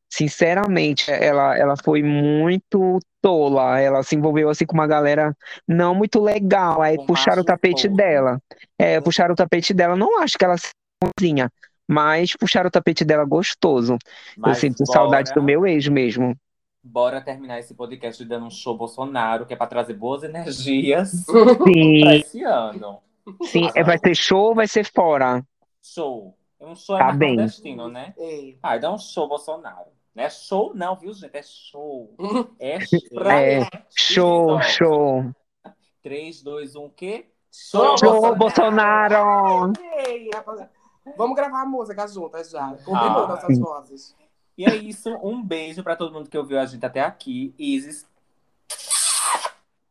sinceramente, 0.09 1.09
ela, 1.11 1.57
ela 1.57 1.75
foi 1.83 2.01
muito 2.03 2.99
tola. 3.21 3.79
Ela 3.79 4.03
se 4.03 4.15
envolveu 4.15 4.49
assim 4.49 4.65
com 4.65 4.73
uma 4.73 4.87
galera 4.87 5.35
não 5.67 5.93
muito 5.93 6.19
legal. 6.21 6.81
Aí 6.81 6.97
Com 6.97 7.05
puxaram 7.05 7.41
o 7.41 7.45
tapete 7.45 7.87
podre. 7.87 7.97
dela. 8.03 8.41
É, 8.77 8.99
puxaram 9.01 9.33
o 9.33 9.37
tapete 9.37 9.73
dela. 9.73 9.95
Não 9.95 10.19
acho 10.21 10.37
que 10.37 10.45
ela 10.45 10.57
seja 10.57 10.73
bonzinha, 11.03 11.51
mas 11.87 12.35
puxaram 12.35 12.67
o 12.67 12.71
tapete 12.71 13.05
dela 13.05 13.25
gostoso. 13.25 13.93
Eu 13.93 13.97
Mas 14.37 14.57
sinto 14.57 14.83
bora- 14.85 14.99
saudade 14.99 15.33
do 15.33 15.43
meu 15.43 15.65
ex 15.67 15.87
mesmo. 15.87 16.35
Bora 16.81 17.19
terminar 17.21 17.59
esse 17.59 17.73
podcast 17.75 18.23
dando 18.23 18.45
um 18.45 18.49
show 18.49 18.75
Bolsonaro, 18.77 19.45
que 19.45 19.53
é 19.53 19.57
pra 19.57 19.67
trazer 19.67 19.93
boas 19.95 20.23
energias 20.23 21.11
Sim, 21.67 22.07
esse 22.15 22.41
ano. 22.43 22.99
sim. 23.43 23.69
É, 23.75 23.83
vai 23.83 23.97
ser 23.97 24.15
show 24.15 24.45
ou 24.49 24.55
vai 24.55 24.65
ser 24.67 24.85
fora? 24.85 25.43
Show. 25.83 26.33
Um 26.59 26.73
show 26.75 26.95
é 26.95 26.99
Tá 26.99 27.05
mais 27.07 27.17
bem. 27.17 27.35
nordestino, 27.35 27.89
né? 27.89 28.13
É. 28.17 28.53
Ah, 28.63 28.77
dá 28.77 28.93
um 28.93 28.97
show 28.97 29.27
Bolsonaro. 29.27 29.87
Não 30.19 30.25
é 30.25 30.29
show, 30.29 30.73
não, 30.75 30.97
viu, 30.97 31.13
gente? 31.13 31.31
É 31.33 31.41
show. 31.41 32.13
É 32.59 32.77
É, 33.55 33.59
lá. 33.59 33.69
show, 33.95 34.61
show. 34.63 35.23
3, 36.03 36.41
2, 36.43 36.75
1, 36.75 36.89
quê? 36.89 37.25
Show, 37.49 37.97
Show, 37.97 38.35
Bolsonaro! 38.35 39.71
Ei, 40.05 40.29
rapaziada. 40.33 40.69
Vamos 41.17 41.37
gravar 41.37 41.61
a 41.61 41.65
música 41.65 42.05
juntas 42.05 42.49
já. 42.51 42.67
Combinou 42.83 43.23
Ah. 43.23 43.27
nossas 43.29 43.57
vozes. 43.57 44.15
E 44.57 44.65
é 44.65 44.75
isso. 44.75 45.09
Um 45.23 45.41
beijo 45.41 45.81
pra 45.83 45.95
todo 45.95 46.11
mundo 46.13 46.29
que 46.29 46.37
ouviu 46.37 46.59
a 46.59 46.65
gente 46.65 46.85
até 46.85 46.99
aqui. 46.99 47.55
Isis. 47.57 48.05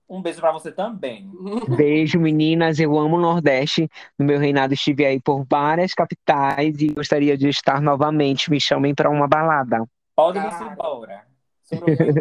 Um 0.09 0.20
beijo 0.22 0.40
pra 0.40 0.52
você 0.52 0.70
também. 0.70 1.30
Beijo, 1.76 2.18
meninas. 2.20 2.78
Eu 2.78 2.98
amo 2.98 3.16
o 3.16 3.20
Nordeste. 3.20 3.88
No 4.18 4.24
meu 4.26 4.38
reinado 4.38 4.72
estive 4.74 5.05
aí 5.06 5.20
por 5.20 5.44
várias 5.50 5.92
capitais 5.94 6.80
e 6.80 6.88
gostaria 6.88 7.36
de 7.36 7.48
estar 7.48 7.80
novamente. 7.80 8.50
Me 8.50 8.60
chamem 8.60 8.94
para 8.94 9.10
uma 9.10 9.26
balada. 9.26 9.84
Pode 10.19 10.36
ir 10.36 10.73
embora. 10.73 11.23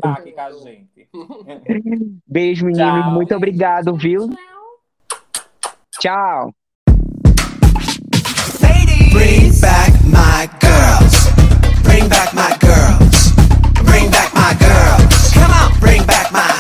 Aqui 0.03 0.31
com 0.31 0.41
a 0.41 0.51
gente. 0.51 1.09
Beijo, 2.27 2.67
meninos. 2.67 3.01
Tchau, 3.01 3.11
Muito 3.11 3.29
gente. 3.29 3.37
obrigado, 3.37 3.95
viu? 3.97 4.29
Tchau. 5.99 6.53
Bring 9.11 9.51
back 9.59 9.91
my 10.05 10.45
girls. 10.61 11.25
Bring 11.81 12.07
back 12.07 12.35
my 12.35 12.53
girls. 12.61 13.33
Bring 13.83 14.11
back 14.11 14.31
my 14.35 14.53
girls. 14.59 15.33
Come 15.33 15.55
on, 15.55 15.79
bring 15.79 16.05
back 16.05 16.31
my. 16.31 16.53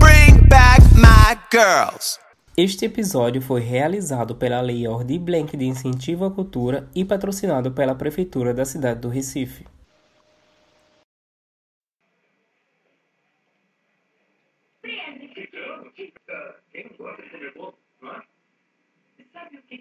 Bring 0.00 0.48
back 0.48 0.82
my 0.96 1.38
girls. 1.52 2.18
Este 2.56 2.86
episódio 2.86 3.40
foi 3.40 3.60
realizado 3.60 4.34
pela 4.34 4.60
Lei 4.60 4.88
Ordi 4.88 5.20
Blank 5.20 5.56
de 5.56 5.66
Incentivo 5.66 6.24
à 6.24 6.32
Cultura 6.32 6.88
e 6.96 7.04
patrocinado 7.04 7.70
pela 7.70 7.94
Prefeitura 7.94 8.52
da 8.52 8.64
cidade 8.64 8.98
do 8.98 9.08
Recife. 9.08 9.64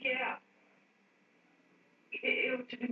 Yeah. 0.10 0.38